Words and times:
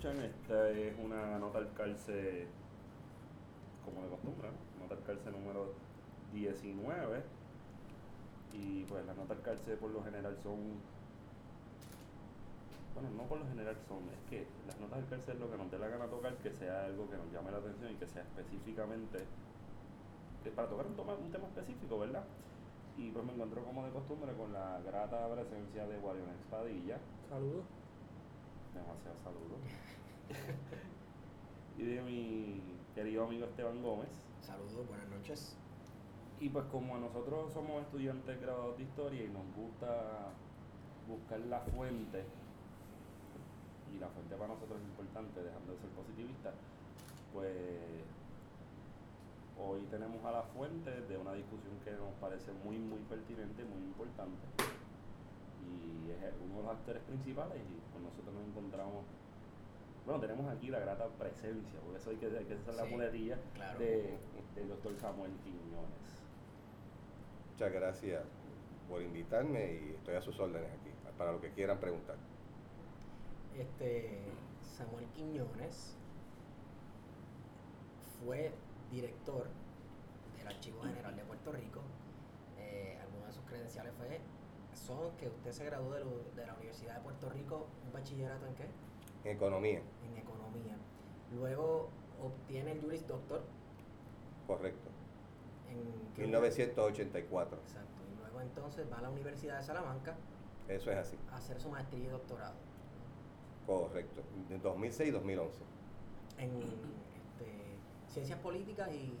escuchan, 0.00 0.24
esta 0.24 0.70
es 0.70 0.94
una 0.98 1.38
nota 1.38 1.58
al 1.58 1.72
calce, 1.74 2.46
como 3.84 4.02
de 4.02 4.08
costumbre, 4.08 4.48
¿no? 4.48 4.82
nota 4.84 4.94
al 4.94 5.02
calce 5.04 5.30
número 5.30 5.74
19. 6.32 7.22
Y 8.54 8.84
pues 8.84 9.04
las 9.04 9.14
notas 9.16 9.36
al 9.38 9.42
calce 9.42 9.76
por 9.76 9.90
lo 9.90 10.02
general 10.02 10.36
son. 10.42 10.56
Bueno, 12.94 13.10
no 13.16 13.22
por 13.24 13.38
lo 13.40 13.46
general 13.46 13.76
son, 13.86 13.98
es 14.08 14.30
que 14.30 14.46
las 14.66 14.78
notas 14.80 14.98
al 15.00 15.08
calce 15.08 15.32
es 15.32 15.38
lo 15.38 15.50
que 15.50 15.56
nos 15.58 15.70
dé 15.70 15.78
la 15.78 15.88
gana 15.88 16.06
tocar, 16.06 16.34
que 16.38 16.50
sea 16.50 16.84
algo 16.86 17.08
que 17.10 17.16
nos 17.16 17.30
llame 17.32 17.50
la 17.50 17.58
atención 17.58 17.92
y 17.92 17.96
que 17.96 18.06
sea 18.06 18.22
específicamente. 18.22 19.18
para 20.56 20.68
tocar 20.68 20.86
un, 20.86 20.96
toma- 20.96 21.14
un 21.14 21.30
tema 21.30 21.46
específico, 21.48 21.98
¿verdad? 21.98 22.24
Y 22.96 23.10
pues 23.10 23.24
me 23.24 23.32
encuentro 23.32 23.62
como 23.64 23.84
de 23.84 23.92
costumbre 23.92 24.32
con 24.32 24.52
la 24.52 24.80
grata 24.80 25.28
presencia 25.34 25.86
de 25.86 25.98
Guarion 25.98 26.28
Espadilla. 26.30 26.98
Saludos. 27.28 27.64
Demasiado 28.74 29.16
saludos. 29.24 29.60
y 31.78 31.82
de 31.82 32.02
mi 32.02 32.62
querido 32.94 33.24
amigo 33.24 33.46
Esteban 33.46 33.82
Gómez. 33.82 34.08
Saludos, 34.40 34.86
buenas 34.88 35.08
noches. 35.08 35.56
Y 36.40 36.48
pues 36.48 36.64
como 36.66 36.96
nosotros 36.98 37.52
somos 37.52 37.82
estudiantes 37.82 38.40
graduados 38.40 38.78
de 38.78 38.84
historia 38.84 39.24
y 39.24 39.28
nos 39.28 39.44
gusta 39.54 40.32
buscar 41.08 41.40
la 41.40 41.60
fuente, 41.60 42.24
y 43.92 43.98
la 43.98 44.08
fuente 44.08 44.36
para 44.36 44.54
nosotros 44.54 44.80
es 44.80 44.86
importante, 44.86 45.42
dejando 45.42 45.72
de 45.72 45.78
ser 45.78 45.90
positivistas, 45.90 46.54
pues 47.34 48.06
hoy 49.58 49.82
tenemos 49.90 50.24
a 50.24 50.30
la 50.30 50.42
fuente 50.42 50.90
de 50.90 51.16
una 51.18 51.34
discusión 51.34 51.74
que 51.84 51.90
nos 51.90 52.14
parece 52.20 52.52
muy, 52.64 52.78
muy 52.78 53.00
pertinente, 53.10 53.64
muy 53.64 53.82
importante. 53.82 54.40
Y 55.60 56.10
es 56.10 56.34
uno 56.40 56.56
de 56.56 56.62
los 56.62 56.72
actores 56.72 57.02
principales 57.02 57.58
y 57.58 57.76
pues 57.92 58.02
nosotros 58.02 58.32
nos 58.32 58.44
encontramos, 58.48 59.04
bueno, 60.06 60.20
tenemos 60.20 60.50
aquí 60.52 60.68
la 60.68 60.80
grata 60.80 61.06
presencia, 61.18 61.78
porque 61.84 61.98
eso 61.98 62.10
hay 62.10 62.16
que, 62.16 62.26
hay 62.26 62.44
que 62.44 62.54
hacer 62.54 62.74
la 62.74 62.84
Sí, 62.84 62.90
muletilla 62.90 63.38
claro. 63.54 63.78
de, 63.78 64.18
del 64.54 64.68
doctor 64.68 64.96
Samuel 64.96 65.32
Quiñones. 65.44 66.24
Muchas 67.52 67.72
gracias 67.72 68.22
por 68.88 69.02
invitarme 69.02 69.74
y 69.74 69.94
estoy 69.96 70.14
a 70.16 70.22
sus 70.22 70.38
órdenes 70.40 70.70
aquí, 70.72 70.90
para 71.18 71.32
lo 71.32 71.40
que 71.40 71.50
quieran 71.52 71.78
preguntar. 71.78 72.16
Este 73.56 74.22
Samuel 74.62 75.06
Quiñones 75.14 75.96
fue 78.24 78.52
director 78.90 79.46
del 80.36 80.46
Archivo 80.48 80.82
General 80.82 81.14
de 81.14 81.22
Puerto 81.24 81.52
Rico. 81.52 81.80
Eh, 82.58 82.98
algunos 83.02 83.28
de 83.28 83.32
sus 83.34 83.44
credenciales 83.44 83.92
fue, 83.94 84.20
son 84.74 85.16
que 85.16 85.28
usted 85.28 85.52
se 85.52 85.64
graduó 85.64 85.92
de, 85.94 86.00
lo- 86.00 86.24
de 86.36 86.46
la 86.46 86.54
Universidad 86.54 86.96
de 86.96 87.00
Puerto 87.02 87.28
Rico, 87.30 87.66
un 87.86 87.92
bachillerato 87.92 88.46
en 88.46 88.54
qué? 88.54 88.66
En 89.24 89.36
economía, 89.36 89.80
En 90.04 90.16
economía. 90.16 90.76
Luego 91.34 91.88
obtiene 92.22 92.72
el 92.72 92.80
Juris 92.80 93.06
Doctor 93.06 93.42
correcto. 94.46 94.88
en 95.68 96.14
¿qué? 96.14 96.22
1984, 96.22 97.58
Exacto. 97.58 97.88
Y 98.12 98.18
luego 98.20 98.40
entonces 98.40 98.86
va 98.92 98.98
a 98.98 99.02
la 99.02 99.10
Universidad 99.10 99.58
de 99.58 99.64
Salamanca 99.64 100.16
eso 100.68 100.90
es 100.92 100.98
así, 100.98 101.16
a 101.32 101.36
hacer 101.36 101.60
su 101.60 101.68
maestría 101.68 102.04
y 102.04 102.08
doctorado 102.08 102.54
correcto. 103.66 104.22
De 104.48 104.58
2006 104.58 105.08
y 105.08 105.12
2011. 105.12 105.58
en 106.38 106.50
este, 106.62 108.12
ciencias 108.12 108.38
políticas 108.40 108.90
y 108.92 109.14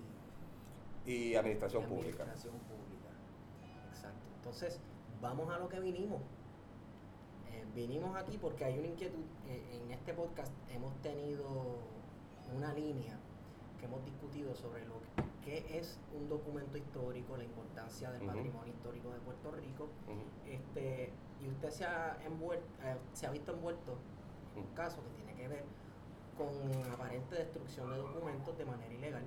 Y 1.06 1.34
administración 1.34 1.84
y 1.84 1.86
pública. 1.86 2.22
administración 2.24 2.54
pública. 2.60 3.08
Exacto. 3.92 4.18
Entonces, 4.36 4.80
vamos 5.20 5.50
a 5.50 5.58
lo 5.58 5.68
que 5.68 5.78
vinimos. 5.80 6.20
Eh, 7.52 7.64
vinimos 7.74 8.16
aquí 8.16 8.38
porque 8.38 8.64
hay 8.64 8.78
una 8.78 8.88
inquietud. 8.88 9.24
eh, 9.48 9.80
en 9.82 9.90
este 9.90 10.14
podcast 10.14 10.52
hemos 10.70 10.94
tenido 11.02 11.78
una 12.56 12.72
línea 12.72 13.18
que 13.78 13.86
hemos 13.86 14.04
discutido 14.04 14.54
sobre 14.54 14.84
lo 14.86 14.94
que 15.44 15.78
es 15.78 15.98
un 16.14 16.28
documento 16.28 16.76
histórico, 16.76 17.36
la 17.36 17.44
importancia 17.44 18.10
del 18.12 18.22
patrimonio 18.34 18.72
histórico 18.72 19.10
de 19.10 19.18
Puerto 19.20 19.50
Rico. 19.52 19.88
Este, 20.46 21.12
y 21.40 21.48
usted 21.48 21.70
se 21.70 21.84
ha, 21.86 22.18
envuel- 22.28 22.60
eh, 22.82 22.96
se 23.14 23.26
ha 23.26 23.30
visto 23.30 23.52
envuelto 23.52 23.96
en 24.54 24.62
un 24.64 24.74
caso 24.74 25.02
que 25.02 25.10
tiene 25.22 25.34
que 25.34 25.48
ver 25.48 25.64
con 26.36 26.48
aparente 26.92 27.34
destrucción 27.36 27.90
de 27.90 27.96
documentos 27.98 28.56
de 28.58 28.64
manera 28.64 28.92
ilegal 28.94 29.24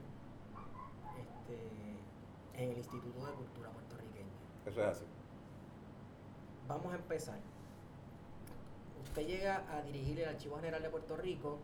este, 1.19 2.63
en 2.63 2.71
el 2.71 2.77
Instituto 2.77 3.25
de 3.25 3.33
Cultura 3.33 3.69
Puertorriqueña. 3.71 4.29
Eso 4.65 4.81
es 4.81 4.87
así. 4.87 5.05
Vamos 6.67 6.93
a 6.93 6.95
empezar. 6.95 7.39
Usted 9.03 9.27
llega 9.27 9.63
a 9.71 9.81
dirigir 9.83 10.19
el 10.21 10.29
Archivo 10.29 10.55
General 10.57 10.81
de 10.81 10.89
Puerto 10.89 11.15
Rico 11.17 11.59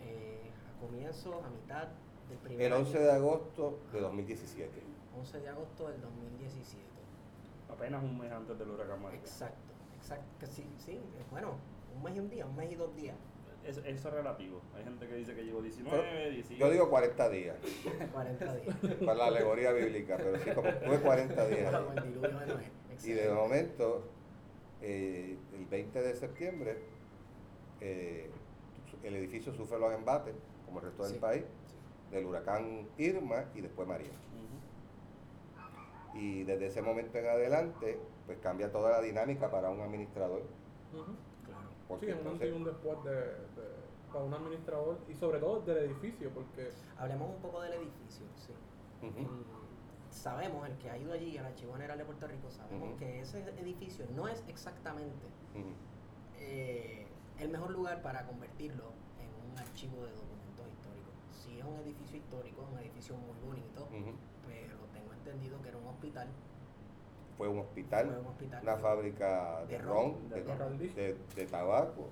eh, 0.00 0.50
a 0.74 0.80
comienzos, 0.80 1.44
a 1.44 1.50
mitad 1.50 1.88
del 2.28 2.38
primer 2.38 2.66
El 2.66 2.72
año, 2.72 2.82
11 2.86 2.98
de 2.98 3.10
agosto 3.12 3.78
de 3.92 4.00
2017. 4.00 4.70
11 5.18 5.40
de 5.40 5.48
agosto 5.48 5.88
del 5.88 6.00
2017. 6.00 6.82
Apenas 7.70 8.02
un 8.02 8.18
mes 8.18 8.32
antes 8.32 8.58
del 8.58 8.70
huracán 8.70 9.02
María. 9.02 9.18
Exacto, 9.20 9.72
exacto. 9.96 10.46
Sí, 10.46 10.64
sí, 10.78 10.92
eh, 10.92 11.00
bueno, 11.30 11.54
un 11.94 12.02
mes 12.02 12.16
y 12.16 12.20
un 12.20 12.30
día, 12.30 12.46
un 12.46 12.56
mes 12.56 12.72
y 12.72 12.76
dos 12.76 12.94
días. 12.96 13.16
Es- 13.64 13.78
eso 13.78 14.08
es 14.08 14.14
relativo. 14.14 14.60
Hay 14.76 14.84
gente 14.84 15.06
que 15.08 15.14
dice 15.14 15.34
que 15.34 15.42
llegó 15.42 15.62
19, 15.62 16.30
18. 16.30 16.54
Yo 16.60 16.70
digo 16.70 16.90
40 16.90 17.28
días, 17.30 17.56
40 18.12 18.54
días. 18.56 18.76
para 19.04 19.14
la 19.14 19.26
alegoría 19.26 19.72
bíblica, 19.72 20.16
pero 20.18 20.38
sí, 20.38 20.50
como 20.50 20.70
fue 20.70 21.00
40 21.00 21.46
días. 21.48 21.74
Y 23.04 23.12
de 23.12 23.30
momento, 23.32 24.02
eh, 24.86 25.38
el 25.54 25.64
20 25.66 26.02
de 26.02 26.14
septiembre, 26.14 26.76
eh, 27.80 28.30
el 29.02 29.16
edificio 29.16 29.52
sufre 29.52 29.78
los 29.78 29.92
embates, 29.94 30.34
como 30.66 30.78
el 30.80 30.84
resto 30.86 31.04
del 31.04 31.14
Sí, 31.14 31.18
país, 31.18 31.42
sí. 31.42 32.14
del 32.14 32.26
huracán 32.26 32.86
Irma 32.98 33.44
y 33.54 33.60
después 33.62 33.88
María. 33.88 34.12
Y 36.14 36.44
desde 36.44 36.66
ese 36.66 36.82
momento 36.82 37.18
en 37.18 37.26
adelante, 37.26 37.98
pues 38.26 38.38
cambia 38.38 38.70
toda 38.70 38.90
la 38.92 39.00
dinámica 39.00 39.50
para 39.50 39.70
un 39.70 39.80
administrador. 39.80 40.42
Claro. 40.92 41.60
Porque 41.88 42.06
Sí, 42.06 42.12
un 42.12 42.18
antes 42.18 42.48
y 42.48 42.52
entonces, 42.52 42.54
un 42.54 42.64
después 42.64 43.04
de, 43.04 43.10
de- 43.10 43.84
para 44.12 44.24
un 44.24 44.34
administrador 44.34 44.98
y 45.08 45.14
sobre 45.14 45.38
todo 45.40 45.60
del 45.62 45.78
edificio, 45.90 46.30
porque 46.30 46.68
Hablemos 46.98 47.34
un 47.34 47.42
poco 47.42 47.62
del 47.62 47.72
edificio, 47.72 48.26
sí. 48.36 48.52
Sabemos, 50.14 50.66
el 50.68 50.76
que 50.78 50.90
ha 50.90 50.96
ido 50.98 51.12
allí 51.12 51.36
al 51.36 51.46
Archivo 51.46 51.72
General 51.74 51.98
de 51.98 52.04
Puerto 52.04 52.26
Rico, 52.26 52.50
sabemos 52.50 52.98
que 52.98 53.20
ese 53.20 53.40
edificio 53.60 54.06
no 54.14 54.28
es 54.28 54.42
exactamente 54.48 55.26
eh, 56.38 57.06
el 57.40 57.48
mejor 57.50 57.70
lugar 57.72 58.00
para 58.02 58.24
convertirlo 58.26 58.92
en 59.20 59.52
un 59.52 59.58
archivo 59.58 60.04
de 60.04 60.12
documentos 60.12 60.66
históricos. 60.72 61.12
Sí 61.42 61.58
es 61.58 61.64
un 61.64 61.76
edificio 61.80 62.18
histórico, 62.18 62.62
es 62.62 62.68
un 62.72 62.78
edificio 62.78 63.16
muy 63.16 63.36
bonito, 63.44 63.88
pero 64.46 64.76
tengo 64.92 65.12
entendido 65.12 65.60
que 65.62 65.68
era 65.68 65.78
un 65.78 65.86
hospital. 65.88 66.28
Fue 67.36 67.48
un 67.48 67.58
hospital, 67.58 68.06
Fue 68.06 68.20
un 68.20 68.26
hospital. 68.26 68.62
una 68.62 68.76
fábrica 68.76 69.60
de, 69.66 69.72
De 69.76 69.78
ron, 69.78 70.12
ron, 70.12 70.28
de, 70.30 70.42
de 70.42 70.54
ron. 70.54 70.78
de- 70.78 71.16
de 71.34 71.46
tabaco, 71.46 72.08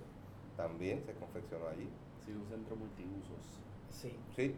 también 0.56 1.02
se 1.06 1.14
confeccionó 1.14 1.68
allí. 1.68 1.88
Sí, 2.26 2.32
un 2.32 2.46
centro 2.48 2.74
multiusos. 2.76 3.38
Sí, 3.90 4.16
Sí, 4.34 4.56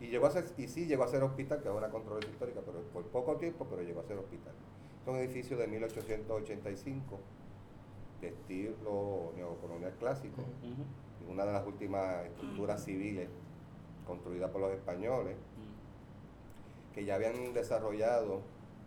y 0.00 0.08
llegó 0.08 0.26
a 0.26 0.30
ser, 0.30 0.44
y 0.56 0.68
sí 0.68 0.86
llegó 0.86 1.04
a 1.04 1.08
ser 1.08 1.22
hospital, 1.22 1.62
que 1.62 1.68
es 1.68 1.74
una 1.74 1.90
controversia 1.90 2.30
histórica, 2.30 2.60
pero 2.64 2.80
por 2.92 3.04
poco 3.04 3.36
tiempo, 3.36 3.66
pero 3.68 3.82
llegó 3.82 4.00
a 4.00 4.04
ser 4.04 4.18
hospital. 4.18 4.52
Es 5.02 5.08
un 5.08 5.16
edificio 5.16 5.56
de 5.56 5.66
1885, 5.66 7.18
de 8.20 8.28
estilo 8.28 9.32
neocolonial 9.36 9.92
clásico, 9.98 10.42
y 10.62 11.30
una 11.30 11.44
de 11.44 11.52
las 11.52 11.66
últimas 11.66 12.26
estructuras 12.26 12.84
civiles 12.84 13.28
construidas 14.06 14.50
por 14.50 14.60
los 14.60 14.72
españoles, 14.72 15.36
que 16.94 17.04
ya 17.04 17.14
habían 17.14 17.52
desarrollado 17.52 18.40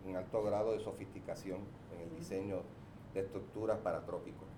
un 0.06 0.16
alto 0.16 0.42
grado 0.42 0.72
de 0.72 0.80
sofisticación 0.80 1.58
en 1.94 2.00
el 2.00 2.14
diseño 2.16 2.62
de 3.14 3.20
estructuras 3.20 3.78
para 3.78 4.04
trópicos. 4.04 4.48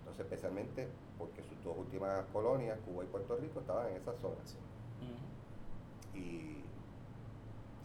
Entonces, 0.00 0.24
especialmente 0.24 0.88
porque 1.18 1.42
sus 1.42 1.62
dos 1.64 1.76
últimas 1.76 2.24
colonias, 2.32 2.78
Cuba 2.86 3.04
y 3.04 3.06
Puerto 3.08 3.36
Rico, 3.36 3.60
estaban 3.60 3.88
en 3.88 3.96
esa 3.96 4.14
zona. 4.14 4.36
Y 6.14 6.62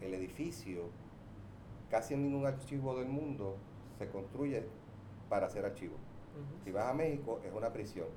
el 0.01 0.13
edificio, 0.13 0.89
casi 1.89 2.13
en 2.13 2.23
ningún 2.23 2.45
archivo 2.45 2.97
del 2.97 3.07
mundo 3.07 3.57
se 3.97 4.09
construye 4.09 4.63
para 5.29 5.47
hacer 5.47 5.65
archivo. 5.65 5.95
Si 6.63 6.71
vas 6.71 6.85
a 6.85 6.93
México 6.93 7.39
es 7.45 7.53
una 7.53 7.71
prisión. 7.71 8.07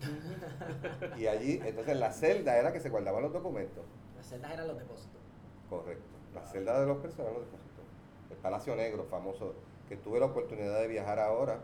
Y 1.18 1.26
allí, 1.26 1.60
entonces 1.64 1.98
la 1.98 2.12
celda 2.12 2.56
era 2.56 2.72
que 2.72 2.80
se 2.80 2.88
guardaban 2.88 3.22
los 3.22 3.32
documentos. 3.32 3.84
Las 4.16 4.26
celdas 4.26 4.52
eran 4.52 4.68
los 4.68 4.78
depósitos. 4.78 5.20
Correcto. 5.68 6.16
La 6.34 6.46
celda 6.46 6.80
de 6.80 6.86
los 6.86 6.98
personas 6.98 7.32
los 7.32 7.42
depósitos. 7.42 7.84
El 8.30 8.36
Palacio 8.36 8.76
Negro, 8.76 9.04
famoso, 9.04 9.54
que 9.88 9.96
tuve 9.96 10.20
la 10.20 10.26
oportunidad 10.26 10.80
de 10.80 10.86
viajar 10.86 11.18
ahora, 11.18 11.60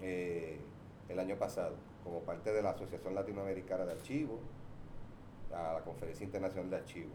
eh, 0.00 0.60
el 1.08 1.18
año 1.18 1.36
pasado, 1.36 1.74
como 2.02 2.20
parte 2.20 2.52
de 2.52 2.62
la 2.62 2.70
Asociación 2.70 3.14
Latinoamericana 3.14 3.84
de 3.84 3.92
Archivos, 3.92 4.40
a 5.54 5.74
la 5.74 5.80
Conferencia 5.80 6.24
Internacional 6.24 6.70
de 6.70 6.76
Archivos. 6.76 7.12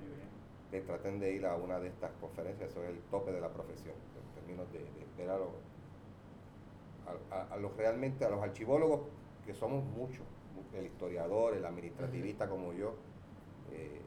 Muy 0.00 0.08
bien. 0.16 0.28
que 0.70 0.80
traten 0.80 1.18
de 1.18 1.32
ir 1.32 1.44
a 1.46 1.56
una 1.56 1.78
de 1.80 1.88
estas 1.88 2.12
conferencias, 2.20 2.70
eso 2.70 2.82
es 2.84 2.90
el 2.90 3.00
tope 3.10 3.32
de 3.32 3.40
la 3.40 3.48
profesión, 3.48 3.94
en 3.94 4.34
términos 4.40 4.72
de, 4.72 4.78
de 4.78 5.06
ver 5.18 5.30
a 5.30 5.38
los, 5.38 5.48
a, 7.30 7.56
los 7.56 7.76
realmente, 7.76 8.24
a 8.24 8.30
los 8.30 8.42
archivólogos, 8.42 9.00
que 9.44 9.52
somos 9.54 9.84
muchos, 9.84 10.24
el 10.74 10.86
historiador, 10.86 11.54
el 11.54 11.64
administrativista 11.64 12.48
como 12.48 12.72
yo, 12.72 12.94
eh, 13.72 14.00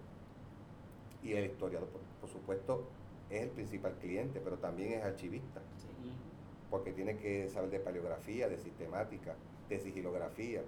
y 1.22 1.34
el 1.34 1.46
historiador, 1.46 1.90
por, 1.90 2.02
por 2.22 2.30
supuesto, 2.30 2.88
es 3.30 3.44
el 3.44 3.50
principal 3.50 3.94
cliente, 4.00 4.40
pero 4.44 4.58
también 4.58 4.94
es 4.94 5.04
archivista, 5.04 5.62
Sí. 5.78 5.88
Porque 6.70 6.92
tiene 6.92 7.18
que 7.18 7.50
saber 7.50 7.70
de 7.70 7.80
paleografía, 7.80 8.48
de 8.50 8.58
sistemática, 8.58 9.36
de 9.70 9.80
sigilografía, 9.80 10.64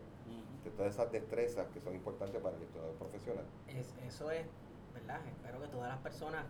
de 0.65 0.71
todas 0.71 0.94
esas 0.94 1.12
destrezas 1.12 1.67
que 1.69 1.79
son 1.79 1.94
importantes 1.94 2.41
para 2.41 2.57
el 2.57 2.63
historiador 2.63 2.95
profesional. 2.97 3.45
Es, 3.67 3.95
eso 4.03 4.31
es, 4.31 4.45
¿verdad? 4.94 5.21
Espero 5.27 5.62
que 5.62 5.67
todas 5.67 5.89
las 5.89 6.00
personas 6.00 6.45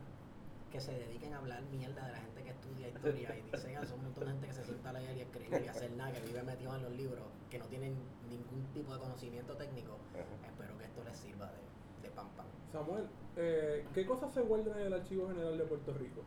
que 0.71 0.79
se 0.79 0.93
dediquen 0.93 1.33
a 1.33 1.37
hablar 1.39 1.61
mierda 1.63 2.05
de 2.05 2.11
la 2.13 2.17
gente 2.19 2.43
que 2.43 2.49
estudia 2.49 2.87
historia 2.89 3.35
y 3.37 3.51
dicen, 3.51 3.77
"Ah, 3.77 3.85
son 3.85 3.99
un 3.99 4.05
montón 4.05 4.25
de 4.25 4.31
gente 4.31 4.47
que 4.47 4.53
se 4.53 4.63
sienta 4.63 4.89
a 4.89 4.93
leer 4.93 5.17
y 5.17 5.21
escribir 5.21 5.61
y 5.63 5.67
hacer 5.67 5.91
nada, 5.91 6.11
que 6.13 6.21
vive 6.21 6.43
metido 6.43 6.75
en 6.75 6.83
los 6.83 6.91
libros, 6.93 7.23
que 7.49 7.59
no 7.59 7.65
tienen 7.65 7.95
ningún 8.29 8.65
tipo 8.73 8.93
de 8.93 8.99
conocimiento 8.99 9.55
técnico. 9.55 9.97
Ajá. 10.13 10.47
Espero 10.47 10.77
que 10.77 10.85
esto 10.85 11.03
les 11.03 11.17
sirva 11.17 11.51
de, 11.51 12.07
de 12.07 12.15
pan 12.15 12.27
pan. 12.35 12.45
Samuel, 12.71 13.07
eh, 13.37 13.85
¿qué 13.93 14.05
cosas 14.05 14.33
se 14.33 14.41
guardan 14.41 14.79
en 14.79 14.87
el 14.87 14.93
Archivo 14.93 15.27
General 15.27 15.57
de 15.57 15.63
Puerto 15.65 15.93
Rico? 15.93 16.21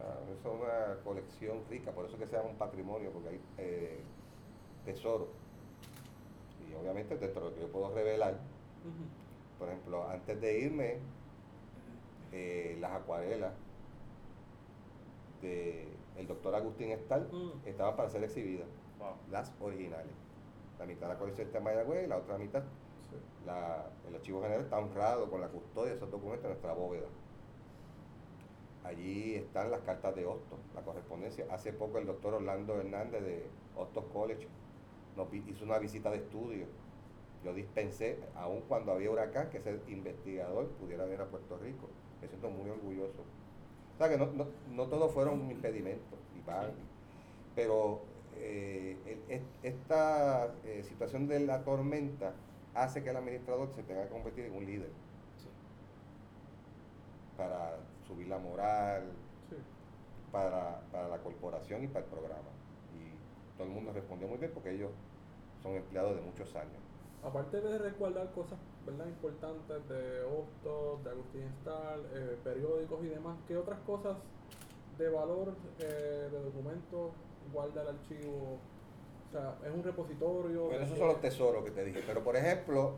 Ah, 0.00 0.18
eso 0.38 0.54
es 0.54 0.60
una 0.60 1.02
colección 1.04 1.64
rica, 1.68 1.92
por 1.92 2.06
eso 2.06 2.18
que 2.18 2.26
se 2.26 2.36
llama 2.36 2.50
un 2.50 2.56
patrimonio, 2.58 3.10
porque 3.10 3.28
hay 3.30 3.40
eh, 3.58 4.00
tesoro. 4.84 5.28
Y 6.70 6.74
obviamente 6.74 7.16
dentro 7.16 7.44
de 7.44 7.50
lo 7.50 7.54
que 7.54 7.60
yo 7.62 7.72
puedo 7.72 7.94
revelar, 7.94 8.38
por 9.58 9.68
ejemplo, 9.68 10.08
antes 10.08 10.40
de 10.40 10.58
irme, 10.60 10.98
eh, 12.32 12.76
las 12.80 12.92
acuarelas 12.92 13.52
de 15.42 15.88
el 16.16 16.26
doctor 16.26 16.54
Agustín 16.54 16.90
Estal 16.90 17.28
Mm. 17.32 17.66
estaban 17.66 17.96
para 17.96 18.10
ser 18.10 18.24
exhibidas, 18.24 18.66
Wow. 18.98 19.14
las 19.30 19.52
originales. 19.60 20.12
La 20.78 20.86
mitad 20.86 21.02
de 21.08 21.14
la 21.14 21.18
colección 21.18 21.46
está 21.46 21.58
en 21.58 21.64
Mayagüez 21.64 22.04
y 22.04 22.08
la 22.08 22.16
otra 22.18 22.38
mitad, 22.38 22.62
Sí. 23.10 23.16
la- 23.46 23.86
el 24.08 24.14
archivo 24.14 24.42
general 24.42 24.64
está 24.64 24.78
honrado 24.78 25.30
con 25.30 25.40
la 25.40 25.48
custodia 25.48 25.90
de 25.90 25.96
esos 25.96 26.10
documentos 26.10 26.44
en 26.44 26.50
nuestra 26.50 26.72
bóveda. 26.72 27.06
Allí 28.84 29.34
están 29.34 29.70
las 29.70 29.80
cartas 29.80 30.14
de 30.14 30.24
Hostos, 30.26 30.58
la 30.74 30.82
correspondencia. 30.82 31.46
Hace 31.50 31.72
poco 31.72 31.98
el 31.98 32.06
doctor 32.06 32.34
Orlando 32.34 32.76
Hernández 32.78 33.22
de 33.22 33.46
Hostos 33.76 34.04
College 34.12 34.48
nos 35.18 35.32
hizo 35.34 35.64
una 35.64 35.78
visita 35.78 36.10
de 36.10 36.18
estudio. 36.18 36.66
Yo 37.44 37.52
dispensé, 37.52 38.18
aun 38.36 38.62
cuando 38.62 38.92
había 38.92 39.10
huracán, 39.10 39.50
que 39.50 39.58
ese 39.58 39.78
investigador 39.88 40.68
pudiera 40.70 41.04
venir 41.04 41.20
a 41.20 41.26
Puerto 41.26 41.58
Rico. 41.58 41.88
Me 42.22 42.28
siento 42.28 42.48
muy 42.50 42.70
orgulloso. 42.70 43.22
O 43.94 43.98
sea 43.98 44.08
que 44.08 44.16
no, 44.16 44.26
no, 44.26 44.46
no 44.70 44.86
todos 44.86 45.12
fueron 45.12 45.50
impedimentos, 45.50 46.18
y 46.36 46.40
van, 46.48 46.70
pero 47.54 48.00
eh, 48.36 48.96
el- 49.28 49.42
esta 49.62 50.54
eh, 50.64 50.82
situación 50.84 51.26
de 51.26 51.40
la 51.40 51.64
tormenta 51.64 52.32
hace 52.74 53.02
que 53.02 53.10
el 53.10 53.16
administrador 53.16 53.68
se 53.74 53.82
tenga 53.82 54.04
que 54.04 54.10
convertir 54.10 54.44
en 54.46 54.54
un 54.54 54.64
líder 54.66 54.90
Sí. 55.36 55.48
para 57.36 57.76
subir 58.06 58.28
la 58.28 58.38
moral, 58.38 59.10
Sí. 59.50 59.56
para, 60.30 60.80
para 60.92 61.08
la 61.08 61.18
corporación 61.18 61.82
y 61.84 61.88
para 61.88 62.04
el 62.04 62.10
programa. 62.10 62.48
Y 62.94 63.56
todo 63.56 63.66
el 63.66 63.72
mundo 63.74 63.92
respondió 63.92 64.28
muy 64.28 64.38
bien 64.38 64.52
porque 64.52 64.70
ellos 64.70 64.90
son 65.62 65.74
empleados 65.74 66.16
de 66.16 66.22
muchos 66.22 66.54
años. 66.56 66.80
Aparte 67.22 67.60
de 67.60 67.78
resguardar 67.78 68.30
cosas 68.32 68.58
¿verdad? 68.86 69.06
importantes 69.06 69.88
de 69.88 70.22
Hostos, 70.22 71.04
de 71.04 71.10
Agustín 71.10 71.44
Stahl, 71.62 72.06
eh, 72.14 72.38
periódicos 72.44 73.04
y 73.04 73.08
demás, 73.08 73.36
¿qué 73.46 73.56
otras 73.56 73.80
cosas 73.80 74.16
de 74.98 75.08
valor 75.08 75.54
eh, 75.80 76.28
de 76.30 76.42
documentos 76.42 77.12
guarda 77.52 77.82
el 77.82 77.88
archivo? 77.88 78.58
O 79.28 79.32
sea, 79.32 79.56
es 79.64 79.74
un 79.74 79.82
repositorio. 79.82 80.66
Bueno, 80.66 80.84
esos 80.84 80.96
son 80.96 81.08
los 81.08 81.20
tesoros 81.20 81.64
que 81.64 81.70
te 81.70 81.84
dije. 81.84 82.02
Pero, 82.06 82.22
por 82.22 82.36
ejemplo, 82.36 82.94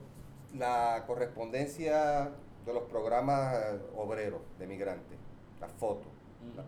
la 0.56 1.04
correspondencia 1.06 2.30
de 2.64 2.74
los 2.74 2.84
programas 2.84 3.80
obreros 3.96 4.42
de 4.58 4.66
migrantes, 4.66 5.18
las 5.60 5.72
fotos. 5.72 6.06
Ujú. 6.06 6.62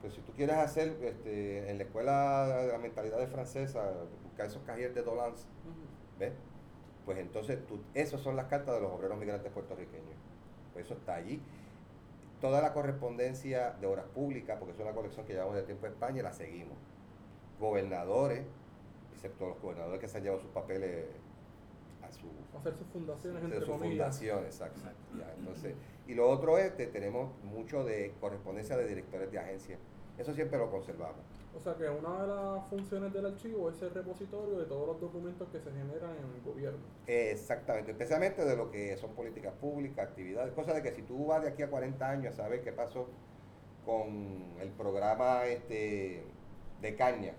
Pues 0.00 0.14
si 0.14 0.20
tú 0.22 0.32
quieres 0.32 0.56
hacer 0.56 0.96
este, 1.02 1.70
en 1.70 1.78
la 1.78 1.84
escuela 1.84 2.62
de 2.62 2.72
la 2.72 2.78
mentalidad 2.78 3.18
de 3.18 3.26
francesa, 3.26 3.92
esos 4.46 4.62
cahiers 4.62 4.94
de 4.94 5.02
Dolans. 5.02 5.46
¿ves? 6.18 6.32
Pues 7.04 7.18
entonces, 7.18 7.64
tú, 7.66 7.80
esas 7.94 8.20
son 8.20 8.36
las 8.36 8.46
cartas 8.46 8.74
de 8.74 8.80
los 8.82 8.92
obreros 8.92 9.18
migrantes 9.18 9.50
puertorriqueños. 9.52 10.14
Pues 10.72 10.84
eso 10.84 10.94
está 10.94 11.14
allí. 11.14 11.40
Toda 12.40 12.60
la 12.60 12.72
correspondencia 12.72 13.72
de 13.80 13.86
obras 13.86 14.04
públicas, 14.06 14.56
porque 14.58 14.74
es 14.74 14.80
una 14.80 14.92
colección 14.92 15.26
que 15.26 15.32
llevamos 15.32 15.56
de 15.56 15.62
tiempo 15.62 15.86
en 15.86 15.92
España, 15.92 16.22
la 16.22 16.32
seguimos. 16.32 16.76
Gobernadores, 17.58 18.44
excepto 19.14 19.48
los 19.48 19.60
gobernadores 19.60 20.00
que 20.00 20.06
se 20.06 20.18
han 20.18 20.22
llevado 20.24 20.42
sus 20.42 20.50
papeles 20.50 21.06
a 22.02 22.12
su 22.12 22.28
Hacer 22.56 22.74
sus 22.76 22.86
fundaciones, 22.88 23.40
de 23.40 23.46
entre 23.48 23.60
su 23.64 23.72
comillas. 23.72 24.16
fundación, 24.16 24.44
exacto. 24.44 24.80
Ya, 25.18 25.32
entonces, 25.38 25.74
y 26.06 26.14
lo 26.14 26.28
otro 26.28 26.58
es 26.58 26.72
que 26.72 26.86
tenemos 26.86 27.30
mucho 27.44 27.84
de 27.84 28.14
correspondencia 28.20 28.76
de 28.76 28.86
directores 28.86 29.32
de 29.32 29.38
agencias. 29.38 29.78
Eso 30.16 30.32
siempre 30.34 30.58
lo 30.58 30.70
conservamos. 30.70 31.24
O 31.56 31.60
sea 31.60 31.74
que 31.74 31.88
una 31.88 32.22
de 32.22 32.28
las 32.28 32.68
funciones 32.68 33.12
del 33.12 33.26
archivo 33.26 33.70
es 33.70 33.82
el 33.82 33.90
repositorio 33.90 34.58
de 34.58 34.66
todos 34.66 34.86
los 34.86 35.00
documentos 35.00 35.48
que 35.48 35.58
se 35.58 35.70
generan 35.70 36.12
en 36.16 36.34
el 36.36 36.42
gobierno. 36.44 36.78
Exactamente, 37.06 37.90
especialmente 37.92 38.44
de 38.44 38.56
lo 38.56 38.70
que 38.70 38.96
son 38.96 39.10
políticas 39.14 39.52
públicas, 39.54 40.08
actividades, 40.08 40.52
cosas 40.52 40.74
de 40.76 40.82
que 40.82 40.92
si 40.92 41.02
tú 41.02 41.26
vas 41.26 41.42
de 41.42 41.48
aquí 41.48 41.62
a 41.62 41.70
40 41.70 42.08
años 42.08 42.34
a 42.34 42.36
saber 42.36 42.62
qué 42.62 42.72
pasó 42.72 43.08
con 43.84 44.54
el 44.60 44.68
programa 44.70 45.46
este 45.46 46.22
de 46.80 46.94
caña, 46.94 47.32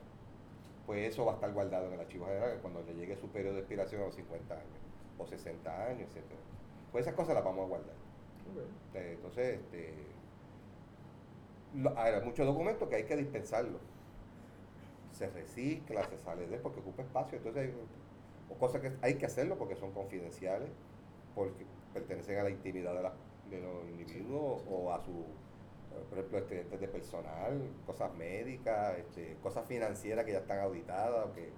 pues 0.86 1.14
eso 1.14 1.24
va 1.24 1.34
a 1.34 1.36
estar 1.36 1.54
guardado 1.54 1.86
en 1.88 1.94
el 1.94 2.00
archivo 2.00 2.26
general 2.26 2.58
cuando 2.62 2.82
le 2.82 2.96
llegue 2.96 3.16
su 3.16 3.28
periodo 3.30 3.54
de 3.54 3.60
expiración 3.60 4.02
a 4.02 4.06
los 4.06 4.16
50 4.16 4.54
años, 4.54 4.80
o 5.18 5.26
60 5.26 5.86
años, 5.86 6.10
etcétera. 6.10 6.40
Pues 6.92 7.04
esas 7.06 7.16
cosas 7.16 7.36
las 7.36 7.44
vamos 7.44 7.66
a 7.66 7.68
guardar. 7.68 7.96
Eh, 8.96 9.14
Entonces, 9.16 9.60
este, 9.60 9.94
hay 11.96 12.22
muchos 12.26 12.46
documentos 12.46 12.90
que 12.90 12.96
hay 12.96 13.04
que 13.04 13.16
dispensarlos. 13.16 13.82
Se 15.20 15.28
recicla, 15.30 16.04
se 16.06 16.18
sale 16.18 16.48
de 16.48 16.58
porque 16.60 16.80
ocupa 16.80 17.04
espacio. 17.04 17.38
Entonces, 17.38 17.64
hay 17.70 17.74
o 18.50 18.58
cosas 18.58 18.82
que 18.82 18.94
hay 19.02 19.16
que 19.16 19.26
hacerlo 19.28 19.58
porque 19.58 19.76
son 19.76 19.92
confidenciales, 19.94 20.70
porque 21.36 21.66
pertenecen 21.94 22.40
a 22.40 22.44
la 22.44 22.50
intimidad 22.52 22.96
de, 22.96 23.04
la- 23.04 23.14
de 23.50 23.62
los 23.62 23.88
individuos 23.90 24.64
o 24.68 24.94
a 24.94 25.00
su, 25.04 25.12
eh, 25.12 26.04
por 26.10 26.18
ejemplo, 26.20 26.40
estudiantes 26.40 26.80
de 26.80 26.88
personal, 26.88 27.62
cosas 27.86 28.14
médicas, 28.16 28.98
este, 29.00 29.38
cosas 29.44 29.66
financieras 29.68 30.26
que 30.26 30.32
ya 30.34 30.40
están 30.40 30.60
auditadas 30.60 31.28
o 31.28 31.34
que 31.34 31.52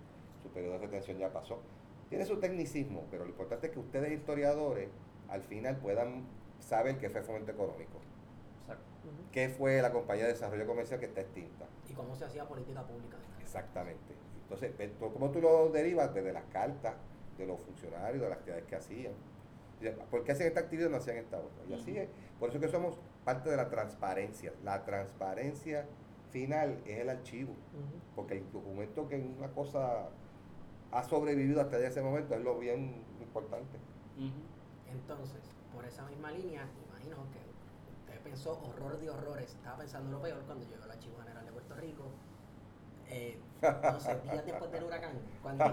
su 0.43 0.49
periodo 0.49 0.73
de 0.73 0.79
retención 0.87 1.17
ya 1.17 1.31
pasó. 1.31 1.61
Tiene 2.09 2.25
su 2.25 2.39
tecnicismo, 2.39 3.07
pero 3.11 3.23
lo 3.25 3.29
importante 3.31 3.67
es 3.67 3.73
que 3.73 3.79
ustedes 3.79 4.11
historiadores 4.11 4.89
al 5.29 5.43
final 5.43 5.77
puedan 5.77 6.25
saber 6.59 6.97
qué 6.99 7.09
fue 7.09 7.21
fomento 7.23 7.51
económico, 7.51 7.99
Ujú. 9.03 9.31
qué 9.31 9.49
fue 9.49 9.81
la 9.81 9.91
compañía 9.91 10.25
de 10.25 10.33
desarrollo 10.33 10.65
comercial 10.67 10.99
que 10.99 11.07
está 11.07 11.21
extinta. 11.21 11.65
Y 11.89 11.93
cómo 11.93 12.15
se 12.15 12.25
hacía 12.25 12.47
política 12.47 12.83
pública. 12.83 13.17
Exactamente. 13.41 14.15
Entonces, 14.43 14.71
¿cómo 14.99 15.31
tú 15.31 15.41
lo 15.41 15.69
derivas? 15.69 16.13
Desde 16.13 16.33
las 16.33 16.43
cartas, 16.45 16.95
de 17.37 17.47
los 17.47 17.59
funcionarios, 17.61 18.21
de 18.21 18.29
las 18.29 18.37
actividades 18.37 18.65
que 18.65 18.75
hacían. 18.75 19.13
¿Por 20.11 20.23
qué 20.23 20.33
hacían 20.33 20.49
esta 20.49 20.59
actividad 20.59 20.89
y 20.89 20.91
no 20.91 20.97
hacían 20.97 21.17
esta 21.17 21.37
otra? 21.37 21.63
Y 21.67 21.73
así 21.73 21.97
es. 21.97 22.09
Por 22.39 22.49
eso 22.49 22.59
que 22.59 22.67
somos 22.67 22.99
parte 23.25 23.49
de 23.49 23.57
la 23.57 23.69
transparencia. 23.69 24.53
La 24.63 24.83
transparencia 24.85 25.87
final 26.29 26.81
es 26.85 26.99
el 26.99 27.09
archivo. 27.09 27.53
Porque 28.15 28.37
el 28.37 28.51
documento 28.51 29.07
que 29.07 29.15
una 29.15 29.51
cosa 29.51 30.09
ha 30.91 31.03
sobrevivido 31.03 31.61
hasta 31.61 31.79
ese 31.79 32.01
momento 32.01 32.35
es 32.35 32.41
lo 32.41 32.59
bien 32.59 33.03
importante. 33.21 33.79
Entonces, 34.91 35.39
por 35.73 35.85
esa 35.85 36.05
misma 36.05 36.31
línea, 36.31 36.67
pensó 38.31 38.57
horror 38.63 38.97
de 38.99 39.09
horrores. 39.09 39.51
Estaba 39.55 39.77
pensando 39.77 40.09
lo 40.11 40.21
peor 40.21 40.41
cuando 40.45 40.65
llegó 40.65 40.83
al 40.83 40.91
Archivo 40.91 41.17
General 41.19 41.45
de 41.45 41.51
Puerto 41.51 41.75
Rico. 41.75 42.03
Eh, 43.09 43.37
no 43.61 43.99
sé, 43.99 44.19
días 44.21 44.45
después 44.45 44.71
del 44.71 44.83
huracán. 44.85 45.19
¿Cuántos, 45.41 45.71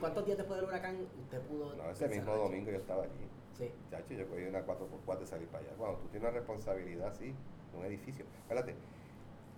cuántos 0.00 0.26
días 0.26 0.38
después 0.38 0.60
del 0.60 0.68
huracán 0.68 1.06
usted 1.22 1.40
pudo.? 1.42 1.74
No, 1.76 1.88
ese 1.90 2.08
mismo 2.08 2.34
domingo 2.34 2.70
yo 2.72 2.78
estaba 2.78 3.04
allí. 3.04 3.28
Sí. 3.56 3.72
Chacho, 3.90 4.14
yo 4.14 4.28
cogí 4.28 4.42
una 4.42 4.66
4x4 4.66 5.18
de 5.20 5.26
salir 5.26 5.48
para 5.48 5.64
allá. 5.64 5.72
Cuando 5.78 5.98
tú 5.98 6.08
tienes 6.08 6.28
una 6.28 6.38
responsabilidad 6.38 7.08
así, 7.08 7.32
un 7.78 7.84
edificio. 7.84 8.24
Espérate, 8.42 8.74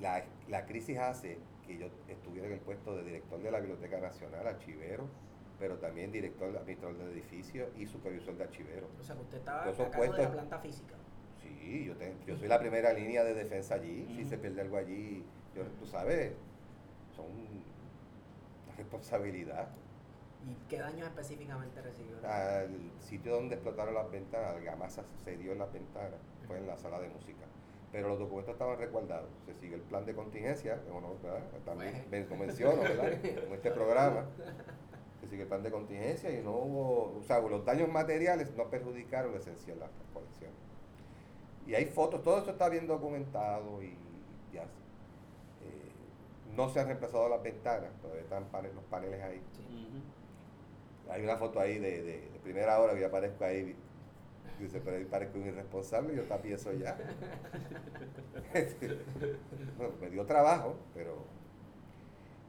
la, 0.00 0.23
la 0.49 0.66
crisis 0.66 0.99
hace 0.99 1.38
que 1.66 1.78
yo 1.78 1.87
estuviera 2.09 2.49
en 2.49 2.54
el 2.54 2.61
puesto 2.61 2.94
de 2.97 3.04
director 3.04 3.40
de 3.40 3.50
la 3.50 3.61
Biblioteca 3.61 3.99
Nacional, 3.99 4.47
archivero, 4.47 5.06
pero 5.59 5.78
también 5.78 6.12
director 6.12 6.54
administrador 6.54 6.99
del 6.99 7.12
edificio 7.12 7.71
y 7.78 7.87
supervisor 7.87 8.37
de 8.37 8.44
archivero. 8.44 8.88
O 9.00 9.02
sea, 9.04 9.14
que 9.16 9.23
usted 9.23 9.38
estaba 9.38 9.62
a 9.62 9.64
cargo 9.64 9.85
de 9.85 9.88
la 9.90 9.97
puestos- 9.97 10.26
planta 10.32 10.59
física. 10.59 10.94
Sí, 11.62 11.85
yo, 11.85 11.95
te- 11.97 12.14
yo 12.26 12.37
soy 12.37 12.49
la 12.49 12.59
primera 12.59 12.92
línea 12.92 13.23
de 13.25 13.35
defensa 13.35 13.75
allí. 13.76 14.07
Si 14.16 14.25
se 14.25 14.37
pierde 14.37 14.61
algo 14.62 14.76
allí, 14.76 15.25
yo, 15.54 15.62
tú 15.78 15.87
sabes, 15.87 16.33
son 17.14 17.26
una 17.26 18.76
responsabilidad. 18.76 19.69
¿Y 20.45 20.54
qué 20.69 20.78
daños 20.78 21.07
específicamente 21.07 21.81
recibió? 21.81 22.16
Al 22.28 22.69
sitio 23.00 23.35
donde 23.35 23.54
explotaron 23.54 23.95
las 23.95 24.11
ventanas, 24.11 24.54
la 24.54 24.61
gamasa 24.61 25.04
se 25.25 25.37
dio 25.37 25.52
en 25.52 25.59
las 25.59 25.73
ventanas, 25.73 26.19
fue 26.49 26.59
en 26.59 26.66
la 26.66 26.76
sala 26.76 26.99
de 27.00 27.09
música. 27.09 27.45
pero 27.92 28.09
los 28.09 28.19
documentos 28.19 28.54
estaban 28.54 28.78
resguardados. 28.78 29.28
Se 29.47 29.54
sigue 29.54 29.75
el 29.76 29.83
plan 29.83 30.04
de 30.07 30.14
contingencia, 30.14 30.76
¿verdad? 30.76 31.42
También 31.64 32.07
men- 32.11 32.26
lo 32.28 32.37
menciono, 32.37 32.81
¿verdad? 32.81 33.12
En 33.23 33.52
este 33.52 33.71
programa. 33.71 34.25
Se 35.21 35.28
sigue 35.28 35.42
el 35.42 35.49
plan 35.49 35.62
de 35.62 35.71
contingencia 35.71 36.31
y 36.31 36.42
no 36.42 36.52
hubo, 36.57 37.19
o 37.19 37.23
sea, 37.23 37.38
los 37.40 37.64
daños 37.66 37.88
materiales 37.90 38.50
no 38.57 38.69
perjudicaron 38.71 39.31
lo 39.33 39.38
esencial 39.38 39.78
de 39.78 39.85
la 39.85 39.90
colección. 40.14 40.50
Y 41.66 41.75
hay 41.75 41.87
fotos, 41.87 42.23
todo 42.23 42.38
esto 42.38 42.50
está 42.50 42.69
bien 42.69 42.87
documentado 42.87 43.83
y 43.83 43.95
ya. 44.52 44.62
eh, 44.62 44.66
no 46.57 46.69
se 46.69 46.81
han 46.81 46.87
reemplazado 46.87 47.28
las 47.28 47.42
ventanas, 47.42 47.90
todavía 48.00 48.23
están 48.23 48.45
los 48.75 48.85
paneles 48.85 49.23
ahí. 49.23 49.40
Sí. 49.57 50.02
Hay 51.11 51.23
una 51.23 51.37
foto 51.37 51.61
ahí 51.61 51.78
de, 51.78 52.02
de- 52.02 52.21
de 52.31 52.38
primera 52.42 52.81
hora 52.81 52.95
que 52.95 53.00
yo 53.00 53.07
aparezco 53.09 53.45
ahí. 53.45 53.76
Dice, 54.59 54.81
pero 54.85 54.97
ahí 54.97 55.04
parezco 55.04 55.38
un 55.38 55.47
irresponsable, 55.47 56.14
yo 56.14 56.23
tapé 56.25 56.52
eso 56.52 56.73
ya. 56.73 56.97
Bueno, 59.78 59.95
me 60.00 60.11
dio 60.11 60.25
trabajo, 60.26 60.76
pero. 60.95 61.25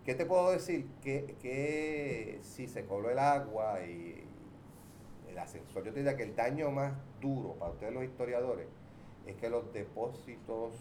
¿Qué 0.06 0.16
te 0.16 0.26
puedo 0.26 0.52
decir? 0.52 0.88
Que, 1.02 1.36
que 1.42 2.40
si 2.44 2.68
se 2.68 2.86
coló 2.86 3.10
el 3.10 3.20
agua 3.20 3.82
y 3.86 4.24
el 5.30 5.38
ascensor, 5.38 5.84
yo 5.86 5.94
te 5.94 6.00
diría 6.00 6.18
que 6.18 6.24
el 6.24 6.36
daño 6.36 6.72
más 6.72 6.94
duro 7.22 7.54
para 7.54 7.72
ustedes 7.72 7.94
los 7.94 8.04
historiadores 8.04 8.68
es 9.26 9.36
que 9.38 9.50
los 9.50 9.72
depósitos 9.74 10.74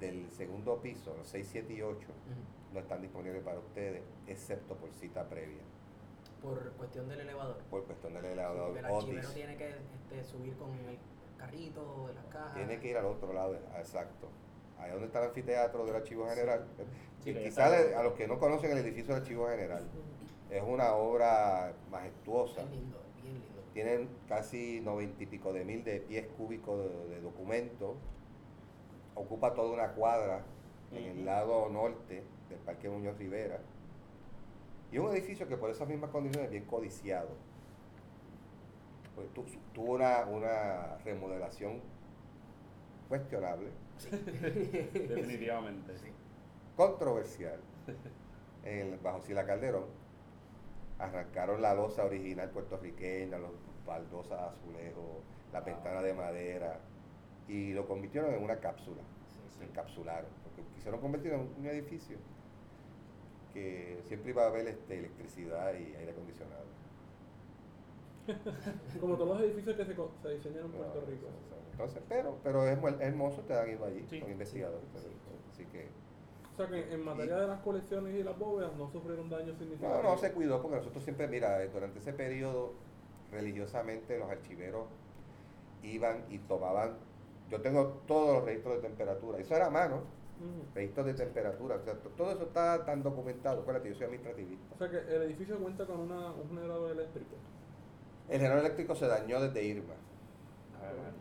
del 0.00 0.30
segundo 0.30 0.80
piso, 0.80 1.14
los 1.16 1.28
6, 1.28 1.48
7 1.50 1.72
y 1.74 1.82
8, 1.82 1.96
Ujú. 1.98 2.74
no 2.74 2.80
están 2.80 3.00
disponibles 3.02 3.42
para 3.42 3.58
ustedes, 3.58 4.02
excepto 4.26 4.74
por 4.76 4.90
cita 4.92 5.28
previa, 5.28 5.62
Por 6.42 6.72
cuestión 6.72 7.08
del 7.08 7.20
elevador. 7.20 7.58
por 7.70 7.84
cuestión 7.84 8.14
del 8.14 8.22
Sí, 8.22 8.28
elevador 8.32 8.64
porque 8.66 8.78
el 8.80 8.84
archivero 8.86 9.28
tiene 9.30 9.56
que 9.56 9.68
este, 9.68 10.24
subir 10.24 10.56
con 10.56 10.70
el 10.72 10.98
carrito 11.38 12.06
de 12.08 12.14
las 12.14 12.24
cajas. 12.26 12.54
Tiene 12.54 12.80
que 12.80 12.88
ir 12.88 12.96
al 12.96 13.06
otro 13.06 13.32
lado, 13.32 13.54
exacto. 13.78 14.28
Ahí 14.78 14.90
donde 14.90 15.06
está 15.06 15.20
el 15.22 15.28
anfiteatro 15.28 15.84
del 15.86 15.94
Archivo 15.94 16.26
General. 16.28 16.66
Sí, 17.22 17.32
quizás 17.34 17.94
a 17.94 18.02
los 18.02 18.14
que 18.14 18.26
no 18.26 18.38
conocen 18.40 18.72
el 18.72 18.78
edificio 18.78 19.14
del 19.14 19.22
Archivo 19.22 19.46
General, 19.46 19.84
es 20.50 20.62
una 20.62 20.94
obra 20.94 21.72
majestuosa. 21.88 22.64
Lindo. 22.64 22.98
Tienen 23.74 24.08
casi 24.28 24.80
noventa 24.80 25.22
y 25.22 25.26
pico 25.26 25.52
de 25.52 25.64
mil 25.64 25.82
de 25.84 26.00
pies 26.00 26.26
cúbicos 26.36 26.78
de, 26.78 27.14
de 27.14 27.20
documentos. 27.22 27.96
Ocupa 29.14 29.54
toda 29.54 29.72
una 29.72 29.92
cuadra 29.92 30.42
en 30.92 31.04
el 31.04 31.24
lado 31.24 31.68
norte 31.70 32.22
del 32.50 32.58
Parque 32.60 32.88
Muñoz 32.90 33.16
Rivera. 33.18 33.60
Y 34.90 34.98
un 34.98 35.10
edificio 35.10 35.48
que 35.48 35.56
por 35.56 35.70
esas 35.70 35.88
mismas 35.88 36.10
condiciones 36.10 36.46
es 36.46 36.50
bien 36.50 36.64
codiciado. 36.66 37.28
Pues 39.14 39.28
tu- 39.32 39.44
tuvo 39.72 39.92
una, 39.92 40.24
una 40.26 40.98
remodelación 41.04 41.80
cuestionable, 43.08 43.68
Definitivamente. 44.10 45.96
Sí. 45.98 46.06
controversial, 46.76 47.60
en 48.64 48.92
el- 48.92 48.98
bajo 48.98 49.20
Sila 49.22 49.44
Calderón. 49.46 49.84
Arrancaron 51.02 51.60
la 51.60 51.74
losa 51.74 52.04
original 52.04 52.48
puertorriqueña, 52.50 53.36
los 53.38 53.50
baldosas 53.84 54.38
de 54.40 54.46
azulejo, 54.46 55.20
la 55.52 55.60
Wow. 55.60 55.66
ventana 55.66 56.00
de 56.02 56.14
madera, 56.14 56.78
y 57.48 57.72
lo 57.72 57.86
convirtieron 57.88 58.32
en 58.32 58.42
una 58.42 58.56
cápsula. 58.60 59.02
Sí, 59.26 59.40
Se 59.58 59.58
sí. 59.58 59.64
encapsularon, 59.70 60.30
porque 60.44 60.62
quisieron 60.74 61.00
convertirlo 61.00 61.38
en 61.38 61.48
un 61.58 61.66
edificio 61.66 62.16
que 63.52 64.00
siempre 64.04 64.30
iba 64.30 64.44
a 64.44 64.46
haber 64.46 64.68
este, 64.68 64.98
electricidad 64.98 65.74
y 65.74 65.94
aire 65.96 66.12
acondicionado. 66.12 66.62
Como 69.00 69.16
todos 69.16 69.36
los 69.36 69.40
edificios 69.48 69.76
que 69.76 69.84
se, 69.84 69.94
co- 69.94 70.12
se 70.22 70.28
diseñaron 70.34 70.70
en 70.70 70.76
Puerto 70.78 71.00
No, 71.00 71.06
Rico. 71.06 71.26
Entonces, 71.72 72.02
pero, 72.08 72.38
pero 72.44 72.66
es, 72.68 72.78
hermoso, 73.00 73.42
te 73.42 73.54
han 73.54 73.68
ido 73.70 73.84
allí, 73.84 74.06
Sí, 74.08 74.18
son 74.20 74.26
sí, 74.28 74.32
investigadores. 74.32 74.84
sí. 74.94 75.00
pero- 75.02 75.42
Así 75.50 75.64
que, 75.66 75.88
O 76.52 76.56
sea 76.56 76.66
que 76.68 76.92
en 76.92 77.02
materia 77.04 77.36
de 77.36 77.46
las 77.46 77.60
colecciones 77.60 78.14
y 78.14 78.22
las 78.22 78.38
bóvedas 78.38 78.74
no 78.76 78.90
sufrieron 78.90 79.30
daños 79.30 79.54
no, 79.54 79.58
significativos. 79.58 80.02
no 80.04 80.18
se 80.18 80.32
cuidó, 80.32 80.60
porque 80.60 80.76
nosotros 80.76 81.02
siempre, 81.02 81.26
mira, 81.28 81.62
eh, 81.62 81.68
durante 81.72 81.98
ese 81.98 82.12
periodo, 82.12 82.72
religiosamente 83.30 84.18
los 84.18 84.30
archiveros 84.30 84.84
iban 85.82 86.24
y 86.28 86.38
tomaban, 86.40 86.96
yo 87.50 87.60
tengo 87.62 88.02
todos 88.06 88.34
los 88.36 88.44
registros 88.44 88.76
de 88.76 88.82
temperatura, 88.82 89.38
eso 89.38 89.56
era 89.56 89.66
a 89.66 89.70
mano, 89.70 90.02
registros 90.74 91.06
de 91.06 91.14
temperatura, 91.14 91.76
o 91.76 91.80
sea, 91.84 91.94
to- 91.94 92.10
todo 92.10 92.32
eso 92.32 92.42
está 92.42 92.84
tan 92.84 93.02
documentado, 93.02 93.62
acuérdate, 93.62 93.88
yo 93.90 93.94
soy 93.94 94.04
administrativista. 94.06 94.74
O 94.74 94.78
sea 94.78 94.90
que 94.90 94.98
el 94.98 95.22
edificio 95.22 95.56
cuenta 95.58 95.86
con 95.86 96.00
una, 96.00 96.32
un 96.32 96.48
generador 96.48 96.90
eléctrico. 96.90 97.36
El 98.28 98.36
generador 98.38 98.64
eléctrico 98.64 98.94
se 98.94 99.06
dañó 99.06 99.40
desde 99.40 99.62
Irma, 99.64 99.94
A 100.78 100.86
ver, 100.92 100.96
María. 100.96 101.12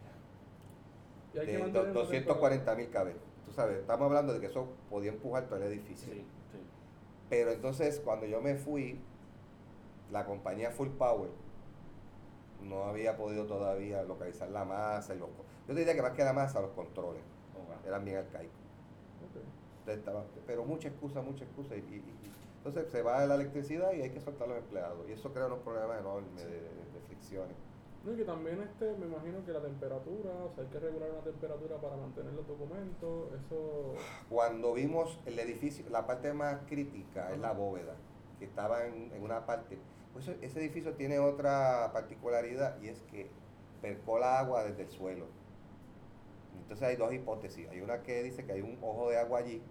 Y 1.34 1.38
hay 1.40 1.46
que 1.46 1.52
de 1.54 1.58
mantener 1.60 1.86
do- 1.86 1.92
una 1.92 2.00
240 2.02 2.76
mil 2.76 2.90
cabezas. 2.90 3.22
Tú 3.52 3.56
sabes, 3.56 3.80
estamos 3.80 4.06
hablando 4.06 4.32
de 4.32 4.40
que 4.40 4.46
eso 4.46 4.66
podía 4.90 5.12
empujar 5.12 5.46
todo 5.48 5.58
el 5.58 5.64
edificio. 5.64 6.14
Sí, 6.14 6.22
sí. 6.54 6.58
Pero 7.30 7.52
entonces 7.52 8.00
cuando 8.00 8.26
yo 8.26 8.40
me 8.40 8.56
fui, 8.56 8.98
la 10.10 10.26
compañía 10.26 10.72
Full 10.72 10.88
Power 10.92 11.30
no 12.64 12.86
había 12.86 13.18
podido 13.18 13.48
todavía 13.48 14.04
localizar 14.04 14.50
la 14.52 14.64
masa 14.64 15.16
y 15.16 15.20
los... 15.20 15.28
Yo 15.68 15.74
te 15.74 15.80
diría 15.82 15.96
que 15.96 16.02
más 16.02 16.14
que 16.14 16.24
la 16.24 16.32
masa, 16.32 16.62
los 16.62 16.72
controles 16.72 17.24
Ok. 17.58 17.86
eran 17.86 18.06
bien 18.06 18.20
arcaicos. 18.20 18.56
Ok. 18.56 19.42
Entonces 19.80 19.98
estaba- 20.00 20.24
pero 20.48 20.64
mucha 20.64 20.88
excusa, 20.88 21.22
mucha 21.22 21.44
excusa. 21.44 21.76
Y, 21.76 21.80
y- 21.80 21.96
y- 21.96 22.32
entonces 22.64 22.90
se 22.90 23.02
va 23.02 23.26
la 23.26 23.36
electricidad 23.36 23.92
y 23.92 24.02
hay 24.02 24.12
que 24.12 24.22
soltar 24.22 24.46
a 24.48 24.52
los 24.52 24.60
empleados. 24.60 25.10
Y 25.10 25.12
eso 25.12 25.34
crea 25.34 25.48
unos 25.48 25.60
problemas 25.60 26.00
enormes 26.00 26.38
de, 26.38 26.46
de- 26.52 26.62
de 26.62 27.00
fricciones. 27.06 27.58
No, 28.04 28.14
y 28.14 28.16
que 28.18 28.24
también 28.26 28.60
este, 28.62 28.94
me 28.98 29.06
imagino 29.06 29.46
que 29.46 29.52
la 29.52 29.62
temperatura, 29.62 30.32
o 30.46 30.52
sea, 30.56 30.64
hay 30.64 30.70
que 30.72 30.80
regular 30.80 31.12
una 31.12 31.22
temperatura 31.22 31.78
para 31.78 31.96
mantener 31.98 32.34
los 32.34 32.48
documentos, 32.48 33.30
eso... 33.34 33.94
Cuando 34.28 34.74
vimos 34.74 35.20
el 35.28 35.38
edificio, 35.38 35.86
la 35.92 36.08
parte 36.08 36.34
más 36.34 36.62
crítica 36.68 37.32
es 37.32 37.38
la 37.40 37.52
bóveda, 37.52 37.94
que 38.40 38.46
estaba 38.46 38.88
en, 38.88 39.12
en 39.14 39.22
una 39.22 39.46
parte. 39.46 39.78
Pues 40.14 40.28
ese- 40.28 40.44
ese 40.44 40.60
edificio 40.60 40.94
tiene 40.96 41.20
otra 41.20 41.92
particularidad 41.94 42.82
y 42.82 42.88
es 42.90 43.02
que 43.04 43.30
percola 43.84 44.40
agua 44.40 44.64
desde 44.64 44.82
el 44.84 44.90
suelo. 44.90 45.26
Entonces 46.60 46.88
hay 46.88 46.96
dos 46.96 47.14
hipótesis. 47.14 47.70
Hay 47.70 47.82
una 47.82 48.02
que 48.02 48.24
dice 48.24 48.46
que 48.46 48.54
hay 48.54 48.62
un 48.62 48.78
ojo 48.82 49.10
de 49.10 49.18
agua 49.20 49.40
allí. 49.40 49.62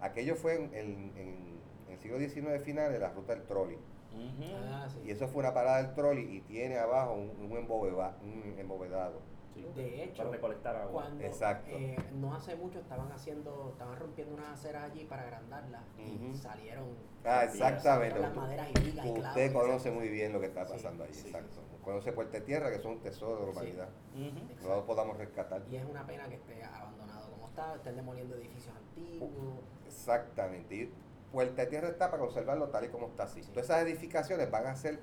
Aquello 0.00 0.34
fue 0.34 0.56
en, 0.56 0.74
en- 0.74 1.12
en 1.16 1.62
el 1.90 1.98
siglo 2.00 2.18
XIX 2.18 2.60
final 2.62 2.92
de 2.92 2.98
la 2.98 3.10
ruta 3.12 3.34
del 3.34 3.44
trolley. 3.44 3.78
Ujú. 4.14 4.54
Ah, 4.72 4.86
sí. 4.88 5.00
Y 5.04 5.10
eso 5.10 5.28
fue 5.28 5.40
una 5.40 5.54
parada 5.54 5.82
del 5.82 5.94
trolley 5.94 6.36
y 6.36 6.40
tiene 6.42 6.78
abajo 6.78 7.14
un, 7.14 7.30
un, 7.40 7.52
un 7.52 8.58
embovedado. 8.58 9.20
Sí. 9.54 9.62
De 9.74 10.04
hecho, 10.04 10.22
Para 10.22 10.30
recolectar 10.30 10.76
agua. 10.76 11.02
Cuando 11.02 11.24
Exacto. 11.24 11.76
eh, 11.76 11.96
no 12.14 12.34
hace 12.34 12.56
mucho 12.56 12.78
estaban 12.78 13.12
haciendo, 13.12 13.68
estaban 13.72 13.98
rompiendo 13.98 14.34
unas 14.34 14.58
aceras 14.58 14.84
allí 14.84 15.04
para 15.04 15.24
agrandarlas 15.24 15.82
y 15.98 16.34
salieron 16.34 16.86
Ah, 17.24 17.44
exactamente. 17.44 18.18
las 18.18 18.34
maderas 18.34 18.68
y 18.70 18.80
vigas 18.80 19.06
y 19.06 19.12
clavos 19.12 19.28
Usted 19.28 19.50
y 19.50 19.52
conoce 19.52 19.88
esas 19.88 19.92
muy 19.94 20.08
bien 20.08 20.32
lo 20.32 20.40
que 20.40 20.46
está 20.46 20.64
Sí, 20.66 20.72
pasando 20.72 21.04
allí, 21.04 21.12
sí, 21.14 21.26
exacto. 21.28 21.60
sí, 21.60 21.76
Conoce 21.84 22.12
Puerta 22.12 22.38
de 22.38 22.40
Tierra, 22.44 22.70
que 22.70 22.78
son 22.78 22.92
un 22.92 23.00
tesoro 23.00 23.40
de 23.40 23.46
la 23.46 23.52
Sí. 23.52 23.58
humanidad. 23.58 23.88
Ujú. 24.14 24.68
No 24.68 24.76
lo 24.76 24.86
podamos 24.86 25.16
rescatar. 25.18 25.62
Y 25.70 25.76
es 25.76 25.84
una 25.84 26.06
pena 26.06 26.24
que 26.28 26.34
esté 26.36 26.64
abandonado 26.64 27.30
como 27.32 27.48
está, 27.48 27.74
estén 27.74 27.96
demoliendo 27.96 28.34
edificios 28.36 28.74
antiguos. 28.74 29.58
Exactamente. 29.86 30.74
Y 30.74 30.92
Puerta 31.32 31.62
de 31.62 31.68
Tierra 31.68 31.88
está 31.88 32.10
para 32.10 32.22
conservarlo 32.22 32.68
tal 32.68 32.84
y 32.84 32.88
como 32.88 33.06
está 33.06 33.22
así. 33.24 33.42
Sí. 33.42 33.48
Todas 33.50 33.64
esas 33.64 33.82
edificaciones 33.82 34.50
van 34.50 34.66
a 34.66 34.76
ser 34.76 35.00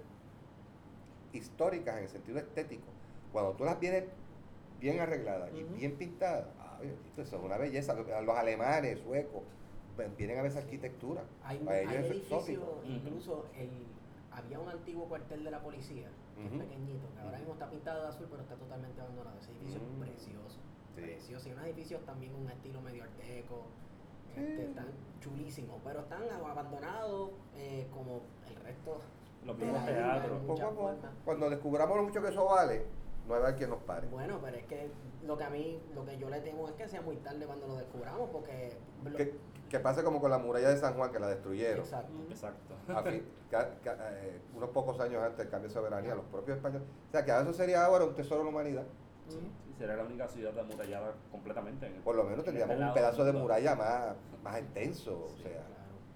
históricas 1.34 1.98
en 1.98 2.04
el 2.04 2.10
sentido 2.10 2.38
estético. 2.40 2.88
Cuando 3.32 3.54
tú 3.54 3.64
las 3.66 3.80
vienes 3.80 4.06
bien 4.80 5.00
arregladas 5.00 5.52
y 5.54 5.64
bien 5.64 5.96
pintadas, 5.98 6.48
ay, 6.60 6.96
esto 7.08 7.22
eso 7.22 7.38
es 7.38 7.44
una 7.44 7.58
belleza. 7.58 7.94
Los 7.94 8.38
alemanes, 8.38 9.00
suecos, 9.00 9.44
vienen 10.18 10.40
a 10.40 10.42
ver 10.44 10.52
esa 10.52 10.60
arquitectura. 10.60 11.24
Hay, 11.44 11.58
Para 11.60 11.80
ellos 11.82 11.92
hay 11.94 12.00
es 12.00 12.06
edificios, 12.12 12.50
exótico. 12.50 12.82
incluso 12.86 13.46
el, 13.58 13.70
había 14.32 14.60
un 14.60 14.70
antiguo 14.70 15.06
cuartel 15.08 15.44
de 15.44 15.52
la 15.52 15.62
policía, 15.62 16.08
que 16.38 16.46
es 16.46 16.52
pequeñito, 16.52 17.08
que 17.14 17.20
ahora 17.22 17.38
mismo 17.38 17.54
está 17.54 17.70
pintado 17.70 18.02
de 18.04 18.08
azul, 18.08 18.28
pero 18.30 18.42
está 18.44 18.56
totalmente 18.56 19.02
abandonado. 19.02 19.38
Ese 19.40 19.52
edificio 19.52 19.82
Mm. 19.82 20.04
es 20.04 20.10
precioso, 20.10 20.60
Sí. 20.96 21.02
precioso. 21.02 21.50
Y 21.50 21.52
unos 21.52 21.66
edificios 21.66 22.06
también 22.06 22.34
un 22.36 22.50
estilo 22.50 22.82
medio 22.82 23.04
art 23.04 23.12
deco, 23.18 23.66
Sí. 23.66 23.89
Este, 24.36 24.66
están 24.66 24.88
chulísimos, 25.20 25.80
pero 25.84 26.02
están 26.02 26.24
abandonados 26.32 27.32
eh, 27.56 27.88
como 27.94 28.22
el 28.48 28.56
resto 28.64 29.00
Los 29.46 29.58
mismos 29.58 29.86
teatros. 29.86 30.40
a 31.04 31.10
cuando 31.26 31.50
descubramos 31.50 31.98
lo 31.98 32.04
mucho 32.04 32.22
que 32.22 32.30
eso 32.30 32.46
vale, 32.46 32.86
no 33.28 33.36
hay 33.36 33.54
quien 33.54 33.70
nos 33.70 33.80
pare. 33.84 34.08
Bueno, 34.08 34.40
pero 34.42 34.58
es 34.58 34.66
que 34.66 34.90
lo 35.26 35.38
que 35.38 35.44
a 35.44 35.50
mí, 35.50 35.82
lo 35.94 36.06
que 36.06 36.18
yo 36.18 36.30
le 36.30 36.40
temo 36.42 36.68
es 36.68 36.74
que 36.76 36.88
sea 36.88 37.02
muy 37.02 37.18
tarde 37.18 37.46
cuando 37.46 37.68
lo 37.68 37.76
descubramos, 37.76 38.30
porque... 38.32 38.78
lo- 39.04 39.16
Que, 39.18 39.36
que 39.70 39.80
pase 39.80 40.04
como 40.04 40.20
con 40.20 40.32
la 40.32 40.40
muralla 40.40 40.70
de 40.70 40.78
San 40.78 40.96
Juan, 40.96 41.12
que 41.12 41.20
la 41.20 41.28
destruyeron. 41.28 41.80
Exacto. 41.84 42.14
Exacto. 42.30 42.74
A 42.92 43.04
fin- 43.04 43.24
ca- 43.52 43.70
ca- 43.84 43.98
eh, 44.14 44.40
unos 44.56 44.70
pocos 44.72 45.00
años 45.00 45.22
antes 45.22 45.38
del 45.38 45.50
cambio 45.50 45.68
de 45.68 45.74
soberanía, 45.76 46.16
los 46.16 46.26
propios 46.26 46.58
españoles. 46.58 46.88
O 47.08 47.12
sea, 47.12 47.24
que 47.24 47.32
eso 47.32 47.54
sería 47.54 47.86
ahora 47.86 48.06
un 48.06 48.16
tesoro 48.16 48.40
de 48.40 48.44
la 48.46 48.50
humanidad. 48.50 48.84
Sí. 49.30 49.40
Sí, 49.40 49.74
sería 49.78 49.96
la 49.96 50.04
única 50.04 50.28
ciudad 50.28 50.58
amurallada 50.60 51.14
completamente. 51.32 51.88
en 51.88 51.96
el- 51.96 52.02
Por 52.02 52.16
lo 52.16 52.24
menos 52.24 52.40
en 52.40 52.46
tendríamos 52.46 52.74
este 52.76 52.86
un 52.88 52.94
pedazo 52.94 53.24
de 53.26 53.34
muralla 53.34 53.76
más, 53.76 54.16
más 54.44 54.58
extenso. 54.58 55.26
O 55.34 55.38
sea, 55.38 55.52
claro. 55.52 55.66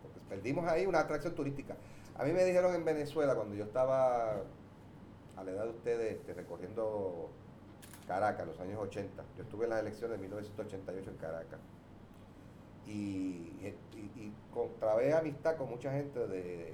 porque 0.02 0.20
perdimos 0.30 0.68
ahí 0.68 0.86
una 0.86 1.00
atracción 1.00 1.34
turística. 1.36 1.76
A 2.16 2.24
mí 2.26 2.32
me 2.34 2.44
dijeron 2.44 2.74
en 2.76 2.84
Venezuela, 2.86 3.36
cuando 3.36 3.56
yo 3.56 3.64
estaba 3.64 4.32
a 5.36 5.44
la 5.44 5.52
edad 5.52 5.64
de 5.64 5.70
ustedes, 5.72 6.14
este, 6.18 6.34
recorriendo 6.34 7.30
Caracas, 8.08 8.46
los 8.46 8.60
años 8.60 8.80
80. 8.82 9.24
Yo 9.38 9.44
estuve 9.44 9.64
en 9.66 9.70
las 9.72 9.80
elecciones 9.82 10.18
de 10.18 10.22
1988 10.22 11.10
en 11.10 11.18
Caracas. 11.18 11.60
Y, 12.86 12.92
y, 13.62 13.76
y 13.96 14.34
contravé 14.54 15.14
amistad 15.14 15.56
con 15.56 15.70
mucha 15.70 15.92
gente 15.92 16.20
de, 16.28 16.74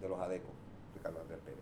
de 0.00 0.08
los 0.08 0.20
ADECO, 0.20 0.48
de 0.94 1.00
Carlos 1.00 1.22
Andrés 1.22 1.40
Pérez. 1.44 1.60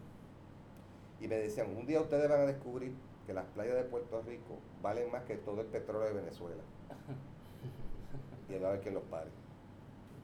Y 1.20 1.28
me 1.28 1.36
decían, 1.36 1.68
un 1.76 1.86
día 1.86 2.00
ustedes 2.00 2.28
van 2.28 2.40
a 2.40 2.46
descubrir 2.46 2.92
que 3.28 3.34
las 3.34 3.44
playas 3.48 3.76
de 3.76 3.84
Puerto 3.84 4.22
Rico 4.22 4.56
valen 4.80 5.12
más 5.12 5.22
que 5.24 5.36
todo 5.36 5.60
el 5.60 5.66
petróleo 5.66 6.08
de 6.08 6.14
Venezuela. 6.14 6.62
y 8.48 8.54
él 8.54 8.64
va 8.64 8.68
a 8.68 8.72
ver 8.72 8.80
quién 8.80 8.94
los 8.94 9.02
pare. 9.04 9.28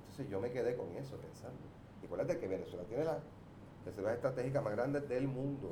Entonces 0.00 0.26
yo 0.30 0.40
me 0.40 0.50
quedé 0.50 0.74
con 0.74 0.88
eso 0.96 1.18
pensando. 1.18 1.60
Y 2.00 2.06
acuérdate 2.06 2.38
que 2.38 2.48
Venezuela 2.48 2.82
tiene 2.84 3.04
las 3.04 3.18
reservas 3.84 4.14
estratégicas 4.14 4.64
más 4.64 4.72
grandes 4.72 5.06
del 5.06 5.28
mundo, 5.28 5.70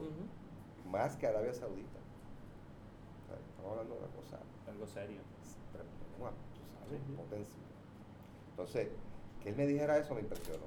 más 0.90 1.16
que 1.16 1.26
Arabia 1.26 1.54
Saudita. 1.54 2.00
O 3.24 3.26
sea, 3.28 3.36
estamos 3.48 3.70
hablando 3.72 3.94
de 3.94 4.00
una 4.02 4.12
cosa 4.14 4.38
Algo 4.70 4.86
serio. 4.86 5.20
pero, 5.72 5.84
bueno, 6.18 6.36
tú 6.52 6.60
sabes, 6.84 7.00
Sí, 7.00 7.06
sí. 7.06 7.16
potencia. 7.16 7.62
Entonces, 8.50 8.88
que 9.42 9.48
él 9.48 9.56
me 9.56 9.66
dijera 9.66 9.96
eso 9.96 10.14
me 10.14 10.20
impresionó. 10.20 10.66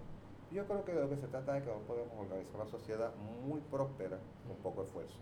Yo 0.51 0.65
creo 0.65 0.83
que 0.83 0.93
de 0.93 1.01
lo 1.01 1.09
que 1.09 1.17
se 1.17 1.27
trata 1.27 1.57
es 1.57 1.63
que 1.63 1.69
nosotros 1.69 1.87
podemos 2.07 2.25
organizar 2.25 2.55
una 2.55 2.65
sociedad 2.65 3.13
muy 3.45 3.59
próspera 3.69 4.17
con 4.47 4.57
poco 4.57 4.81
esfuerzo. 4.81 5.19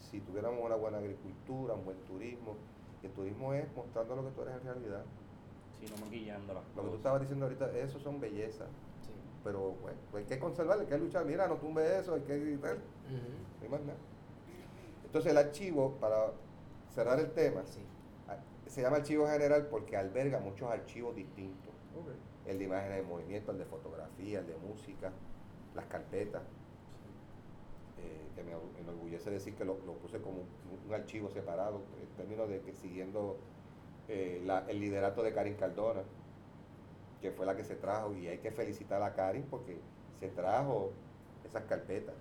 Si 0.00 0.20
tuviéramos 0.20 0.60
una 0.64 0.74
buena 0.76 0.98
agricultura, 0.98 1.74
un 1.74 1.84
buen 1.84 1.98
turismo, 2.04 2.56
y 3.02 3.06
el 3.06 3.12
turismo 3.12 3.54
es 3.54 3.64
mostrando 3.74 4.16
lo 4.16 4.24
que 4.24 4.30
tú 4.30 4.42
eres 4.42 4.54
en 4.56 4.64
realidad. 4.64 5.04
Sí, 5.78 5.86
no 5.90 6.04
maquillando 6.04 6.54
las 6.54 6.64
Lo 6.76 6.82
que 6.82 6.88
tú 6.90 6.96
estabas 6.96 7.20
diciendo 7.20 7.46
ahorita, 7.46 7.70
eso 7.78 7.98
son 8.00 8.20
bellezas, 8.20 8.68
Sí. 9.06 9.12
pero 9.44 9.72
bueno, 9.82 9.98
hay 10.14 10.24
que 10.24 10.38
conservarlo, 10.38 10.82
hay 10.82 10.88
que 10.88 10.98
luchar. 10.98 11.24
Mira, 11.24 11.46
no 11.48 11.56
tumbe 11.56 11.98
eso, 11.98 12.14
hay 12.14 12.22
que 12.22 12.38
gritar, 12.38 12.76
Ujú. 12.76 13.64
no 13.64 13.70
más 13.70 13.80
nada. 13.82 13.98
Entonces 15.04 15.30
el 15.30 15.38
archivo, 15.38 15.96
para 16.00 16.32
cerrar 16.94 17.18
el 17.20 17.30
tema, 17.32 17.64
Sí. 17.66 17.80
se 18.66 18.82
llama 18.82 18.98
archivo 18.98 19.26
general 19.26 19.66
porque 19.66 19.96
alberga 19.96 20.38
muchos 20.38 20.70
archivos 20.70 21.16
distintos. 21.16 21.74
El 22.46 22.58
de 22.58 22.64
imágenes 22.64 22.98
de 22.98 23.02
movimiento, 23.02 23.50
el 23.52 23.58
de 23.58 23.64
fotografía, 23.64 24.38
el 24.40 24.46
de 24.46 24.56
música, 24.56 25.10
las 25.74 25.84
carpetas, 25.86 26.42
eh, 28.02 28.28
que 28.34 28.42
me 28.42 28.54
orgu- 28.54 28.78
enorgullece 28.78 29.30
decir 29.30 29.54
que 29.54 29.64
lo, 29.64 29.74
lo 29.86 29.94
puse 29.94 30.20
como 30.20 30.38
un, 30.40 30.80
un 30.86 30.94
archivo 30.94 31.28
separado, 31.30 31.80
en 32.00 32.08
términos 32.16 32.48
de 32.48 32.60
que 32.60 32.72
siguiendo 32.74 33.36
eh, 34.08 34.40
la- 34.44 34.64
el 34.68 34.80
liderato 34.80 35.22
de 35.22 35.32
Karin 35.32 35.54
Cardona, 35.54 36.02
que 37.20 37.30
fue 37.30 37.44
la 37.46 37.54
que 37.56 37.64
se 37.64 37.76
trajo, 37.76 38.14
y 38.14 38.26
hay 38.28 38.38
que 38.38 38.50
felicitar 38.50 39.02
a 39.02 39.14
Karin 39.14 39.44
porque 39.50 39.78
se 40.18 40.28
trajo 40.28 40.92
esas 41.44 41.64
carpetas 41.64 42.14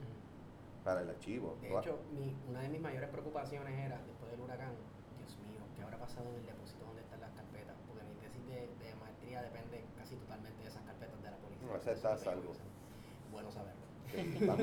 para 0.84 1.02
el 1.02 1.10
archivo. 1.10 1.56
De 1.62 1.70
hecho, 1.78 2.00
mi- 2.12 2.36
una 2.50 2.62
de 2.62 2.70
mis 2.70 2.82
mayores 2.82 3.10
preocupaciones 3.10 3.74
era, 3.80 3.98
después 4.06 4.32
del 4.32 4.42
huracán, 4.42 4.72
Dios 5.18 5.38
mío, 5.40 5.62
¿qué 5.76 5.82
habrá 5.84 5.98
pasado 6.00 6.30
en 6.30 6.36
el 6.36 6.46
depósito 6.46 6.86
donde 6.86 7.02
están 7.02 7.22
las 7.22 7.32
carpetas? 7.32 7.76
Porque 7.88 8.04
mi 8.04 8.16
tesis 8.20 8.46
de, 8.48 8.68
de 8.86 8.96
maestría 8.96 9.42
depende 9.42 9.84
casi 9.98 10.16
totalmente 10.16 10.62
de 10.64 10.70
esas 10.70 10.84
carpetas 10.84 11.24
de 11.24 11.32
la 11.32 11.38
policía. 11.38 11.68
No, 11.68 11.76
esa 11.76 11.92
está 11.92 12.14
a 12.14 12.18
salvo. 12.18 12.54
Bueno 13.32 13.52
saberlo. 13.52 13.79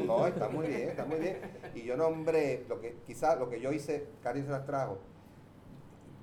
No, 0.06 0.26
está 0.26 0.48
muy 0.48 0.66
bien, 0.66 0.88
está 0.88 1.04
muy 1.04 1.18
bien. 1.18 1.38
Y 1.74 1.82
yo 1.82 1.96
nombré, 1.96 2.64
lo 2.68 2.80
que 2.80 2.96
quizás 3.06 3.38
lo 3.38 3.48
que 3.48 3.60
yo 3.60 3.72
hice, 3.72 4.06
Karin 4.22 4.44
se 4.44 4.50
las 4.50 4.66
trajo, 4.66 4.98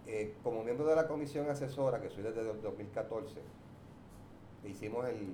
eh, 0.06 0.36
como 0.44 0.64
miembro 0.64 0.86
de 0.86 0.96
la 0.96 1.08
comisión 1.08 1.50
asesora, 1.50 2.02
que 2.02 2.10
soy 2.10 2.24
desde 2.24 2.42
el 2.42 2.62
2014, 2.62 3.42
hicimos 4.66 5.08
el 5.08 5.34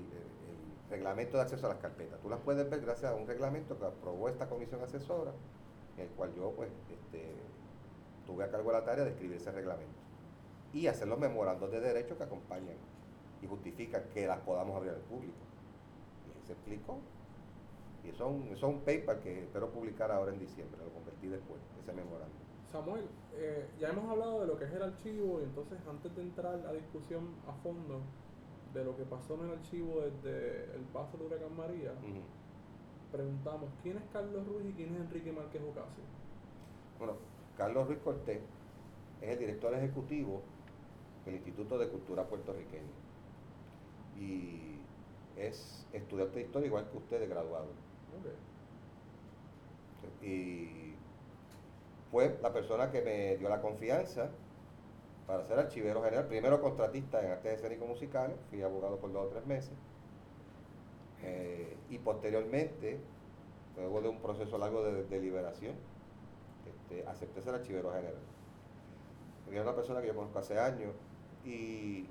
reglamento 0.89 1.38
de 1.38 1.43
acceso 1.43 1.65
a 1.67 1.69
las 1.69 1.80
carpetas. 1.80 2.19
Tú 2.19 2.30
las 2.30 2.39
puedes 2.39 2.69
ver 2.69 2.82
gracias 2.82 3.12
a 3.12 3.15
un 3.15 3.28
reglamento 3.28 3.78
que 3.78 3.86
aprobó 3.86 4.30
esta 4.30 4.47
comisión 4.47 4.82
asesora, 4.84 5.32
en 5.97 6.04
el 6.04 6.10
cual 6.10 6.34
yo 6.36 6.52
pues 6.52 6.69
este, 6.89 7.34
tuve 8.25 8.43
a 8.43 8.52
cargo 8.52 8.71
la 8.71 8.84
tarea 8.84 9.06
de 9.06 9.12
escribir 9.12 9.38
ese 9.38 9.52
reglamento 9.52 9.99
y 10.73 10.88
hacer 10.88 11.08
los 11.08 11.19
memorandos 11.19 11.71
de 11.71 11.80
derecho 11.80 12.17
que 12.17 12.23
acompañan 12.23 12.78
y 13.41 13.47
justifican 13.47 14.04
que 14.13 14.28
las 14.28 14.39
podamos 14.39 14.75
abrir 14.75 14.91
al 14.93 15.02
público. 15.02 15.34
Y 16.28 16.38
ahí 16.38 16.45
se 16.45 16.54
explicó. 16.54 16.99
Y 18.03 18.09
eso 18.09 18.25
es 18.25 18.31
un, 18.31 18.47
eso 18.47 18.67
es 18.67 18.73
un 18.75 18.79
paper 18.79 19.19
que 19.19 19.43
espero 19.43 19.69
publicar 19.69 20.12
ahora 20.12 20.31
en 20.31 20.39
diciembre, 20.39 20.79
lo 20.83 20.91
convertí 20.91 21.27
después, 21.27 21.59
ese 21.81 21.93
memorándum. 21.93 22.38
Samuel, 22.71 23.05
eh, 23.35 23.67
ya 23.79 23.89
hemos 23.89 24.09
hablado 24.09 24.41
de 24.41 24.47
lo 24.47 24.57
que 24.57 24.65
es 24.65 24.71
el 24.71 24.83
archivo 24.83 25.39
y 25.41 25.43
entonces 25.43 25.79
antes 25.89 26.15
de 26.15 26.21
entrar 26.21 26.65
a 26.67 26.73
discusión 26.73 27.27
a 27.47 27.53
fondo 27.63 28.01
de 28.73 28.83
lo 28.83 28.95
que 28.95 29.03
pasó 29.03 29.35
en 29.35 29.49
el 29.49 29.51
archivo 29.57 30.01
desde 30.01 30.75
el 30.75 30.83
paso 30.93 31.17
del 31.17 31.27
huracán 31.27 31.57
María, 31.57 31.91
preguntamos 33.12 33.69
quién 33.81 33.97
es 33.97 34.03
Carlos 34.13 34.45
Ruiz 34.47 34.67
y 34.69 34.73
quién 34.73 34.93
es 34.93 35.01
Enrique 35.01 35.31
Márquez 35.31 35.62
Ocasio. 35.63 36.03
Bueno, 36.99 37.13
Carlos 37.57 37.88
Ruiz 37.88 37.99
Cortés 37.99 38.41
es 39.21 39.29
el 39.29 39.39
director 39.39 39.73
ejecutivo 39.73 40.41
del 41.25 41.35
Instituto 41.35 41.77
de 41.77 41.89
Cultura 41.89 42.23
Puertorriqueña 42.25 42.83
y 44.15 44.77
es 45.38 45.88
estudiante 45.93 46.39
de 46.39 46.45
historia 46.45 46.67
igual 46.67 46.88
que 46.89 46.97
usted 46.97 47.19
de 47.19 47.27
graduado. 47.27 47.67
Y 50.21 50.95
fue 52.12 52.38
la 52.41 52.51
persona 52.51 52.91
que 52.91 53.01
me 53.01 53.38
dio 53.38 53.49
la 53.49 53.62
confianza 53.62 54.29
para 55.27 55.45
ser 55.45 55.60
archivero 55.60 56.01
general, 56.01 56.25
primero 56.25 56.60
contratista 56.60 57.23
en 57.23 57.32
artes 57.32 57.53
escénicos 57.53 57.88
musicales, 57.88 58.36
fui 58.49 58.63
abogado 58.63 58.97
por 58.97 59.13
dos 59.13 59.27
o 59.27 59.29
tres 59.29 59.45
meses, 59.45 59.73
eh, 61.21 61.77
y 61.89 61.99
posteriormente, 61.99 62.99
luego 63.77 64.01
de 64.01 64.10
un 64.10 64.19
proceso 64.19 64.58
largo 64.58 64.84
de 64.84 65.03
deliberación, 65.03 65.75
este, 66.65 67.08
acepté 67.08 67.41
ser 67.41 67.53
archivero 67.53 67.91
general. 67.91 68.15
Es 69.51 69.62
una 69.62 69.75
persona 69.75 70.01
que 70.01 70.08
yo 70.08 70.15
conozco 70.15 70.39
hace 70.39 70.60
años 70.60 70.93
y 71.45 72.08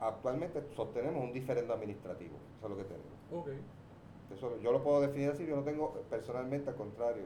actualmente 0.00 0.62
sostenemos 0.74 1.22
un 1.22 1.32
diferendo 1.32 1.74
administrativo, 1.74 2.36
eso 2.58 2.66
es 2.66 2.70
lo 2.70 2.76
que 2.76 2.84
tenemos. 2.84 3.12
Ok. 3.32 3.48
Yo 4.62 4.72
lo 4.72 4.82
puedo 4.82 5.00
definir 5.00 5.30
así, 5.30 5.46
yo 5.46 5.56
no 5.56 5.62
tengo 5.62 5.92
personalmente 6.10 6.70
al 6.70 6.76
contrario. 6.76 7.24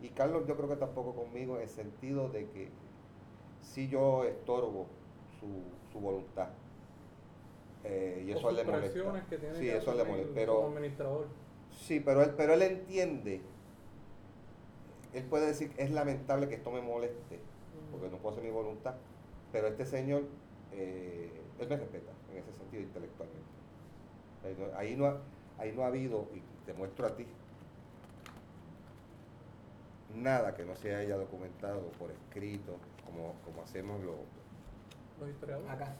Y 0.00 0.08
Carlos 0.10 0.46
yo 0.46 0.56
creo 0.56 0.68
que 0.68 0.76
tampoco 0.76 1.14
conmigo 1.14 1.56
en 1.56 1.62
el 1.62 1.68
sentido 1.68 2.28
de 2.28 2.48
que 2.48 2.68
si 3.60 3.88
yo 3.88 4.24
estorbo 4.24 4.86
su, 5.38 5.46
su 5.92 6.00
voluntad. 6.00 6.48
Eh, 7.84 8.24
y 8.26 8.32
O 8.32 8.36
eso 8.36 8.48
sus 8.48 8.58
le 8.58 8.64
molesta. 8.64 8.92
presiones 8.92 9.24
que 9.24 9.38
tiene 9.38 9.54
Sí, 9.56 9.60
que 9.62 9.76
eso 9.76 9.94
le 9.94 10.04
molesta. 10.04 10.32
Pero, 10.34 10.66
administrador. 10.66 11.26
sí, 11.70 12.00
pero 12.00 12.22
él, 12.22 12.30
pero 12.36 12.54
él 12.54 12.62
entiende. 12.62 13.40
Él 15.12 15.24
puede 15.24 15.46
decir, 15.46 15.72
es 15.76 15.90
lamentable 15.90 16.48
que 16.48 16.54
esto 16.54 16.70
me 16.70 16.80
moleste, 16.80 17.38
porque 17.90 18.08
no 18.08 18.16
puedo 18.18 18.32
hacer 18.34 18.44
mi 18.44 18.50
voluntad. 18.50 18.94
Pero 19.52 19.66
este 19.68 19.84
señor, 19.84 20.22
eh, 20.72 21.30
él 21.58 21.68
me 21.68 21.76
respeta 21.76 22.12
en 22.30 22.38
ese 22.38 22.52
sentido 22.52 22.82
intelectualmente. 22.82 23.42
Ahí 24.76 24.96
no, 24.96 25.18
ahí 25.58 25.72
no 25.72 25.82
ha, 25.82 25.86
habido, 25.86 26.28
y 26.34 26.42
te 26.66 26.72
muestro 26.74 27.06
a 27.06 27.16
ti, 27.16 27.26
nada 30.14 30.54
que 30.54 30.64
no 30.64 30.76
se 30.76 30.94
haya 30.94 31.16
documentado 31.16 31.80
por 31.98 32.10
escrito, 32.10 32.76
como, 33.04 33.34
como 33.44 33.62
hacemos 33.62 34.02
los... 34.02 34.16
Los 35.20 35.30
historiadores. 35.30 35.70
Acá. 35.70 35.94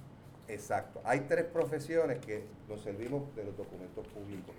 Exacto. 0.48 1.00
Hay 1.04 1.20
tres 1.20 1.44
profesiones 1.44 2.18
que 2.18 2.44
nos 2.68 2.80
servimos 2.82 3.34
de 3.36 3.44
los 3.44 3.56
documentos 3.56 4.06
públicos. 4.08 4.54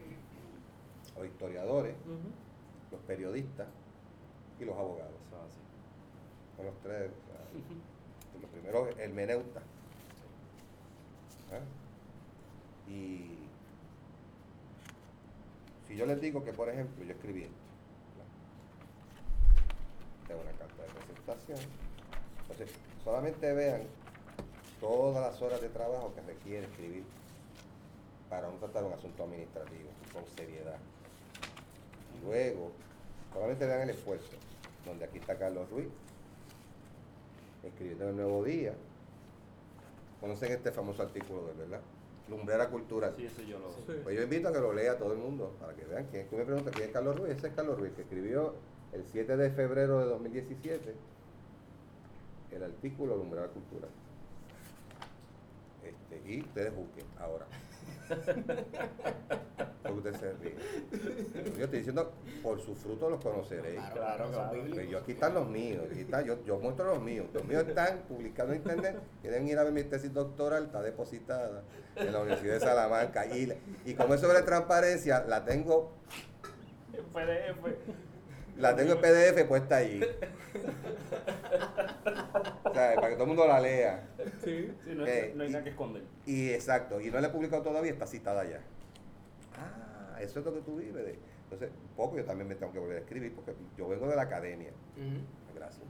Los 1.16 1.28
historiadores, 1.28 1.96
los 2.92 3.02
periodistas 3.02 3.68
y 4.60 4.66
los 4.66 4.76
abogados. 4.76 5.14
Eso 5.28 5.36
es 5.38 5.52
así. 5.52 5.60
Son 6.58 6.66
los 6.66 6.76
tres. 6.82 7.12
o 7.12 7.28
sea, 7.28 8.42
lo 8.42 8.48
primero 8.48 8.88
es 8.88 8.98
el 9.00 9.14
meneuta. 9.14 9.60
¿Ah? 11.52 12.90
Y 12.90 13.43
si 15.94 16.00
yo 16.00 16.08
les 16.08 16.20
digo 16.20 16.44
que, 16.44 16.52
por 16.52 16.70
ejemplo, 16.70 17.06
yo 17.06 17.12
escribí 17.12 17.44
esto, 17.44 17.54
tengo 20.28 20.42
una 20.42 20.52
carta 20.54 20.82
de 20.82 20.90
presentación, 20.90 21.60
entonces 22.42 22.72
solamente 23.04 23.54
vean 23.54 23.82
todas 24.80 25.22
las 25.22 25.40
horas 25.44 25.62
de 25.62 25.70
trabajo 25.70 26.12
que 26.16 26.22
requiere 26.22 26.66
escribir 26.66 27.04
para 28.28 28.48
no 28.48 28.56
tratar 28.56 28.84
un 28.86 28.94
asunto 28.94 29.24
administrativo 29.24 29.90
con 30.12 30.26
seriedad. 30.36 30.80
Luego, 32.24 32.72
solamente 33.32 33.68
vean 33.68 33.82
el 33.82 33.92
esfuerzo, 33.92 34.36
donde 34.88 35.06
aquí 35.06 35.20
está 35.20 35.38
Carlos 35.38 35.70
Ruiz, 35.70 35.90
escribiendo 37.64 38.06
en 38.06 38.10
el 38.10 38.16
Nuevo 38.16 38.44
Día. 38.44 38.74
Conocen 40.20 40.54
este 40.54 40.72
famoso 40.72 41.04
artículo 41.04 41.46
de 41.46 41.54
verdad, 41.54 41.82
Lumbrera 42.30 42.70
Cultural. 42.70 43.14
Sí, 43.16 43.26
eso 43.26 43.42
yo 43.42 43.60
lo. 43.60 43.72
Sí. 43.72 44.00
Pues 44.04 44.16
yo 44.16 44.24
invito 44.24 44.48
a 44.48 44.54
que 44.54 44.60
lo 44.60 44.74
lea 44.74 44.98
todo 44.98 45.14
el 45.14 45.20
mundo, 45.20 45.56
para 45.60 45.74
que 45.74 45.86
vean 45.86 46.08
quién. 46.12 46.28
Tú 46.30 46.38
me 46.38 46.46
preguntas 46.46 46.74
quién 46.76 46.88
es 46.88 46.94
Carlos 46.94 47.20
Ruiz, 47.20 47.32
ese 47.32 47.48
es 47.48 47.54
Carlos 47.54 47.80
Ruiz, 47.80 47.94
que 47.94 48.02
escribió 48.04 48.56
el 48.94 49.04
7 49.12 49.38
de 49.38 49.50
febrero 49.52 50.00
de 50.00 50.06
2017 50.06 50.94
el 52.56 52.64
artículo 52.64 53.18
Lumbrera 53.18 53.48
Cultural. 53.48 53.90
Este, 55.84 56.32
y 56.32 56.42
ustedes 56.42 56.76
busquen 56.76 57.06
ahora. 57.20 57.46
Porque 59.84 59.98
usted 60.10 60.16
se 60.16 60.34
ríe. 60.34 60.56
Yo 61.58 61.66
estoy 61.66 61.80
diciendo, 61.80 62.12
por 62.42 62.60
sus 62.62 62.78
frutos 62.78 63.12
los 63.12 63.22
conoceréis. 63.22 63.82
Claro, 63.92 64.30
Claro, 64.32 64.82
yo 64.82 64.98
aquí 65.00 65.12
están 65.12 65.34
los 65.34 65.48
míos, 65.50 65.84
aquí 65.92 66.02
está- 66.02 66.22
yo, 66.22 66.44
yo 66.46 66.58
muestro 66.60 66.86
los 66.86 67.02
míos. 67.02 67.28
Los 67.34 67.44
míos 67.46 67.66
están 67.68 68.00
publicados 68.08 68.52
en 68.52 68.58
internet. 68.58 68.98
Quieren 69.22 69.48
ir 69.48 69.58
a 69.60 69.64
ver 69.64 69.74
mi 69.74 69.84
tesis 69.84 70.14
doctoral, 70.14 70.66
está 70.66 70.82
depositada 70.82 71.64
en 71.98 72.12
la 72.14 72.20
Universidad 72.22 72.54
de 72.56 72.60
Salamanca. 72.62 73.26
Y, 73.26 73.52
y 73.86 73.94
como 73.94 74.14
es 74.14 74.22
sobre 74.22 74.42
transparencia, 74.44 75.26
la 75.28 75.44
tengo, 75.44 75.92
PDF. 77.14 77.76
La 78.58 78.76
tengo 78.76 78.94
en 78.94 79.02
PDF 79.02 79.46
puesta 79.48 79.78
ahí. 79.78 80.02
O 82.66 82.74
sea, 82.74 82.96
para 82.96 83.10
que 83.10 83.14
todo 83.14 83.24
el 83.24 83.28
mundo 83.28 83.48
la 83.48 83.60
lea. 83.60 84.08
Sí. 84.44 84.72
Sí, 84.84 84.92
no, 84.96 85.06
Eh, 85.06 85.34
no 85.36 85.44
hay 85.44 85.50
y- 85.50 85.52
nada 85.52 85.64
que 85.64 85.70
esconder. 85.72 86.04
Y 86.26 86.50
exacto, 86.52 87.00
y 87.02 87.10
no 87.12 87.20
la 87.20 87.28
he 87.28 87.32
publicado 87.32 87.62
todavía, 87.64 87.92
está 87.92 88.08
citada 88.08 88.44
ya. 88.46 88.62
Ah, 89.58 90.18
eso 90.22 90.40
es 90.40 90.46
lo 90.46 90.54
que 90.54 90.62
tú 90.62 90.78
vives. 90.78 91.06
de- 91.06 91.20
Entonces, 91.46 91.70
un 91.90 91.96
poco 91.96 92.18
yo 92.18 92.26
también 92.26 92.48
me 92.48 92.56
tengo 92.56 92.72
que 92.72 92.80
volver 92.80 92.98
a 92.98 93.00
escribir 93.02 93.34
porque 93.36 93.54
yo 93.78 93.88
vengo 93.88 94.08
de 94.08 94.16
la 94.16 94.24
academia. 94.24 94.72
Gracias. 95.56 95.84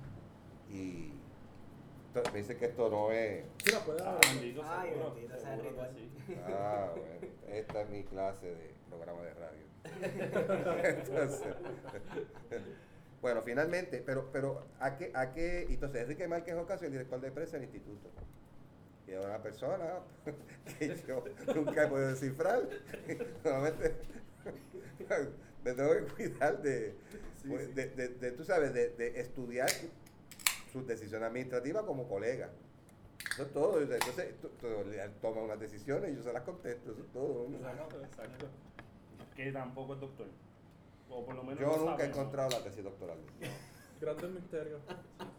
Y 0.69 1.13
dice 2.33 2.57
que 2.57 2.65
esto 2.65 2.89
no 2.89 3.11
es. 3.11 3.43
Sí, 3.63 3.71
la 3.71 3.79
puedes 3.79 4.01
Ah, 4.01 4.19
bendito, 4.33 4.61
Ay, 4.65 4.89
seguro, 4.91 5.13
bendito 5.15 5.37
seguro 5.39 5.75
que 5.75 5.99
sí. 6.33 6.35
Ah, 6.47 6.93
bueno, 6.95 7.33
esta 7.47 7.81
es 7.81 7.89
mi 7.89 8.03
clase 8.03 8.45
de 8.47 8.73
programa 8.89 9.21
de 9.23 9.33
radio. 9.33 9.63
Entonces, 10.83 11.53
bueno, 13.21 13.41
finalmente, 13.41 14.01
pero, 14.05 14.29
pero 14.31 14.65
¿a 14.79 14.97
qué, 14.97 15.11
a 15.13 15.31
qué? 15.33 15.67
Entonces, 15.69 16.01
Enrique 16.01 16.27
Márquez 16.27 16.55
Ocasio, 16.55 16.87
el 16.87 16.93
director 16.93 17.19
de 17.21 17.31
prensa 17.31 17.53
del 17.57 17.63
instituto. 17.63 18.09
Y 19.07 19.11
es 19.11 19.25
una 19.25 19.41
persona 19.41 19.99
que 20.79 20.95
yo 21.07 21.23
nunca 21.55 21.83
he 21.83 21.87
podido 21.87 22.09
descifrar. 22.09 22.61
Normalmente 23.43 23.95
me 25.63 25.73
tengo 25.73 25.93
que 25.93 26.13
cuidar 26.29 26.61
de, 26.61 26.95
Sí, 27.41 27.47
pues, 27.49 27.67
sí. 27.67 27.73
de, 27.73 27.87
de- 27.89 28.07
de, 28.09 28.31
tú 28.31 28.43
sabes, 28.43 28.73
de, 28.73 28.89
de 28.89 29.19
estudiar 29.19 29.69
sus 30.73 30.87
decisiones 30.87 31.27
administrativas 31.27 31.83
como 31.83 32.09
colega. 32.09 32.49
Eso 33.31 33.43
es 33.43 33.53
todo. 33.53 33.79
Entonces, 33.79 34.35
él 34.59 35.11
toma 35.21 35.41
unas 35.41 35.59
decisiones 35.59 36.11
y 36.11 36.15
yo 36.17 36.23
se 36.23 36.33
las 36.33 36.41
contesto. 36.41 36.91
Eso 36.91 37.01
es 37.01 37.11
todo. 37.13 37.47
Exacto, 37.53 38.03
exacto. 38.03 38.45
Que 39.35 39.51
tampoco 39.51 39.93
es 39.93 40.01
doctor. 40.01 40.27
O 41.09 41.23
por 41.23 41.35
lo 41.35 41.43
menos 41.43 41.59
Yo 41.59 41.67
no 41.77 41.91
nunca 41.91 42.03
he 42.03 42.07
encontrado 42.07 42.49
la 42.49 42.63
tesis 42.63 42.83
doctoral. 42.83 43.17
Grandes 44.01 44.31
misterios. 44.31 44.81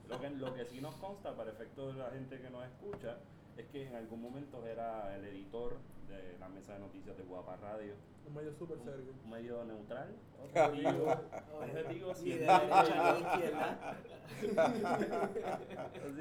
Lo 0.08 0.20
que, 0.20 0.30
lo 0.30 0.54
que 0.54 0.64
sí 0.66 0.80
nos 0.80 0.94
consta, 0.96 1.36
para 1.36 1.50
efecto 1.50 1.92
de 1.92 1.98
la 1.98 2.10
gente 2.10 2.40
que 2.40 2.48
nos 2.48 2.64
escucha, 2.64 3.18
es 3.56 3.66
que 3.66 3.86
en 3.86 3.96
algún 3.96 4.22
momento 4.22 4.64
era 4.66 5.14
el 5.16 5.24
editor 5.24 5.76
de 6.08 6.38
la 6.38 6.48
mesa 6.48 6.74
de 6.74 6.78
noticias 6.80 7.16
de 7.16 7.22
Guapa 7.24 7.56
Radio. 7.56 7.94
Un 8.26 8.34
medio 8.34 8.52
súper 8.54 8.78
serio. 8.78 9.12
Un 9.24 9.30
medio 9.30 9.64
neutral, 9.64 10.14
objetivo. 10.42 11.10
Así 12.10 12.30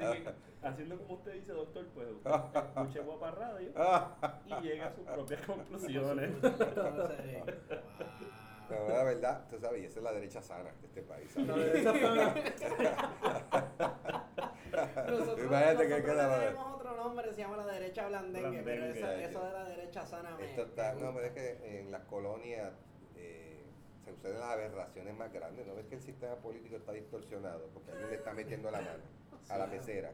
que, 0.00 0.24
haciendo 0.62 0.98
como 0.98 1.14
usted 1.14 1.34
dice, 1.34 1.52
doctor, 1.52 1.86
pues 1.94 2.08
usted 2.10 2.30
escuche 2.30 3.00
Guapa 3.00 3.30
Radio 3.32 3.72
y 4.46 4.54
llega 4.62 4.86
a 4.86 4.92
sus 4.92 5.04
propias 5.04 5.40
conclusiones. 5.42 6.30
Entonces, 6.42 7.34
wow. 7.34 7.46
Pero 8.68 8.88
la 8.88 9.04
verdad, 9.04 9.44
tú 9.50 9.58
sabes, 9.58 9.82
y 9.82 9.84
esa 9.84 9.98
es 9.98 10.04
la 10.04 10.12
derecha 10.12 10.40
sana 10.42 10.72
de 10.80 10.86
este 10.86 11.02
país. 11.02 11.30
¿sabes? 11.30 11.48
La 11.48 11.56
derecha 11.56 11.92
sana. 12.00 12.34
Imagínate 15.44 15.88
que 15.88 16.02
queda 16.02 16.73
otro 16.84 17.02
nombre, 17.02 17.32
se 17.32 17.40
llama 17.40 17.56
la 17.56 17.66
derecha 17.66 18.06
blandengue, 18.08 18.62
pero 18.62 18.82
Blandengue, 18.82 19.24
eso, 19.24 19.44
de 19.44 19.52
la 19.52 19.64
derecha 19.64 20.04
sana 20.04 20.36
me, 20.36 20.44
Esto 20.44 20.62
está, 20.62 20.94
no, 20.94 21.14
pero 21.14 21.26
es 21.26 21.32
que 21.32 21.80
en 21.80 21.90
las 21.90 22.04
colonias 22.04 22.72
eh, 23.16 23.62
se 24.04 24.12
suceden 24.12 24.40
las 24.40 24.50
aberraciones 24.50 25.16
más 25.16 25.32
grandes. 25.32 25.66
¿No 25.66 25.74
ves 25.74 25.86
que 25.86 25.94
el 25.94 26.02
sistema 26.02 26.36
político 26.36 26.76
está 26.76 26.92
distorsionado? 26.92 27.68
Porque 27.72 27.90
alguien 27.90 28.10
le 28.10 28.16
está 28.16 28.34
metiendo 28.34 28.70
la 28.70 28.80
mano 28.80 29.02
a 29.48 29.58
la 29.58 29.70
pecera. 29.70 30.12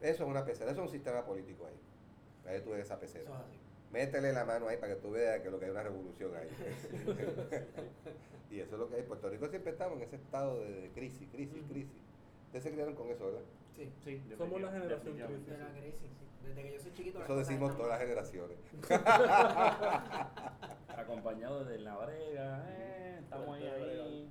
Eso 0.00 0.24
es 0.24 0.30
una 0.30 0.44
pecera, 0.44 0.70
eso 0.70 0.82
es 0.82 0.86
un 0.86 0.92
sistema 0.92 1.24
político 1.24 1.66
ahí. 1.66 2.52
Ahí 2.52 2.60
tú 2.60 2.70
ves 2.70 2.84
esa 2.84 2.98
pecera. 2.98 3.24
Eso 3.24 3.34
es 3.34 3.40
así. 3.40 3.58
Métele 3.90 4.32
la 4.32 4.44
mano 4.44 4.68
ahí 4.68 4.76
para 4.76 4.94
que 4.94 5.00
tú 5.00 5.10
veas 5.10 5.40
que 5.40 5.50
lo 5.50 5.58
que 5.58 5.66
hay 5.66 5.70
una 5.72 5.82
revolución 5.82 6.32
ahí. 6.36 6.48
y 8.50 8.60
eso 8.60 8.74
es 8.74 8.78
lo 8.78 8.88
que 8.88 8.96
hay. 8.96 9.02
Puerto 9.02 9.28
Rico 9.28 9.48
siempre 9.48 9.72
estamos 9.72 9.98
en 9.98 10.04
ese 10.04 10.16
estado 10.16 10.60
de, 10.60 10.90
crisis, 10.94 11.28
crisis, 11.30 11.62
crisis. 11.68 12.00
Ustedes 12.46 12.64
se 12.64 12.70
criaron 12.70 12.94
con 12.94 13.10
eso, 13.10 13.26
¿verdad? 13.26 13.42
Sí. 13.76 13.90
Sí, 14.04 14.22
Somos 14.36 14.60
la 14.60 14.70
generación 14.70 15.16
definitivamente. 15.16 15.50
De 15.50 15.58
la 15.58 15.70
crisis, 15.70 16.00
sí. 16.00 16.46
Desde 16.46 16.62
que 16.62 16.72
yo 16.74 16.80
soy 16.80 16.92
chiquito. 16.92 17.22
Eso 17.22 17.36
decimos 17.36 17.76
todas 17.76 17.90
las 17.90 18.00
generaciones. 18.00 18.58
Acompañado 20.96 21.64
de 21.64 21.78
la 21.78 21.96
brega, 21.96 22.64
eh, 22.68 23.18
estamos 23.20 23.56
ahí, 23.56 23.66
ahí. 23.66 24.28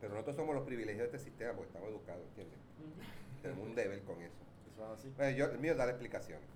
Pero 0.00 0.14
nosotros 0.14 0.36
somos 0.36 0.54
los 0.54 0.64
privilegiados 0.64 1.12
de 1.12 1.18
este 1.18 1.30
sistema 1.30 1.52
porque 1.52 1.68
estamos 1.68 1.90
educados, 1.90 2.22
¿entiendes? 2.28 2.58
Tenemos 3.42 3.68
un 3.68 3.74
deber 3.74 4.02
con 4.04 4.20
eso. 4.22 4.40
Eso 4.72 4.92
es 4.94 4.98
así. 4.98 5.12
Bueno, 5.16 5.36
yo, 5.36 5.44
el 5.46 5.58
mío 5.58 5.72
es 5.72 5.78
dar 5.78 5.88
explicaciones. 5.90 6.48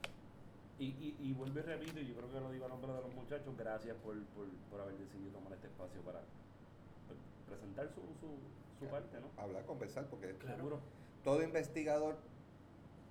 Y, 0.78 0.86
y, 0.86 1.16
y 1.20 1.32
vuelvo 1.34 1.58
y 1.60 1.62
repito, 1.62 2.00
y 2.00 2.06
yo 2.08 2.14
creo 2.16 2.32
que 2.32 2.40
lo 2.40 2.50
digo 2.50 2.64
a 2.64 2.68
nombre 2.68 2.92
de 2.92 3.00
los 3.02 3.14
muchachos, 3.14 3.54
gracias 3.56 3.96
por, 3.98 4.16
por, 4.34 4.46
por 4.70 4.80
haber 4.80 4.96
decidido 4.96 5.30
tomar 5.32 5.52
este 5.52 5.68
espacio 5.68 6.00
para 6.00 6.20
pues, 7.06 7.18
presentar 7.46 7.88
su, 7.90 8.00
su, 8.18 8.34
su 8.80 8.90
parte, 8.90 9.18
¿no? 9.20 9.28
Hablar, 9.40 9.64
conversar, 9.66 10.06
porque 10.06 10.32
Claro. 10.32 10.56
Seguro. 10.56 10.80
Todo 11.24 11.42
investigador 11.42 12.16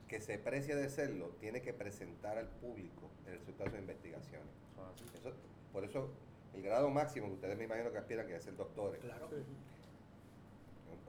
que 0.07 0.21
se 0.21 0.37
precie 0.37 0.75
de 0.75 0.89
serlo 0.89 1.29
tiene 1.39 1.61
que 1.61 1.73
presentar 1.73 2.37
al 2.37 2.47
público 2.47 3.09
el 3.25 3.39
resultado 3.39 3.65
de 3.65 3.71
sus 3.71 3.79
investigaciones. 3.79 4.47
Eso, 5.15 5.31
por 5.71 5.83
eso, 5.83 6.09
el 6.53 6.61
grado 6.61 6.89
máximo 6.89 7.27
que 7.27 7.33
ustedes 7.33 7.57
me 7.57 7.63
imagino 7.65 7.91
que 7.91 7.97
aspiran 7.97 8.27
que 8.27 8.35
es 8.35 8.43
ser 8.43 8.55
doctores. 8.55 9.01
Claro. 9.01 9.27
Sí. 9.29 9.43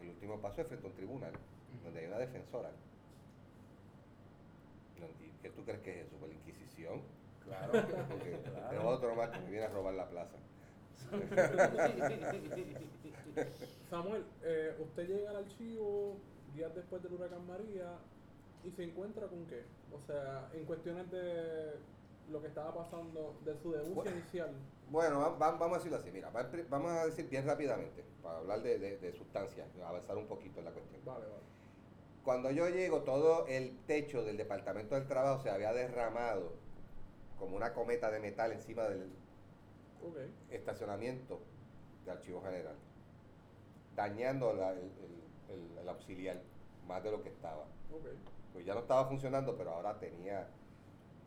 El 0.01 0.09
último 0.09 0.41
paso 0.41 0.63
es 0.63 0.67
frente 0.67 0.87
a 0.87 0.91
un 0.91 0.97
tribunal, 0.97 1.33
donde 1.85 2.01
hay 2.01 2.07
una 2.07 2.19
defensora. 2.19 2.71
¿Y 5.21 5.31
qué 5.43 5.51
tú 5.51 5.63
crees 5.65 5.81
que 5.81 6.01
es 6.01 6.07
eso? 6.07 6.17
¿Por 6.17 6.29
la 6.29 6.35
Inquisición? 6.35 7.03
Claro. 7.45 7.73
Porque 8.09 8.33
Claro. 8.71 8.89
otro 8.89 9.15
más 9.15 9.31
que 9.31 9.41
me 9.41 9.51
viene 9.51 9.67
a 9.67 9.69
robar 9.69 9.95
la 9.95 10.09
plaza. 10.09 10.37
Samuel, 13.91 14.25
eh, 14.43 14.75
usted 14.81 15.07
llega 15.07 15.31
al 15.31 15.37
archivo 15.37 16.17
días 16.55 16.75
después 16.75 17.03
del 17.03 17.13
huracán 17.15 17.47
María 17.47 17.99
y 18.65 18.71
se 18.71 18.85
encuentra 18.85 19.27
con 19.27 19.45
qué? 19.47 19.65
O 19.93 20.01
sea, 20.07 20.49
en 20.53 20.65
cuestiones 20.65 21.11
de 21.11 21.73
lo 22.31 22.41
que 22.41 22.49
estaba 22.49 22.73
pasando, 22.75 23.37
de 23.45 23.57
su 23.59 23.73
denuncia 23.73 23.95
Bueno. 23.95 24.11
inicial. 24.13 24.51
Bueno, 24.91 25.21
va- 25.21 25.31
va- 25.31 25.59
vamos 25.59 25.73
a 25.73 25.79
decirlo 25.79 25.99
así, 25.99 26.11
mira, 26.11 26.31
va- 26.31 26.49
vamos 26.71 26.93
a 26.93 27.07
decir 27.07 27.29
bien 27.29 27.47
rápidamente, 27.47 28.05
para 28.23 28.39
hablar 28.39 28.63
de, 28.63 28.79
de, 28.79 28.97
de 28.99 29.13
sustancia, 29.13 29.67
avanzar 29.87 30.17
un 30.17 30.27
poquito 30.27 30.61
en 30.61 30.65
la 30.67 30.71
cuestión. 30.73 31.01
Vale, 31.05 31.27
vale. 31.27 31.43
Cuando 32.25 32.51
yo 32.51 32.69
llego, 32.71 33.03
todo 33.03 33.47
el 33.47 33.77
techo 33.87 34.23
del 34.25 34.39
Departamento 34.39 34.95
del 34.95 35.07
Trabajo 35.07 35.43
se 35.43 35.51
había 35.51 35.73
derramado 35.75 36.55
como 37.39 37.57
una 37.57 37.75
cometa 37.75 38.11
de 38.11 38.21
metal 38.21 38.53
encima 38.53 38.85
del 38.85 39.11
estacionamiento 40.51 41.41
de 42.05 42.11
Archivo 42.13 42.41
General, 42.43 42.77
dañando 43.97 44.53
la- 44.55 44.71
el, 44.73 44.79
el- 44.79 45.24
el- 45.51 45.79
el 45.79 45.89
auxiliar 45.89 46.41
más 46.87 47.03
de 47.03 47.11
lo 47.11 47.23
que 47.23 47.29
estaba. 47.31 47.65
Ok. 47.93 48.07
Pues 48.53 48.65
ya 48.65 48.75
no 48.75 48.81
estaba 48.81 49.07
funcionando, 49.09 49.57
pero 49.57 49.71
ahora 49.73 49.99
tenía, 49.99 50.47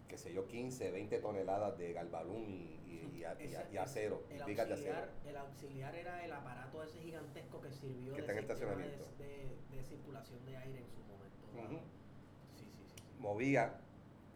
qué 0.08 0.18
sé 0.18 0.34
yo, 0.34 0.48
15, 0.48 0.92
20 0.92 1.20
toneladas 1.20 1.78
de 1.78 1.94
galbalum 1.94 2.44
y, 2.46 2.80
y- 2.88 3.12
y 3.18 3.24
a- 3.24 3.34
y 3.42 3.56
a- 3.56 3.62
Ese- 3.62 3.74
y 3.74 3.78
acero, 3.78 4.24
El 4.30 4.44
vigas 4.46 4.68
de 4.68 4.74
acero. 4.76 4.96
auxiliar, 4.98 5.10
el 5.26 5.38
auxiliar 5.38 5.96
era 5.96 6.26
el 6.26 6.32
aparato 6.32 6.84
ese 6.84 7.00
gigantesco 7.00 7.60
que 7.62 7.72
sirvió 7.72 8.14
Que 8.14 8.22
de 8.22 8.28
de, 8.34 8.40
estacionamiento. 8.40 9.04
de- 9.18 9.58
de 9.76 9.84
circulación 9.84 10.46
de 10.46 10.58
aire 10.58 10.80
en 10.80 10.88
su 10.90 11.00
momento. 11.02 11.48
Sí, 12.56 12.64
sí, 12.64 12.66
sí. 12.78 12.94
sí. 12.96 13.04
Movía, 13.20 13.80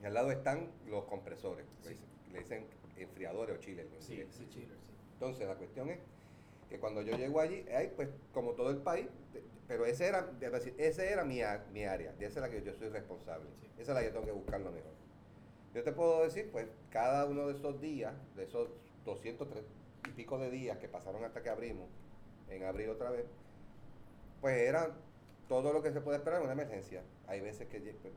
y 0.01 0.05
al 0.05 0.13
lado 0.13 0.31
están 0.31 0.71
los 0.87 1.05
compresores, 1.05 1.65
le 1.83 1.89
Sí. 1.89 1.95
dicen, 1.95 2.33
le 2.33 2.39
dicen 2.39 2.65
enfriadores 2.97 3.57
o 3.57 3.59
chiles. 3.59 3.91
en 3.93 4.01
Sí, 4.01 4.13
inglés. 4.13 4.35
Sí, 4.35 4.47
chiller, 4.49 4.77
sí. 4.85 4.91
Entonces 5.13 5.47
la 5.47 5.55
cuestión 5.55 5.89
es 5.89 5.99
que 6.71 6.79
cuando 6.79 7.01
yo 7.01 7.17
llego 7.17 7.41
allí, 7.41 7.65
hay 7.75 7.89
pues 7.89 8.07
como 8.33 8.53
todo 8.53 8.69
el 8.71 8.77
país, 8.77 9.05
pero 9.67 9.85
ese 9.85 10.07
era, 10.07 10.31
ese 10.77 11.11
era 11.11 11.25
mi, 11.25 11.41
mi 11.73 11.83
área, 11.83 12.13
de 12.13 12.25
esa 12.25 12.39
es 12.39 12.41
la 12.43 12.49
que 12.49 12.63
yo 12.63 12.73
soy 12.73 12.87
responsable, 12.87 13.49
Sí. 13.59 13.67
esa 13.77 13.91
es 13.91 13.95
la 13.95 14.01
que 14.01 14.09
tengo 14.09 14.25
que 14.25 14.31
buscar 14.31 14.61
lo 14.61 14.71
mejor. 14.71 14.91
Yo 15.73 15.83
te 15.83 15.91
puedo 15.91 16.23
decir, 16.23 16.49
pues 16.49 16.67
cada 16.89 17.25
uno 17.25 17.47
de 17.47 17.53
esos 17.57 17.81
días, 17.81 18.13
de 18.37 18.43
esos 18.45 18.69
203 19.03 19.65
y 20.07 20.11
pico 20.11 20.37
de 20.39 20.49
días 20.49 20.77
que 20.77 20.87
pasaron 20.87 21.25
hasta 21.25 21.43
que 21.43 21.49
abrimos, 21.49 21.89
en 22.49 22.63
abril 22.63 22.89
otra 22.89 23.11
vez, 23.11 23.25
pues 24.39 24.57
era 24.57 24.91
todo 25.49 25.73
lo 25.73 25.83
que 25.83 25.91
se 25.91 25.99
puede 25.99 26.17
esperar 26.19 26.39
en 26.39 26.45
una 26.45 26.53
emergencia. 26.53 27.03
Hay 27.27 27.41
veces 27.41 27.67
que 27.67 27.79
pues, 28.01 28.13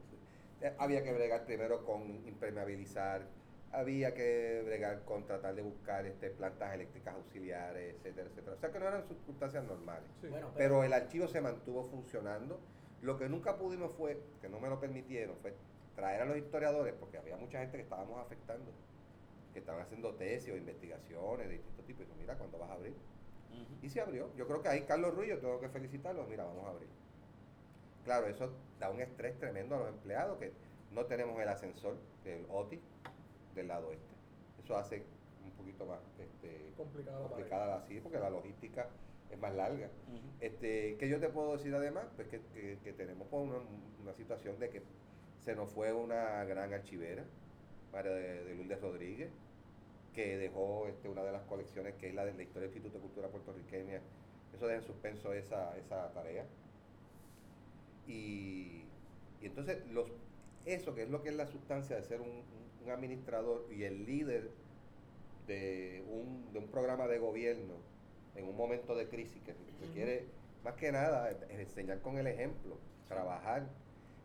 eh, 0.61 0.73
había 0.79 1.03
que 1.03 1.13
bregar 1.13 1.45
primero 1.45 1.85
con 1.85 2.03
impermeabilizar, 2.27 3.27
había 3.75 4.15
que 4.15 4.63
bregar 4.65 5.05
con 5.05 5.27
tratar 5.27 5.55
de 5.55 5.63
buscar 5.63 6.07
este, 6.07 6.31
plantas 6.31 6.75
eléctricas 6.75 7.15
auxiliares, 7.15 7.95
etcétera, 7.97 8.29
etcétera. 8.31 8.57
O 8.57 8.59
sea 8.59 8.71
que 8.71 8.79
no 8.79 8.87
eran 8.87 9.07
circunstancias 9.09 9.65
normales. 9.65 10.09
Sí. 10.21 10.29
Bueno, 10.29 10.51
Pero 10.57 10.85
el 10.85 10.93
archivo 10.93 11.27
se 11.29 11.41
mantuvo 11.41 11.85
funcionando. 11.85 12.61
Lo 13.03 13.19
que 13.19 13.29
nunca 13.29 13.57
pudimos 13.59 13.93
fue, 13.93 14.19
que 14.41 14.49
no 14.49 14.61
me 14.61 14.69
lo 14.69 14.81
permitieron, 14.81 15.37
fue 15.43 15.55
traer 15.97 16.23
a 16.23 16.25
los 16.25 16.37
historiadores, 16.37 16.95
porque 16.99 17.19
había 17.19 17.37
mucha 17.37 17.59
gente 17.61 17.77
que 17.77 17.83
estábamos 17.83 18.19
afectando. 18.21 18.71
que 19.53 19.59
estaban 19.61 19.83
haciendo 19.83 20.15
tesis 20.15 20.53
o 20.53 20.57
investigaciones 20.57 21.47
de 21.47 21.55
distintos 21.55 21.87
tipos. 21.87 22.03
Y 22.03 22.05
dijo, 22.07 22.17
mira, 22.19 22.37
¿cuándo 22.37 22.59
vas 22.59 22.71
a 22.71 22.75
abrir? 22.75 22.95
Y 23.83 23.89
se 23.89 24.01
abrió. 24.01 24.35
Yo 24.37 24.49
creo 24.49 24.63
que 24.63 24.69
ahí 24.69 24.83
Carlos 24.83 25.15
Ruiz, 25.15 25.29
yo 25.29 25.39
tengo 25.39 25.61
que 25.61 25.69
felicitarlo, 25.69 26.25
mira, 26.25 26.45
vamos 26.45 26.67
a 26.67 26.71
abrir. 26.71 26.89
Claro, 28.05 28.27
eso 28.27 28.53
da 28.81 28.91
un 28.91 29.01
estrés 29.01 29.39
tremendo 29.39 29.77
a 29.77 29.79
los 29.79 29.89
empleados, 29.91 30.39
que 30.39 30.53
no 30.91 31.07
tenemos 31.07 31.41
el 31.41 31.49
ascensor 31.49 31.97
del 32.25 32.45
OTI 32.51 32.81
del 33.55 33.69
lado 33.69 33.93
este. 33.93 34.15
Eso 34.63 34.77
hace 34.77 35.05
un 35.45 35.51
poquito 35.53 35.87
más 35.87 36.01
este, 36.19 36.73
Complicado 36.77 37.29
complicada 37.29 37.77
así, 37.77 38.01
porque 38.01 38.19
la 38.19 38.31
logística 38.31 38.89
es 39.31 39.39
más 39.39 39.55
larga. 39.55 39.87
Ujú. 40.09 40.21
Este, 40.41 40.97
¿Qué 40.97 41.09
yo 41.09 41.21
te 41.21 41.29
puedo 41.29 41.53
decir 41.57 41.75
además? 41.75 42.07
Pues 42.17 42.29
que, 42.29 42.41
que- 42.53 42.79
que 42.83 42.93
tenemos 42.93 43.27
pues, 43.29 43.43
una, 43.43 43.59
una 44.03 44.13
situación 44.15 44.59
de 44.59 44.71
que 44.71 44.83
se 45.45 45.55
nos 45.55 45.71
fue 45.71 45.93
una 45.93 46.45
gran 46.45 46.73
archivera, 46.73 47.25
María 47.93 48.13
de, 48.13 48.45
de 48.45 48.55
Lourdes 48.55 48.81
Rodríguez, 48.81 49.31
que 50.15 50.37
dejó 50.39 50.87
este, 50.89 51.09
una 51.09 51.23
de 51.23 51.33
las 51.33 51.43
colecciones 51.45 51.95
que 51.95 52.09
es 52.09 52.15
la 52.15 52.25
de 52.25 52.33
la 52.35 52.43
historia 52.43 52.69
del 52.69 52.77
Instituto 52.77 52.99
de 52.99 53.03
Cultura 53.03 53.29
Puertorriqueña. 53.29 54.01
Eso 54.55 54.67
deja 54.67 54.79
en 54.81 54.87
suspenso 54.87 55.33
esa, 55.33 55.77
esa 55.77 56.13
tarea. 56.13 56.47
Y, 58.07 58.85
y 59.41 59.47
entonces 59.47 59.85
los, 59.91 60.07
eso 60.65 60.95
que 60.95 61.03
es 61.03 61.11
lo 61.11 61.23
que 61.23 61.31
es 61.31 61.35
la 61.37 61.47
sustancia 61.47 61.97
de 61.97 62.03
ser 62.05 62.21
un, 62.21 62.29
un- 62.29 62.64
un 62.85 62.91
administrador 62.91 63.67
y 63.71 63.85
el 63.85 64.05
líder 64.05 64.51
de 65.47 66.05
un, 66.09 66.53
de 66.53 66.59
un 66.59 66.69
programa 66.69 67.07
de 67.07 67.19
gobierno 67.19 67.75
en 68.35 68.49
un 68.49 68.57
momento 68.57 68.95
de 68.95 69.09
crisis 69.09 69.43
que 69.43 69.55
requiere 69.81 70.27
más 70.65 70.75
que 70.75 70.91
nada 70.91 71.31
es 71.31 71.37
enseñar 71.51 72.01
con 72.01 72.19
el 72.19 72.27
ejemplo, 72.27 72.79
trabajar. 73.09 73.67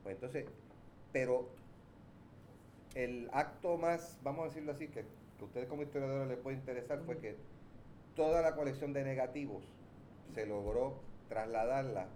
Pues 0.04 0.16
entonces, 0.16 0.46
pero 1.12 1.50
el 2.96 3.30
acto 3.34 3.78
más, 3.78 4.18
vamos 4.24 4.42
a 4.42 4.48
decirlo 4.48 4.72
así, 4.72 4.88
que, 4.88 5.02
que 5.02 5.42
a 5.42 5.46
ustedes 5.46 5.68
como 5.68 5.84
historiadores 5.84 6.28
les 6.28 6.38
puede 6.38 6.58
interesar 6.58 7.00
fue 7.06 7.18
que 7.18 7.36
toda 8.16 8.42
la 8.42 8.56
colección 8.56 8.94
de 8.94 9.04
negativos 9.04 9.64
se 10.34 10.46
logró 10.46 11.00
trasladarla 11.28 12.08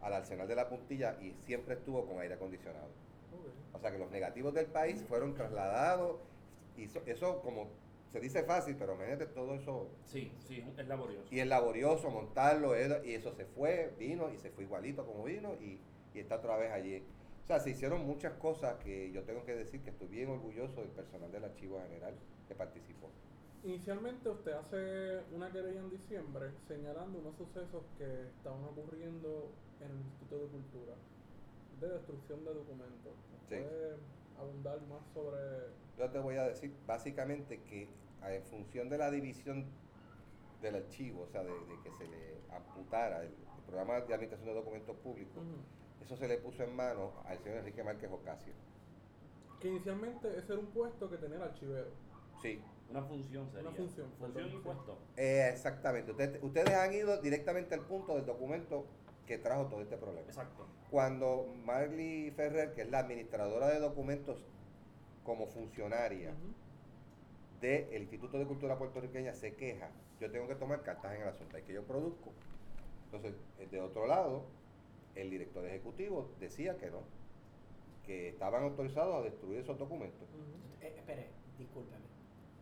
al 0.00 0.12
arsenal 0.12 0.48
de 0.48 0.56
la 0.56 0.68
puntilla 0.68 1.16
y 1.22 1.32
siempre 1.44 1.74
estuvo 1.74 2.04
con 2.06 2.20
aire 2.20 2.34
acondicionado. 2.34 3.01
O 3.72 3.78
sea 3.78 3.90
que 3.90 3.98
los 3.98 4.10
negativos 4.10 4.54
del 4.54 4.66
país 4.66 5.02
fueron 5.08 5.34
trasladados 5.34 6.20
y 6.76 6.84
eso, 6.84 7.00
eso 7.06 7.40
como 7.42 7.68
se 8.10 8.20
dice 8.20 8.42
fácil, 8.44 8.76
pero 8.78 8.94
imagínate 8.94 9.26
todo 9.26 9.54
eso 9.54 9.88
Sí, 10.04 10.30
sí, 10.46 10.62
es 10.76 10.86
laborioso. 10.86 11.26
y 11.30 11.40
es 11.40 11.46
laborioso 11.46 12.10
montarlo 12.10 12.74
era- 12.74 13.04
y 13.04 13.14
eso 13.14 13.32
se 13.32 13.46
fue, 13.46 13.94
vino 13.98 14.30
y 14.30 14.36
se 14.38 14.50
fue 14.50 14.64
igualito 14.64 15.04
como 15.06 15.24
vino 15.24 15.54
y, 15.60 15.80
y 16.14 16.18
está 16.20 16.36
otra 16.36 16.56
vez 16.58 16.70
allí. 16.72 17.02
O 17.42 17.46
sea, 17.46 17.58
se 17.58 17.70
hicieron 17.70 18.06
muchas 18.06 18.34
cosas 18.34 18.76
que 18.84 19.10
yo 19.12 19.22
tengo 19.24 19.44
que 19.44 19.54
decir 19.54 19.80
que 19.82 19.90
estoy 19.90 20.08
bien 20.08 20.28
orgulloso 20.28 20.80
del 20.82 20.90
personal 20.90 21.32
del 21.32 21.44
Archivo 21.44 21.80
General 21.82 22.14
que 22.46 22.54
participó. 22.54 23.08
Inicialmente 23.64 24.28
usted 24.28 24.52
hace 24.52 25.20
una 25.32 25.50
querella 25.52 25.80
en 25.80 25.90
diciembre 25.90 26.50
señalando 26.68 27.18
unos 27.18 27.36
sucesos 27.36 27.84
que 27.96 28.28
estaban 28.36 28.62
ocurriendo 28.64 29.50
en 29.80 29.90
el 29.90 29.96
Instituto 29.98 30.38
de 30.40 30.46
Cultura 30.48 30.94
de 31.82 31.88
destrucción 31.94 32.44
de 32.44 32.54
documentos. 32.54 33.12
Sí. 33.48 33.56
¿Puede 33.56 33.96
abundar 34.38 34.80
más 34.82 35.02
sobre 35.12 35.38
Yo 35.98 36.10
te 36.10 36.18
voy 36.18 36.36
a 36.36 36.44
decir 36.44 36.74
básicamente 36.86 37.60
que 37.62 37.88
a- 38.22 38.32
en 38.32 38.42
función 38.44 38.88
de 38.88 38.98
la 38.98 39.10
división 39.10 39.66
del 40.62 40.76
archivo, 40.76 41.22
o 41.22 41.28
sea, 41.28 41.42
de, 41.42 41.50
de 41.52 41.80
que 41.82 41.90
se 41.98 42.06
le 42.06 42.36
amputara 42.54 43.22
el, 43.22 43.26
el 43.28 43.62
programa 43.66 43.94
de 44.00 44.14
administración 44.14 44.48
de 44.48 44.54
documentos 44.54 44.96
públicos, 44.98 45.42
eso 46.00 46.16
se 46.16 46.28
le 46.28 46.38
puso 46.38 46.62
en 46.62 46.74
manos 46.74 47.12
al 47.26 47.38
señor 47.38 47.58
Enrique 47.58 47.82
Márquez 47.82 48.10
Ocasio. 48.10 48.52
que 49.60 49.68
inicialmente 49.68 50.28
ese 50.38 50.52
era 50.52 50.60
un 50.60 50.66
puesto 50.66 51.08
que 51.10 51.16
tenía 51.18 51.36
el 51.36 51.42
archivero? 51.42 51.88
Sí, 52.40 52.60
Una 52.90 53.02
función 53.02 53.48
sería. 53.50 53.68
Una 53.68 53.76
función, 53.76 54.10
Función 54.18 54.48
y 54.52 54.58
puesto. 54.58 54.98
eh, 55.16 55.48
exactamente. 55.52 56.10
Ustedes, 56.10 56.42
ustedes 56.42 56.74
han 56.74 56.92
ido 56.92 57.20
directamente 57.22 57.74
al 57.74 57.80
punto 57.82 58.14
del 58.16 58.26
documento 58.26 58.84
que 59.26 59.38
trajo 59.38 59.66
todo 59.66 59.82
este 59.82 59.96
problema. 59.96 60.26
Exacto. 60.26 60.66
Cuando 60.90 61.46
Marley 61.64 62.30
Ferrer, 62.32 62.74
que 62.74 62.82
es 62.82 62.90
la 62.90 63.00
administradora 63.00 63.68
de 63.68 63.78
documentos 63.78 64.44
como 65.24 65.46
funcionaria 65.46 66.30
Ujú. 66.30 67.60
del 67.60 68.02
Instituto 68.02 68.38
de 68.38 68.46
Cultura 68.46 68.76
Puertorriqueña, 68.78 69.32
se 69.34 69.54
queja, 69.54 69.90
yo 70.20 70.30
tengo 70.30 70.48
que 70.48 70.54
tomar 70.56 70.82
cartas 70.82 71.14
en 71.14 71.22
el 71.22 71.28
asunto, 71.28 71.56
hay 71.56 71.62
que 71.62 71.72
yo 71.72 71.84
produzco. 71.84 72.32
Entonces, 73.06 73.34
eh, 73.58 73.68
de 73.70 73.80
otro 73.80 74.06
lado, 74.06 74.44
el 75.14 75.30
director 75.30 75.64
ejecutivo 75.66 76.30
decía 76.40 76.76
que 76.78 76.90
no, 76.90 77.02
que 78.04 78.28
estaban 78.30 78.64
autorizados 78.64 79.14
a 79.16 79.22
destruir 79.22 79.60
esos 79.60 79.78
documentos. 79.78 80.28
Eh, 80.80 80.94
espere, 80.96 81.28
discúlpeme. 81.58 82.02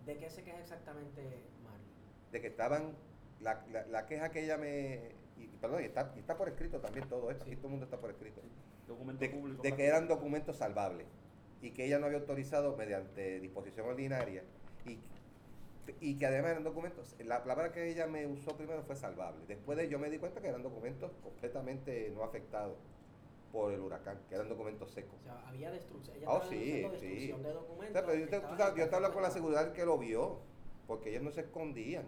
¿De 0.05 0.18
qué 0.18 0.29
se 0.31 0.42
queja 0.42 0.59
exactamente 0.61 1.23
Mario? 1.62 1.87
de 2.33 2.40
que 2.40 2.46
estaban, 2.49 2.92
la, 3.40 3.64
la- 3.73 3.87
la 3.87 4.07
queja 4.07 4.31
que 4.31 4.44
ella 4.44 4.57
me, 4.59 5.12
y, 5.44 5.57
perdón, 5.61 5.83
y 5.83 5.87
está, 5.87 6.12
y 6.16 6.20
está 6.20 6.37
por 6.37 6.48
escrito 6.48 6.81
también 6.81 7.09
todo 7.09 7.31
esto, 7.31 7.44
aquí 7.44 7.57
todo 7.57 7.66
el 7.66 7.70
mundo 7.72 7.85
está 7.85 7.98
por 7.98 8.11
escrito. 8.11 8.40
Documento 8.87 9.20
de, 9.20 9.31
público. 9.31 9.62
de 9.62 9.74
que 9.74 9.87
eran 9.87 10.09
documentos 10.09 10.57
salvables 10.57 11.07
y 11.62 11.70
que 11.70 11.85
ella 11.87 11.98
no 11.98 12.07
había 12.07 12.18
autorizado 12.18 12.76
mediante 12.76 13.40
disposición 13.40 13.87
ordinaria 13.87 14.42
y, 14.87 14.98
y 16.00 16.18
que 16.18 16.26
además 16.26 16.53
eran 16.53 16.64
documentos, 16.64 17.14
la 17.24 17.42
palabra 17.42 17.72
que 17.72 17.88
ella 17.90 18.07
me 18.07 18.26
usó 18.26 18.57
primero 18.57 18.83
fue 18.83 18.96
salvable. 18.96 19.44
Después 19.46 19.76
de 19.79 19.85
ello 19.85 19.98
me 19.98 20.11
di 20.11 20.18
cuenta 20.18 20.40
que 20.40 20.48
eran 20.48 20.62
documentos 20.62 21.12
completamente 21.22 22.11
no 22.14 22.24
afectados 22.24 22.79
por 23.53 23.72
el 23.72 23.81
huracán, 23.81 24.18
que 24.29 24.37
eran 24.37 24.48
documentos 24.48 24.90
secos. 24.90 25.18
O 25.20 25.24
sea, 25.24 25.48
había 25.48 25.70
destrucción. 25.70 26.16
Ella 26.16 26.26
Oh, 26.31 26.42
sí, 26.48 26.83
destrucción 26.83 27.42
de 27.42 27.50
O 27.50 27.55
documentos. 27.55 27.92
sea, 27.92 28.07
pero 28.07 28.14
yo 28.18 28.24
que 28.26 28.31
te, 28.31 28.37
estaban 28.37 28.57
tú 28.57 28.62
sabes, 28.62 28.79
yo 28.79 28.88
te 28.88 28.96
hablo 28.96 29.12
con 29.12 29.22
la 29.22 29.31
seguridad 29.31 29.72
que 29.72 29.85
lo 29.85 29.98
vio, 29.98 30.38
porque 30.87 31.11
ellos 31.11 31.22
no 31.22 31.31
se 31.33 31.40
escondían. 31.42 32.05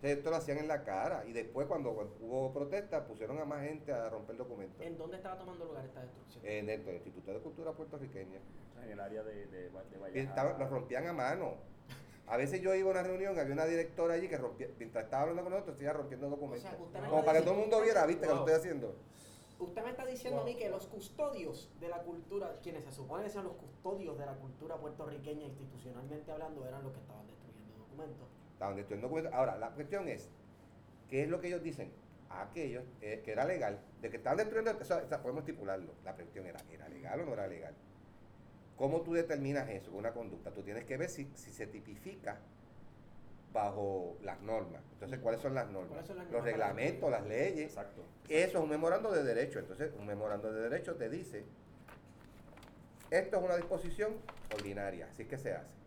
Entonces, 0.00 0.16
esto 0.18 0.30
lo 0.30 0.36
hacían 0.36 0.56
en 0.56 0.68
la 0.68 0.82
cara 0.82 1.24
y 1.26 1.32
después 1.34 1.66
cuando, 1.66 1.92
cuando 1.92 2.16
hubo 2.22 2.50
protestas 2.54 3.02
pusieron 3.04 3.38
a 3.38 3.44
más 3.44 3.62
gente 3.64 3.92
a 3.92 4.08
romper 4.08 4.34
documentos. 4.38 4.80
¿En 4.80 4.96
dónde 4.96 5.18
estaba 5.18 5.36
tomando 5.36 5.66
lugar 5.66 5.84
esta 5.84 6.00
destrucción? 6.00 6.46
En 6.46 6.70
el, 6.70 6.84
del 6.86 6.94
Instituto 6.96 7.32
de 7.34 7.38
Cultura 7.40 7.72
Puertorriqueña. 7.72 8.38
En 8.82 8.90
el 8.92 8.98
área 8.98 9.22
de, 9.22 9.46
de, 9.48 9.68
de 9.68 10.20
estaban- 10.22 10.58
los 10.58 10.70
rompían 10.70 11.06
a 11.06 11.12
mano. 11.12 11.52
A 12.28 12.38
veces 12.38 12.62
yo 12.62 12.74
iba 12.74 12.88
a 12.88 12.92
una 12.92 13.02
reunión, 13.02 13.38
había 13.38 13.52
una 13.52 13.66
directora 13.66 14.14
allí 14.14 14.26
que 14.28 14.38
rompía, 14.38 14.68
mientras 14.78 15.04
estaba 15.04 15.24
hablando 15.24 15.42
con 15.42 15.52
nosotros, 15.52 15.76
estaba 15.78 15.98
rompiendo 15.98 16.30
documentos. 16.30 16.64
O 16.64 16.76
sea, 16.76 16.82
usted 16.82 17.00
me 17.02 17.08
Como 17.08 17.24
para 17.24 17.38
que 17.40 17.44
todo 17.44 17.54
el 17.56 17.60
mundo 17.60 17.82
viera, 17.82 18.06
¿viste? 18.06 18.22
Que 18.22 18.28
lo 18.32 18.36
Wow. 18.40 18.48
estoy 18.48 18.58
haciendo. 18.58 18.94
Usted 19.58 19.82
me 19.84 19.90
está 19.90 20.06
diciendo 20.06 20.38
Wow. 20.40 20.46
a 20.46 20.50
mí 20.50 20.56
que 20.56 20.70
los 20.70 20.86
custodios 20.86 21.70
de 21.78 21.88
la 21.88 21.98
cultura, 22.04 22.56
quienes 22.62 22.84
se 22.84 22.92
supone 22.92 23.24
que 23.24 23.28
sean 23.28 23.44
los 23.44 23.52
custodios 23.56 24.16
de 24.16 24.24
la 24.24 24.32
cultura 24.36 24.76
puertorriqueña 24.76 25.44
institucionalmente 25.44 26.32
hablando, 26.32 26.66
eran 26.66 26.82
los 26.84 26.92
que 26.94 27.00
estaban 27.00 27.26
destruyendo 27.26 27.76
documentos. 27.76 28.26
Destruyendo 28.60 29.08
documentos. 29.08 29.32
Ahora, 29.32 29.56
la 29.56 29.70
cuestión 29.70 30.06
es, 30.06 30.28
¿qué 31.08 31.22
es 31.22 31.28
lo 31.28 31.40
que 31.40 31.48
ellos 31.48 31.62
dicen? 31.62 31.90
Ah, 32.28 32.50
que 32.52 32.80
eh, 33.00 33.22
era 33.26 33.44
legal. 33.44 33.80
De 34.02 34.10
que 34.10 34.18
estaban 34.18 34.36
destruyendo, 34.36 34.70
eso, 34.80 35.00
o 35.02 35.08
sea, 35.08 35.22
podemos 35.22 35.42
estipularlo. 35.42 35.94
La 36.04 36.14
cuestión 36.14 36.46
era, 36.46 36.60
¿era 36.70 36.88
legal 36.88 37.20
o 37.20 37.24
no 37.24 37.32
era 37.32 37.46
legal? 37.46 37.74
¿Cómo 38.76 39.00
tú 39.00 39.14
determinas 39.14 39.68
eso, 39.70 39.90
una 39.92 40.12
conducta? 40.12 40.52
Tú 40.52 40.62
tienes 40.62 40.84
que 40.84 40.96
ver 40.96 41.08
si, 41.08 41.30
si 41.34 41.50
se 41.50 41.66
tipifica 41.66 42.38
bajo 43.52 44.16
las 44.22 44.40
normas. 44.42 44.82
Entonces, 44.92 45.18
¿cuáles 45.18 45.40
son 45.40 45.54
las 45.54 45.68
normas? 45.70 45.88
¿Cuáles 45.88 46.06
son 46.06 46.16
las 46.18 46.26
Los 46.26 46.34
normas 46.34 46.52
reglamentos, 46.52 47.10
las 47.10 47.26
leyes. 47.26 47.70
Exacto. 47.70 48.02
Eso 48.28 48.58
es 48.58 48.64
un 48.64 48.70
memorando 48.70 49.10
de 49.10 49.24
derecho. 49.24 49.58
Entonces, 49.58 49.92
un 49.98 50.06
memorando 50.06 50.52
de 50.52 50.62
derecho 50.68 50.94
te 50.96 51.08
dice, 51.08 51.44
esto 53.10 53.38
es 53.38 53.42
una 53.42 53.56
disposición 53.56 54.12
ordinaria, 54.54 55.08
así 55.10 55.24
que 55.24 55.36
se 55.36 55.52
hace. 55.54 55.79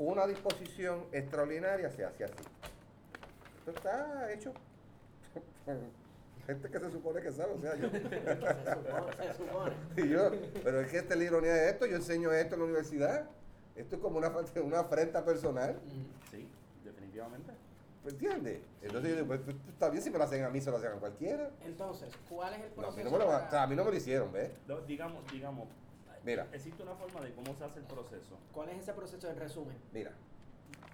Una 0.00 0.26
disposición 0.26 1.04
extraordinaria 1.12 1.90
se 1.90 2.02
hace 2.06 2.24
así. 2.24 2.34
Esto 3.58 3.70
está 3.72 4.32
hecho 4.32 4.54
por 5.66 5.76
gente 6.46 6.70
que 6.70 6.78
se 6.80 6.90
supone 6.90 7.20
que 7.20 7.30
sabe, 7.30 7.52
o 7.52 7.60
sea, 7.60 7.76
yo. 7.76 7.90
se 7.90 7.98
supone, 8.00 9.12
se 9.18 9.34
supone. 9.34 9.72
Y 9.98 10.08
yo, 10.08 10.30
pero 10.64 10.80
es 10.80 10.90
que 10.90 10.96
esta 10.96 11.12
es 11.12 11.18
la 11.20 11.24
ironía 11.26 11.52
de 11.52 11.68
esto, 11.68 11.84
yo 11.84 11.96
enseño 11.96 12.32
esto 12.32 12.54
en 12.54 12.60
la 12.60 12.64
universidad. 12.64 13.26
Esto 13.76 13.96
es 13.96 14.00
como 14.02 14.16
una, 14.16 14.32
una 14.64 14.80
afrenta 14.80 15.22
personal. 15.22 15.78
Sí, 16.30 16.48
definitivamente. 16.82 17.52
¿Me 18.02 18.10
entiendes? 18.10 18.60
Entonces 18.80 19.10
yo 19.10 19.16
digo, 19.16 19.26
pues, 19.26 19.40
esto 19.40 19.52
está 19.68 19.90
bien 19.90 20.02
si 20.02 20.08
me 20.08 20.16
lo 20.16 20.24
hacen 20.24 20.44
a 20.44 20.48
mí, 20.48 20.62
se 20.62 20.70
lo 20.70 20.78
hacen 20.78 20.92
a 20.92 20.94
cualquiera. 20.94 21.50
Entonces, 21.66 22.08
¿cuál 22.26 22.54
es 22.54 22.60
el 22.60 22.70
No, 22.74 22.86
a 22.88 22.90
mí 22.90 23.02
proceso? 23.02 23.04
no 23.04 23.10
me 23.10 23.18
lo, 23.18 23.26
para- 23.30 23.46
o 23.46 23.50
sea, 23.50 23.62
a 23.64 23.66
mí 23.66 23.76
no 23.76 23.84
me 23.84 23.90
lo 23.90 23.96
hicieron, 23.98 24.32
¿ves? 24.32 24.50
No, 24.66 24.80
digamos, 24.80 25.30
digamos, 25.30 25.68
Mira. 26.24 26.46
existe 26.52 26.82
una 26.82 26.94
forma 26.94 27.20
de 27.20 27.32
cómo 27.32 27.54
se 27.56 27.64
hace 27.64 27.78
el 27.80 27.86
proceso. 27.86 28.38
¿Cuál 28.52 28.68
es 28.70 28.78
ese 28.82 28.92
proceso 28.92 29.28
en 29.30 29.38
resumen? 29.38 29.76
Mira. 29.92 30.12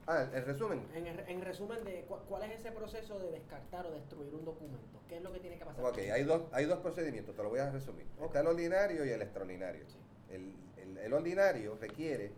Ah, 0.06 0.22
el, 0.22 0.34
el 0.38 0.44
resumen. 0.44 0.82
En, 0.94 1.06
en 1.06 1.42
resumen, 1.42 1.82
de 1.84 2.02
cu- 2.04 2.20
¿cuál 2.28 2.44
es 2.44 2.60
ese 2.60 2.70
proceso 2.70 3.18
de 3.18 3.32
descartar 3.32 3.86
o 3.86 3.90
destruir 3.90 4.32
un 4.34 4.44
documento? 4.44 5.00
¿Qué 5.08 5.16
es 5.16 5.22
lo 5.22 5.32
que 5.32 5.40
tiene 5.40 5.58
que 5.58 5.64
pasar? 5.64 5.84
Ok, 5.84 5.98
hay 5.98 6.22
dos, 6.22 6.42
hay 6.52 6.64
dos 6.66 6.78
procedimientos, 6.78 7.34
te 7.34 7.42
lo 7.42 7.48
voy 7.50 7.58
a 7.58 7.70
resumir. 7.70 8.06
Está 8.24 8.40
el 8.40 8.46
ordinario 8.46 9.04
y 9.04 9.10
el 9.10 9.20
extraordinario. 9.22 9.84
Sí. 9.88 9.96
El, 10.30 10.54
el- 10.80 10.98
el 10.98 11.12
ordinario 11.12 11.76
requiere 11.80 12.30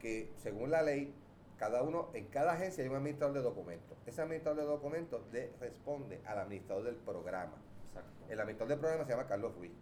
que, 0.00 0.32
según 0.38 0.70
la 0.70 0.80
ley, 0.82 1.14
cada 1.58 1.82
uno, 1.82 2.08
en 2.14 2.24
cada 2.28 2.52
agencia 2.52 2.82
hay 2.82 2.88
un 2.88 2.96
administrador 2.96 3.36
de 3.36 3.42
documentos. 3.42 3.98
Ese 4.06 4.22
administrador 4.22 4.60
de 4.62 4.66
documentos 4.66 5.20
le 5.32 5.52
responde 5.60 6.20
al 6.24 6.38
administrador 6.38 6.84
del 6.84 6.96
programa. 6.96 7.56
Exacto. 7.88 8.10
El 8.30 8.40
administrador 8.40 8.68
del 8.70 8.78
programa 8.78 9.04
se 9.04 9.10
llama 9.10 9.26
Carlos 9.26 9.54
Ruiz, 9.56 9.72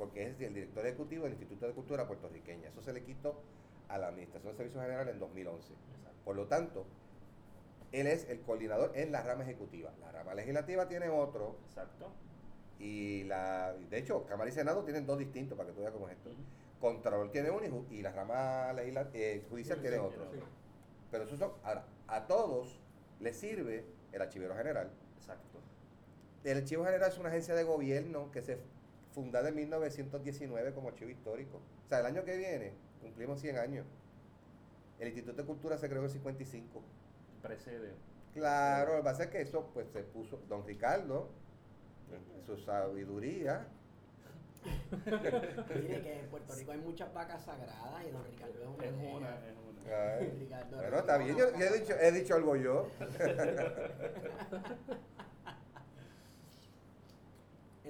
porque 0.00 0.26
es 0.28 0.40
el 0.40 0.54
director 0.54 0.86
ejecutivo 0.86 1.24
del 1.24 1.34
Instituto 1.34 1.66
de 1.66 1.74
Cultura 1.74 2.06
Puertorriqueña. 2.06 2.70
Eso 2.70 2.80
se 2.80 2.94
le 2.94 3.04
quitó 3.04 3.42
a 3.88 3.98
la 3.98 4.08
Administración 4.08 4.54
de 4.54 4.56
Servicios 4.56 4.82
Generales 4.82 5.12
en 5.12 5.20
2011. 5.20 5.74
Exacto. 5.74 6.18
Por 6.24 6.36
lo 6.36 6.46
tanto, 6.46 6.86
él 7.92 8.06
es 8.06 8.26
el 8.30 8.40
coordinador 8.40 8.92
en 8.94 9.12
la 9.12 9.22
rama 9.22 9.42
ejecutiva. 9.42 9.92
La 10.00 10.10
rama 10.10 10.32
legislativa 10.32 10.88
tiene 10.88 11.10
otro 11.10 11.58
Exacto. 11.68 12.06
y 12.78 13.24
la 13.24 13.74
de 13.74 13.98
hecho 13.98 14.24
Cámara 14.24 14.48
y 14.48 14.54
Senado 14.54 14.84
tienen 14.84 15.04
dos 15.06 15.18
distintos 15.18 15.54
para 15.58 15.68
que 15.68 15.74
tú 15.74 15.82
veas 15.82 15.92
cómo 15.92 16.08
es 16.08 16.16
esto. 16.16 16.30
Contralor 16.80 17.30
tiene 17.30 17.50
uno 17.50 17.84
y 17.90 17.96
y, 17.96 18.02
la 18.02 18.12
rama 18.12 18.72
legisla- 18.72 19.10
eh, 19.12 19.44
judicial 19.50 19.82
tiene 19.82 19.98
otro. 19.98 20.24
Sí. 20.32 20.38
Pero 21.10 21.24
eso 21.24 21.36
son, 21.36 21.52
ahora, 21.62 21.84
a 22.08 22.26
todos 22.26 22.80
les 23.18 23.36
sirve 23.36 23.84
el 24.12 24.22
archivero 24.22 24.56
general. 24.56 24.90
Exacto. 25.18 25.58
El 26.42 26.56
archivo 26.56 26.86
general 26.86 27.10
es 27.10 27.18
una 27.18 27.28
agencia 27.28 27.54
de 27.54 27.64
gobierno 27.64 28.30
que 28.30 28.40
se 28.40 28.58
fundada 29.12 29.48
en 29.48 29.56
1919 29.56 30.72
como 30.72 30.88
archivo 30.88 31.10
histórico. 31.10 31.60
O 31.86 31.88
sea, 31.88 32.00
el 32.00 32.06
año 32.06 32.24
que 32.24 32.36
viene 32.36 32.72
cumplimos 33.00 33.40
100 33.40 33.58
años. 33.58 33.86
El 34.98 35.08
Instituto 35.08 35.36
de 35.38 35.44
Cultura 35.46 35.78
se 35.78 35.88
creó 35.88 36.00
en 36.00 36.04
el 36.06 36.10
55. 36.10 36.82
Precede. 37.42 37.94
Claro, 38.34 38.92
lo 38.92 38.98
que 38.98 39.04
pasa 39.04 39.24
es 39.24 39.30
que 39.30 39.40
eso 39.40 39.70
pues 39.72 39.88
se 39.90 40.02
puso 40.02 40.38
don 40.48 40.64
Ricardo, 40.66 41.30
en 42.12 42.42
su 42.44 42.56
sabiduría. 42.58 43.66
Mire 44.62 46.02
que 46.02 46.20
en 46.20 46.26
Puerto 46.26 46.54
Rico 46.54 46.72
hay 46.72 46.78
muchas 46.78 47.12
vacas 47.14 47.42
sagradas 47.44 48.04
y 48.06 48.10
don 48.10 48.22
Ricardo 48.24 48.62
es 48.62 48.68
una 48.68 48.84
Es 48.84 48.92
una, 48.92 49.30
es 49.46 49.56
una. 49.56 49.70
ay, 50.18 50.36
Ricardo 50.38 50.76
bueno, 50.76 50.98
está 50.98 51.16
bien, 51.16 51.34
yo, 51.36 51.50
yo 51.58 51.64
he, 51.64 51.78
dicho, 51.80 51.94
he 51.98 52.12
dicho 52.12 52.34
algo 52.34 52.56
yo. 52.56 52.90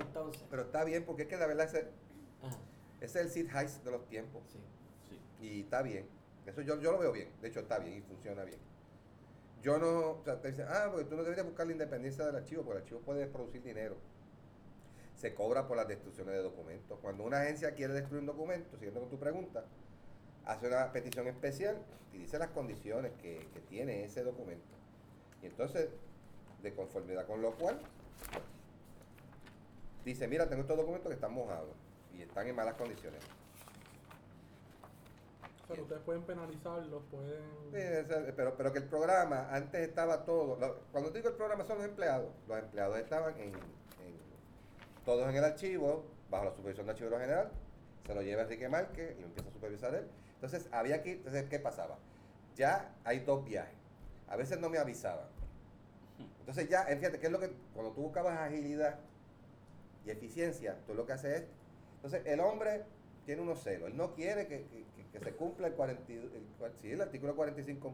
Entonces, 0.01 0.45
Pero 0.51 0.63
está 0.63 0.85
bien 0.85 1.05
porque 1.05 1.23
es 1.23 1.29
que 1.29 1.37
la 1.37 1.47
verdad 1.47 1.67
ese 1.67 1.89
es 3.01 3.17
el 3.17 3.31
Sid 3.31 3.49
Heist 3.55 3.85
de 3.85 3.91
los 3.91 4.07
tiempos. 4.07 4.43
sí. 4.49 4.59
Sí. 5.09 5.47
Y 5.47 5.61
está 5.63 5.83
bien. 5.83 6.07
Eso 6.47 6.63
yo, 6.63 6.81
yo 6.81 6.93
lo 6.93 6.99
veo 6.99 7.13
bien. 7.13 7.31
De 7.41 7.49
hecho, 7.49 7.61
está 7.61 7.79
bien 7.79 7.99
y 7.99 8.01
funciona 8.03 8.45
bien. 8.45 8.59
Yo 9.63 9.79
no, 9.79 10.13
o 10.13 10.23
sea, 10.25 10.41
te 10.41 10.49
dicen, 10.51 10.67
ah, 10.69 10.89
porque 10.91 11.05
tú 11.05 11.17
no 11.17 11.23
deberías 11.23 11.47
buscar 11.47 11.67
la 11.67 11.73
independencia 11.73 12.25
del 12.25 12.37
archivo, 12.37 12.63
porque 12.63 12.79
el 12.79 12.83
archivo 12.85 13.01
puede 13.01 13.27
producir 13.27 13.63
dinero. 13.63 13.97
Se 15.17 15.35
cobra 15.35 15.69
por 15.69 15.77
las 15.77 15.87
destrucciones 15.87 16.35
de 16.35 16.43
documentos. 16.43 16.99
Cuando 17.01 17.25
una 17.25 17.43
agencia 17.43 17.75
quiere 17.75 17.93
destruir 17.93 18.21
un 18.21 18.27
documento, 18.27 18.77
siguiendo 18.77 19.01
con 19.01 19.11
tu 19.11 19.19
pregunta, 19.19 19.65
hace 20.47 20.67
una 20.67 20.91
petición 20.93 21.27
especial 21.27 21.77
y 22.13 22.19
dice 22.19 22.39
las 22.39 22.49
condiciones 22.49 23.13
que, 23.21 23.47
que 23.53 23.61
tiene 23.61 24.05
ese 24.05 24.25
documento. 24.25 24.65
Y 25.43 25.47
entonces, 25.47 25.91
de 26.63 26.75
conformidad 26.75 27.27
con 27.27 27.43
lo 27.43 27.55
cual, 27.57 27.79
dice, 30.05 30.27
mira, 30.29 30.49
tengo 30.49 30.63
estos 30.63 30.77
documentos 30.77 31.09
que 31.09 31.15
están 31.15 31.33
mojados 31.33 31.71
y 32.15 32.23
están 32.23 32.47
en 32.47 32.57
malas 32.57 32.75
condiciones. 32.75 33.21
O 35.69 35.75
sea, 35.75 35.83
ustedes 35.83 36.03
pueden 36.03 36.23
penalizarlos, 36.23 37.03
pueden... 37.11 37.43
Sí, 37.73 38.33
pero, 38.37 38.57
pero 38.57 38.73
que 38.73 38.79
el 38.79 38.87
programa, 38.87 39.49
antes 39.53 39.87
estaba 39.89 40.25
todo. 40.25 40.57
lo- 40.59 40.81
cuando 40.91 41.11
digo 41.11 41.29
el 41.29 41.37
programa 41.37 41.65
son 41.65 41.79
los 41.79 41.87
empleados. 41.87 42.29
Los 42.49 42.59
empleados 42.59 42.99
estaban 42.99 43.35
en, 43.39 43.51
en- 43.55 43.55
todos 45.05 45.29
en 45.29 45.37
el 45.37 45.45
archivo, 45.45 46.05
bajo 46.29 46.47
la 46.47 46.51
supervisión 46.51 46.87
del 46.87 46.95
archivero 46.95 47.19
general. 47.21 47.51
Se 48.05 48.15
lo 48.15 48.23
lleva 48.23 48.43
Enrique 48.43 48.69
Márquez 48.69 49.15
y 49.17 49.21
lo 49.21 49.27
empieza 49.29 49.49
a 49.49 49.53
supervisar 49.53 49.95
él. 49.95 50.07
Entonces, 50.35 50.69
había 50.73 51.03
que. 51.03 51.13
Entonces, 51.13 51.45
¿qué 51.49 51.61
pasaba? 51.61 51.99
Ya 52.57 52.93
hay 53.05 53.21
dos 53.21 53.45
viajes. 53.45 53.75
A 54.29 54.35
veces 54.37 54.59
no 54.59 54.71
me 54.71 54.79
avisaban. 54.79 55.27
Entonces, 56.41 56.69
ya, 56.69 56.83
eh, 56.91 56.97
fíjate, 56.97 57.21
¿qué 57.21 57.27
es 57.27 57.33
lo 57.33 57.39
que. 57.39 57.53
Cuando 57.75 57.93
tú 57.93 58.03
buscabas 58.03 58.37
agilidad 58.41 58.99
y 60.07 60.11
eficiencia, 60.11 60.79
tú 60.87 60.95
lo 60.95 61.07
que 61.07 61.13
haces 61.13 61.41
es. 61.43 61.49
Entonces, 61.97 62.23
el 62.27 62.41
hombre 62.41 62.85
tiene 63.27 63.43
unos 63.43 63.63
celos. 63.63 63.91
Él 63.91 63.97
no 63.97 64.15
quiere 64.15 64.47
que, 64.47 64.67
que- 64.67 65.21
se 65.21 65.33
cumpla 65.35 65.67
el, 65.67 65.75
40, 65.75 66.13
y- 66.13 66.17
el, 66.17 66.47
cua- 66.59 66.73
sí, 66.81 66.91
el 66.93 67.01
artículo 67.01 67.35
45.1. 67.37 67.93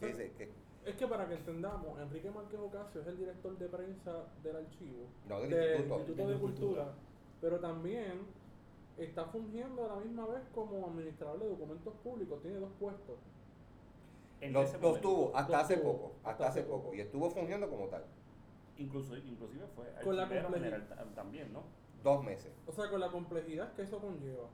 Que 0.00 0.06
dice 0.06 0.32
que. 0.38 0.50
Es 0.84 0.94
que 0.94 1.06
para 1.08 1.26
que 1.28 1.34
entendamos, 1.34 1.98
Enrique 2.00 2.30
Márquez 2.30 2.60
Ocasio 2.60 3.00
es 3.00 3.06
el 3.08 3.18
director 3.18 3.58
de 3.58 3.68
prensa 3.68 4.24
del 4.44 4.56
archivo, 4.56 5.06
No, 5.28 5.40
del 5.40 5.50
del 5.50 5.62
instituto. 5.80 5.98
Instituto 5.98 6.28
de 6.30 6.38
Cultura, 6.38 6.94
pero 7.40 7.58
también 7.58 8.20
está 8.96 9.24
fungiendo 9.26 9.84
a 9.84 9.96
la 9.96 10.00
misma 10.00 10.26
vez 10.26 10.42
como 10.54 10.86
administrador 10.86 11.40
de 11.40 11.48
documentos 11.48 11.92
públicos, 12.04 12.40
tiene 12.40 12.58
dos 12.60 12.70
puestos. 12.78 13.16
En 14.40 14.52
Los, 14.52 14.80
los 14.80 15.00
tuvo 15.00 15.32
hasta 15.36 15.52
Los 15.52 15.62
hace 15.64 15.76
tuvo, 15.78 15.92
poco. 15.92 16.12
Hasta, 16.22 16.48
hace 16.48 16.62
poco. 16.62 16.82
poco. 16.84 16.94
Y 16.94 17.00
estuvo 17.00 17.30
fungiendo 17.30 17.68
como 17.68 17.86
tal. 17.88 18.04
Incluso, 18.78 19.16
inclusive 19.16 19.66
fue 19.74 19.86
Con 20.04 20.16
la 20.16 20.26
general 20.26 20.86
ta- 20.88 21.04
también, 21.14 21.52
¿no? 21.52 21.62
Dos 22.02 22.22
meses. 22.24 22.52
O 22.66 22.72
sea, 22.72 22.88
con 22.90 23.00
la 23.00 23.08
complejidad 23.10 23.72
que 23.74 23.82
eso 23.82 23.98
conlleva. 23.98 24.48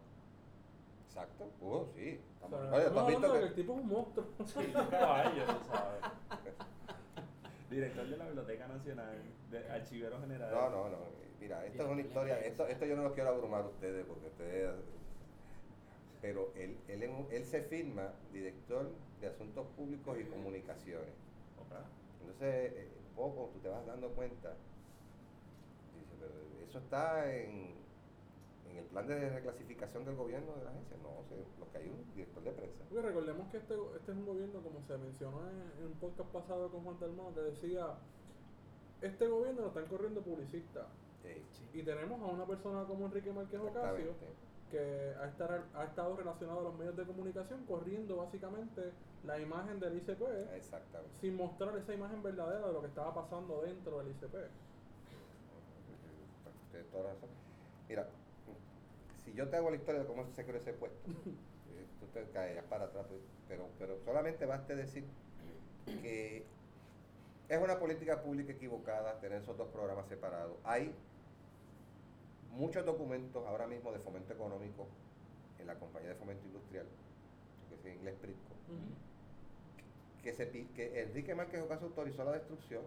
Exacto. 1.07 1.51
Uh, 1.61 1.85
sí. 1.95 2.21
O 2.41 2.49
sea, 2.49 2.59
Oye, 2.59 2.69
¿tú 2.69 2.75
has 2.77 2.85
estamos 2.87 3.07
visto 3.09 3.33
que- 3.33 3.39
que 3.41 3.45
el 3.47 3.55
tipo 3.55 3.73
es 3.75 3.79
un 3.81 3.89
monstruo. 3.89 4.27
Sí, 4.47 4.59
un 4.75 4.87
caballo, 4.87 5.45
tú 5.47 5.67
sabes. 5.71 6.01
Director 7.71 8.07
de 8.07 8.17
la 8.17 8.27
Biblioteca 8.27 8.69
Nacional, 8.69 9.17
de 9.51 9.71
Archivero 9.71 10.21
General. 10.21 10.51
No, 10.53 10.71
no, 10.71 10.89
no. 10.91 10.99
Mira, 11.41 11.65
esto 11.67 11.83
es 11.83 11.89
una 11.89 12.01
historia. 12.03 12.39
Esto, 12.41 12.67
esto 12.67 12.87
yo 12.87 12.97
no 12.97 13.03
lo 13.03 13.13
quiero 13.15 13.31
abrumar 13.31 13.63
a 13.63 13.67
ustedes 13.69 14.05
porque 14.07 14.27
ustedes. 14.29 14.75
Pero 16.21 16.53
él, 16.55 16.77
él, 16.87 17.03
él 17.31 17.45
se 17.45 17.63
firma 17.63 18.13
director 18.33 18.91
de 19.21 19.27
Asuntos 19.27 19.67
Públicos 19.77 20.17
y 20.21 20.25
Comunicaciones. 20.25 21.09
Entonces, 22.21 22.73
eh, 22.77 22.89
poco 23.17 23.51
tú 23.53 23.61
te 23.61 23.69
vas 23.69 23.87
dando 23.87 24.09
cuenta. 24.11 24.55
Dice, 25.95 26.15
pero 26.19 26.33
eso 26.67 26.79
está 26.79 27.33
en, 27.33 27.75
en 28.71 28.77
el 28.77 28.85
plan 28.87 29.07
de 29.07 29.31
reclasificación 29.31 30.05
del 30.05 30.17
gobierno 30.17 30.55
de 30.57 30.65
la 30.65 30.71
agencia. 30.71 30.97
No, 31.03 31.21
o 31.21 31.25
sea, 31.29 31.39
lo 31.59 31.71
que 31.71 31.79
hay 31.79 31.89
un 31.89 32.15
director 32.15 32.43
de 32.43 32.53
prensa. 32.53 32.85
Porque 32.89 33.07
recordemos 33.07 33.49
que 33.51 33.59
este, 33.59 33.75
este 33.97 34.13
es 34.13 34.19
un 34.19 34.27
gobierno, 34.27 34.61
como 34.61 34.81
se 34.83 34.99
mencionó 34.99 35.41
en, 35.49 35.81
en 35.81 35.87
un 35.87 35.95
podcast 35.95 36.31
pasado 36.31 36.71
con 36.71 36.85
Juan 36.85 36.99
Dalmau, 37.01 37.35
que 37.35 37.41
decía, 37.41 37.95
este 39.01 39.27
gobierno 39.27 39.63
lo 39.63 39.69
están 39.69 39.87
corriendo 39.87 40.21
publicistas. 40.23 40.87
Y 41.73 41.83
tenemos 41.83 42.21
a 42.21 42.27
una 42.27 42.45
persona 42.47 42.85
como 42.85 43.07
Enrique 43.07 43.33
Márquez 43.33 43.61
Ocasio. 43.61 44.15
Que 44.73 45.15
ha, 45.21 45.27
estar- 45.29 45.65
ha 45.75 45.85
estado 45.85 46.17
relacionado 46.17 46.61
a 46.61 46.63
los 46.63 46.75
medios 46.75 46.97
de 46.97 47.05
comunicación, 47.05 47.65
corriendo 47.67 48.17
básicamente 48.17 48.91
la 49.25 49.39
imagen 49.39 49.79
del 49.79 49.99
ICP, 49.99 50.23
Exactamente. 50.57 51.15
sin 51.21 51.37
mostrar 51.37 51.77
esa 51.77 51.93
imagen 51.95 52.23
verdadera 52.23 52.67
de 52.67 52.73
lo 52.73 52.81
que 52.81 52.89
estaba 52.89 53.15
pasando 53.15 53.61
dentro 53.63 53.99
del 53.99 54.09
ICP. 54.09 54.35
Toda 56.91 57.13
razón. 57.13 57.29
Mira, 57.89 58.07
si 59.25 59.33
yo 59.35 59.49
te 59.49 59.57
hago 59.57 59.71
la 59.71 59.77
historia 59.77 60.01
de 60.01 60.07
cómo 60.07 60.27
se 60.35 60.45
creó 60.45 60.57
ese 60.59 60.73
puesto, 60.73 61.11
eh, 61.11 61.87
tú 62.01 62.07
te 62.07 62.25
caerás 62.33 62.65
para 62.65 62.87
atrás, 62.87 63.05
pues, 63.09 63.21
pero, 63.49 63.67
pero 63.79 63.99
solamente 64.05 64.47
baste 64.47 64.75
decir 64.75 65.05
que 66.01 66.45
es 67.49 67.63
una 67.63 67.79
política 67.79 68.23
pública 68.23 68.53
equivocada 68.53 69.21
tener 69.21 69.43
esos 69.43 69.57
dos 69.59 69.69
programas 69.69 70.09
separados. 70.09 70.57
Hay 70.65 70.95
muchos 72.53 72.85
documentos 72.85 73.47
ahora 73.47 73.67
mismo 73.67 73.93
de 73.93 73.99
fomento 73.99 74.33
económico 74.33 74.87
en 75.59 75.67
la 75.67 75.75
compañía 75.75 76.11
de 76.11 76.15
fomento 76.17 76.47
industrial, 76.47 76.87
que 77.69 77.75
es 77.75 77.85
en 77.87 77.99
inglés 77.99 78.15
PRITCO, 78.21 78.55
que, 80.23 80.33
se, 80.33 80.51
que 80.51 81.03
Enrique 81.03 81.35
Márquez 81.35 81.63
Ocasio 81.63 81.89
autorizó 81.89 82.25
la 82.25 82.33
destrucción. 82.33 82.83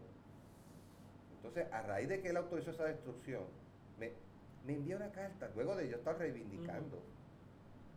Entonces, 1.37 1.71
a 1.71 1.81
raíz 1.81 2.07
de 2.09 2.21
que 2.21 2.29
él 2.29 2.37
autorizó 2.37 2.71
esa 2.71 2.85
destrucción, 2.85 3.43
me, 3.99 4.11
me 4.65 4.73
envía 4.73 4.95
una 4.95 5.11
carta, 5.11 5.49
luego 5.55 5.75
de 5.75 5.89
yo 5.89 5.97
estar 5.97 6.17
reivindicando 6.17 6.99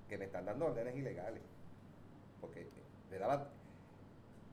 que 0.08 0.18
me 0.18 0.24
están 0.24 0.46
dando 0.46 0.66
órdenes 0.66 0.96
ilegales, 0.96 1.42
porque 2.40 2.66
me 3.10 3.18
daban 3.18 3.48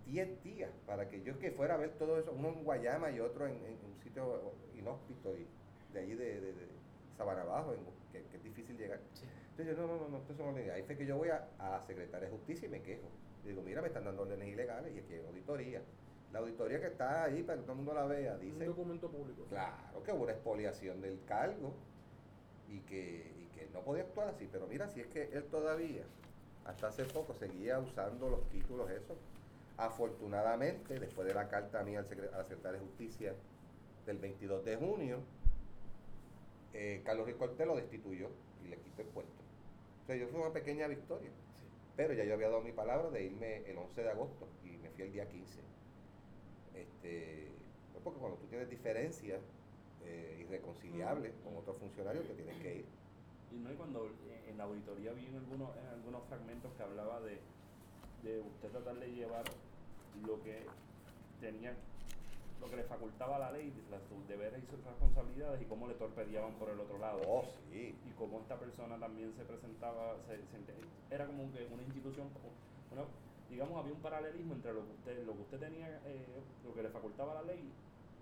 10 0.06 0.44
días 0.44 0.72
para 0.86 1.10
que 1.10 1.24
yo 1.24 1.40
que 1.40 1.52
fuera 1.52 1.76
a 1.76 1.78
ver 1.78 1.92
todo 1.98 2.20
eso, 2.20 2.32
uno 2.32 2.50
en 2.50 2.64
Guayama 2.64 3.12
y 3.12 3.20
otro 3.20 3.48
en, 3.48 3.56
en 3.56 3.78
un 3.86 4.04
sitio 4.04 4.54
inhóspito 4.78 5.36
y 5.36 5.48
de 5.94 6.00
allí 6.00 6.14
de, 6.14 6.42
de, 6.42 6.54
de 6.54 6.75
Sabana 7.18 7.42
Abajo, 7.42 7.74
en- 7.74 7.86
que, 8.12 8.28
que 8.30 8.38
es 8.38 8.44
difícil 8.44 8.78
llegar. 8.78 9.00
Sí. 9.14 9.26
Entonces 9.52 9.76
yo, 9.78 9.82
no, 9.82 9.88
no, 9.96 10.02
no, 10.04 10.10
no, 10.10 10.18
esto 10.18 10.34
son 10.36 10.50
órdenes. 10.50 10.72
Ahí 10.72 10.84
fue 10.84 10.98
que 10.98 11.06
yo 11.06 11.18
voy 11.18 11.30
a, 11.30 11.48
a 11.60 11.82
Secretaría 11.88 12.28
de 12.30 12.36
Justicia 12.36 12.66
y 12.68 12.70
me 12.70 12.82
quejo. 12.82 13.08
Digo, 13.46 13.62
mira, 13.62 13.82
me 13.82 13.88
están 13.88 14.04
dando 14.06 14.24
órdenes 14.24 14.48
ilegales 14.50 14.94
y 14.96 15.00
aquí 15.00 15.14
hay 15.14 15.26
auditoría. 15.26 15.82
La 16.34 16.40
auditoría 16.40 16.82
que 16.82 16.88
está 16.88 17.24
ahí 17.24 17.44
para 17.44 17.58
que 17.58 17.62
todo 17.64 17.72
el 17.74 17.78
mundo 17.78 17.94
la 17.94 18.06
vea, 18.06 18.34
Un 18.34 18.42
dice, 18.42 18.66
documento 18.66 19.10
público. 19.10 19.46
claro 19.48 20.04
que 20.04 20.12
hubo 20.12 20.24
una 20.24 20.34
expoliación 20.34 21.00
del 21.02 21.24
cargo 21.26 21.72
y 22.68 22.80
que, 22.82 23.32
y 23.40 23.46
que 23.58 23.68
no 23.74 23.82
podía 23.82 24.04
actuar 24.04 24.28
así. 24.30 24.50
Pero 24.52 24.68
mira, 24.68 24.90
si 24.90 25.00
es 25.00 25.08
que 25.08 25.30
él 25.32 25.46
todavía, 25.46 26.04
hasta 26.66 26.88
hace 26.88 27.06
poco, 27.06 27.34
seguía 27.36 27.80
usando 27.80 28.30
los 28.30 28.50
títulos 28.50 28.90
esos. 28.92 29.18
Afortunadamente, 29.78 31.00
después 31.00 31.28
de 31.28 31.34
la 31.34 31.48
carta 31.48 31.84
mía 31.84 32.00
al 32.00 32.06
a 32.34 32.38
la 32.38 32.44
Secretaria 32.44 32.80
de 32.80 32.86
Justicia 32.86 33.34
del 34.06 34.18
22 34.18 34.66
de 34.66 34.76
junio, 34.76 35.20
eh, 36.78 37.02
Carlos 37.06 37.26
Rico 37.26 37.40
Cortés 37.40 37.66
lo 37.66 37.78
destituyó 37.78 38.28
y 38.64 38.68
le 38.68 38.78
quitó 38.78 39.02
el 39.02 39.08
puesto. 39.08 39.42
O 40.04 40.06
sea, 40.06 40.18
yo 40.18 40.28
fue 40.28 40.42
una 40.42 40.52
pequeña 40.52 40.88
victoria. 40.88 41.32
Pero 41.96 42.14
ya 42.14 42.26
yo 42.26 42.34
había 42.34 42.50
dado 42.50 42.62
mi 42.62 42.74
palabra 42.74 43.10
de 43.10 43.24
irme 43.24 43.64
el 43.66 43.78
11 43.78 44.04
de 44.04 44.10
agosto 44.10 44.48
y 44.66 44.78
me 44.78 44.90
fui 44.90 45.06
el 45.06 45.14
día 45.14 45.30
15. 45.30 45.62
Este, 46.76 47.48
pues 47.94 48.04
porque 48.04 48.20
cuando 48.20 48.38
tú 48.38 48.48
tienes 48.48 48.70
diferencias 48.70 49.40
eh, 50.04 50.38
irreconciliables 50.42 51.34
con 51.46 51.56
otros 51.56 51.78
funcionarios, 51.78 52.28
te 52.28 52.34
tienes 52.34 52.62
que 52.62 52.76
ir. 52.80 52.86
Y 53.54 53.60
no, 53.60 53.72
y 53.72 53.76
cuando 53.76 54.08
eh, 54.08 54.50
en 54.50 54.58
la 54.58 54.66
auditoría 54.66 55.14
vi 55.14 55.28
en 55.28 55.36
algunos, 55.36 55.70
en 55.78 55.88
algunos 55.88 56.24
fragmentos 56.26 56.74
que 56.74 56.84
hablaba 56.84 57.22
de, 57.22 57.40
de 58.24 58.42
usted 58.42 58.70
tratar 58.72 58.96
de 58.96 59.14
llevar 59.14 59.46
lo 60.28 60.44
que 60.44 60.66
tenía, 61.40 61.74
lo 62.62 62.70
que 62.70 62.76
le 62.78 62.84
facultaba 62.84 63.38
la 63.40 63.52
ley, 63.52 63.74
las, 63.92 64.02
sus 64.04 64.28
deberes 64.28 64.64
y 64.64 64.68
sus 64.68 64.84
responsabilidades 64.84 65.62
y 65.62 65.66
cómo 65.66 65.88
le 65.88 65.94
torpedeaban 65.96 66.54
por 66.54 66.70
el 66.70 66.80
otro 66.80 66.98
lado. 66.98 67.22
Oh, 67.28 67.44
sí. 67.70 67.96
Y 68.06 68.12
cómo 68.18 68.40
esta 68.40 68.58
persona 68.58 68.98
también 68.98 69.34
se 69.36 69.44
presentaba, 69.44 70.16
se, 70.28 70.38
se- 70.38 71.14
era 71.16 71.26
como 71.28 71.52
que 71.52 71.66
una 71.72 71.84
institución, 71.84 72.28
una, 72.92 73.04
digamos, 73.50 73.78
había 73.80 73.94
un 73.94 74.02
paralelismo 74.02 74.54
entre 74.54 74.74
lo 74.74 74.86
que 74.86 74.92
usted, 74.94 75.26
lo 75.26 75.34
que 75.34 75.42
usted 75.42 75.60
tenía, 75.60 75.90
eh, 76.06 76.26
lo 76.66 76.74
que 76.74 76.84
le 76.84 76.90
facultaba 76.90 77.34
la 77.36 77.42
ley, 77.44 77.70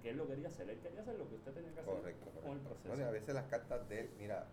que 0.02 0.10
él 0.10 0.18
lo 0.18 0.28
quería 0.28 0.48
hacer, 0.48 0.70
él 0.70 0.80
quería 0.80 1.02
hacer 1.02 1.18
lo 1.18 1.30
que 1.30 1.36
usted 1.36 1.54
tenía 1.54 1.72
que 1.74 1.80
hacer 1.80 1.94
Correcto, 1.94 2.30
con 2.42 2.52
el 2.52 2.60
proceso. 2.60 2.90
Bueno, 2.90 3.06
a 3.06 3.12
veces 3.12 3.34
las 3.34 3.46
cartas 3.46 3.88
de 3.88 4.02
él, 4.02 4.10
mira, 4.20 4.46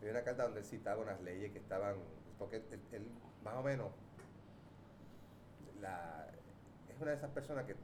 había 0.00 0.12
una 0.12 0.22
carta 0.22 0.44
donde 0.44 0.60
él 0.60 0.66
citaba 0.66 1.02
unas 1.02 1.20
leyes 1.20 1.52
que 1.52 1.58
estaban, 1.58 1.96
porque 2.38 2.56
él, 2.56 2.80
él 2.92 3.06
más 3.44 3.56
o 3.56 3.62
menos, 3.62 3.88
la, 5.80 6.26
es 6.88 7.00
una 7.00 7.10
de 7.10 7.16
esas 7.16 7.30
personas 7.30 7.64
que 7.66 7.74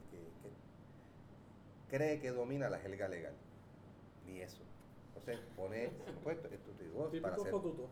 cree 1.88 2.20
que 2.20 2.30
domina 2.30 2.68
la 2.68 2.78
jerga 2.78 3.08
legal. 3.08 3.34
Ni 4.26 4.40
eso. 4.40 4.62
Entonces 5.08 5.38
pone 5.56 5.90
supuesto 6.06 6.48
estudios 6.48 6.92
para 6.94 7.10
Típico 7.10 7.28
hacer 7.28 7.50
fotuto. 7.50 7.88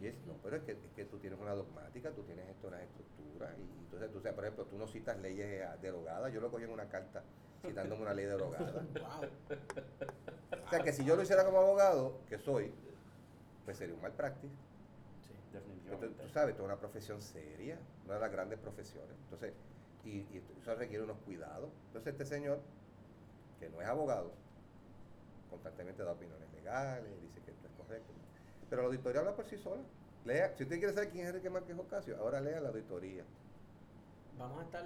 y 0.00 0.06
es, 0.06 0.14
no, 0.26 0.34
pero 0.42 0.56
es 0.56 0.62
que, 0.62 0.72
es 0.72 0.78
que 0.94 1.04
tú 1.04 1.18
tienes 1.18 1.38
una 1.38 1.52
dogmática, 1.52 2.10
tú 2.10 2.22
tienes 2.22 2.48
esto, 2.48 2.68
unas 2.68 2.82
estructuras, 2.82 3.52
y 3.58 3.84
entonces, 3.84 4.10
tú, 4.10 4.18
o 4.18 4.22
sea, 4.22 4.34
por 4.34 4.44
ejemplo, 4.44 4.64
tú 4.66 4.78
no 4.78 4.86
citas 4.86 5.18
leyes 5.20 5.46
eh, 5.46 5.68
derogadas, 5.80 6.32
yo 6.32 6.40
lo 6.40 6.50
cogí 6.50 6.64
en 6.64 6.70
una 6.70 6.88
carta 6.88 7.22
citándome 7.66 8.02
una 8.02 8.14
ley 8.14 8.26
derogada. 8.26 8.84
Wow. 8.94 10.66
O 10.66 10.70
sea, 10.70 10.82
que 10.82 10.92
si 10.92 11.04
yo 11.04 11.16
lo 11.16 11.22
hiciera 11.22 11.44
como 11.44 11.58
abogado, 11.58 12.20
que 12.28 12.38
soy, 12.38 12.72
pues 13.64 13.76
sería 13.76 13.94
un 13.94 14.00
mal 14.00 14.12
práctice. 14.12 14.54
Sí. 15.20 15.34
Definitivamente. 15.52 16.22
tú 16.22 16.28
sabes, 16.30 16.54
toda 16.56 16.68
una 16.68 16.78
profesión 16.78 17.20
seria, 17.20 17.78
una 18.06 18.14
de 18.14 18.20
las 18.20 18.32
grandes 18.32 18.58
profesiones. 18.58 19.14
Entonces, 19.24 19.52
y, 20.04 20.10
y 20.10 20.42
eso 20.60 20.74
requiere 20.74 21.04
unos 21.04 21.18
cuidados. 21.18 21.70
Entonces, 21.88 22.12
este 22.12 22.24
señor, 22.24 22.60
que 23.62 23.68
no 23.70 23.80
es 23.80 23.86
abogado, 23.86 24.32
constantemente 25.48 26.02
da 26.02 26.10
opiniones 26.12 26.52
legales, 26.52 27.08
dice 27.22 27.40
que 27.42 27.52
esto 27.52 27.68
es 27.68 27.72
correcto. 27.74 28.12
Pero 28.68 28.82
la 28.82 28.88
auditoría 28.88 29.20
habla 29.20 29.36
por 29.36 29.44
sí 29.46 29.56
sola. 29.56 29.82
Lea, 30.24 30.52
si 30.56 30.64
usted 30.64 30.78
quiere 30.78 30.92
saber 30.92 31.10
quién 31.10 31.24
es 31.24 31.28
Enrique 31.30 31.48
Márquez 31.48 31.78
Ocasio, 31.78 32.16
ahora 32.18 32.40
lea 32.40 32.60
la 32.60 32.70
auditoría. 32.70 33.22
Vamos 34.36 34.60
a 34.62 34.64
estar 34.64 34.84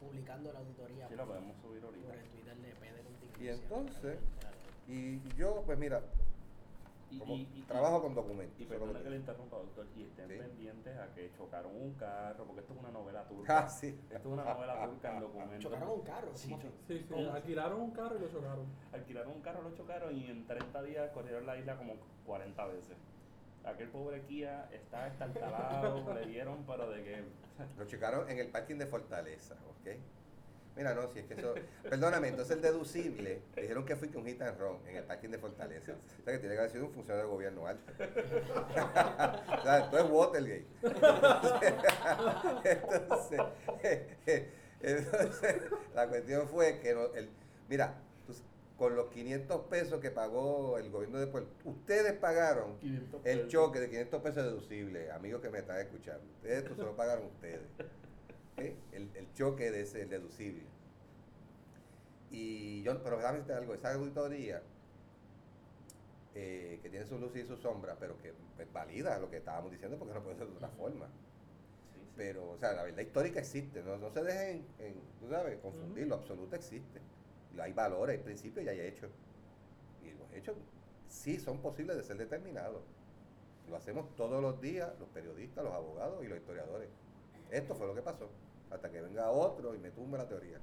publicando 0.00 0.52
la 0.52 0.58
auditoría 0.58 1.08
Sí, 1.08 1.14
lo 1.14 1.26
podemos 1.26 1.56
subir 1.62 1.82
ahorita. 1.82 2.08
por 2.08 2.18
el 2.18 2.28
Twitter 2.28 2.56
de. 2.56 3.44
Y 3.44 3.48
entonces, 3.48 4.18
Y 4.88 5.20
yo, 5.36 5.62
pues 5.64 5.78
mira, 5.78 6.02
Y, 7.12 7.18
como 7.18 7.34
y- 7.34 7.48
y- 7.54 7.62
trabajo 7.68 8.00
con 8.02 8.14
documentos. 8.14 8.58
Y 8.60 8.64
perdona 8.64 9.02
que 9.02 9.10
le 9.10 9.16
interrumpa, 9.16 9.56
doctor, 9.56 9.86
y 9.94 10.02
estén 10.04 10.28
Sí. 10.28 10.38
pendientes 10.38 10.98
a 10.98 11.12
que 11.14 11.30
chocaron 11.36 11.74
un 11.76 11.92
carro, 11.94 12.44
porque 12.46 12.60
esto 12.60 12.72
es 12.72 12.78
una 12.80 12.90
novela 12.90 13.24
turca. 13.24 13.58
Ah, 13.58 13.68
sí. 13.68 13.88
Esto 14.10 14.16
es 14.28 14.32
una 14.34 14.44
novela 14.44 14.84
turca 14.86 15.12
en 15.14 15.20
documentos. 15.20 15.60
Chocaron 15.60 15.90
un 15.90 16.00
carro. 16.02 16.30
Sí. 16.34 16.56
Sí, 16.88 17.04
sí, 17.08 17.14
alquilaron 17.32 17.80
un 17.80 17.90
carro 17.90 18.16
y 18.16 18.20
lo 18.20 18.28
chocaron. 18.28 18.66
Alquilaron 18.92 19.32
un 19.32 19.40
carro, 19.42 19.62
lo 19.62 19.74
chocaron 19.74 20.16
y 20.16 20.26
en 20.30 20.46
30 20.46 20.82
días 20.82 21.10
corrieron 21.12 21.44
la 21.46 21.56
isla 21.58 21.76
como 21.76 21.94
40 22.24 22.66
veces. 22.66 22.96
Aquel 23.64 23.90
pobre 23.90 24.22
Kia 24.22 24.68
está 24.72 25.06
estartalado, 25.06 26.14
le 26.14 26.26
dieron, 26.26 26.64
pero 26.66 26.90
de 26.90 27.04
que... 27.04 27.24
Lo 27.78 27.84
checaron 27.86 28.28
en 28.28 28.38
el 28.38 28.48
parking 28.48 28.76
de 28.76 28.86
Fortaleza, 28.86 29.54
¿ok? 29.54 29.96
Mira, 30.74 30.94
no, 30.94 31.06
si 31.12 31.18
es 31.18 31.26
que 31.26 31.34
eso. 31.34 31.54
Perdóname, 31.82 32.28
entonces 32.28 32.56
el 32.56 32.62
deducible, 32.62 33.42
dijeron 33.54 33.84
que 33.84 33.94
fui 33.94 34.08
con 34.08 34.24
hit 34.24 34.40
and 34.40 34.58
run 34.58 34.78
en 34.88 34.96
el 34.96 35.04
parking 35.04 35.28
de 35.28 35.38
Fortaleza. 35.38 35.92
O 35.92 36.22
sea 36.24 36.32
que 36.32 36.38
tiene 36.38 36.54
que 36.54 36.60
haber 36.60 36.70
sido 36.72 36.86
un 36.86 36.92
funcionario 36.92 37.26
del 37.26 37.34
gobierno 37.34 37.66
alto. 37.66 37.92
o 37.98 39.62
sea, 39.62 39.78
esto 39.84 39.98
es 39.98 40.04
Watergate. 40.10 40.66
entonces, 42.64 43.40
entonces, 44.80 45.56
la 45.94 46.08
cuestión 46.08 46.48
fue 46.48 46.78
que 46.80 46.94
no- 46.94 47.12
el, 47.14 47.28
mira, 47.68 47.94
tú- 48.26 48.34
con 48.76 48.96
los 48.96 49.08
500 49.10 49.60
pesos 49.66 50.00
que 50.00 50.10
pagó 50.10 50.78
el 50.78 50.90
gobierno 50.90 51.18
de 51.20 51.26
Puerto 51.28 51.50
ustedes 51.64 52.14
pagaron 52.14 52.78
500 52.78 53.20
el 53.24 53.48
choque 53.48 53.78
de 53.78 53.88
500 53.90 54.22
pesos 54.22 54.42
deducible, 54.44 55.10
amigos 55.12 55.40
que 55.42 55.50
me 55.50 55.58
están 55.58 55.78
escuchando. 55.78 56.24
Esto 56.42 56.74
se 56.74 56.82
lo 56.82 56.96
pagaron 56.96 57.26
ustedes. 57.26 57.60
El, 58.92 59.10
el 59.14 59.32
choque 59.34 59.70
de 59.70 59.82
ese 59.82 60.06
deducible. 60.06 60.64
Y 62.30 62.82
yo, 62.82 63.02
pero 63.02 63.18
déjame 63.18 63.38
decirte 63.38 63.54
algo, 63.54 63.74
esa 63.74 63.92
auditoría 63.92 64.62
eh, 66.34 66.80
que 66.82 66.88
tiene 66.88 67.04
su 67.04 67.18
luz 67.18 67.36
y 67.36 67.44
su 67.44 67.58
sombra, 67.58 67.94
pero 68.00 68.16
que 68.18 68.32
pues, 68.56 68.72
valida 68.72 69.18
lo 69.18 69.28
que 69.28 69.36
estábamos 69.36 69.70
diciendo 69.70 69.98
porque 69.98 70.14
no 70.14 70.22
puede 70.22 70.36
ser 70.36 70.46
de 70.46 70.54
otra 70.54 70.68
forma. 70.70 71.06
Sí, 71.06 72.00
sí. 72.00 72.08
Pero, 72.16 72.50
o 72.50 72.58
sea, 72.58 72.72
la 72.72 72.84
verdad 72.84 73.02
histórica 73.02 73.40
existe, 73.40 73.82
no, 73.82 73.98
no 73.98 74.10
se 74.10 74.22
dejen, 74.22 74.64
en, 74.78 74.94
tú 75.20 75.28
sabes, 75.28 75.58
confundir, 75.58 76.06
lo 76.06 76.14
absoluto 76.14 76.56
existe. 76.56 77.00
Hay 77.60 77.74
valores, 77.74 78.16
hay 78.16 78.22
principios 78.22 78.64
y 78.64 78.68
hay 78.70 78.80
hechos. 78.80 79.10
Y 80.02 80.10
los 80.12 80.32
hechos 80.32 80.56
sí 81.06 81.38
son 81.38 81.60
posibles 81.60 81.98
de 81.98 82.02
ser 82.02 82.16
determinados. 82.16 82.82
Lo 83.68 83.76
hacemos 83.76 84.16
todos 84.16 84.40
los 84.40 84.58
días, 84.58 84.90
los 84.98 85.08
periodistas, 85.10 85.62
los 85.62 85.74
abogados 85.74 86.24
y 86.24 86.28
los 86.28 86.38
historiadores. 86.38 86.88
Esto 87.50 87.74
fue 87.74 87.86
lo 87.86 87.94
que 87.94 88.00
pasó. 88.00 88.30
Hasta 88.72 88.90
que 88.90 89.00
venga 89.00 89.30
otro 89.30 89.74
y 89.74 89.78
me 89.78 89.90
tumbe 89.90 90.18
la 90.18 90.26
teoría. 90.26 90.58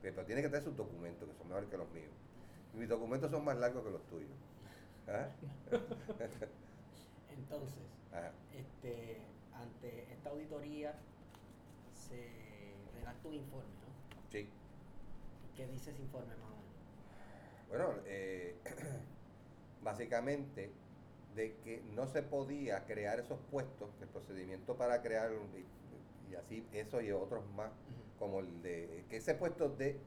Pero 0.00 0.24
tiene 0.24 0.42
que 0.42 0.48
tener 0.48 0.62
sus 0.62 0.76
documentos, 0.76 1.28
que 1.28 1.34
son 1.34 1.48
mejores 1.48 1.68
que 1.70 1.78
los 1.78 1.90
míos. 1.90 2.12
Y 2.74 2.76
mis 2.76 2.88
documentos 2.88 3.30
son 3.30 3.44
más 3.44 3.56
largos 3.56 3.82
que 3.84 3.90
los 3.90 4.06
tuyos. 4.06 4.36
¿Ah? 5.08 5.28
Entonces, 7.30 7.82
Ajá. 8.12 8.30
este, 8.52 9.22
ante 9.54 10.12
esta 10.12 10.30
auditoría 10.30 10.94
se 11.94 12.74
redacta 12.94 13.28
un 13.28 13.34
informe, 13.34 13.64
¿no? 13.64 14.30
Sí. 14.30 14.48
¿Qué 15.56 15.66
dice 15.68 15.90
ese 15.90 16.02
informe 16.02 16.34
más 16.36 16.50
o 16.50 16.56
menos? 16.56 16.64
Bueno, 17.68 18.02
eh, 18.06 18.56
básicamente 19.82 20.70
de 21.34 21.56
que 21.64 21.82
no 21.94 22.06
se 22.06 22.22
podía 22.22 22.84
crear 22.84 23.18
esos 23.18 23.38
puestos, 23.50 23.90
el 24.00 24.08
procedimiento 24.08 24.76
para 24.76 25.02
crear, 25.02 25.32
y, 25.32 25.64
y 26.30 26.34
así 26.34 26.66
eso 26.72 27.00
y 27.00 27.10
otros 27.12 27.44
más, 27.54 27.70
como 28.18 28.40
el 28.40 28.62
de, 28.62 29.04
que 29.08 29.16
ese 29.16 29.34
puesto 29.34 29.68
de 29.68 29.98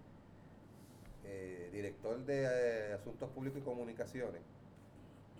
eh, 1.24 1.70
director 1.72 2.18
de 2.26 2.44
eh, 2.50 2.94
Asuntos 2.94 3.30
Públicos 3.32 3.60
y 3.60 3.64
Comunicaciones 3.64 4.42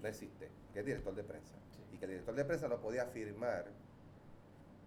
no 0.02 0.08
existe, 0.08 0.50
que 0.74 0.80
es 0.80 0.86
director 0.86 1.16
de 1.16 1.24
prensa. 1.24 1.56
Sí. 1.72 1.82
Y 1.94 1.98
que 1.98 2.06
el 2.06 2.12
director 2.12 2.36
de 2.36 2.46
prensa 2.46 2.68
no 2.68 2.80
podía 2.80 3.06
firmar 3.06 3.66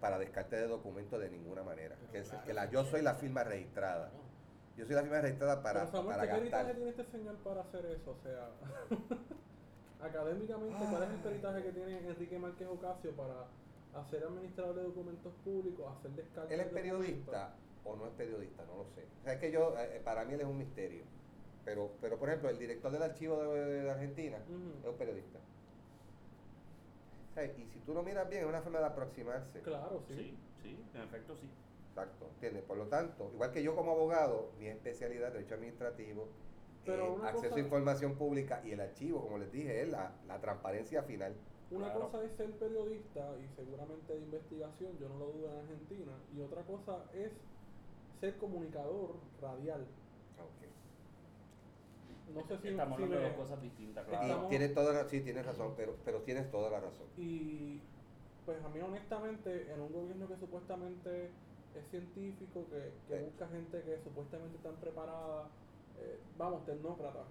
para 0.01 0.19
descarte 0.19 0.57
de 0.57 0.67
documentos 0.67 1.21
de 1.21 1.31
ninguna 1.31 1.63
manera. 1.63 1.97
Pero 1.99 2.13
Que, 2.13 2.19
es- 2.21 2.29
claro, 2.29 2.45
que 2.47 2.55
la, 2.55 2.71
yo 2.71 2.85
soy 2.85 3.03
la 3.03 3.15
firma 3.15 3.45
registrada. 3.45 4.09
Claro. 4.11 4.25
Yo 4.77 4.87
soy 4.87 4.95
la 4.95 5.03
firma 5.03 5.21
registrada 5.21 5.63
para, 5.63 5.81
Pero 5.81 5.93
Samuel, 5.93 6.17
para 6.17 6.31
¿qué 6.33 6.39
peritaje 6.39 6.75
tiene 6.75 6.91
este 6.91 7.05
señor 7.05 7.37
para 7.39 7.61
hacer 7.63 7.85
eso? 7.87 8.13
O 8.13 8.17
sea, 8.23 8.49
académicamente, 10.07 10.85
¿cuál 10.91 11.03
es 11.03 11.11
el 11.11 11.17
peritaje 11.17 11.63
que 11.63 11.73
tiene 11.73 11.99
Enrique 12.09 12.39
Márquez 12.39 12.69
Ocasio 12.69 13.13
para 13.13 13.47
hacer 13.95 14.25
administrador 14.25 14.77
de 14.77 14.83
documentos 14.83 15.33
públicos, 15.45 15.87
hacer 15.99 16.11
descartes 16.13 16.53
¿Él 16.53 16.61
es 16.61 16.73
periodista 16.73 17.55
o 17.85 17.97
no 17.97 18.07
es 18.07 18.13
periodista? 18.13 18.65
No 18.67 18.77
lo 18.79 18.85
sé. 18.95 19.03
O 19.21 19.25
sea, 19.25 19.33
es 19.35 19.41
que 19.41 19.51
yo, 19.51 19.75
eh, 19.79 20.01
para 20.05 20.25
mí 20.25 20.35
él 20.35 20.41
es 20.41 20.47
un 20.47 20.59
misterio. 20.59 21.03
Pero, 21.65 21.91
pero 22.01 22.19
por 22.19 22.29
ejemplo, 22.29 22.49
el 22.49 22.59
director 22.59 22.91
del 22.91 23.03
archivo 23.03 23.43
de, 23.43 23.83
de 23.83 23.91
Argentina 23.91 24.39
es 24.39 24.89
un 24.89 24.97
periodista. 24.97 25.39
O 27.31 27.35
sea, 27.35 27.45
y 27.45 27.65
si 27.73 27.79
tú 27.81 27.95
lo 27.95 28.03
miras 28.03 28.29
bien, 28.29 28.43
es 28.43 28.49
una 28.49 28.61
forma 28.61 28.81
de 28.81 28.87
aproximarse. 28.87 29.61
Claro, 29.61 30.03
sí. 30.09 30.15
Sí, 30.17 30.37
sí, 30.63 30.85
en 30.95 31.03
efecto 31.03 31.37
sí. 31.37 31.49
Exacto, 31.91 32.27
¿entiendes? 32.35 32.63
Por 32.65 32.77
lo 32.79 32.87
tanto, 32.87 33.31
igual 33.35 33.53
que 33.53 33.63
yo 33.63 33.75
como 33.75 33.93
abogado, 33.93 34.51
mi 34.59 34.69
especialidad, 34.69 35.33
derecho 35.33 35.55
administrativo, 35.55 36.29
Pero 36.85 37.17
eh, 37.17 37.21
acceso 37.25 37.43
cosa- 37.51 37.57
a 37.57 37.59
información 37.61 38.15
pública 38.17 38.63
y 38.65 38.73
el 38.73 38.81
archivo, 38.81 39.21
como 39.23 39.39
les 39.39 39.53
dije, 39.53 39.83
es 39.83 39.89
la, 39.91 40.13
la 40.27 40.41
transparencia 40.41 41.03
final. 41.03 41.35
Una 41.71 41.93
Claro. 41.93 42.11
cosa 42.11 42.25
es 42.25 42.33
ser 42.37 42.51
periodista 42.59 43.37
y 43.39 43.49
seguramente 43.55 44.13
de 44.13 44.19
investigación, 44.21 44.99
yo 44.99 45.09
no 45.09 45.19
lo 45.19 45.27
dudo 45.27 45.51
en 45.53 45.59
Argentina, 45.61 46.13
y 46.35 46.41
otra 46.41 46.63
cosa 46.63 47.05
es 47.15 47.31
ser 48.21 48.37
comunicador 48.39 49.15
radial. 49.41 49.87
No 52.35 52.47
sé 52.47 52.59
si, 52.59 52.69
Estamos 52.69 52.97
si 52.97 53.03
hablando 53.05 53.17
de 53.25 53.29
dos 53.31 53.39
cosas 53.39 53.63
distintas, 53.63 54.05
Estamos- 54.05 54.27
claro. 54.27 54.47
Y 54.47 54.49
tienes 54.51 54.75
toda 54.75 54.93
la, 54.93 55.09
sí, 55.09 55.21
tienes 55.21 55.47
razón, 55.47 55.75
pero, 55.77 55.93
pero 56.05 56.19
tienes 56.23 56.51
toda 56.51 56.71
la 56.71 56.81
razón. 56.81 57.07
Y 57.17 57.81
pues 58.45 58.63
a 58.65 58.69
mí 58.69 58.81
honestamente, 58.81 59.73
en 59.73 59.81
un 59.81 59.93
gobierno 59.93 60.29
que 60.29 60.37
supuestamente 60.37 61.27
es 61.75 61.91
científico, 61.91 62.67
que, 62.71 62.93
que 63.09 63.19
Sí. 63.19 63.25
busca 63.31 63.49
gente 63.49 63.83
que 63.83 63.99
supuestamente 64.03 64.57
están 64.57 64.77
preparada, 64.77 65.49
eh, 65.99 66.19
vamos, 66.37 66.65
tecnócrata, 66.67 67.25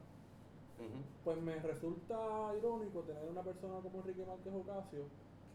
Pues 1.23 1.37
me 1.41 1.55
resulta 1.59 2.17
irónico 2.57 3.01
tener 3.01 3.23
una 3.29 3.43
persona 3.43 3.81
como 3.81 3.99
Enrique 3.99 4.25
Márquez 4.25 4.53
Ocasio 4.53 5.03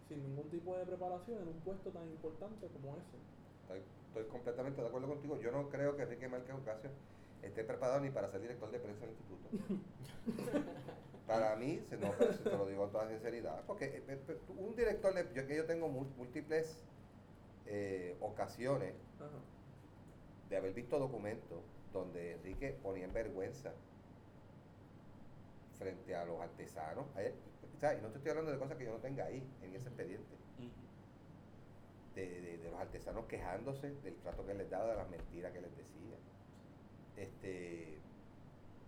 sin 0.08 0.22
ningún 0.22 0.50
tipo 0.50 0.76
de 0.76 0.84
preparación 0.84 1.40
en 1.42 1.48
un 1.48 1.60
puesto 1.64 1.90
tan 1.90 2.04
importante 2.04 2.66
como 2.68 2.96
ese. 2.96 3.16
Estoy, 3.62 3.82
estoy 4.08 4.24
completamente 4.30 4.82
de 4.82 4.88
acuerdo 4.88 5.08
contigo. 5.08 5.38
Yo 5.40 5.50
no 5.50 5.70
creo 5.70 5.96
que 5.96 6.02
Enrique 6.02 6.28
Márquez 6.28 6.54
Ocasio 6.54 6.90
esté 7.42 7.64
preparado 7.64 8.00
ni 8.00 8.10
para 8.10 8.30
ser 8.30 8.42
director 8.42 8.70
de 8.70 8.78
prensa 8.78 9.00
del 9.06 9.10
instituto. 9.14 9.48
Para 11.26 11.56
mí, 11.56 11.80
se 11.88 11.96
no, 11.96 12.12
pero 12.18 12.34
te 12.34 12.50
lo 12.50 12.66
digo 12.66 12.82
con 12.82 12.92
toda 12.92 13.08
sinceridad, 13.08 13.64
porque 13.66 13.86
eh, 13.86 14.38
un 14.58 14.76
director, 14.76 15.14
de, 15.14 15.26
yo 15.34 15.46
que 15.46 15.56
yo 15.56 15.64
tengo 15.64 15.88
mú- 15.88 16.12
múltiples 16.18 16.84
eh, 17.64 18.14
ocasiones 18.20 18.94
Ajá. 19.18 19.30
de 20.50 20.56
haber 20.58 20.74
visto 20.74 20.98
documentos 20.98 21.62
donde 21.94 22.32
Enrique 22.32 22.76
ponía 22.82 23.06
en 23.06 23.14
vergüenza 23.14 23.72
frente 25.84 26.14
a 26.14 26.24
los 26.24 26.40
artesanos. 26.40 27.04
Sea, 27.78 27.94
y 27.94 28.00
no 28.00 28.08
te 28.08 28.16
estoy 28.16 28.30
hablando 28.30 28.52
de 28.52 28.58
cosas 28.58 28.78
que 28.78 28.84
yo 28.84 28.92
no 28.92 28.98
tenga 28.98 29.26
ahí, 29.26 29.46
en 29.62 29.74
ese 29.74 29.88
expediente. 29.88 30.34
De, 32.14 32.40
de- 32.40 32.58
de 32.58 32.70
los 32.70 32.80
artesanos 32.80 33.26
quejándose 33.26 33.90
del 34.02 34.14
trato 34.16 34.46
que 34.46 34.54
les 34.54 34.70
daba, 34.70 34.90
de 34.92 34.96
las 34.96 35.10
mentiras 35.10 35.52
que 35.52 35.60
les 35.60 35.76
decía. 35.76 36.16
Este, 37.16 37.98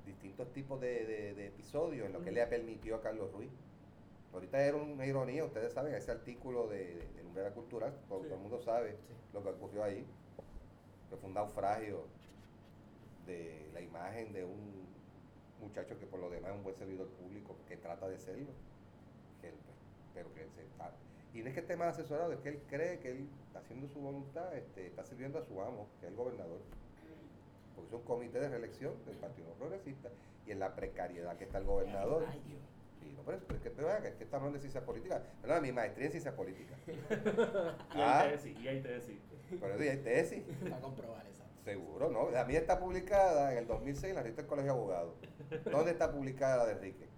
distintos 0.06 0.50
tipos 0.52 0.80
de, 0.80 1.04
de- 1.34 1.46
episodios 1.48 2.06
en 2.06 2.12
los 2.12 2.22
que 2.22 2.30
Ujú. 2.30 2.36
le 2.36 2.46
permitió 2.46 2.96
a 2.96 3.02
Carlos 3.02 3.30
Ruiz. 3.32 3.50
Ahorita 4.32 4.62
era 4.62 4.76
una 4.76 5.04
ironía, 5.04 5.44
ustedes 5.44 5.72
saben, 5.72 5.94
ese 5.94 6.12
artículo 6.12 6.68
de, 6.68 6.94
de, 7.34 7.50
Cultural, 7.54 7.92
todo, 8.08 8.20
Sí. 8.22 8.28
todo 8.28 8.34
el 8.36 8.40
mundo 8.40 8.60
sabe 8.60 8.92
Sí. 8.92 8.96
lo 9.34 9.42
que 9.42 9.50
ocurrió 9.50 9.84
ahí, 9.84 10.06
que 11.10 11.16
fue 11.16 11.28
un 11.28 11.34
naufragio 11.34 12.04
de 13.26 13.68
la 13.74 13.80
imagen 13.82 14.32
de 14.32 14.44
un 14.44 14.85
muchacho 15.66 15.98
que 15.98 16.06
por 16.06 16.20
lo 16.20 16.30
demás 16.30 16.50
es 16.52 16.56
un 16.56 16.62
buen 16.64 16.76
servidor 16.76 17.08
público, 17.08 17.56
que 17.68 17.76
trata 17.76 18.08
de 18.08 18.18
serlo, 18.18 18.50
que 19.40 19.48
él, 19.48 19.54
pues, 19.64 19.76
pero 20.14 20.32
que 20.34 20.46
se 20.54 20.62
está... 20.62 20.92
Y 21.34 21.42
no 21.42 21.48
es 21.48 21.54
que 21.54 21.60
esté 21.60 21.76
mal 21.76 21.88
asesorado, 21.88 22.32
es 22.32 22.40
que 22.40 22.48
él 22.50 22.60
cree 22.68 22.98
que 22.98 23.10
él, 23.10 23.28
haciendo 23.54 23.88
su 23.88 24.00
voluntad, 24.00 24.54
este, 24.56 24.86
está 24.86 25.04
sirviendo 25.04 25.38
a 25.38 25.42
su 25.42 25.60
amo, 25.60 25.86
que 26.00 26.06
es 26.06 26.12
el 26.12 26.16
gobernador. 26.16 26.60
Porque 27.74 27.88
es 27.88 27.94
un 27.94 28.02
comité 28.06 28.40
de 28.40 28.48
reelección 28.48 28.94
del 29.04 29.16
Partido 29.16 29.48
Progresista, 29.58 30.08
y 30.46 30.52
en 30.52 30.60
la 30.60 30.74
precariedad 30.74 31.36
que 31.36 31.44
está 31.44 31.58
el 31.58 31.64
gobernador. 31.64 32.24
Sí, 33.00 33.12
no, 33.14 33.22
pero, 33.24 33.38
pero 33.46 33.56
es 33.56 33.62
que, 33.62 33.70
pero, 33.70 33.90
es 33.90 34.14
que 34.14 34.24
estamos 34.24 34.34
hablando 34.46 34.54
de 34.56 34.60
ciencia 34.60 34.84
política. 34.84 35.22
Perdón, 35.42 35.62
mi 35.62 35.72
maestría 35.72 36.06
en 36.06 36.10
ciencia 36.12 36.34
política. 36.34 36.74
Y 37.94 37.98
Ah. 38.00 38.20
hay 38.22 38.30
tesis, 38.30 38.58
y 38.60 38.68
hay 38.68 38.80
tesis. 38.80 39.18
Pero 39.60 39.78
ya 39.78 39.90
hay 39.92 39.98
tesis. 39.98 40.42
Para 40.62 40.80
comprobar 40.80 41.26
eso. 41.26 41.35
Seguro, 41.70 42.08
¿no? 42.10 42.30
La 42.30 42.44
mía 42.44 42.60
está 42.60 42.78
publicada 42.78 43.50
en 43.50 43.58
el 43.58 43.66
2006 43.66 44.04
en 44.10 44.14
la 44.14 44.22
revista 44.22 44.42
del 44.42 44.48
Colegio 44.48 44.72
de 44.72 44.78
Abogados. 44.78 45.14
¿Dónde 45.64 45.90
está 45.90 46.12
publicada 46.12 46.58
la 46.58 46.66
de 46.66 46.72
Enrique? 46.74 47.08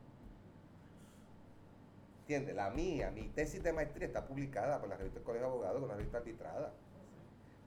¿Entiendes? 2.23 2.57
La 2.57 2.71
mía, 2.71 3.11
mi 3.11 3.29
tesis 3.29 3.63
de 3.63 3.75
maestría 3.75 4.07
está 4.07 4.27
publicada 4.27 4.81
por 4.81 4.89
la 4.89 4.97
revista 4.97 5.19
del 5.19 5.25
Colegio 5.27 5.49
de 5.49 5.53
Abogados, 5.53 5.75
con 5.81 5.85
una 5.85 5.97
revista 5.97 6.17
arbitrada. 6.17 6.73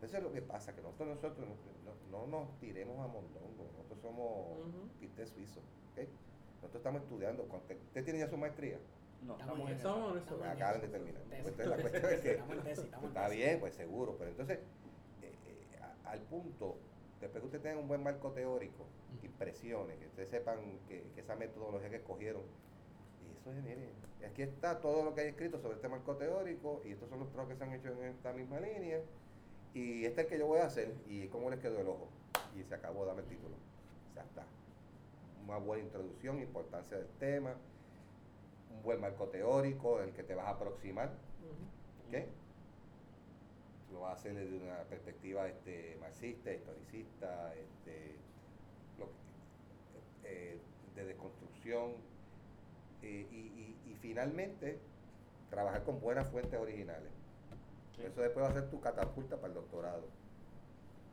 Eso 0.01 0.17
es 0.17 0.23
lo 0.23 0.31
que 0.33 0.41
pasa, 0.41 0.73
que 0.73 0.81
nosotros, 0.81 1.09
nosotros 1.09 1.47
no, 1.47 1.91
no- 2.09 2.25
no 2.25 2.39
nos 2.45 2.59
tiremos 2.59 2.95
a 2.97 3.07
mondongo, 3.07 3.69
nosotros 3.77 3.99
somos 4.01 4.57
Ujú. 4.61 4.87
pistes 4.99 5.29
suizos, 5.29 5.63
¿ok? 5.91 6.07
Nosotros 6.55 6.79
estamos 6.79 7.03
estudiando. 7.03 7.43
¿Usted 7.43 7.77
usted 7.79 8.03
tiene 8.03 8.19
ya 8.21 8.27
su 8.27 8.37
maestría? 8.37 8.79
No, 9.21 9.33
Estamos 9.37 9.59
en 9.59 9.67
en 9.67 9.77
eso. 9.77 10.15
Acaban 10.43 10.81
de 10.81 10.87
terminar. 10.87 11.21
Pues 11.29 11.39
entonces 11.45 11.67
la 11.67 11.77
cuestión 11.77 12.05
es 12.11 12.21
que- 12.21 12.31
Estamos 12.31 12.55
en 12.57 12.63
tesis, 12.63 12.83
estamos 12.85 13.03
en 13.03 13.09
Está 13.17 13.29
bien, 13.29 13.59
pues 13.59 13.75
seguro, 13.75 14.15
pero 14.17 14.31
entonces, 14.31 14.59
al 16.11 16.19
punto, 16.21 16.75
después 17.21 17.41
que 17.41 17.47
usted 17.47 17.61
tenga 17.61 17.79
un 17.79 17.87
buen 17.87 18.03
marco 18.03 18.31
teórico, 18.31 18.83
Ujú. 19.15 19.25
impresiones, 19.25 19.97
que 19.97 20.07
ustedes 20.07 20.29
sepan 20.29 20.59
que, 20.87 21.03
que 21.15 21.21
esa 21.21 21.35
metodología 21.35 21.89
que 21.89 21.95
escogieron, 21.97 22.41
y 23.25 23.39
eso 23.39 23.51
es, 23.51 23.63
mire, 23.63 23.93
aquí 24.29 24.41
está 24.41 24.81
todo 24.81 25.05
lo 25.05 25.15
que 25.15 25.21
hay 25.21 25.27
escrito 25.29 25.59
sobre 25.59 25.75
este 25.75 25.87
marco 25.87 26.15
teórico, 26.17 26.81
y 26.85 26.91
estos 26.91 27.09
son 27.09 27.19
los 27.19 27.29
trabajos 27.29 27.53
que 27.53 27.57
se 27.57 27.63
han 27.63 27.73
hecho 27.73 27.89
en 27.89 28.09
esta 28.09 28.33
misma 28.33 28.59
línea, 28.59 28.99
y 29.73 30.03
este 30.05 30.21
es 30.21 30.25
el 30.25 30.33
que 30.33 30.39
yo 30.39 30.47
voy 30.47 30.59
a 30.59 30.65
hacer, 30.65 30.93
y 31.07 31.27
cómo 31.27 31.49
les 31.49 31.59
quedó 31.59 31.79
el 31.79 31.87
ojo, 31.87 32.09
y 32.57 32.63
se 32.63 32.75
acabó, 32.75 33.05
dame 33.05 33.21
el 33.21 33.27
título, 33.27 33.55
ya 34.15 34.23
está. 34.23 34.43
Una 35.45 35.57
buena 35.57 35.83
introducción, 35.83 36.39
importancia 36.39 36.97
del 36.97 37.07
tema, 37.19 37.55
un 38.75 38.83
buen 38.83 38.99
marco 38.99 39.27
teórico, 39.29 40.01
el 40.01 40.11
que 40.11 40.23
te 40.23 40.35
vas 40.35 40.47
a 40.47 40.51
aproximar. 40.51 41.11
¿Qué? 42.09 42.27
Lo 43.91 44.01
va 44.01 44.11
a 44.11 44.13
hacer 44.13 44.33
desde 44.35 44.57
una 44.57 44.77
perspectiva 44.83 45.47
este, 45.47 45.97
marxista, 45.99 46.51
historicista, 46.53 47.53
este, 47.55 48.15
lo 48.97 49.07
eh, 50.23 50.59
de 50.95 51.05
desconstrucción 51.05 51.91
eh, 53.01 53.27
y, 53.31 53.35
y- 53.35 53.75
y 53.91 53.95
finalmente 53.95 54.79
trabajar 55.49 55.83
con 55.83 55.99
buenas 55.99 56.27
fuentes 56.29 56.59
originales. 56.59 57.09
Sí. 57.95 58.03
Eso 58.03 58.21
después 58.21 58.45
va 58.45 58.49
a 58.49 58.53
ser 58.53 58.69
tu 58.69 58.79
catapulta 58.79 59.35
para 59.35 59.47
el 59.47 59.53
doctorado. 59.55 60.03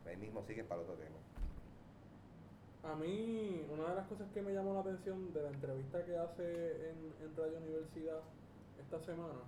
Ahí 0.07 0.15
mismo 0.17 0.41
sigues 0.43 0.65
para 0.65 0.81
el 0.81 0.87
otro 0.89 0.97
tema. 1.03 1.17
A 2.83 2.95
mí, 2.95 3.65
una 3.69 3.89
de 3.89 3.95
las 3.95 4.07
cosas 4.07 4.27
que 4.33 4.41
me 4.41 4.53
llamó 4.53 4.73
la 4.73 4.79
atención 4.79 5.33
de 5.33 5.41
la 5.43 5.49
entrevista 5.49 6.03
que 6.05 6.15
hace 6.15 6.89
en, 6.91 7.13
en 7.21 7.35
Radio 7.35 7.57
Universidad 7.57 8.21
esta 8.79 8.99
semana 9.01 9.41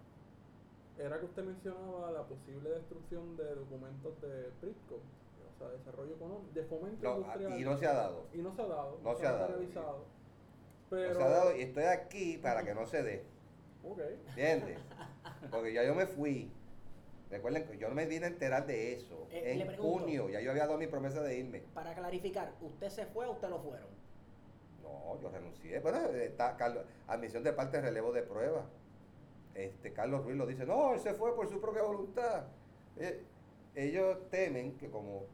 era 1.00 1.20
que 1.20 1.26
usted 1.26 1.44
mencionaba 1.44 2.12
la 2.12 2.24
posible 2.24 2.70
destrucción 2.70 3.36
de 3.38 3.56
documentos 3.56 4.22
de 4.22 4.52
PRISCO, 4.62 4.96
o 4.96 5.58
sea, 5.58 5.70
desarrollo 5.70 6.16
económico, 6.16 6.52
de 6.54 6.64
fomento 6.64 7.04
No, 7.04 7.18
industrial. 7.18 7.60
y 7.60 7.64
no 7.64 7.78
se 7.78 7.88
ha 7.88 7.94
dado. 7.94 8.26
Y 8.34 8.38
no 8.40 8.54
se 8.56 8.62
ha 8.62 8.66
dado. 8.68 9.00
No 9.04 9.16
se 9.16 9.28
ha 9.28 9.32
dado. 9.32 9.48
realizado. 9.48 9.98
No 9.98 10.98
Pero, 10.98 11.16
se 11.16 11.24
ha 11.24 11.30
dado 11.30 11.56
y 11.56 11.62
estoy 11.62 11.84
aquí 11.86 12.38
para 12.38 12.64
que 12.64 12.74
no 12.76 12.86
se 12.86 13.02
dé. 13.04 13.24
Ok. 13.84 14.00
¿Entiendes? 14.30 14.80
Porque 15.50 15.74
ya 15.74 15.84
yo 15.84 15.96
me 15.96 16.06
fui. 16.06 16.52
Recuerden 17.30 17.66
que 17.66 17.78
yo 17.78 17.88
no 17.88 17.96
me 17.96 18.06
vine 18.06 18.26
a 18.26 18.30
enterar 18.30 18.68
de 18.68 18.94
eso. 18.94 19.26
Eh, 19.32 19.54
en 19.62 19.66
pregunto. 19.68 20.00
junio, 20.00 20.30
ya 20.30 20.42
yo 20.42 20.52
había 20.52 20.66
dado 20.68 20.78
mi 20.78 20.88
promesa 20.88 21.22
de 21.22 21.38
irme. 21.38 21.64
Para 21.74 21.96
clarificar, 21.96 22.54
¿usted 22.62 22.90
se 22.90 23.06
fue 23.06 23.26
o 23.26 23.32
usted 23.32 23.48
lo 23.50 23.60
fueron? 23.60 23.88
No, 24.84 25.18
yo 25.22 25.30
renuncié. 25.30 25.80
Bueno, 25.80 26.00
está 26.10 26.58
Carlos, 26.58 26.84
admisión 27.08 27.44
de 27.44 27.54
parte 27.54 27.78
de 27.78 27.84
relevo 27.84 28.12
de 28.12 28.24
prueba. 28.24 28.66
Este, 29.66 29.94
Carlos 29.94 30.24
Ruiz 30.24 30.38
lo 30.38 30.48
dice, 30.48 30.66
no, 30.66 30.94
él 30.94 31.00
se 31.00 31.14
fue 31.14 31.36
por 31.36 31.48
su 31.48 31.60
propia 31.62 31.84
voluntad. 31.84 32.46
Eh, 32.98 33.24
ellos 33.76 34.30
temen 34.30 34.78
que 34.78 34.90
como 34.90 35.26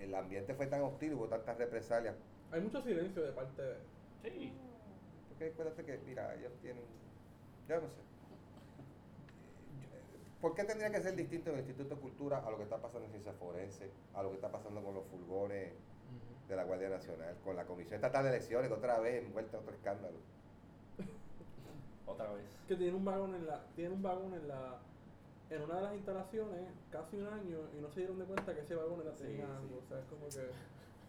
el 0.00 0.14
ambiente 0.14 0.54
fue 0.54 0.66
tan 0.66 0.82
hostil, 0.82 1.14
hubo 1.14 1.28
tantas 1.28 1.58
represalias. 1.58 2.14
Hay 2.52 2.60
mucho 2.60 2.80
silencio 2.80 3.22
de 3.22 3.32
parte 3.32 3.62
de. 3.62 3.76
Sí. 4.22 4.52
Porque 5.28 5.52
acuérdate 5.52 5.84
que, 5.84 5.98
mira, 5.98 6.34
ellos 6.34 6.52
tienen, 6.62 6.84
yo 7.68 7.80
no 7.80 7.88
sé. 7.88 8.08
¿Por 10.40 10.54
qué 10.54 10.62
tendría 10.62 10.90
que 10.90 11.02
ser 11.02 11.16
distinto 11.16 11.50
en 11.50 11.56
el 11.56 11.60
Instituto 11.62 11.96
de 11.96 12.00
Cultura 12.00 12.38
a 12.38 12.50
lo 12.50 12.56
que 12.56 12.62
está 12.62 12.76
pasando 12.76 13.06
en 13.06 13.10
Ciencias 13.10 13.34
Forense, 13.36 13.90
a 14.14 14.22
lo 14.22 14.30
que 14.30 14.36
está 14.36 14.52
pasando 14.52 14.80
con 14.84 14.94
los 14.94 15.04
furgones 15.06 15.72
de 16.48 16.56
la 16.56 16.62
Guardia 16.62 16.88
Nacional, 16.88 17.36
con 17.44 17.56
la 17.56 17.64
Comisión 17.64 17.96
Estatal 17.96 18.22
de 18.22 18.30
Elecciones, 18.30 18.68
que 18.68 18.74
otra 18.74 19.00
vez 19.00 19.24
envuelta 19.24 19.56
en 19.56 19.62
otro 19.64 19.74
escándalo? 19.74 20.16
Otra 22.08 22.32
vez. 22.32 22.44
Que 22.66 22.76
tiene 22.76 22.94
un 22.96 23.04
vagón 23.04 23.34
en 23.34 23.46
la. 23.46 23.64
Tiene 23.76 23.94
un 23.94 24.02
vagón 24.02 24.34
en 24.34 24.48
la. 24.48 24.78
En 25.50 25.62
una 25.62 25.76
de 25.76 25.82
las 25.82 25.94
instalaciones, 25.94 26.60
casi 26.90 27.16
un 27.16 27.26
año, 27.26 27.58
y 27.76 27.80
no 27.80 27.90
se 27.90 28.00
dieron 28.00 28.18
de 28.18 28.24
cuenta 28.26 28.54
que 28.54 28.60
ese 28.60 28.74
vagón 28.74 29.00
era 29.00 29.12
Sí, 29.16 29.22
tenía 29.24 29.46
sí. 29.46 29.52
algo. 29.56 29.82
O 29.84 29.88
sea, 29.88 29.98
es 29.98 30.04
como 30.06 30.28
que. 30.28 30.50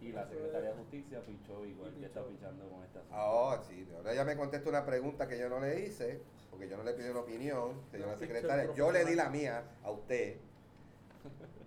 Y 0.02 0.14
la 0.14 0.26
Secretaría 0.26 0.70
de 0.70 0.76
Justicia 0.78 1.22
pichó 1.26 1.66
igual 1.66 1.92
Y 1.94 2.00
que 2.00 2.06
está 2.06 2.24
pichando 2.24 2.70
con 2.70 2.82
esta 2.86 3.02
Ah, 3.12 3.30
oh, 3.30 3.62
sí, 3.68 3.86
ahora 3.98 4.14
ella 4.14 4.24
me 4.24 4.38
contesta 4.38 4.70
una 4.70 4.86
pregunta 4.86 5.28
que 5.28 5.38
yo 5.38 5.50
no 5.50 5.60
le 5.60 5.82
hice, 5.82 6.22
porque 6.50 6.70
yo 6.70 6.78
no 6.78 6.84
le 6.84 6.94
pedí 6.94 7.10
una 7.10 7.20
opinión, 7.20 7.82
señora 7.92 8.14
No, 8.14 8.18
secretaria. 8.18 8.74
Yo 8.74 8.94
le 8.94 9.04
di 9.04 9.16
la 9.16 9.30
mía 9.30 9.62
a 9.84 9.92
usted. 9.92 10.38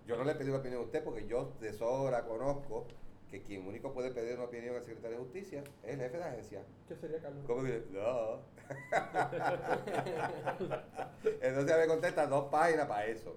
Yo 0.07 0.17
no 0.17 0.25
le 0.25 0.35
pedí 0.35 0.49
una 0.49 0.61
opinión 0.61 0.81
a 0.81 0.85
usted 0.85 1.05
porque 1.05 1.27
yo 1.27 1.53
de 1.61 1.75
sobra 1.75 2.25
conozco 2.25 2.87
que 3.33 3.43
quien 3.43 3.67
único 3.67 3.93
puede 3.95 4.11
pedir 4.11 4.35
una 4.35 4.45
opinión 4.45 4.77
al 4.77 4.85
secretario 4.85 5.17
de 5.17 5.23
Justicia 5.25 5.65
es 5.83 5.95
el 5.95 6.01
jefe 6.01 6.19
de 6.19 6.25
agencia. 6.25 6.63
¿Qué 6.87 6.95
sería 6.97 7.19
Carlos? 7.21 7.45
¿Cómo 7.47 7.63
que? 7.65 7.83
No. 7.91 8.41
entonces 11.41 11.79
me 11.79 11.87
contesta 11.87 12.27
dos 12.27 12.51
páginas 12.51 12.87
para 12.87 13.07
eso. 13.07 13.35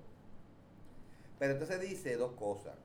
Pero 1.40 1.54
entonces 1.54 1.80
dice 1.80 2.18
dos 2.18 2.34
cosas. 2.34 2.76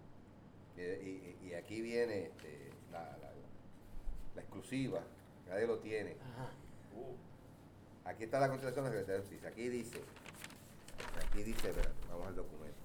Y, 0.76 0.82
y- 0.82 1.38
y 1.48 1.54
aquí 1.54 1.80
viene 1.80 2.26
este, 2.26 2.70
la, 2.92 3.00
la- 3.02 3.32
la 4.36 4.40
exclusiva. 4.42 5.00
Nadie 5.48 5.66
lo 5.66 5.78
tiene. 5.80 6.12
Ajá. 6.12 6.50
Aquí 8.04 8.22
está 8.24 8.38
la 8.38 8.48
contestación 8.48 8.84
de 8.84 8.90
la 8.92 8.96
Secretaría 9.00 9.20
de 9.20 9.26
Justicia. 9.28 9.48
Aquí 9.48 9.68
dice. 9.68 10.00
Aquí 11.28 11.42
dice, 11.42 11.72
vamos 12.08 12.28
al 12.28 12.36
documento. 12.36 12.78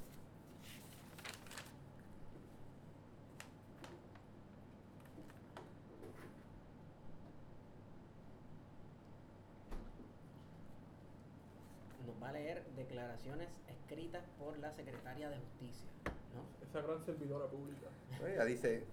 Nos 12.05 12.21
va 12.21 12.24
a 12.24 12.24
leer 12.35 12.63
declaraciones 12.75 13.47
escritas 13.69 14.23
por 14.37 14.57
la 14.59 14.73
secretaria 14.73 15.29
de 15.29 15.37
Justicia, 15.37 15.89
¿no? 16.35 16.43
Esa 16.67 16.81
gran 16.85 17.03
servidora 17.05 17.47
pública. 17.47 17.87
Ella 18.25 18.43
dice. 18.45 18.83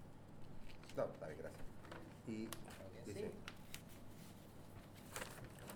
No, 0.95 1.03
está 1.05 1.27
bien, 1.27 1.39
gracias. 1.39 1.61
Y 2.27 2.31
dice. 3.05 3.19
sí. 3.19 3.31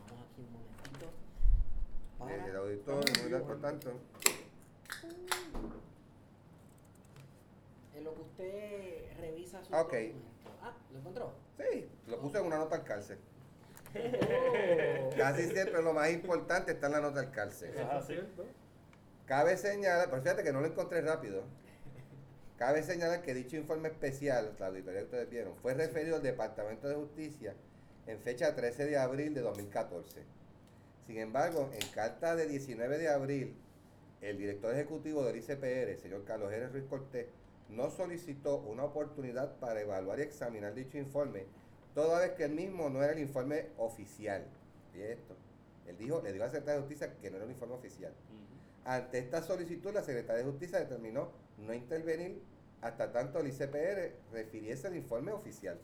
Vamos 0.09 0.25
aquí 0.31 0.41
un 0.41 0.53
momentito. 0.53 1.05
eh, 1.05 2.17
Para- 2.19 2.45
el 2.47 2.55
auditor, 2.55 3.03
muy 3.29 3.39
por 3.41 3.59
tanto. 3.61 3.91
En 7.95 8.03
lo 8.03 8.13
que 8.15 8.21
usted 8.21 9.17
revisa 9.19 9.63
su 9.63 9.73
Ok. 9.73 9.91
documento. 9.91 10.17
Ah, 10.61 10.73
¿lo 10.93 10.99
encontró? 10.99 11.33
Sí, 11.57 11.89
lo 12.07 12.19
puse 12.21 12.37
en 12.37 12.45
una 12.45 12.57
nota 12.59 12.75
al 12.77 12.83
cárcel. 12.83 13.17
Casi 15.17 15.49
siempre 15.49 15.81
lo 15.81 15.93
más 15.93 16.11
importante 16.11 16.71
está 16.71 16.87
en 16.87 16.93
la 16.93 17.01
nota 17.01 17.21
del 17.21 17.31
cárcel. 17.31 17.71
Cabe 19.25 19.57
señalar, 19.57 20.09
pero 20.09 20.21
fíjate 20.21 20.43
que 20.43 20.53
no 20.53 20.61
lo 20.61 20.67
encontré 20.67 21.01
rápido. 21.01 21.43
Cabe 22.57 22.81
señalar 22.81 23.21
que 23.21 23.33
dicho 23.33 23.55
informe 23.55 23.89
especial, 23.89 24.55
la 24.59 24.67
auditoría 24.67 25.01
que 25.01 25.05
ustedes 25.05 25.29
vieron, 25.29 25.55
fue 25.57 25.73
referido 25.73 26.15
al 26.15 26.23
Departamento 26.23 26.87
de 26.87 26.95
Justicia 26.95 27.53
en 28.07 28.19
fecha 28.19 28.55
13 28.55 28.85
de 28.85 28.97
abril 28.97 29.33
de 29.33 29.41
2014. 29.41 30.23
Sin 31.05 31.17
embargo, 31.17 31.69
en 31.73 31.87
carta 31.89 32.35
de 32.35 32.47
19 32.47 32.97
de 32.97 33.09
abril, 33.09 33.55
el 34.21 34.37
director 34.37 34.73
ejecutivo 34.73 35.23
del 35.23 35.37
ICPR, 35.37 35.89
el 35.89 35.99
señor 35.99 36.23
Carlos 36.25 36.49
Jerez 36.49 36.71
Ruiz 36.71 36.85
Cortés, 36.85 37.27
no 37.69 37.89
solicitó 37.91 38.57
una 38.57 38.85
oportunidad 38.85 39.55
para 39.57 39.81
evaluar 39.81 40.19
y 40.19 40.23
examinar 40.23 40.73
dicho 40.73 40.97
informe, 40.97 41.45
toda 41.97 42.19
vez 42.19 42.33
que 42.33 42.43
el 42.43 42.51
mismo 42.51 42.91
no 42.91 43.01
era 43.01 43.13
el 43.13 43.17
informe 43.17 43.69
oficial. 43.79 44.45
Y 44.93 45.01
esto, 45.01 45.35
él 45.87 45.97
dijo, 45.97 46.21
le 46.21 46.31
dijo 46.31 46.43
al 46.43 46.51
secretario 46.51 46.81
de 46.81 46.87
Justicia 46.87 47.11
que 47.19 47.31
no 47.31 47.37
era 47.37 47.45
un 47.45 47.51
informe 47.51 47.73
oficial. 47.73 48.13
Ante 48.85 49.17
esta 49.17 49.41
solicitud, 49.41 49.91
la 49.91 50.03
Secretaría 50.03 50.43
de 50.45 50.51
Justicia 50.51 50.77
determinó 50.77 51.31
no 51.57 51.73
intervenir 51.73 52.39
hasta 52.81 53.11
tanto 53.11 53.39
el 53.39 53.47
ICPR 53.47 54.11
refiriese 54.31 54.89
el 54.89 54.95
informe 54.97 55.31
oficial. 55.31 55.79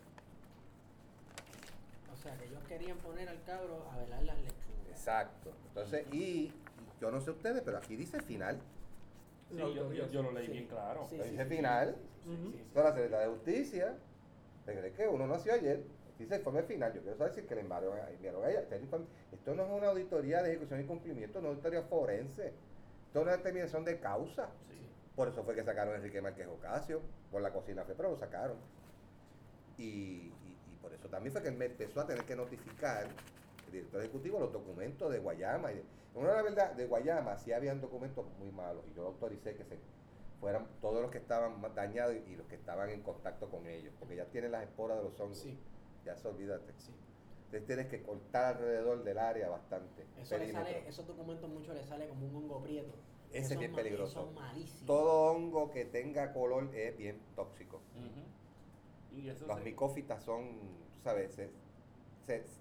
O 2.14 2.16
sea, 2.16 2.38
que 2.38 2.46
ellos 2.46 2.62
querían 2.68 2.98
poner 3.00 3.28
al 3.28 3.42
cabro 3.44 3.84
a 3.92 3.98
velar 3.98 4.22
las 4.22 4.38
lechugas. 4.38 4.90
Exacto. 4.92 5.52
Entonces, 5.70 6.06
y 6.14 6.54
yo 7.02 7.10
no 7.10 7.20
sé 7.22 7.32
ustedes, 7.32 7.64
pero 7.66 7.80
aquí 7.80 7.96
dice 7.96 8.22
final. 8.22 8.60
Sí, 9.50 9.56
La 9.56 9.64
yo, 9.64 9.74
yo- 9.74 9.82
autoría, 9.82 10.08
yo 10.10 10.22
lo 10.22 10.32
leí 10.32 10.46
Sí. 10.46 10.52
bien 10.52 10.68
claro. 10.68 11.08
Sí, 11.10 11.18
Dice 11.18 11.46
final. 11.48 11.96
sí, 12.24 12.30
sí, 12.30 12.30
Ujú. 12.36 12.44
sí, 12.46 12.52
sí. 12.54 12.60
Entonces, 12.68 12.84
la 12.84 12.94
Secretaría 12.94 13.28
de 13.28 13.34
Justicia, 13.34 13.96
¿se 14.64 14.74
cree 14.78 14.94
que 14.94 15.08
uno 15.08 15.26
nació 15.26 15.54
ayer? 15.56 15.84
Dice 16.24 16.38
informe 16.38 16.64
final. 16.64 16.94
Yo 16.94 17.02
quiero 17.02 17.18
saber 17.18 17.34
si 17.34 17.42
es 17.42 17.46
que 17.48 17.56
le 17.56 17.62
enviaron 17.62 18.00
a, 18.00 18.10
enviaron 18.10 18.46
a 18.46 18.50
ella. 18.50 18.62
Esto 18.62 19.56
no 19.56 19.64
es 19.66 19.70
una 19.72 19.88
auditoría 19.90 20.42
de 20.42 20.52
ejecución 20.52 20.80
y 20.80 20.86
cumplimiento, 20.86 21.42
no 21.42 21.48
es 21.48 21.52
una 21.52 21.56
auditoría 21.58 21.82
forense. 21.84 22.48
Esto 23.08 23.20
es 23.20 23.24
una 23.24 23.36
determinación 23.38 23.84
de 23.84 24.00
causa. 24.00 24.48
Sí. 24.70 24.80
Por 25.18 25.28
eso 25.28 25.44
fue 25.44 25.54
que 25.54 25.64
sacaron 25.64 25.94
a 25.94 25.98
Enrique 25.98 26.22
Márquez 26.22 26.48
Ocasio, 26.48 27.02
por 27.30 27.42
la 27.42 27.52
cocina 27.52 27.84
fue, 27.84 27.94
pero 27.94 28.10
lo 28.12 28.18
sacaron. 28.18 28.56
Y, 29.78 29.84
y- 29.84 30.58
y 30.72 30.76
por 30.82 30.94
eso 30.94 31.10
también 31.10 31.34
fue 31.34 31.42
que 31.42 31.50
él 31.50 31.56
me 31.58 31.66
empezó 31.66 32.00
a 32.00 32.08
tener 32.08 32.24
que 32.24 32.36
notificar, 32.36 33.08
el 33.68 33.72
director 33.72 34.00
ejecutivo, 34.02 34.40
los 34.40 34.54
documentos 34.54 35.12
de 35.12 35.20
Guayama. 35.20 35.74
Y, 35.74 35.84
bueno, 36.14 36.34
la 36.34 36.42
verdad, 36.42 36.72
de 36.72 36.86
Guayama 36.86 37.38
sí 37.38 37.52
habían 37.52 37.82
documentos 37.82 38.26
muy 38.40 38.50
malos 38.52 38.84
y 38.90 38.96
yo 38.96 39.08
autoricé 39.08 39.56
que 39.56 39.66
se 39.66 39.78
fueran 40.40 40.68
todos 40.82 41.02
los 41.02 41.12
que 41.12 41.18
estaban 41.18 41.62
dañados 41.76 42.16
y 42.28 42.36
los 42.36 42.48
que 42.48 42.56
estaban 42.56 42.90
en 42.90 43.02
contacto 43.02 43.50
con 43.50 43.68
ellos, 43.68 43.94
porque 44.00 44.16
ya 44.16 44.26
tienen 44.26 44.52
las 44.52 44.64
esporas 44.64 44.98
de 44.98 45.04
los 45.04 45.20
hongos. 45.20 45.38
Sí, 45.40 45.58
Ya 46.06 46.16
se 46.18 46.28
olvídate. 46.28 46.74
sí. 46.78 46.92
Entonces 47.46 47.68
tienes 47.68 47.88
que 47.88 48.02
cortar 48.02 48.56
alrededor 48.58 49.04
del 49.04 49.18
área 49.20 49.48
bastante. 49.50 50.06
Eso 50.20 50.38
le 50.40 50.52
sale, 50.52 50.88
esos 50.88 51.06
documentos 51.06 51.50
mucho 51.52 51.74
le 51.74 51.84
sale 51.84 52.08
como 52.08 52.26
un 52.28 52.36
hongo 52.36 52.64
prieto. 52.64 52.94
Ese 53.32 53.54
es 53.54 53.60
bien 53.60 53.74
peligroso. 53.76 54.34
Son. 54.34 54.86
Todo 54.88 55.32
hongo 55.32 55.70
que 55.72 55.86
tenga 55.86 56.34
color 56.34 56.74
es 56.76 56.98
bien 56.98 57.20
tóxico. 57.36 57.78
Ujú. 57.96 59.18
Y 59.20 59.30
eso 59.30 59.46
Los 59.46 59.58
se- 59.60 59.64
micófitas 59.66 60.24
son, 60.24 60.50
tú 60.96 61.02
sabes, 61.04 61.34
se, 61.36 61.52
se 62.26 62.36
ex- 62.38 62.60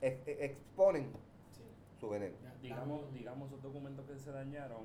ex- 0.00 0.26
exponen 0.26 1.12
Sí. 1.52 1.62
su 2.00 2.08
veneno. 2.08 2.36
Ya, 2.42 2.54
digamos, 2.60 3.12
digamos 3.14 3.48
esos 3.50 3.62
documentos 3.62 4.04
que 4.06 4.18
se 4.18 4.32
dañaron, 4.32 4.82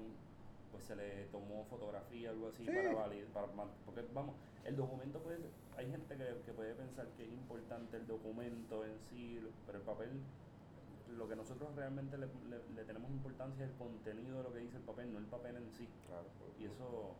pues 0.71 0.83
se 0.85 0.95
le 0.95 1.25
tomó 1.25 1.65
fotografía 1.65 2.29
o 2.29 2.33
algo 2.33 2.47
así 2.47 2.65
Sí. 2.65 2.71
para 2.71 2.93
validar, 2.93 3.27
para, 3.29 3.47
porque 3.85 4.03
vamos, 4.13 4.35
el 4.63 4.75
documento 4.75 5.19
puede, 5.19 5.39
hay 5.77 5.89
gente 5.89 6.15
que, 6.15 6.41
que 6.45 6.53
puede 6.53 6.73
pensar 6.75 7.07
que 7.17 7.25
es 7.25 7.31
importante 7.31 7.97
el 7.97 8.07
documento 8.07 8.85
en 8.85 8.97
sí, 9.09 9.39
pero 9.65 9.79
el 9.79 9.83
papel, 9.83 10.09
lo 11.17 11.27
que 11.27 11.35
nosotros 11.35 11.75
realmente 11.75 12.17
le, 12.17 12.27
le- 12.49 12.73
le 12.75 12.83
tenemos 12.85 13.11
importancia 13.11 13.65
es 13.65 13.71
el 13.71 13.77
contenido 13.77 14.37
de 14.37 14.43
lo 14.43 14.53
que 14.53 14.59
dice 14.59 14.77
el 14.77 14.83
papel, 14.83 15.11
no 15.11 15.19
el 15.19 15.25
papel 15.25 15.57
en 15.57 15.69
sí. 15.77 15.87
Y 16.59 16.65
eso, 16.65 17.15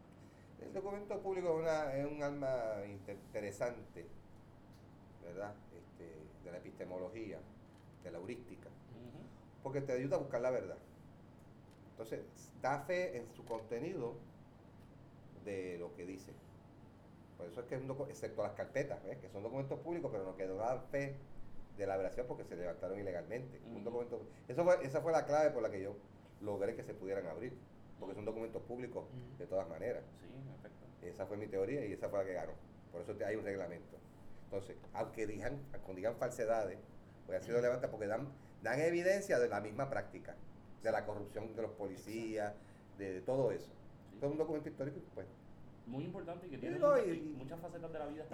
El 0.62 0.74
documento 0.74 1.20
público 1.20 1.50
es, 1.58 1.62
una, 1.64 1.96
es 1.96 2.06
un 2.12 2.22
alma 2.24 2.86
inter- 2.88 3.18
interesante, 3.18 4.06
¿verdad? 5.24 5.54
Este, 5.76 6.16
de 6.44 6.52
la 6.52 6.58
epistemología, 6.58 7.40
de 8.04 8.12
la 8.12 8.18
heurística, 8.20 8.70
porque 9.64 9.82
te 9.82 9.94
ayuda 9.94 10.16
a 10.16 10.20
buscar 10.20 10.42
la 10.42 10.52
verdad. 10.52 10.78
Entonces, 12.02 12.26
da 12.64 12.80
fe 12.80 13.16
en 13.16 13.28
su 13.36 13.46
contenido 13.46 14.16
de 15.46 15.78
lo 15.78 15.94
que 15.94 16.04
dice. 16.04 16.32
Por 17.38 17.46
eso 17.46 17.62
es 17.62 17.68
que 17.68 17.76
es 17.76 17.82
un 17.82 17.92
excepto 18.10 18.42
las 18.42 18.54
carpetas, 18.54 19.04
¿ves? 19.04 19.18
que 19.20 19.30
son 19.30 19.44
documentos 19.44 19.80
públicos, 19.82 20.10
pero 20.12 20.24
no 20.24 20.36
que 20.36 20.48
no 20.48 20.56
dan 20.56 20.82
fe 20.90 21.16
de 21.78 21.86
la 21.86 21.98
veracidad 21.98 22.26
porque 22.26 22.44
se 22.44 22.56
levantaron 22.56 23.00
ilegalmente. 23.00 23.62
Un 23.76 23.84
documento, 23.84 24.20
eso 24.48 24.64
fue, 24.64 24.84
esa 24.84 25.02
fue 25.02 25.12
la 25.12 25.26
clave 25.28 25.52
por 25.52 25.62
la 25.62 25.70
que 25.70 25.80
yo 25.82 25.96
logré 26.42 26.76
que 26.76 26.84
se 26.84 26.96
pudieran 26.96 27.28
abrir, 27.28 27.54
porque 28.00 28.16
son 28.16 28.26
documentos 28.26 28.64
públicos 28.64 29.06
de 29.38 29.46
todas 29.46 29.70
maneras. 29.70 30.04
sí. 30.22 31.08
Esa 31.08 31.28
fue 31.28 31.38
mi 31.38 31.48
teoría 31.48 31.86
y 31.86 31.94
esa 31.94 32.10
fue 32.10 32.20
la 32.20 32.26
que 32.26 32.34
ganó. 32.34 32.54
Por 32.92 33.02
eso 33.02 33.14
te- 33.16 33.26
hay 33.26 33.36
un 33.36 33.44
reglamento. 33.44 33.98
Entonces, 34.46 34.76
aunque 34.94 35.28
digan, 35.28 35.60
aunque 35.74 35.94
digan 35.96 36.16
falsedades, 36.16 36.80
pues 37.28 37.38
han 37.40 37.44
sido 37.44 37.62
levantadas 37.62 37.92
porque 37.92 38.08
dan, 38.08 38.28
dan 38.64 38.80
evidencia 38.82 39.38
de 39.40 39.48
la 39.50 39.62
misma 39.62 39.88
práctica, 39.90 40.36
de 40.84 40.92
la 40.92 41.06
corrupción 41.06 41.56
de 41.56 41.62
los 41.62 41.72
policías, 41.72 42.54
de, 42.98 43.14
de 43.14 43.22
todo 43.22 43.52
eso. 43.52 43.72
Sí. 44.12 44.18
Todo 44.20 44.32
un 44.32 44.38
documento 44.38 44.70
histórico, 44.70 45.00
pues. 45.14 45.28
Muy 45.88 46.04
importante 46.06 46.48
y 46.48 46.50
que 46.52 46.58
tiene 46.60 46.78
no, 46.80 46.90
muchas, 46.92 47.08
y- 47.08 47.12
y 47.12 47.34
muchas 47.38 47.60
facetas 47.60 47.92
de 47.92 48.00
la 48.00 48.06
vida 48.06 48.26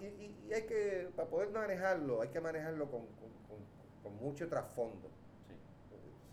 Y, 0.00 0.48
y- 0.48 0.52
hay 0.54 0.62
que, 0.62 1.10
para 1.14 1.28
poder 1.28 1.50
manejarlo, 1.50 2.22
hay 2.22 2.28
que 2.28 2.40
manejarlo 2.40 2.90
con, 2.90 3.00
con- 3.02 3.32
con- 3.48 4.02
con 4.02 4.16
mucho 4.16 4.48
trasfondo. 4.48 5.08
Sí. 5.46 5.54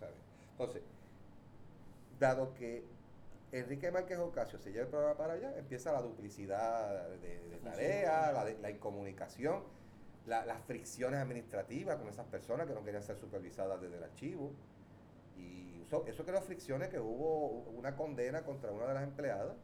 ¿sabes? 0.00 0.14
Entonces, 0.52 0.82
dado 2.18 2.54
que 2.54 2.84
Enrique 3.52 3.90
Márquez 3.90 4.18
Ocasio 4.18 4.58
se 4.58 4.70
lleva 4.72 4.84
el 4.84 4.88
programa 4.90 5.16
para 5.16 5.34
allá, 5.34 5.56
empieza 5.58 5.92
la 5.92 6.00
duplicidad 6.02 7.08
de, 7.18 7.40
de 7.48 7.56
tareas, 7.58 8.32
la, 8.32 8.44
la 8.44 8.70
incomunicación, 8.70 9.62
la- 10.26 10.44
las 10.46 10.62
fricciones 10.64 11.20
administrativas 11.20 11.96
con 11.96 12.08
esas 12.08 12.26
personas 12.26 12.66
que 12.66 12.74
no 12.74 12.82
querían 12.82 13.02
ser 13.02 13.16
supervisadas 13.18 13.80
desde 13.80 13.98
el 13.98 14.04
archivo. 14.04 14.52
Eso, 15.86 16.04
eso 16.06 16.24
creó 16.24 16.40
fricciones 16.42 16.88
que 16.88 16.98
hubo 16.98 17.62
una 17.70 17.94
condena 17.94 18.42
contra 18.42 18.72
una 18.72 18.86
de 18.86 18.94
las 18.94 19.04
empleadas. 19.04 19.56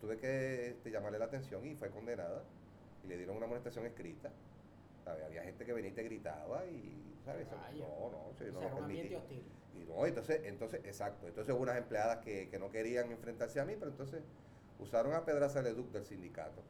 Tuve 0.00 0.16
que 0.18 0.68
este, 0.68 0.90
llamarle 0.90 1.18
la 1.18 1.24
atención 1.24 1.66
y 1.66 1.74
fue 1.74 1.90
condenada. 1.90 2.44
Y 3.02 3.08
le 3.08 3.16
dieron 3.16 3.36
una 3.36 3.46
amonestación 3.46 3.86
escrita. 3.86 4.30
Había 5.06 5.42
gente 5.42 5.64
que 5.64 5.72
venía 5.72 5.90
y 5.90 5.94
te 5.94 6.02
gritaba 6.02 6.66
y, 6.66 7.16
¿sabes? 7.24 7.48
Rayos. 7.50 7.88
no, 7.88 8.10
no, 8.10 8.30
eso 8.32 8.44
yo 8.44 8.50
o 8.50 8.54
no 8.54 8.60
sea, 8.60 8.70
lo 8.70 8.76
permití. 8.76 9.14
hostil. 9.14 9.44
Y 9.74 9.84
no, 9.84 10.06
entonces, 10.06 10.40
entonces, 10.44 10.80
exacto. 10.84 11.28
Entonces 11.28 11.54
hubo 11.54 11.62
unas 11.62 11.76
empleadas 11.76 12.18
que, 12.18 12.48
que 12.48 12.58
no 12.58 12.70
querían 12.70 13.12
enfrentarse 13.12 13.60
a 13.60 13.64
mí, 13.64 13.74
pero 13.78 13.90
entonces 13.90 14.22
usaron 14.78 15.14
a 15.14 15.24
Pedraza 15.24 15.62
Leduc 15.62 15.90
del 15.92 16.04
sindicato. 16.04 16.62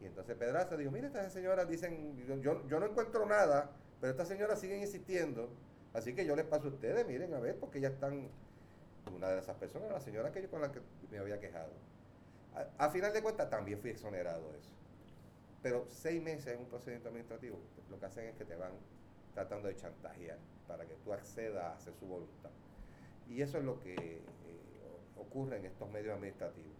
Y 0.00 0.06
entonces 0.06 0.36
Pedraza 0.36 0.76
dijo, 0.76 0.90
mire, 0.90 1.06
estas 1.06 1.32
señoras 1.32 1.68
dicen, 1.68 2.16
yo, 2.26 2.36
yo, 2.38 2.66
yo 2.66 2.80
no 2.80 2.86
encuentro 2.86 3.26
nada, 3.26 3.70
pero 4.00 4.10
estas 4.10 4.26
señoras 4.26 4.58
siguen 4.58 4.80
insistiendo, 4.80 5.48
así 5.94 6.14
que 6.14 6.24
yo 6.24 6.36
les 6.36 6.46
paso 6.46 6.68
a 6.68 6.70
ustedes, 6.70 7.06
miren, 7.06 7.34
a 7.34 7.40
ver, 7.40 7.58
porque 7.58 7.80
ya 7.80 7.88
están, 7.88 8.28
una 9.14 9.28
de 9.28 9.38
esas 9.38 9.56
personas, 9.56 9.90
la 9.90 10.00
señora 10.00 10.32
que 10.32 10.42
yo 10.42 10.50
con 10.50 10.60
la 10.60 10.72
que 10.72 10.80
me 11.10 11.18
había 11.18 11.38
quejado. 11.40 11.72
A, 12.54 12.86
a 12.86 12.90
final 12.90 13.12
de 13.12 13.22
cuentas 13.22 13.48
también 13.50 13.78
fui 13.80 13.90
exonerado 13.90 14.52
de 14.52 14.58
eso. 14.58 14.72
Pero 15.62 15.86
seis 15.88 16.22
meses 16.22 16.54
en 16.54 16.60
un 16.60 16.66
procedimiento 16.66 17.08
administrativo, 17.08 17.56
lo 17.90 17.98
que 17.98 18.06
hacen 18.06 18.26
es 18.26 18.34
que 18.36 18.44
te 18.44 18.56
van 18.56 18.72
tratando 19.34 19.68
de 19.68 19.76
chantajear 19.76 20.38
para 20.66 20.86
que 20.86 20.94
tú 20.96 21.12
accedas 21.12 21.64
a 21.64 21.74
hacer 21.74 21.94
su 21.94 22.06
voluntad. 22.06 22.50
Y 23.28 23.42
eso 23.42 23.58
es 23.58 23.64
lo 23.64 23.80
que 23.80 23.94
eh, 23.94 24.20
ocurre 25.16 25.58
en 25.58 25.66
estos 25.66 25.90
medios 25.90 26.14
administrativos. 26.14 26.72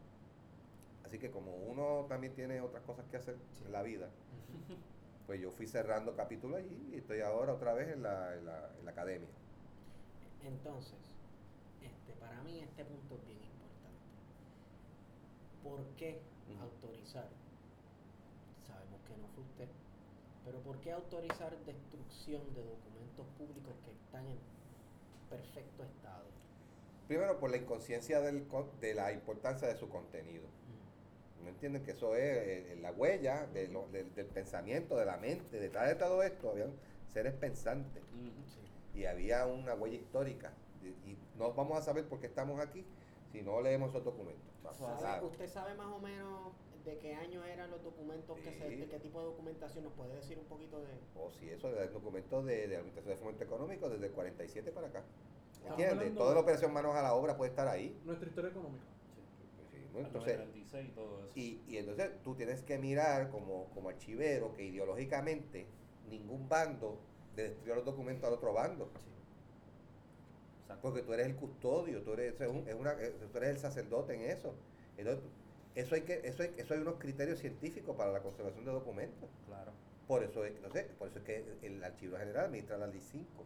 Así 1.04 1.18
que 1.18 1.30
como 1.30 1.54
uno 1.54 2.06
también 2.08 2.34
tiene 2.34 2.60
otras 2.60 2.82
cosas 2.84 3.04
que 3.10 3.16
hacer 3.16 3.36
en 3.64 3.72
la 3.72 3.82
vida, 3.82 4.08
pues 5.26 5.40
yo 5.40 5.50
fui 5.50 5.66
cerrando 5.66 6.14
capítulos 6.16 6.58
allí 6.58 6.90
y 6.92 6.98
estoy 6.98 7.20
ahora 7.20 7.54
otra 7.54 7.72
vez 7.74 7.92
en 7.92 8.02
la, 8.02 8.34
en 8.34 8.44
la, 8.46 8.70
en 8.78 8.84
la 8.84 8.90
academia. 8.90 9.28
Entonces, 10.44 10.98
este, 11.80 12.12
para 12.20 12.40
mí 12.42 12.60
este 12.60 12.84
punto 12.84 13.14
es 13.14 13.26
bien 13.26 13.38
importante. 13.38 14.02
¿Por 15.62 15.80
qué 15.96 16.20
autorizar? 16.60 17.28
Sabemos 18.66 19.00
que 19.06 19.16
no 19.16 19.28
fue 19.34 19.44
usted, 19.44 19.68
pero 20.44 20.58
¿por 20.60 20.78
qué 20.80 20.92
autorizar 20.92 21.56
destrucción 21.64 22.42
de 22.54 22.64
documentos 22.64 23.26
públicos 23.38 23.74
que 23.84 23.92
están 23.92 24.26
en 24.26 24.38
perfecto 25.30 25.84
estado? 25.84 26.24
Primero 27.06 27.38
por 27.38 27.50
la 27.50 27.56
inconsciencia 27.56 28.20
del, 28.20 28.46
de 28.80 28.94
la 28.94 29.12
importancia 29.12 29.68
de 29.68 29.76
su 29.76 29.88
contenido. 29.88 30.44
No 31.43 31.49
entienden 31.49 31.82
que 31.84 31.90
eso 31.93 32.14
es 32.14 32.22
eh, 32.22 32.78
la 32.80 32.93
huella 32.93 33.47
de 33.53 33.68
lo- 33.68 33.88
del, 33.88 34.14
del 34.14 34.26
pensamiento, 34.26 34.97
de 34.97 35.05
la 35.05 35.16
mente. 35.16 35.59
Detrás 35.59 35.88
de 35.88 35.95
todo 35.97 36.22
esto 36.22 36.51
habían 36.51 36.72
seres 37.12 37.34
pensantes. 37.34 38.03
Sí. 38.47 38.99
y 39.01 39.07
había 39.07 39.47
una 39.47 39.74
huella 39.74 39.97
histórica. 39.97 40.53
Y, 40.82 40.88
y 41.11 41.18
no 41.38 41.53
vamos 41.53 41.78
a 41.78 41.82
saber 41.82 42.07
por 42.07 42.20
qué 42.20 42.26
estamos 42.26 42.61
aquí 42.61 42.84
si 43.30 43.40
no 43.43 43.61
leemos 43.61 43.90
esos 43.90 44.05
documentos. 44.05 44.43
Eso 44.62 44.84
¿Sabe- 44.86 44.99
Claro. 44.99 45.26
¿Usted 45.28 45.49
sabe 45.49 45.74
más 45.74 45.86
o 45.88 45.99
menos 45.99 46.53
de 46.84 46.99
qué 46.99 47.14
año 47.14 47.43
eran 47.45 47.70
los 47.70 47.82
documentos, 47.82 48.38
que 48.40 48.53
se, 48.53 48.68
Sí. 48.68 48.76
de 48.76 48.86
qué 48.88 48.99
tipo 48.99 49.20
de 49.20 49.26
documentación? 49.26 49.84
¿Nos 49.84 49.93
puede 49.95 50.14
decir 50.16 50.38
un 50.38 50.45
poquito 50.47 50.80
de...? 50.80 50.88
O 51.16 51.30
si 51.30 51.49
eso, 51.49 51.70
de 51.72 51.88
documentos 51.88 52.45
de, 52.45 52.66
de 52.68 52.76
Administración 52.76 53.14
de 53.14 53.20
Fomento 53.20 53.45
Económico 53.45 53.88
desde 53.88 54.07
el 54.07 54.12
47 54.12 54.70
para 54.72 54.88
acá. 54.88 55.03
¿Entiendes? 55.66 56.14
Toda 56.14 56.34
la 56.34 56.40
operación 56.40 56.72
manos 56.72 56.95
a 56.97 57.03
la 57.03 57.14
obra 57.14 57.36
puede 57.36 57.51
estar 57.51 57.68
ahí. 57.68 57.97
Nuestra 58.05 58.28
historia 58.28 58.51
económica. 58.51 58.84
Sí. 59.93 59.99
Sí, 59.99 59.99
¿no? 59.99 59.99
Al 60.01 60.07
Entonces, 60.07 60.38
96 60.38 60.88
y 60.88 60.93
todo 60.93 61.18
eso. 61.24 61.32
y, 61.34 61.61
y 61.68 61.76
entonces 61.78 62.11
tú 62.22 62.34
tienes 62.34 62.62
que 62.62 62.78
mirar 62.78 63.30
como, 63.30 63.66
como 63.74 63.88
archivero 63.90 64.55
que 64.55 64.64
ideológicamente 64.64 65.66
ningún 66.09 66.49
bando 66.49 66.99
le 67.36 67.45
destruyó 67.45 67.74
los 67.76 67.84
documentos 67.84 68.26
al 68.28 68.34
otro 68.34 68.53
bando. 68.53 68.90
Porque 70.80 71.03
tú 71.03 71.12
eres 71.12 71.26
el 71.26 71.36
custodio, 71.36 72.03
tú 72.03 72.14
eres, 72.14 72.40
es 72.40 72.49
un- 72.49 72.66
es 72.66 72.74
una, 72.74 72.93
eh, 72.95 73.14
tú 73.30 73.38
eres 73.38 73.51
el 73.51 73.59
sacerdote 73.59 74.14
en 74.14 74.22
eso. 74.30 74.55
Entonces, 74.97 75.22
eso 75.74 75.95
hay 75.95 76.01
que, 76.03 76.20
eso 76.24 76.43
hay, 76.43 76.55
eso 76.57 76.74
hay 76.74 76.80
unos 76.80 76.97
criterios 76.99 77.38
científicos 77.38 77.95
para 77.97 78.11
la 78.11 78.20
conservación 78.20 78.64
de 78.64 78.72
documentos. 78.72 79.28
Claro. 79.47 79.70
Por 80.09 80.24
eso 80.24 80.45
es, 80.45 80.61
no 80.61 80.70
sé, 80.70 80.84
por 80.99 81.09
eso 81.09 81.18
es 81.18 81.24
que 81.24 81.45
el 81.62 81.84
archivo 81.84 82.16
general 82.16 82.47
administra 82.47 82.78
la 82.78 82.86
ley 82.88 83.01
5. 83.01 83.45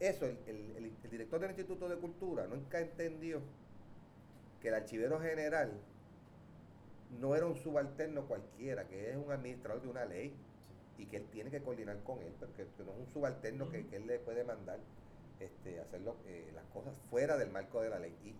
Eso, 0.00 0.26
el, 0.26 0.38
el- 0.46 0.76
el- 0.76 0.92
el 1.02 1.10
director 1.10 1.40
del 1.40 1.50
Instituto 1.50 1.88
de 1.88 1.96
Cultura 1.96 2.46
nunca 2.46 2.80
entendió 2.80 3.40
que 4.60 4.68
el 4.68 4.74
archivero 4.74 5.20
general 5.20 5.72
no 7.20 7.34
era 7.34 7.46
un 7.46 7.56
subalterno 7.56 8.26
cualquiera, 8.26 8.86
que 8.86 9.10
es 9.10 9.16
un 9.16 9.30
administrador 9.32 9.82
de 9.82 9.88
una 9.88 10.04
ley 10.04 10.34
y 10.98 11.06
que 11.06 11.16
él 11.16 11.26
tiene 11.30 11.50
que 11.50 11.62
coordinar 11.62 12.02
con 12.02 12.20
él, 12.20 12.32
pero 12.38 12.52
que, 12.54 12.66
que 12.66 12.84
no 12.84 12.92
es 12.92 12.98
un 12.98 13.06
subalterno 13.06 13.70
que, 13.70 13.86
él 13.92 14.06
le 14.06 14.18
puede 14.18 14.44
mandar 14.44 14.78
este, 15.40 15.80
hacer 15.80 16.00
eh, 16.26 16.50
las 16.54 16.64
cosas 16.66 16.94
fuera 17.08 17.36
del 17.36 17.50
marco 17.50 17.80
de 17.80 17.90
la 17.90 17.98
ley. 17.98 18.14
Y 18.24 18.34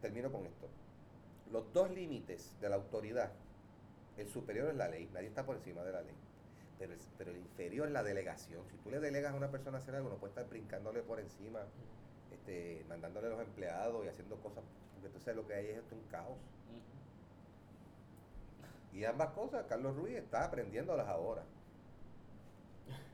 termino 0.00 0.32
con 0.32 0.46
esto. 0.46 0.68
Los 1.52 1.72
dos 1.72 1.90
límites 1.90 2.56
de 2.60 2.68
la 2.68 2.76
autoridad, 2.76 3.30
el 4.16 4.28
superior 4.28 4.70
es 4.70 4.76
la 4.76 4.88
ley, 4.88 5.08
nadie 5.12 5.28
está 5.28 5.44
por 5.44 5.56
encima 5.56 5.82
de 5.82 5.92
la 5.92 6.02
ley, 6.02 6.14
pero 6.78 6.92
el, 6.92 6.98
pero 7.16 7.30
el 7.30 7.38
inferior 7.38 7.86
es 7.86 7.92
la 7.92 8.02
delegación. 8.02 8.62
Si 8.70 8.76
tú 8.78 8.90
le 8.90 9.00
delegas 9.00 9.32
a 9.32 9.36
una 9.36 9.50
persona 9.50 9.78
a 9.78 9.80
hacer 9.80 9.94
algo, 9.94 10.08
no 10.08 10.16
puede 10.16 10.32
estar 10.32 10.48
brincándole 10.48 11.02
por 11.02 11.20
encima, 11.20 11.60
este, 12.48 12.84
mandándole 12.88 13.26
a 13.26 13.30
los 13.30 13.40
empleados 13.40 14.04
y 14.04 14.08
haciendo 14.08 14.36
cosas, 14.36 14.64
porque 14.94 15.06
entonces 15.06 15.36
lo 15.36 15.46
que 15.46 15.54
hay 15.54 15.66
es 15.66 15.78
esto 15.78 15.94
un 15.94 16.02
caos. 16.10 16.38
Y 18.92 19.04
ambas 19.04 19.30
cosas, 19.30 19.66
Carlos 19.68 19.94
Ruiz 19.96 20.16
está 20.16 20.44
aprendiéndolas 20.44 21.06
ahora. 21.08 21.42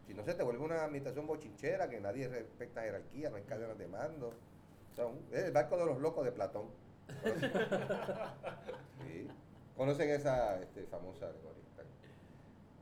Si 0.06 0.14
no 0.14 0.22
se 0.24 0.34
te 0.34 0.42
vuelve 0.42 0.64
una 0.64 0.84
administración 0.84 1.26
bochinchera, 1.26 1.90
que 1.90 2.00
nadie 2.00 2.28
respecta 2.28 2.82
jerarquía, 2.82 3.30
no 3.30 3.36
hay 3.36 3.42
cadenas 3.42 3.76
de 3.76 3.88
mando. 3.88 4.32
Un- 4.98 5.26
es 5.32 5.44
el 5.44 5.52
barco 5.52 5.76
de 5.76 5.86
los 5.86 5.98
locos 6.00 6.24
de 6.24 6.32
Platón. 6.32 6.68
Sí. 9.04 9.28
¿Conocen 9.76 10.08
esa 10.10 10.58
este, 10.62 10.84
famosa 10.84 11.26
alegoría? 11.26 11.62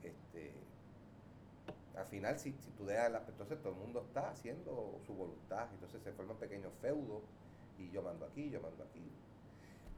Este, 0.05 0.53
al 1.97 2.07
final, 2.07 2.39
si, 2.39 2.53
si 2.53 2.71
tú 2.73 2.87
dejas 2.87 3.13
la, 3.13 3.23
entonces 3.27 3.61
todo 3.61 3.73
el 3.73 3.79
mundo 3.79 4.03
está 4.07 4.31
haciendo 4.31 4.99
su 5.07 5.15
voluntad, 5.15 5.69
entonces 5.73 6.03
se 6.03 6.13
forman 6.13 6.37
pequeños 6.37 6.73
feudos 6.81 7.23
y 7.79 7.91
yo 7.91 8.03
mando 8.03 8.27
aquí, 8.27 8.51
yo 8.51 8.61
mando 8.61 8.85
aquí. 8.85 9.11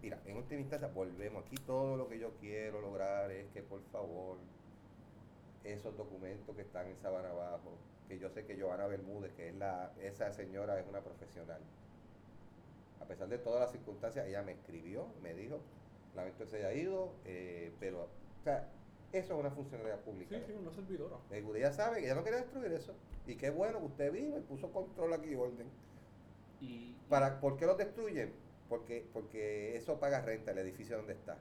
Mira, 0.02 0.20
en 0.26 0.36
última 0.36 0.60
instancia, 0.60 0.88
volvemos 0.88 1.44
aquí. 1.46 1.56
Todo 1.66 1.96
lo 1.96 2.08
que 2.08 2.18
yo 2.18 2.32
quiero 2.40 2.80
lograr 2.80 3.30
es 3.30 3.46
que, 3.52 3.62
por 3.62 3.80
favor, 3.90 4.36
esos 5.62 5.96
documentos 5.96 6.54
que 6.54 6.62
están 6.62 6.86
en 6.88 6.96
Sabana 6.98 7.30
Abajo, 7.30 7.78
que 8.06 8.18
yo 8.18 8.28
sé 8.28 8.44
que 8.44 8.60
Joana 8.60 8.86
Bermúdez, 8.86 9.32
que 9.32 9.48
es 9.48 9.54
la, 9.54 9.92
esa 10.02 10.30
señora 10.32 10.78
es 10.78 10.86
una 10.86 11.00
profesional. 11.00 11.60
A 13.00 13.06
pesar 13.06 13.28
de 13.28 13.38
todas 13.38 13.60
las 13.60 13.72
circunstancias, 13.72 14.26
ella 14.26 14.42
me 14.42 14.52
escribió, 14.52 15.06
me 15.22 15.32
dijo, 15.32 15.60
lamento 16.14 16.44
que 16.44 16.50
se 16.50 16.56
haya 16.58 16.74
ido, 16.74 17.14
eh, 17.24 17.72
pero, 17.80 18.08
eso 19.18 19.34
es 19.34 19.40
una 19.40 19.50
funcionalidad 19.50 20.00
pública. 20.00 20.36
Sí, 20.38 20.44
sí, 20.46 20.52
una 20.52 20.70
servidora. 20.72 21.16
El 21.30 21.44
ella 21.56 21.72
sabe 21.72 21.98
que 22.00 22.06
ella 22.06 22.14
no 22.14 22.24
quería 22.24 22.40
destruir 22.40 22.72
eso. 22.72 22.94
Y 23.26 23.36
qué 23.36 23.50
bueno 23.50 23.78
que 23.80 23.86
usted 23.86 24.12
vino 24.12 24.36
y 24.36 24.40
puso 24.42 24.70
control 24.72 25.12
aquí 25.14 25.30
y 25.30 25.34
orden. 25.34 25.66
Y, 26.60 26.96
Para, 27.08 27.40
¿Por 27.40 27.56
qué 27.56 27.66
lo 27.66 27.74
destruyen? 27.76 28.32
Porque, 28.68 29.06
porque 29.12 29.76
eso 29.76 29.98
paga 30.00 30.20
renta 30.22 30.50
el 30.52 30.58
edificio 30.58 30.96
donde 30.96 31.12
está. 31.12 31.38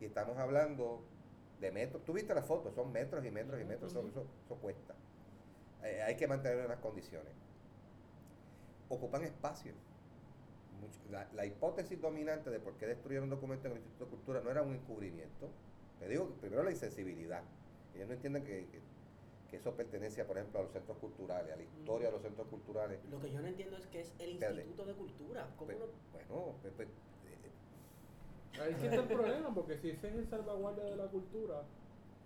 Y 0.00 0.04
estamos 0.06 0.36
hablando 0.38 1.02
de 1.60 1.70
metros. 1.70 2.04
Tú 2.04 2.12
viste 2.12 2.34
las 2.34 2.46
fotos, 2.46 2.74
son 2.74 2.90
metros 2.92 3.24
y 3.24 3.30
metros 3.30 3.60
y 3.60 3.64
metros, 3.64 3.90
eso, 3.92 4.06
eso, 4.08 4.26
eso 4.44 4.54
cuesta. 4.56 4.94
Eh, 5.82 6.02
hay 6.02 6.16
que 6.16 6.26
mantener 6.26 6.64
unas 6.64 6.78
condiciones. 6.78 7.32
Ocupan 8.88 9.24
espacio. 9.24 9.72
Mucho- 10.80 11.00
La, 11.10 11.28
la 11.32 11.46
hipótesis 11.46 12.00
dominante 12.00 12.50
de 12.50 12.60
por 12.60 12.74
qué 12.76 12.86
destruyeron 12.86 13.30
documentos 13.30 13.66
en 13.66 13.72
el 13.72 13.78
Instituto 13.78 14.04
de 14.06 14.10
Cultura 14.10 14.40
no 14.40 14.50
era 14.50 14.62
un 14.62 14.74
encubrimiento. 14.74 15.48
Te 15.98 16.08
digo, 16.08 16.28
que 16.28 16.40
primero 16.40 16.62
la 16.62 16.70
insensibilidad. 16.70 17.42
Ellos 17.94 18.08
no 18.08 18.14
entienden 18.14 18.44
que, 18.44 18.66
que- 18.66 18.94
que 19.50 19.56
eso 19.56 19.74
pertenece, 19.76 20.24
por 20.24 20.36
ejemplo, 20.36 20.58
a 20.60 20.62
los 20.64 20.72
centros 20.72 20.98
culturales, 20.98 21.52
a 21.52 21.56
la 21.56 21.62
historia 21.62 22.06
de 22.08 22.12
los 22.12 22.22
centros 22.22 22.48
culturales. 22.48 22.98
Lo 23.10 23.20
que 23.20 23.30
yo 23.30 23.40
no 23.40 23.46
entiendo 23.46 23.76
es 23.76 23.86
que 23.86 24.00
es 24.00 24.12
el 24.18 24.32
Espérate. 24.32 24.56
Instituto 24.62 24.84
de 24.86 24.94
Cultura. 24.94 25.48
¿Cómo 25.56 25.66
Pues, 25.70 25.78
no? 25.78 25.86
bueno, 26.12 26.54
pues, 26.60 26.72
pues, 26.74 26.88
eh, 26.88 28.60
Ahí 28.60 28.74
sí 28.80 28.86
está 28.86 29.02
el 29.02 29.08
problema, 29.08 29.54
porque 29.54 29.76
si 29.78 29.90
ese 29.90 30.08
es 30.08 30.14
el 30.14 30.28
salvaguardia 30.28 30.84
de 30.84 30.96
la 30.96 31.06
cultura, 31.06 31.62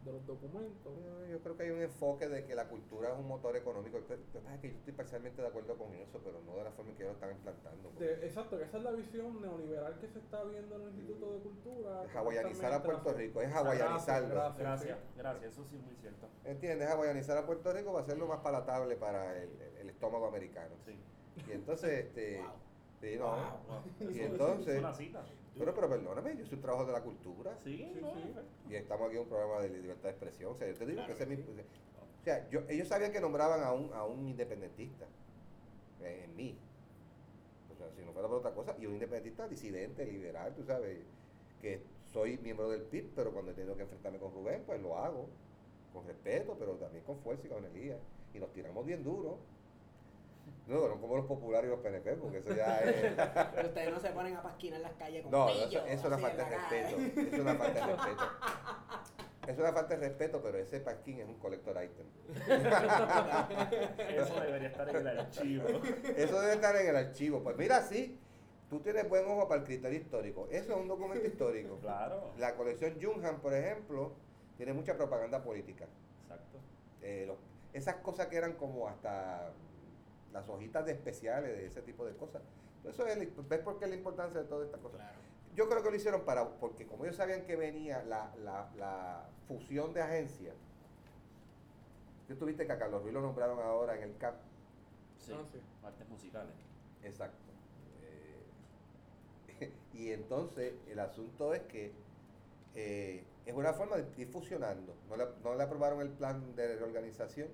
de 0.09 0.14
los 0.14 0.26
documentos, 0.26 0.92
Yo 1.30 1.38
creo 1.40 1.56
que 1.56 1.62
hay 1.64 1.70
un 1.70 1.82
enfoque 1.82 2.28
de 2.28 2.44
que 2.44 2.54
la 2.54 2.66
cultura 2.68 3.12
es 3.12 3.18
un 3.18 3.28
motor 3.28 3.54
económico. 3.56 3.98
Lo 3.98 4.06
que 4.06 4.16
pasa 4.16 4.54
es 4.54 4.61
que 4.61 4.70
yo 4.70 4.76
estoy 4.78 4.92
parcialmente 4.94 5.42
de 5.42 5.48
acuerdo 5.48 5.76
con 5.76 5.94
eso, 5.94 6.18
pero 6.24 6.40
no 6.46 6.56
de 6.56 6.64
la 6.64 6.70
forma 6.72 6.90
en 6.92 6.96
que 6.96 7.02
ellos 7.04 7.12
lo 7.14 7.26
están 7.26 7.36
implantando. 7.36 7.90
de- 7.98 8.26
exacto, 8.26 8.59
esa 8.59 8.76
es 8.78 8.82
la 8.82 8.90
visión 8.92 9.40
neoliberal 9.40 9.98
que 10.00 10.09
se 10.09 10.18
está 10.18 10.42
viendo 10.44 10.76
en 10.76 10.82
el 10.82 10.88
Instituto 10.88 11.32
de 11.34 11.38
Cultura. 11.40 12.04
Es 12.04 12.16
hawaianizar 12.16 12.72
a 12.72 12.82
Puerto 12.82 13.12
Rico, 13.12 13.42
es 13.42 13.52
hawaianizarlo. 13.52 14.28
gracias, 14.34 14.59
gracias, 14.59 14.98
sí. 14.98 15.04
gracias, 15.18 15.52
eso 15.52 15.64
sí 15.64 15.76
es 15.76 15.82
muy 15.82 15.94
cierto. 15.96 16.28
¿Entiendes? 16.44 16.88
Hawaianizar 16.88 17.36
a 17.38 17.46
Puerto 17.46 17.72
Rico 17.72 17.92
va 17.92 18.00
a 18.00 18.02
hacerlo 18.02 18.26
más 18.26 18.40
palatable 18.40 18.96
para 18.96 19.36
el, 19.42 19.50
el 19.80 19.90
estómago 19.90 20.26
americano. 20.26 20.74
Sí. 20.84 20.98
Y 21.46 21.52
entonces, 21.52 21.90
este. 22.06 22.40
Wow. 22.98 23.00
sí, 23.00 23.16
no. 23.16 23.26
Wow. 23.26 23.36
Wow. 23.68 24.11
Y 24.11 24.18
Eso- 24.20 24.32
entonces- 24.32 24.74
Es 24.74 24.80
una 24.80 24.92
cita. 24.94 25.24
Pero, 25.59 25.74
pero 25.74 25.88
perdóname, 25.88 26.36
yo 26.36 26.46
soy 26.46 26.56
un 26.56 26.62
trabajo 26.62 26.86
de 26.86 26.92
la 26.92 27.02
cultura. 27.02 27.56
Sí, 27.64 27.76
Sí, 27.76 28.00
no, 28.00 28.12
sí. 28.14 28.32
Y 28.70 28.74
estamos 28.76 29.09
aquí 29.09 29.16
en 29.16 29.22
un 29.22 29.28
programa 29.28 29.61
de 29.61 29.68
libertad 29.70 30.04
de 30.04 30.11
expresión. 30.11 30.52
O 30.52 30.56
sea, 30.56 30.68
yo 30.68 30.74
te 30.74 30.86
digo 30.86 30.96
Claro 30.96 31.16
que 31.16 31.22
ese 31.22 31.32
es 31.34 31.38
mi. 31.38 31.44
O 31.44 32.24
sea, 32.24 32.48
yo, 32.50 32.61
ellos 32.68 32.88
sabían 32.88 33.12
que 33.12 33.20
nombraban 33.20 33.62
a 33.62 33.72
un, 33.72 33.92
a 33.92 34.04
un 34.04 34.26
independentista 34.26 35.06
eh, 36.02 36.22
en 36.24 36.36
mí. 36.36 36.59
O 37.72 37.76
sea, 37.76 37.90
si 37.92 38.04
no 38.04 38.12
fuera 38.12 38.28
por 38.28 38.38
otra 38.38 38.52
cosa, 38.52 38.74
y 38.78 38.86
un 38.86 38.94
independentista 38.94 39.48
disidente, 39.48 40.04
liberal, 40.04 40.54
tú 40.54 40.64
sabes, 40.64 40.98
que 41.61 41.82
soy 42.12 42.38
miembro 42.38 42.68
del 42.70 42.82
PIB, 42.82 43.12
pero 43.14 43.32
cuando 43.32 43.52
he 43.52 43.54
tenido 43.54 43.76
que 43.76 43.82
enfrentarme 43.82 44.18
con 44.18 44.32
Rubén, 44.32 44.62
pues 44.66 44.80
lo 44.80 44.96
hago, 44.98 45.28
con 45.92 46.06
respeto, 46.06 46.56
pero 46.59 46.72
también 46.74 47.04
con 47.04 47.18
fuerza 47.18 47.46
y 47.46 47.50
con 47.50 47.64
energía. 47.64 47.98
Y 48.34 48.38
nos 48.38 48.52
tiramos 48.52 48.84
bien 48.84 49.02
duro. 49.02 49.38
No, 50.66 50.88
no 50.88 51.01
como 51.01 51.16
los 51.16 51.26
populares 51.26 51.68
y 51.68 51.70
los 51.70 51.80
PNP, 51.80 52.16
porque 52.16 52.38
eso 52.38 52.55
ya 52.55 52.78
es. 52.80 53.14
Pero 53.55 53.68
ustedes 53.68 53.90
no 53.92 54.01
se 54.01 54.11
ponen 54.11 54.36
a 54.36 54.42
pasquinar 54.42 54.76
en 54.78 54.82
las 54.82 54.92
calles 54.94 55.22
con 55.22 55.30
No, 55.32 55.49
eso, 55.49 55.64
eso 55.66 55.86
es 55.86 56.05
una 56.05 56.18
falta 56.18 56.44
de 56.44 56.57
respeto. 56.57 56.96
Eso 57.20 57.34
es 57.34 57.40
una 57.40 57.55
falta 57.55 57.86
de 57.86 57.94
respeto. 57.94 58.24
Es 59.49 59.59
una 59.59 59.72
falta 59.72 59.96
de 59.96 60.09
respeto, 60.09 60.42
pero 60.42 60.59
ese 60.59 60.78
pasquín 60.80 61.20
es 61.20 61.26
un 61.26 61.38
collector 61.38 61.74
item. 61.82 62.07
Eso 64.09 64.40
debería 64.40 64.68
estar 64.68 64.88
en 64.88 64.96
el 64.96 65.18
archivo. 65.18 65.64
Eso 66.16 66.40
debe 66.40 66.53
estar 66.55 66.76
en 66.76 66.88
el 66.88 66.96
archivo. 66.96 67.42
Pues 67.42 67.57
mira, 67.57 67.80
sí, 67.82 68.18
tú 68.68 68.80
tienes 68.80 69.09
buen 69.09 69.24
ojo 69.26 69.49
para 69.49 69.61
el 69.61 69.66
criterio 69.66 69.99
histórico. 69.99 70.49
Eso 70.51 70.72
es 70.74 70.78
un 70.78 70.88
documento 70.88 71.26
histórico. 71.26 71.76
Claro. 71.80 72.32
La 72.38 72.55
colección 72.57 72.99
Jungham, 73.01 73.40
por 73.40 73.55
ejemplo, 73.55 74.12
tiene 74.57 74.72
mucha 74.74 74.96
propaganda 74.96 75.42
política. 75.42 75.86
Exacto. 76.24 76.59
Eh, 77.03 77.24
los- 77.26 77.38
esas 77.72 77.96
cosas 77.96 78.26
que 78.26 78.36
eran 78.36 78.55
como 78.55 78.88
hasta 78.88 79.53
las 80.32 80.48
hojitas 80.48 80.84
de 80.84 80.92
especiales, 80.92 81.56
de 81.56 81.66
ese 81.66 81.82
tipo 81.82 82.04
de 82.04 82.14
cosas. 82.16 82.42
Eso 82.84 83.06
es, 83.06 83.48
¿Ves 83.48 83.60
por 83.60 83.78
qué 83.78 83.84
es 83.84 83.90
la 83.90 83.96
importancia 83.96 84.40
de 84.40 84.46
todas 84.46 84.66
estas 84.66 84.80
cosas? 84.80 85.00
Claro. 85.00 85.18
Yo 85.54 85.68
creo 85.68 85.82
que 85.82 85.90
lo 85.90 85.96
hicieron 85.96 86.24
para, 86.24 86.48
porque 86.48 86.86
como 86.86 87.04
ellos 87.04 87.16
sabían 87.16 87.44
que 87.44 87.56
venía 87.56 88.02
la, 88.04 88.32
la, 88.44 88.70
la 88.76 89.28
fusión 89.48 89.92
de 89.92 90.02
agencias, 90.02 90.54
tú 92.28 92.36
tuviste 92.36 92.66
que 92.66 92.72
a 92.72 92.78
Carlos 92.78 93.02
Ruiz 93.02 93.14
lo 93.14 93.20
nombraron 93.20 93.58
ahora 93.60 93.96
en 93.96 94.04
el 94.04 94.16
CAP. 94.18 94.36
Sí. 95.18 95.32
Ah, 95.34 95.44
sí. 95.50 95.60
Artes 95.84 96.08
musicales. 96.08 96.54
Exacto. 97.02 97.38
Eh, 99.60 99.72
y 99.94 100.12
entonces 100.12 100.74
el 100.86 101.00
asunto 101.00 101.54
es 101.54 101.62
que 101.62 101.92
eh, 102.74 103.24
es 103.44 103.54
una 103.54 103.72
forma 103.72 103.96
de 103.96 104.22
ir 104.22 104.28
fusionando. 104.28 104.94
No 105.08 105.16
le, 105.16 105.26
no 105.42 105.54
le 105.54 105.62
aprobaron 105.62 106.00
el 106.00 106.10
plan 106.10 106.54
de 106.54 106.76
reorganización 106.76 107.48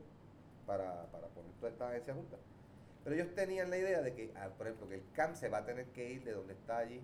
para, 0.66 1.06
para 1.06 1.28
poner 1.28 1.52
todas 1.60 1.72
estas 1.72 1.90
agencias 1.90 2.16
juntas. 2.16 2.40
Pero 3.05 3.16
ellos 3.16 3.34
tenían 3.34 3.68
la 3.70 3.76
idea 3.76 4.00
de 4.02 4.14
que, 4.14 4.32
ah, 4.36 4.48
por 4.57 4.66
ejemplo, 4.66 4.88
que 4.88 4.94
el 4.96 5.05
CAM 5.12 5.34
se 5.36 5.48
va 5.48 5.59
a 5.59 5.64
tener 5.66 5.86
que 5.88 6.11
ir 6.12 6.24
de 6.24 6.32
donde 6.32 6.55
está 6.55 6.78
allí, 6.78 7.00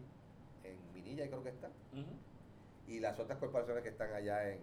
en 0.65 0.77
Minilla, 0.95 1.27
creo 1.29 1.43
que 1.43 1.51
está, 1.51 1.71
y 2.87 3.01
las 3.01 3.19
otras 3.19 3.39
corporaciones 3.39 3.83
que 3.83 3.91
están 3.91 4.13
allá 4.13 4.49
en, 4.49 4.55
en- 4.55 4.61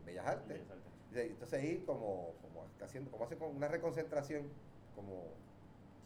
en 0.00 0.04
Bellas 0.06 0.26
Artes. 0.26 0.48
Bellas 0.48 0.70
Artes. 0.70 1.30
Entonces 1.30 1.64
ir 1.64 1.84
como, 1.86 2.34
como 2.42 2.66
haciendo, 2.82 3.10
como 3.10 3.24
hace 3.24 3.36
con 3.36 3.54
una 3.56 3.68
reconcentración, 3.68 4.48
como 4.94 5.28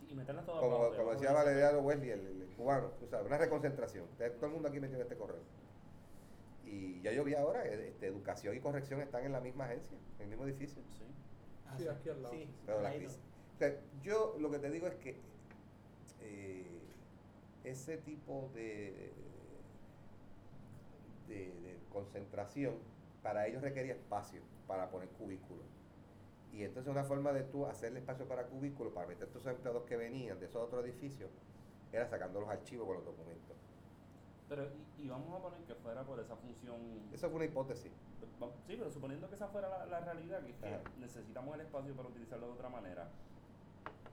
y 0.09 0.15
meterlas 0.15 0.45
todas 0.45 0.61
como, 0.61 0.77
abajo, 0.77 0.97
como 0.97 1.13
decía 1.13 1.33
Valeriano 1.33 1.79
Wesley, 1.81 2.11
el, 2.11 2.43
el 2.43 2.49
cubano, 2.57 2.89
tú 3.01 3.07
sabes, 3.07 3.27
una 3.27 3.39
reconcentración. 3.39 4.07
Todo 4.19 4.47
el 4.47 4.53
mundo 4.53 4.69
aquí 4.69 4.79
metió 4.79 4.97
en 4.97 5.03
este 5.03 5.17
correo. 5.17 5.41
Y 6.65 7.01
ya 7.03 7.13
yo 7.13 7.25
vi 7.25 7.35
ahora, 7.35 7.67
eh, 7.67 7.89
este, 7.89 8.07
educación 8.07 8.55
y 8.57 8.61
corrección 8.61 9.01
están 9.01 9.25
en 9.25 9.33
la 9.33 9.41
misma 9.41 9.65
agencia, 9.65 9.97
en 10.19 10.23
el 10.25 10.29
mismo 10.29 10.45
edificio. 10.45 10.83
Sí. 10.91 11.05
Ah, 11.67 11.75
Sí, 11.79 11.89
aquí 11.89 12.09
al 12.11 12.23
lado. 12.23 12.35
Sí, 12.35 12.49
Pero 12.67 12.83
la 12.83 12.91
crisis- 12.93 13.19
sea, 13.65 13.81
yo 14.03 14.37
lo 14.39 14.51
que 14.51 14.59
te 14.59 14.71
digo 14.71 14.87
es 14.87 14.95
que 14.97 15.17
eh, 16.21 16.81
ese 17.65 17.97
tipo 17.99 18.51
de, 18.55 19.13
de, 21.29 21.37
de 21.37 21.79
concentración 21.93 22.75
para 23.23 23.47
ellos 23.47 23.63
requería 23.63 23.95
espacio 23.95 24.41
para 24.67 24.91
poner 24.91 25.09
cubículos. 25.11 25.65
Y 26.53 26.65
entonces 26.65 26.91
una 26.91 27.05
forma 27.05 27.33
de 27.33 27.45
tú 27.45 27.67
hacerle 27.67 28.01
espacio 28.01 28.27
para 28.27 28.47
cubículos, 28.47 28.93
para 28.93 29.07
meter 29.07 29.29
esos 29.29 29.47
empleados 29.47 29.85
que 29.85 29.97
venían 29.97 30.39
de 30.39 30.47
esos 30.47 30.63
otros 30.63 30.85
edificios, 30.85 31.31
era 31.93 32.07
sacando 32.07 32.41
los 32.41 32.49
archivos 32.51 32.87
con 32.87 32.97
los 32.97 33.05
documentos. 33.05 33.57
Pero, 34.49 34.67
y, 34.99 35.05
y 35.05 35.09
vamos 35.09 35.33
a 35.39 35.43
poner 35.43 35.61
que 35.63 35.75
fuera 35.77 36.05
por 36.05 36.21
esa 36.21 36.37
función. 36.37 36.77
Eso 37.13 37.29
fue 37.29 37.37
una 37.37 37.45
hipótesis. 37.47 37.91
Sí, 38.67 38.75
pero 38.77 38.91
suponiendo 38.91 39.29
que 39.29 39.37
esa 39.37 39.49
fuera 39.49 39.69
la, 39.69 39.87
la 39.87 40.01
realidad, 40.01 40.43
que 40.45 40.51
es 40.51 40.57
que 40.57 40.67
Ajá. 40.67 40.83
necesitamos 40.99 41.55
el 41.55 41.63
espacio 41.63 41.95
para 41.95 42.09
utilizarlo 42.09 42.49
de 42.49 42.53
otra 42.53 42.69
manera, 42.69 43.09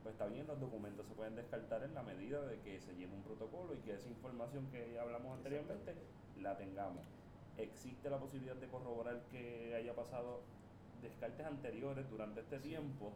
pues 0.03 0.13
está 0.13 0.25
bien, 0.27 0.47
los 0.47 0.59
documentos 0.59 1.05
se 1.07 1.13
pueden 1.13 1.35
descartar 1.35 1.83
en 1.83 1.93
la 1.93 2.03
medida 2.03 2.41
de 2.45 2.59
que 2.61 2.79
se 2.79 2.95
lleve 2.95 3.13
un 3.13 3.23
protocolo 3.23 3.73
y 3.73 3.77
que 3.79 3.93
esa 3.95 4.07
información 4.09 4.67
que 4.71 4.97
hablamos 4.99 5.37
anteriormente 5.37 5.93
la 6.37 6.57
tengamos. 6.57 7.05
Existe 7.57 8.09
la 8.09 8.17
posibilidad 8.19 8.55
de 8.55 8.67
corroborar 8.67 9.21
que 9.31 9.75
haya 9.75 9.93
pasado 9.95 10.41
descartes 11.01 11.45
anteriores 11.45 12.09
durante 12.09 12.39
este 12.41 12.59
tiempo 12.59 13.11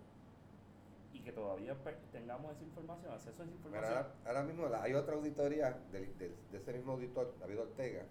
y 1.13 1.19
que 1.21 1.31
todavía 1.31 1.75
pues, 1.84 1.95
tengamos 2.11 2.53
esa 2.55 2.63
información, 2.63 3.13
acceso 3.13 3.41
a 3.43 3.45
esa 3.45 3.53
información. 3.53 3.86
ahora, 3.97 4.11
ahora 4.25 4.43
mismo 4.43 4.67
la- 4.67 4.84
hay 4.84 4.93
otra 4.93 5.15
auditoría 5.15 5.71
del- 5.91 6.17
del- 6.17 6.36
de, 6.51 6.57
ese 6.57 6.73
mismo 6.73 6.93
auditor, 6.93 7.34
David 7.39 7.59
Ortega, 7.61 8.03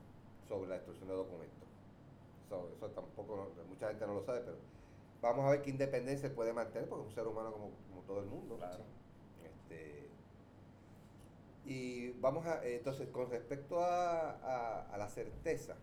sobre 0.48 0.68
la 0.70 0.76
destrucción 0.76 1.08
de 1.08 1.14
documentos. 1.14 1.68
Eso, 2.46 2.70
eso 2.76 2.88
tampoco, 2.90 3.50
mucha 3.68 3.88
gente 3.88 4.06
no 4.06 4.14
lo 4.14 4.22
sabe, 4.24 4.40
pero 4.40 4.56
vamos 5.22 5.46
a 5.46 5.50
ver 5.50 5.62
qué 5.62 5.70
independencia 5.70 6.28
él 6.28 6.34
puede 6.34 6.52
mantener, 6.52 6.88
porque 6.88 7.02
es 7.04 7.08
un 7.10 7.14
ser 7.14 7.26
humano 7.26 7.52
como, 7.52 7.70
como 7.88 8.02
todo 8.02 8.20
el 8.20 8.26
mundo. 8.26 8.56
Claro. 8.58 8.84
Este, 9.44 10.10
y 11.64 12.10
vamos 12.20 12.46
a, 12.46 12.64
entonces, 12.66 13.08
con 13.08 13.30
respecto 13.30 13.80
a, 13.80 14.30
a- 14.32 14.80
a 14.94 14.98
la 14.98 15.08
certeza, 15.08 15.76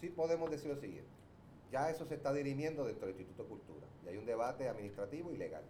sí 0.00 0.10
podemos 0.10 0.50
decir 0.50 0.68
lo 0.70 0.76
siguiente. 0.76 1.10
Ya 1.70 1.90
eso 1.90 2.04
se 2.06 2.14
está 2.14 2.32
dirimiendo 2.32 2.84
dentro 2.86 3.06
del 3.06 3.16
Instituto 3.16 3.44
de 3.44 3.48
Cultura. 3.48 3.86
Y 4.04 4.08
hay 4.08 4.16
un 4.16 4.26
debate 4.26 4.68
administrativo 4.68 5.32
y 5.32 5.36
legal. 5.36 5.64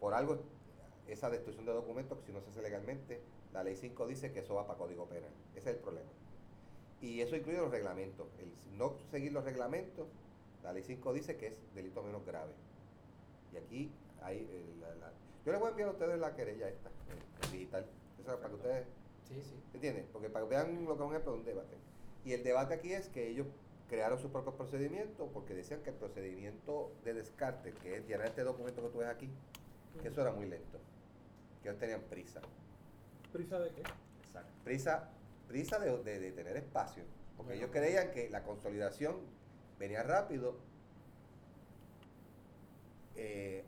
Por 0.00 0.14
algo, 0.14 0.38
esa 1.06 1.30
destrucción 1.30 1.66
de 1.66 1.72
documentos, 1.72 2.18
si 2.24 2.32
no 2.32 2.40
se 2.40 2.50
hace 2.50 2.62
legalmente, 2.62 3.20
la 3.52 3.62
ley 3.64 3.76
5 3.76 4.06
dice 4.06 4.32
que 4.32 4.40
eso 4.40 4.54
va 4.54 4.66
para 4.66 4.78
código 4.78 5.06
penal. 5.08 5.30
Ese 5.54 5.70
es 5.70 5.76
el 5.76 5.82
problema. 5.82 6.10
Y 7.00 7.20
eso 7.20 7.36
incluye 7.36 7.58
los 7.58 7.70
reglamentos. 7.70 8.28
El 8.38 8.52
no 8.78 8.96
seguir 9.10 9.32
los 9.32 9.44
reglamentos, 9.44 10.08
la 10.62 10.72
ley 10.72 10.82
5 10.82 11.12
dice 11.12 11.36
que 11.36 11.48
es 11.48 11.54
delito 11.74 12.02
menos 12.02 12.24
grave. 12.24 12.52
Y 13.52 13.56
aquí 13.56 13.92
hay... 14.22 14.38
eh, 14.50 14.74
la- 14.80 14.94
la- 14.96 15.12
yo 15.44 15.50
les 15.52 15.60
voy 15.60 15.68
a 15.68 15.70
enviar 15.70 15.88
a 15.88 15.92
ustedes 15.92 16.18
la 16.20 16.34
querella 16.34 16.68
esta, 16.68 16.88
en 17.46 17.52
digital. 17.52 17.84
Eso 18.20 18.30
es 18.32 18.36
para 18.36 18.48
que 18.48 18.54
ustedes... 18.54 18.86
Sí, 19.28 19.42
sí. 19.42 19.54
¿Entienden? 19.74 20.06
Porque 20.12 20.30
para 20.30 20.44
que 20.44 20.50
vean 20.50 20.84
lo 20.84 20.96
que 20.96 21.02
es 21.02 21.06
un 21.08 21.12
ejemplo 21.12 21.32
de 21.32 21.38
un 21.38 21.44
debate. 21.44 21.76
Y 22.24 22.32
el 22.32 22.44
debate 22.44 22.74
aquí 22.74 22.92
es 22.92 23.08
que 23.08 23.28
ellos 23.28 23.46
crearon 23.88 24.18
sus 24.18 24.30
propios 24.30 24.54
procedimientos 24.54 25.28
porque 25.34 25.54
decían 25.54 25.82
que 25.82 25.90
el 25.90 25.96
procedimiento 25.96 26.92
de 27.04 27.14
descarte, 27.14 27.72
que 27.72 27.96
es 27.96 28.06
llenar 28.06 28.26
este 28.26 28.44
documento 28.44 28.82
que 28.82 28.88
tú 28.90 28.98
ves 28.98 29.08
aquí, 29.08 29.28
que 30.00 30.08
eso 30.08 30.20
era 30.22 30.30
muy 30.30 30.46
lento. 30.46 30.78
Que 31.62 31.68
ellos 31.70 31.80
tenían 31.80 32.02
prisa. 32.02 32.40
¿Prisa 33.32 33.58
de 33.58 33.70
qué? 33.70 33.82
Exacto. 34.24 34.52
Prisa, 34.64 35.10
prisa 35.48 35.78
de, 35.80 35.98
de- 36.04 36.20
de 36.20 36.32
tener 36.32 36.56
espacio. 36.56 37.02
Porque 37.36 37.54
Bueno. 37.54 37.64
ellos 37.64 37.70
creían 37.72 38.10
que 38.12 38.30
la 38.30 38.44
consolidación 38.44 39.16
venía 39.82 40.04
rápido. 40.04 40.54
Eh, 43.16 43.64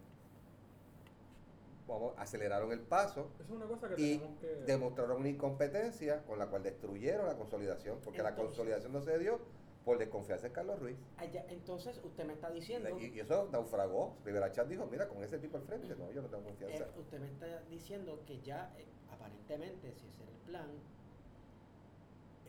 vamos, 1.88 2.14
aceleraron 2.16 2.70
el 2.72 2.80
paso 2.80 3.30
es 3.40 3.50
una 3.50 3.66
cosa 3.66 3.88
que 3.88 4.00
y 4.00 4.18
tenemos 4.18 4.38
que... 4.40 4.46
demostraron 4.64 5.18
una 5.18 5.28
incompetencia 5.28 6.22
con 6.22 6.38
la 6.38 6.46
cual 6.46 6.62
destruyeron 6.62 7.26
la 7.26 7.36
consolidación, 7.36 7.98
porque 8.04 8.22
la 8.22 8.36
consolidación 8.36 8.92
no 8.92 9.02
se 9.02 9.18
dio 9.18 9.40
por 9.84 9.98
desconfianza 9.98 10.46
en 10.46 10.52
Carlos 10.54 10.78
Ruiz. 10.78 10.96
Allá- 11.18 11.44
entonces, 11.48 12.00
usted 12.04 12.24
me 12.24 12.32
está 12.34 12.50
Y, 12.52 12.60
diciendo, 12.60 12.98
y 12.98 13.18
eso 13.20 13.48
naufragó. 13.52 14.16
Rivera 14.24 14.50
Chat 14.52 14.68
dijo, 14.68 14.86
mira, 14.86 15.08
con 15.08 15.22
ese 15.24 15.38
tipo 15.38 15.58
al 15.58 15.64
frente, 15.64 15.94
no, 15.96 16.10
yo 16.12 16.22
no 16.22 16.28
tengo 16.28 16.44
confianza. 16.44 16.84
eh, 16.84 16.90
usted 17.00 17.18
me 17.18 17.26
está 17.26 17.60
diciendo 17.68 18.22
que 18.24 18.40
ya, 18.40 18.72
eh, 18.78 18.86
aparentemente, 19.10 19.92
si 19.92 20.06
ese 20.06 20.22
era 20.22 20.30
el 20.32 20.38
plan, 20.46 20.68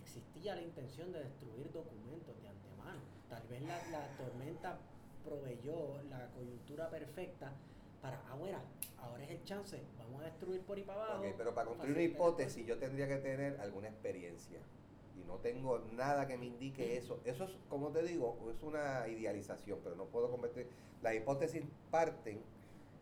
existía 0.01 0.55
la 0.55 0.61
intención 0.61 1.11
de 1.11 1.23
destruir 1.23 1.71
documentos 1.73 2.41
de 2.41 2.47
antemano. 2.47 3.14
Tal 3.29 3.43
vez 3.47 3.61
la, 3.63 3.77
la 3.91 4.07
tormenta 4.17 4.77
proveyó 5.23 6.01
la 6.09 6.27
coyuntura 6.31 6.89
perfecta 6.89 7.51
para, 8.01 8.19
ahora, 8.29 8.61
ahora 8.99 9.23
es 9.23 9.31
el 9.31 9.43
chance, 9.43 9.81
vamos 9.97 10.21
a 10.21 10.25
destruir 10.25 10.61
por 10.61 10.77
ahí 10.77 10.83
para 10.83 11.03
abajo. 11.03 11.23
Ok, 11.23 11.33
pero 11.37 11.55
para 11.55 11.67
construir 11.67 11.95
una 11.95 12.03
el 12.03 12.11
hipótesis 12.11 12.65
yo 12.65 12.77
tendría 12.77 13.07
que 13.07 13.17
tener 13.17 13.59
alguna 13.59 13.87
experiencia. 13.87 14.59
Y 15.19 15.23
no 15.25 15.37
tengo 15.37 15.79
nada 15.93 16.27
que 16.27 16.37
me 16.37 16.45
indique 16.45 16.97
eso. 16.97 17.19
Eso 17.23 17.45
es, 17.45 17.51
como 17.69 17.89
te 17.89 18.03
digo, 18.03 18.37
es 18.53 18.61
una 18.61 19.07
idealización, 19.07 19.79
pero 19.83 19.95
no 19.95 20.05
puedo 20.05 20.29
convertir. 20.29 20.67
Las 21.01 21.15
hipótesis 21.15 21.63
parten 21.89 22.41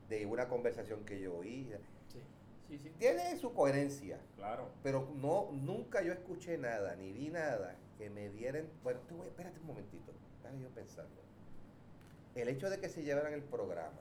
de 0.08 0.26
una 0.26 0.48
conversación 0.48 1.04
que 1.06 1.20
yo 1.20 1.36
oí. 1.36 1.70
Sí. 2.08 2.20
Sí, 2.70 2.78
sí. 2.78 2.90
Tiene 3.00 3.36
su 3.38 3.54
coherencia. 3.54 4.20
Claro. 4.36 4.70
Pero 4.84 5.10
no, 5.16 5.50
nunca 5.52 6.02
yo 6.04 6.14
escuché 6.14 6.58
nada, 6.58 6.96
ni 6.96 7.12
vi 7.12 7.30
nada 7.30 7.76
que 7.98 8.10
me 8.10 8.30
dieran. 8.30 8.68
Bueno, 8.84 9.00
te 9.08 9.14
voy, 9.14 9.28
espérate 9.28 9.60
un 9.60 9.68
momentito, 9.68 10.12
estaba 10.38 10.56
yo 10.56 10.70
pensando. 10.70 11.22
El 12.36 12.48
hecho 12.50 12.70
de 12.70 12.80
que 12.80 12.90
se 12.90 13.04
llevaran 13.04 13.34
el 13.34 13.44
programa, 13.44 14.00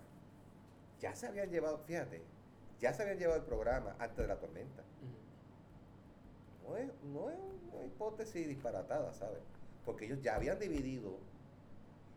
ya 1.01 1.15
se 1.15 1.27
habían 1.27 1.51
llevado, 1.51 1.79
fíjate, 1.79 2.23
ya 2.81 2.95
se 2.95 3.03
habían 3.03 3.19
llevado 3.19 3.41
el 3.41 3.47
programa 3.47 3.95
antes 3.99 4.19
de 4.19 4.27
la 4.27 4.37
tormenta. 4.37 4.83
No 6.67 6.77
es, 6.77 6.91
no 7.05 7.31
es 7.31 7.39
una 7.73 7.85
hipótesis 7.85 8.49
disparatada, 8.49 9.13
¿sabes? 9.13 9.41
Porque 9.85 10.07
ellos 10.07 10.23
ya 10.23 10.37
habían 10.37 10.59
dividido 10.59 11.19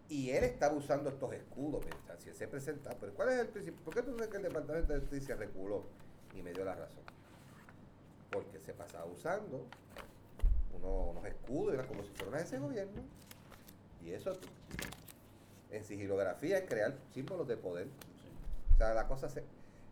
y 0.08 0.30
él 0.30 0.44
estaba 0.44 0.76
usando 0.76 1.10
estos 1.10 1.34
escudos. 1.34 1.84
sea, 2.06 2.18
si 2.18 2.30
él 2.30 2.36
se 2.36 2.48
presenta, 2.48 2.92
pero 3.00 3.14
¿cuál 3.14 3.30
es 3.30 3.40
el 3.40 3.48
principio? 3.48 3.82
¿Por 3.84 3.94
qué 3.94 4.04
tú 4.04 4.16
crees 4.16 4.30
que 4.30 4.38
el 4.38 4.44
Departamento 4.44 4.94
de 4.94 5.00
Justicia 5.00 5.36
reculó? 5.36 5.84
Y 6.36 6.42
me 6.42 6.54
dio 6.54 6.64
la 6.64 6.76
razón. 6.76 7.04
Porque 8.30 8.60
se 8.60 8.74
pasaba 8.74 9.06
usando 9.06 9.66
unos, 10.86 11.12
unos 11.12 11.26
escudos, 11.26 11.74
era 11.74 11.88
como 11.88 12.04
si 12.04 12.10
fuera 12.10 12.28
una 12.30 12.38
agencia 12.38 12.60
de 12.60 12.66
gobierno. 12.66 13.02
Y 14.04 14.12
eso 14.12 14.32
en 15.72 15.84
sigilografía 15.84 16.58
es 16.60 16.66
crear 16.70 16.94
símbolos 17.14 17.48
de 17.48 17.58
poder. 17.58 17.86
Sí. 17.88 18.74
O 18.74 18.78
sea, 18.78 18.94
la 18.94 19.08
cosa 19.08 19.30
se... 19.30 19.44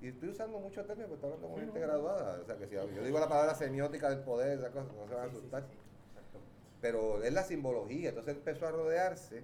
Y 0.02 0.08
estoy 0.10 0.30
usando 0.30 0.60
muchos 0.60 0.86
términos 0.86 1.10
porque 1.10 1.26
estoy 1.26 1.32
hablando 1.32 1.48
con 1.48 1.60
gente 1.64 1.80
graduada. 1.80 2.42
O 2.42 2.46
sea, 2.46 2.58
que 2.58 2.68
si 2.68 2.76
yo 2.76 2.86
digo 3.04 3.20
la 3.20 3.30
palabra 3.30 3.56
semiótica 3.56 4.10
del 4.10 4.20
poder, 4.20 4.60
esa 4.60 4.70
cosa, 4.70 4.86
no 4.94 5.08
se 5.08 5.16
van 5.16 5.24
a 5.24 5.32
asustar. 5.32 5.62
sí, 5.64 5.70
sí. 5.72 5.78
Exacto. 6.10 6.40
Pero 6.82 7.24
es 7.24 7.32
la 7.34 7.44
simbología. 7.44 8.10
Entonces 8.10 8.36
empezó 8.36 8.68
a 8.68 8.72
rodearse 8.72 9.44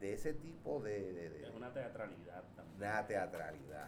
de 0.00 0.12
ese 0.12 0.34
tipo 0.34 0.80
de... 0.82 1.12
de- 1.12 1.30
de- 1.30 1.42
Es 1.48 1.54
una 1.54 1.72
teatralidad 1.72 2.42
también. 2.56 2.76
una 2.78 3.06
teatralidad. 3.06 3.86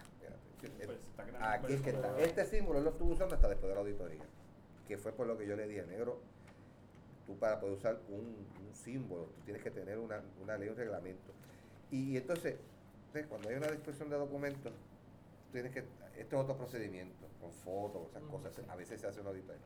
Fíjate. 0.60 0.86
Pues, 0.86 0.98
está 1.00 1.24
creando 1.24 1.46
Aquí 1.48 1.72
es 1.74 1.82
que 1.82 1.90
está. 1.90 2.20
Este 2.20 2.44
símbolo 2.46 2.80
lo 2.80 2.90
estuvo 2.90 3.12
usando 3.12 3.34
hasta 3.34 3.48
después 3.48 3.68
de 3.68 3.74
la 3.74 3.80
auditoría. 3.80 4.22
Que 4.86 4.96
fue 4.96 5.12
por 5.12 5.26
lo 5.26 5.36
que 5.36 5.46
yo 5.48 5.56
le 5.56 5.66
dije, 5.66 5.84
negro, 5.84 6.20
tú 7.26 7.36
para 7.38 7.60
poder 7.60 7.76
usar 7.76 8.00
un, 8.08 8.46
un 8.66 8.74
símbolo, 8.74 9.24
tú 9.24 9.40
tienes 9.44 9.62
que 9.62 9.70
tener 9.70 9.98
una, 9.98 10.22
una 10.42 10.56
ley, 10.56 10.68
un 10.68 10.76
reglamento. 10.76 11.32
Y, 11.90 12.16
entonces, 12.16 12.56
cuando 13.28 13.48
hay 13.48 13.56
una 13.56 13.68
destrucción 13.68 14.10
de 14.10 14.16
documentos, 14.16 14.72
tienes 15.52 15.72
que, 15.72 15.84
esto 16.18 16.36
es 16.36 16.42
otro 16.42 16.56
procedimiento, 16.56 17.26
con 17.40 17.52
fotos, 17.52 18.08
esas 18.10 18.22
cosas, 18.24 18.52
a 18.68 18.76
veces 18.76 19.00
se 19.00 19.06
hace 19.06 19.20
una 19.20 19.30
auditoría. 19.30 19.62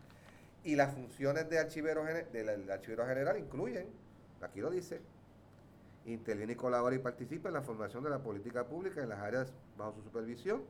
Y 0.63 0.77
las 0.77 0.95
funciones 0.95 1.49
de 1.49 1.59
archivero, 1.59 2.05
del 2.05 2.71
archivero 2.71 3.07
general 3.07 3.39
incluyen, 3.39 3.89
aquí 4.43 4.61
lo 4.61 4.71
dice, 4.71 5.01
interviene 6.05 6.53
y 6.53 6.57
colabora 6.57 6.95
y 6.95 6.99
participa 6.99 7.49
en 7.49 7.55
la 7.55 7.63
formación 7.63 8.05
de 8.05 8.11
la 8.11 8.23
política 8.23 8.67
pública 8.67 9.03
en 9.03 9.09
las 9.09 9.21
áreas 9.21 9.53
bajo 9.77 9.95
su 9.95 10.03
supervisión 10.03 10.63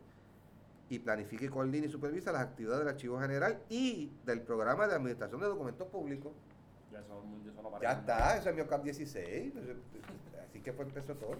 y 0.89 0.99
planifica 0.99 1.45
y 1.45 1.49
coordina 1.49 1.87
y 1.87 1.89
supervisa 1.89 2.33
las 2.33 2.43
actividades 2.43 2.81
del 2.81 2.89
archivo 2.89 3.19
general 3.21 3.63
y 3.69 4.11
del 4.27 4.43
programa 4.43 4.89
de 4.89 4.95
administración 4.95 5.41
de 5.41 5.47
documentos 5.47 5.87
públicos. 5.89 6.33
Ya 7.81 7.93
está, 7.93 8.37
eso 8.37 8.51
es 8.51 8.55
mi 8.55 8.61
OCAP 8.63 8.83
16. 8.85 9.55
Así 10.49 10.61
que 10.61 10.73
fue 10.73 10.85
empezó 10.85 11.15
todo. 11.15 11.37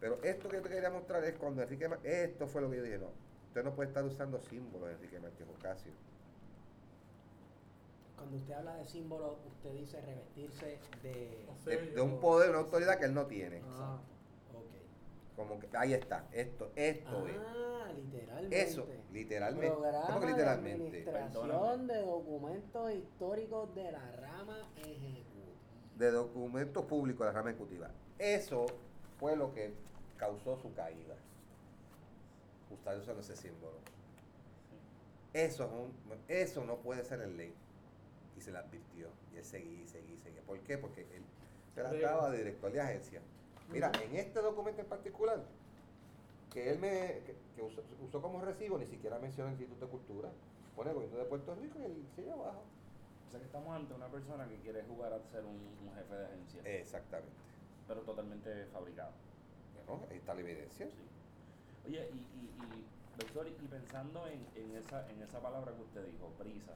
Pero 0.00 0.22
esto 0.22 0.48
que 0.48 0.56
yo 0.56 0.62
te 0.62 0.68
quería 0.68 0.90
mostrar 0.90 1.24
es 1.24 1.36
cuando 1.36 1.62
Enrique 1.62 1.88
esto 2.04 2.46
fue 2.46 2.62
lo 2.62 2.70
que 2.70 2.76
yo 2.76 2.82
dije, 2.82 2.98
no, 2.98 3.10
usted 3.48 3.64
no 3.64 3.74
puede 3.74 3.88
estar 3.88 4.04
usando 4.04 4.40
símbolos, 4.40 4.90
Enrique 4.90 5.18
Márquez 5.18 5.46
Ocasio. 5.58 5.92
Cuando 8.16 8.36
usted 8.36 8.54
habla 8.54 8.76
de 8.76 8.84
símbolo, 8.86 9.38
usted 9.46 9.72
dice 9.74 10.00
revestirse 10.00 10.78
de... 11.02 11.46
De 11.94 12.00
un 12.00 12.20
poder, 12.20 12.50
una 12.50 12.60
autoridad 12.60 12.98
que 12.98 13.06
él 13.06 13.14
no 13.14 13.26
tiene. 13.26 13.62
Ah. 13.66 13.98
Como 15.38 15.58
que 15.60 15.68
ahí 15.76 15.92
está, 15.94 16.26
esto, 16.32 16.72
esto 16.74 17.28
es. 17.28 17.36
Ah, 17.38 17.92
literalmente. 17.94 18.60
Eso, 18.60 18.88
literalmente. 19.12 19.70
Programa 19.70 20.06
¿Cómo 20.08 20.18
que 20.20 20.26
de 20.26 20.32
literalmente? 20.32 20.84
administración 20.84 21.48
Perdóname. 21.48 21.94
de 21.94 22.00
documentos 22.02 22.92
históricos 22.92 23.74
de 23.76 23.92
la 23.92 24.12
rama 24.16 24.68
ejecutiva. 24.76 25.46
De 25.96 26.10
documentos 26.10 26.84
públicos 26.86 27.20
de 27.24 27.32
la 27.32 27.38
rama 27.38 27.50
ejecutiva. 27.50 27.88
Eso 28.18 28.66
fue 29.20 29.36
lo 29.36 29.54
que 29.54 29.72
causó 30.16 30.56
su 30.58 30.74
caída. 30.74 31.14
Usted 32.70 32.98
usando 32.98 33.20
ese 33.22 33.36
símbolo. 33.36 33.78
Eso, 35.32 35.64
es 35.64 35.70
un- 35.70 36.18
eso 36.26 36.64
no 36.64 36.78
puede 36.78 37.04
ser 37.04 37.20
en 37.22 37.36
ley. 37.36 37.54
Y 38.36 38.40
se 38.40 38.50
le 38.50 38.58
advirtió. 38.58 39.08
Y 39.32 39.36
él 39.38 39.44
seguía, 39.44 39.82
y 39.84 39.86
seguía, 39.86 40.14
y 40.16 40.18
seguía. 40.18 40.42
¿Por 40.42 40.58
qué? 40.60 40.78
Porque 40.78 41.02
él 41.02 41.22
se 41.74 41.80
trataba 41.82 42.28
de 42.30 42.38
director 42.38 42.72
de 42.72 42.80
agencia. 42.80 43.20
Mira, 43.70 43.92
en 44.02 44.16
este 44.16 44.40
documento 44.40 44.80
en 44.80 44.88
particular, 44.88 45.42
que 46.52 46.70
él 46.70 46.78
me 46.78 47.22
que, 47.26 47.36
que 47.54 47.62
usó, 47.62 47.82
usó 48.04 48.22
como 48.22 48.40
recibo, 48.40 48.78
ni 48.78 48.86
siquiera 48.86 49.18
menciona 49.18 49.50
el 49.50 49.54
Instituto 49.56 49.86
de 49.86 49.90
Cultura. 49.90 50.30
Pone 50.74 50.90
el 50.90 50.96
gobierno 50.96 51.18
de 51.18 51.24
Puerto 51.24 51.54
Rico 51.54 51.78
y 51.80 51.84
el 51.84 52.06
sigue 52.14 52.32
abajo. 52.32 52.62
O 53.26 53.30
sea 53.30 53.40
que 53.40 53.46
estamos 53.46 53.76
ante 53.76 53.92
una 53.92 54.06
persona 54.08 54.48
que 54.48 54.56
quiere 54.56 54.82
jugar 54.84 55.12
a 55.12 55.20
ser 55.30 55.44
un, 55.44 55.56
un 55.56 55.94
jefe 55.94 56.14
de 56.14 56.24
agencia, 56.24 56.62
Exactamente. 56.64 57.32
pero 57.86 58.00
totalmente 58.00 58.66
fabricado. 58.72 59.10
Bueno, 59.86 60.04
ahí 60.10 60.16
está 60.16 60.34
la 60.34 60.40
evidencia. 60.40 60.86
Sí. 60.86 60.92
Oye, 61.86 62.08
y, 62.10 62.16
y, 62.16 62.44
y, 62.64 62.84
doctor, 63.18 63.46
y 63.48 63.66
pensando 63.66 64.26
en, 64.28 64.46
en, 64.54 64.76
esa, 64.76 65.08
en 65.10 65.20
esa 65.22 65.40
palabra 65.40 65.74
que 65.74 65.82
usted 65.82 66.06
dijo, 66.06 66.28
prisa, 66.38 66.72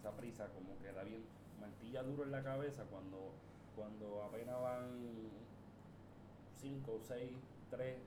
esa 0.00 0.10
prisa 0.12 0.46
como 0.48 0.78
que 0.80 0.92
da 0.92 1.02
bien, 1.04 1.22
martilla 1.60 2.02
duro 2.02 2.24
en 2.24 2.30
la 2.30 2.42
cabeza 2.42 2.84
cuando, 2.90 3.32
cuando 3.76 4.22
apenas 4.22 4.60
van 4.60 5.28
5, 6.64 6.98
6, 7.06 7.30
3, 7.68 7.98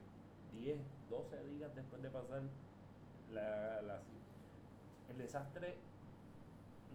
10, 0.52 0.78
12 1.08 1.44
días 1.46 1.72
después 1.76 2.02
de 2.02 2.10
pasar 2.10 2.42
la, 3.32 3.80
la- 3.82 4.02
el 5.08 5.16
desastre 5.16 5.76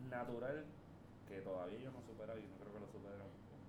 natural 0.09 0.66
que 1.30 1.39
todavía 1.39 1.80
yo 1.80 1.89
no 1.91 1.99
he 1.99 2.03
superado 2.03 2.38
y 2.38 2.43
no 2.43 2.57
creo 2.59 2.74
que 2.74 2.80
lo 2.82 2.88
superen 2.88 3.18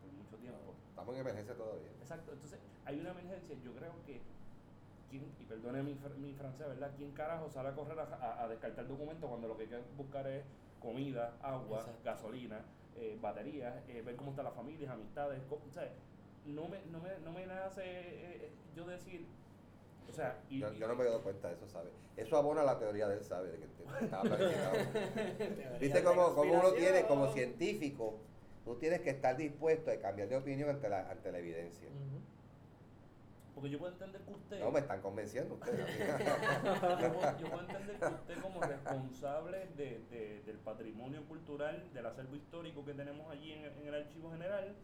por 0.03 0.11
mucho 0.11 0.37
tiempo. 0.39 0.75
Estamos 0.91 1.15
en 1.15 1.21
emergencia 1.21 1.55
todavía. 1.55 1.91
Exacto, 2.03 2.33
entonces 2.33 2.59
hay 2.85 2.99
una 2.99 3.11
emergencia, 3.13 3.55
yo 3.63 3.73
creo 3.75 3.93
que, 4.05 4.21
¿quién, 5.09 5.23
y 5.39 5.45
perdone 5.45 5.85
mi, 5.85 5.95
mi 6.19 6.33
francés, 6.35 6.67
¿verdad? 6.67 6.91
¿Quién 6.97 7.13
carajo 7.13 7.49
sale 7.49 7.69
a 7.69 7.75
correr 7.77 7.97
a, 8.01 8.03
a- 8.03 8.43
a 8.45 8.49
descartar 8.49 8.89
documentos 8.89 9.29
cuando 9.31 9.47
lo 9.47 9.57
que 9.57 9.63
hay 9.65 9.69
que 9.69 9.79
buscar 9.97 10.27
es 10.27 10.43
comida, 10.81 11.39
agua, 11.41 11.79
Exacto. 11.83 12.01
gasolina, 12.05 12.61
eh, 12.97 13.17
baterías, 13.23 13.89
eh, 13.89 14.03
ver 14.03 14.17
cómo 14.17 14.31
están 14.31 14.47
las 14.47 14.55
familias, 14.55 14.91
amistades? 14.91 15.41
co- 15.49 15.63
o 15.65 15.71
sea, 15.71 15.89
no 16.47 16.69
me, 16.69 16.81
no 16.87 17.01
me, 17.01 17.19
no 17.25 17.33
me 17.33 17.47
nace 17.47 17.83
eh, 17.85 18.39
eh, 18.43 18.51
yo 18.75 18.87
decir, 18.87 19.27
o 20.09 20.13
sea, 20.13 20.39
y, 20.51 20.61
Yo, 20.61 20.71
no 20.87 20.95
me 20.95 21.03
he 21.03 21.07
dado 21.07 21.23
cuenta 21.23 21.49
de 21.49 21.55
eso, 21.55 21.67
¿sabe? 21.69 21.91
Eso 22.17 22.37
abona 22.37 22.63
la 22.63 22.79
teoría 22.79 23.09
de 23.09 23.17
él, 23.19 23.25
¿sabe? 23.25 23.51
De 23.51 23.59
que 23.59 23.67
te- 23.67 23.85
¿Viste 25.81 26.05
cómo, 26.05 26.35
cómo 26.35 26.53
uno 26.61 26.73
tiene, 26.73 27.07
como 27.07 27.29
científico, 27.33 28.19
tú 28.65 28.77
tienes 28.77 29.01
que 29.01 29.11
estar 29.11 29.37
dispuesto 29.37 29.91
a 29.91 29.97
cambiar 29.97 30.29
de 30.29 30.37
opinión 30.37 30.69
ante 30.71 30.89
la, 30.89 31.11
ante 31.11 31.33
la 31.33 31.39
evidencia? 31.39 31.89
Porque 33.55 33.71
yo 33.71 33.79
puedo 33.79 33.93
entender 33.93 34.21
que 34.23 34.33
usted... 34.33 34.61
No, 34.61 34.71
me 34.73 34.81
están 34.81 35.01
convenciendo 35.01 35.55
ustedes. 35.55 35.79
yo, 35.99 37.13
puedo, 37.13 37.39
yo 37.39 37.49
puedo 37.51 37.61
entender 37.61 37.99
que 37.99 38.07
usted 38.07 38.41
como 38.43 38.61
responsable 38.61 39.69
de, 39.77 40.01
de- 40.11 40.43
del 40.45 40.59
patrimonio 40.59 41.25
cultural, 41.25 41.89
del 41.95 42.07
acervo 42.07 42.35
histórico 42.37 42.85
que 42.85 42.95
tenemos 42.95 43.31
allí 43.31 43.53
en, 43.53 43.65
en 43.65 43.87
el 43.87 43.95
archivo 43.95 44.31
general, 44.33 44.75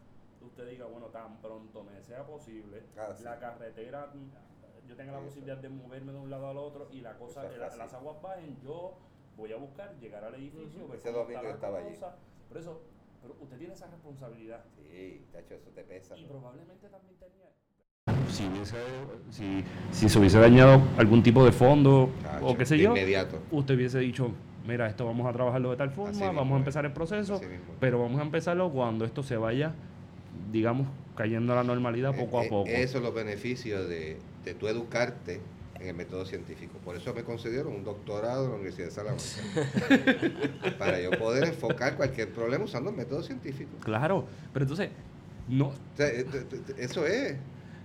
usted 0.45 0.69
diga, 0.69 0.85
bueno, 0.85 1.07
tan 1.07 1.37
pronto 1.41 1.83
me 1.83 2.01
sea 2.01 2.25
posible, 2.25 2.83
Ah, 2.97 3.13
sí. 3.15 3.23
la 3.23 3.39
carretera, 3.39 4.07
mm, 4.13 4.87
yo 4.89 4.95
tenga 4.95 5.11
la 5.11 5.17
Eso. 5.19 5.27
posibilidad 5.27 5.57
de 5.57 5.69
moverme 5.69 6.11
de 6.11 6.19
un 6.19 6.29
lado 6.29 6.47
al 6.49 6.57
otro 6.57 6.87
y 6.91 7.01
la 7.01 7.17
cosa, 7.17 7.45
es 7.49 7.57
la- 7.57 7.75
las 7.75 7.93
aguas 7.93 8.21
bajen, 8.21 8.57
yo 8.63 8.97
voy 9.37 9.51
a 9.53 9.57
buscar, 9.57 9.95
llegar 9.99 10.23
al 10.23 10.35
edificio, 10.35 10.87
ver 10.87 10.97
Ese 10.97 11.11
cómo 11.11 11.23
domingo 11.23 11.47
estaba 11.49 11.77
allí. 11.79 11.95
Por 12.49 12.57
eso, 12.57 12.81
pero 13.21 13.35
usted 13.39 13.57
tiene 13.57 13.73
esa 13.73 13.87
responsabilidad 13.87 14.63
Sí, 14.75 15.25
tacho, 15.31 15.53
eso 15.55 15.69
te 15.69 15.83
pesa. 15.83 16.17
y 16.17 16.23
¿no? 16.23 16.27
probablemente 16.29 16.89
también 16.89 17.15
tenía 17.17 17.49
si, 18.29 18.47
hubiese, 18.47 18.77
si, 19.29 19.63
si 19.91 20.09
se 20.09 20.19
hubiese 20.19 20.39
dañado 20.39 20.81
algún 20.97 21.21
tipo 21.21 21.45
de 21.45 21.51
fondo 21.51 22.09
o 22.41 22.57
qué 22.57 22.65
sé 22.65 22.77
yo, 22.77 22.89
Inmediato. 22.89 23.39
usted 23.51 23.75
hubiese 23.75 23.99
dicho, 23.99 24.31
mira, 24.65 24.87
esto 24.87 25.05
vamos 25.05 25.27
a 25.27 25.33
trabajarlo 25.33 25.69
de 25.71 25.77
tal 25.77 25.91
forma, 25.91 26.09
Así 26.11 26.21
mismo 26.23 26.35
vamos 26.39 26.55
a 26.55 26.57
empezar 26.59 26.85
el 26.85 26.93
proceso, 26.93 27.39
pero 27.79 27.99
vamos 28.01 28.19
a 28.19 28.23
empezarlo 28.23 28.69
cuando 28.71 29.05
esto 29.05 29.21
se 29.23 29.37
vaya, 29.37 29.73
digamos, 30.51 30.87
cayendo 31.15 31.53
a 31.53 31.57
la 31.57 31.63
normalidad 31.63 32.15
poco 32.15 32.39
Eh, 32.39 32.41
a 32.41 32.45
eh, 32.45 32.49
poco. 32.49 32.69
Eso 32.69 32.97
es 32.97 33.03
los 33.03 33.13
beneficios 33.13 33.87
de, 33.87 34.17
de 34.45 34.53
tú 34.53 34.67
educarte 34.67 35.39
en 35.79 35.87
el 35.87 35.95
método 35.95 36.25
científico. 36.25 36.73
Por 36.83 36.95
eso 36.95 37.13
me 37.13 37.23
concedieron 37.23 37.73
un 37.73 37.83
doctorado 37.83 38.45
en 38.45 38.49
la 38.51 38.55
Universidad 38.57 38.87
de 38.87 38.91
Salamanca. 38.91 39.23
para 40.77 40.99
yo 41.01 41.11
poder 41.11 41.45
enfocar 41.47 41.95
cualquier 41.95 42.29
problema 42.29 42.65
usando 42.65 42.89
el 42.89 42.95
método 42.95 43.23
científico. 43.23 43.71
Claro, 43.83 44.25
pero 44.53 44.63
entonces, 44.63 44.89
no, 45.47 45.67
O 45.69 45.73
sea, 45.95 46.07
eh, 46.07 46.25
eh, 46.33 46.45
eh, 46.51 46.73
eso 46.77 47.05
es, 47.05 47.35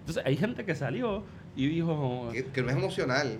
entonces 0.00 0.22
hay 0.24 0.36
gente 0.36 0.64
que 0.64 0.74
salió 0.74 1.24
y 1.56 1.68
dijo, 1.68 2.30
que, 2.32 2.44
que 2.44 2.62
no 2.62 2.70
es 2.70 2.76
emocional, 2.76 3.38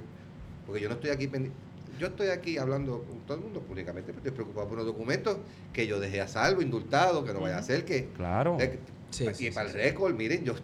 porque 0.67 0.81
yo 0.83 0.89
no 0.89 0.95
estoy 0.95 1.11
aquí 1.11 1.27
pendi- 1.29 1.51
Yo 1.99 2.09
estoy 2.09 2.29
aquí 2.29 2.59
hablando 2.59 3.05
con 3.05 3.21
todo 3.21 3.37
el 3.37 3.45
mundo 3.45 3.61
públicamente, 3.61 4.09
pero 4.09 4.19
estoy 4.19 4.33
preocupado 4.33 4.67
por 4.69 4.75
unos 4.79 4.87
documentos 4.87 5.39
que 5.73 5.87
yo 5.87 6.01
dejé 6.01 6.21
a 6.21 6.29
salvo, 6.29 6.61
indultado, 6.63 7.25
que 7.25 7.33
no 7.33 7.41
vaya 7.41 7.59
a 7.59 7.63
ser 7.63 7.85
que... 7.85 8.09
claro, 8.17 8.57
eh, 8.59 8.79
Sí, 9.11 9.25
y 9.25 9.35
sí, 9.35 9.51
para 9.51 9.69
sí, 9.71 9.77
el 9.77 9.83
récord, 9.85 10.15
miren, 10.15 10.45
yo 10.45 10.55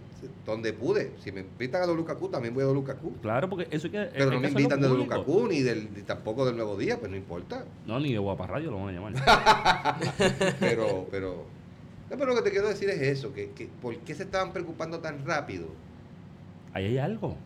donde 0.44 0.72
pude, 0.72 1.12
si 1.22 1.32
me 1.32 1.40
invitan 1.40 1.82
a 1.82 1.86
WKQ, 1.86 2.30
también 2.30 2.54
voy 2.54 2.64
a 2.64 2.68
WKQ. 2.68 3.20
claro, 3.22 3.48
porque 3.48 3.66
eso 3.70 3.86
hay 3.86 3.92
que... 3.92 4.10
Pero 4.12 4.26
no 4.26 4.30
que 4.32 4.38
me 4.38 4.48
invitan 4.48 4.80
de. 4.80 4.88
WKQ 4.88 5.48
ni, 5.48 5.62
del, 5.62 5.92
ni 5.94 6.02
tampoco 6.02 6.44
del 6.44 6.56
Nuevo 6.56 6.76
Día, 6.76 6.98
pues 6.98 7.10
no 7.10 7.16
importa. 7.16 7.64
No, 7.86 7.98
ni 7.98 8.12
de 8.12 8.18
Guaparrayo 8.18 8.70
lo 8.70 8.84
van 8.84 8.88
a 8.88 8.92
llamar. 8.92 9.12
Pero, 10.60 11.06
pero, 11.10 11.46
no, 12.10 12.16
pero 12.16 12.26
lo 12.26 12.36
que 12.36 12.42
te 12.42 12.50
quiero 12.50 12.68
decir 12.68 12.88
es 12.90 13.00
eso, 13.00 13.32
que, 13.32 13.50
que 13.50 13.68
¿por 13.80 13.96
qué 13.98 14.14
se 14.14 14.24
estaban 14.24 14.52
preocupando 14.52 15.00
tan 15.00 15.24
rápido? 15.24 15.66
Ahí 16.72 16.86
hay 16.86 16.98
algo. 16.98 17.36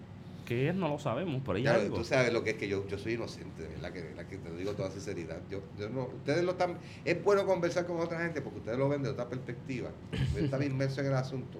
¿Qué 0.47 0.69
es? 0.71 0.75
No 0.75 0.89
lo 0.89 0.99
sabemos, 0.99 1.43
pero 1.45 1.59
Ya, 1.59 1.75
algo. 1.75 1.97
tú 1.97 2.05
sabes 2.05 2.33
lo 2.33 2.43
que 2.45 2.51
es 2.51 2.57
que 2.57 2.69
yo, 2.69 2.87
yo 2.89 2.97
soy 2.99 3.15
inocente, 3.15 3.63
de 3.65 3.69
¿verdad? 3.69 3.93
Que, 3.93 4.01
de 4.03 4.09
verdad 4.11 4.27
que 4.27 4.39
te 4.39 4.49
lo 4.49 4.57
digo 4.57 4.73
toda 4.73 4.91
sinceridad. 4.91 5.39
Yo, 5.51 5.61
yo 5.79 5.89
no, 5.91 6.05
ustedes 6.05 6.45
lo 6.45 6.53
están, 6.53 6.79
es 7.05 7.23
bueno 7.23 7.45
conversar 7.45 7.87
con 7.87 8.01
otra 8.01 8.21
gente 8.21 8.41
porque 8.41 8.61
ustedes 8.61 8.79
lo 8.79 8.89
ven 8.89 9.03
de 9.03 9.11
otra 9.11 9.29
perspectiva. 9.29 9.91
Yo 10.35 10.39
estaba 10.41 10.65
inmerso 10.65 11.01
en 11.03 11.09
el 11.09 11.15
asunto. 11.15 11.59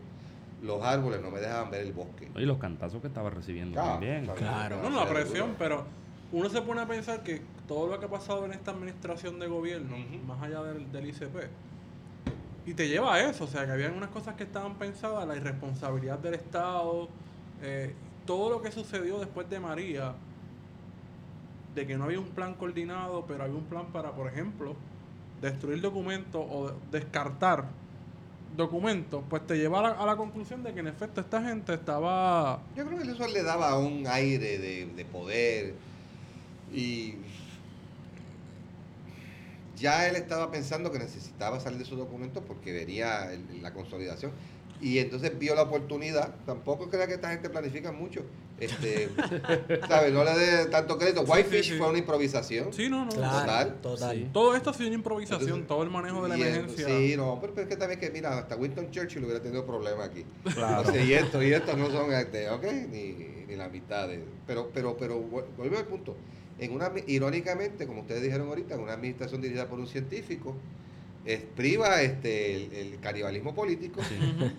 Los 0.63 0.83
árboles 0.83 1.21
no 1.21 1.31
me 1.31 1.41
dejaban 1.41 1.71
ver 1.71 1.83
el 1.83 1.93
bosque. 1.93 2.29
Y 2.35 2.43
los 2.47 2.59
cantazos 2.59 3.01
que 3.03 3.09
estaba 3.09 3.29
recibiendo 3.29 3.79
Ah, 3.81 3.93
también. 3.93 4.25
claro. 4.25 4.39
Claro. 4.39 4.83
No, 4.83 4.91
no, 4.91 5.05
la 5.05 5.11
presión, 5.11 5.55
pero 5.59 5.85
uno 6.33 6.49
se 6.49 6.63
pone 6.63 6.81
a 6.81 6.87
pensar 6.87 7.23
que 7.23 7.43
todo 7.69 7.89
lo 7.89 7.99
que 8.01 8.07
ha 8.07 8.11
pasado 8.11 8.45
en 8.47 8.53
esta 8.53 8.71
administración 8.71 9.39
de 9.39 9.49
gobierno, 9.49 9.97
más 10.27 10.43
allá 10.43 10.63
del, 10.63 10.91
del 10.93 11.09
ICP, 11.09 11.37
y 12.67 12.75
te 12.75 12.89
lleva 12.89 13.15
a 13.15 13.31
eso, 13.31 13.45
o 13.45 13.47
sea, 13.47 13.65
que 13.65 13.73
habían 13.73 13.95
unas 13.95 14.11
cosas 14.11 14.35
que 14.35 14.43
estaban 14.45 14.75
pensadas, 14.77 15.27
la 15.29 15.37
irresponsabilidad 15.37 16.19
del 16.19 16.35
Estado, 16.35 17.09
eh, 17.63 17.95
todo 18.27 18.51
lo 18.51 18.63
que 18.63 18.73
sucedió 18.73 19.19
después 19.19 19.49
de 19.49 19.61
María, 19.61 20.15
de 21.75 21.87
que 21.87 21.97
no 21.97 22.05
había 22.05 22.21
un 22.21 22.29
plan 22.29 22.55
coordinado, 22.55 23.25
pero 23.27 23.45
había 23.45 23.57
un 23.57 23.65
plan 23.65 23.87
para, 23.93 24.13
por 24.13 24.29
ejemplo, 24.29 24.77
destruir 25.41 25.81
documentos 25.81 26.45
o 26.49 26.73
descartar 26.91 27.67
documentos, 28.57 29.23
pues 29.29 29.47
te 29.47 29.57
lleva 29.57 29.91
a 29.91 30.07
la, 30.07 30.17
conclusión 30.17 30.63
de 30.63 30.73
que 30.73 30.81
en 30.81 30.89
efecto 30.89 31.21
esta 31.21 31.43
gente 31.43 31.75
estaba... 31.75 32.63
Yo 32.75 32.87
creo 32.87 32.99
que 32.99 33.11
eso 33.11 33.27
le 33.29 33.43
daba 33.43 33.79
un 33.79 34.07
aire 34.07 34.59
de, 34.59 34.87
de 34.87 35.05
poder 35.05 35.75
y 36.73 37.17
ya 39.77 40.09
él 40.09 40.17
estaba 40.17 40.51
pensando 40.51 40.91
que 40.91 40.99
necesitaba 40.99 41.61
salir 41.61 41.79
de 41.79 41.85
esos 41.85 41.99
documentos 41.99 42.43
porque 42.47 42.73
vería 42.73 43.31
la 43.61 43.73
consolidación 43.73 44.33
y 44.81 44.99
entonces 44.99 45.39
vio 45.39 45.55
la 45.55 45.63
oportunidad. 45.63 46.35
Tampoco 46.45 46.89
crea 46.91 47.07
que 47.07 47.15
esta 47.15 47.31
gente 47.31 47.49
planifica 47.51 47.93
mucho. 47.93 48.23
Este, 48.59 49.11
¿sabes? 49.89 50.13
No 50.13 50.25
le 50.25 50.33
dé 50.33 50.67
tanto 50.67 50.97
crédito. 50.99 51.23
Whitefish 51.23 51.65
sí, 51.65 51.73
sí. 51.73 51.79
fue 51.79 51.89
una 51.91 51.99
improvisación. 51.99 52.73
Sí, 52.73 52.89
no, 52.89 53.05
no. 53.05 53.11
Claro, 53.11 53.41
Total. 53.41 53.75
total. 53.83 54.17
Sí. 54.17 54.29
Todo 54.33 54.57
esto 54.57 54.71
ha 54.71 54.75
sido 54.75 54.89
una 54.89 54.97
improvisación, 54.97 55.43
Entonces, 55.43 55.67
todo 55.69 55.83
el 55.83 55.91
manejo 55.91 56.23
de 56.23 56.29
la 56.31 56.35
emergencia. 56.37 56.87
Sí, 56.87 57.15
no, 57.17 57.39
pero, 57.41 57.53
pero 57.55 57.65
es 57.65 57.69
que 57.69 57.77
también 57.77 58.01
que, 58.01 58.11
mira, 58.11 58.39
hasta 58.39 58.57
Winston 58.57 58.91
Churchill 58.91 59.25
hubiera 59.25 59.43
tenido 59.43 59.67
problemas 59.67 60.09
aquí. 60.09 60.25
Claro. 60.55 60.89
O 60.89 60.93
sea, 60.93 61.05
y 61.05 61.13
esto, 61.13 61.43
y 61.43 61.53
esto 61.53 61.77
no 61.77 61.91
son, 61.91 62.13
este, 62.15 62.49
ok, 62.49 62.65
ni, 62.91 63.13
ni 63.47 63.57
la 63.57 63.69
mitad 63.69 64.09
de. 64.09 64.25
Pero, 64.47 64.71
pero, 64.73 64.97
pero, 64.97 65.21
vu- 65.21 65.45
vuelvo 65.57 65.77
al 65.77 65.85
punto. 65.87 66.17
En 66.59 66.73
una, 66.73 66.91
irónicamente, 67.07 67.87
como 67.87 68.01
ustedes 68.01 68.23
dijeron 68.23 68.49
ahorita, 68.49 68.75
en 68.77 68.81
una 68.81 68.95
administración 68.95 69.43
dirigida 69.43 69.69
por 69.69 69.79
un 69.79 69.87
científico, 69.87 70.55
es, 71.27 71.43
priva 71.43 72.01
este, 72.03 72.57
el, 72.57 72.73
el 72.95 73.01
canibalismo 73.01 73.55
político. 73.55 74.03
Sí. 74.03 74.15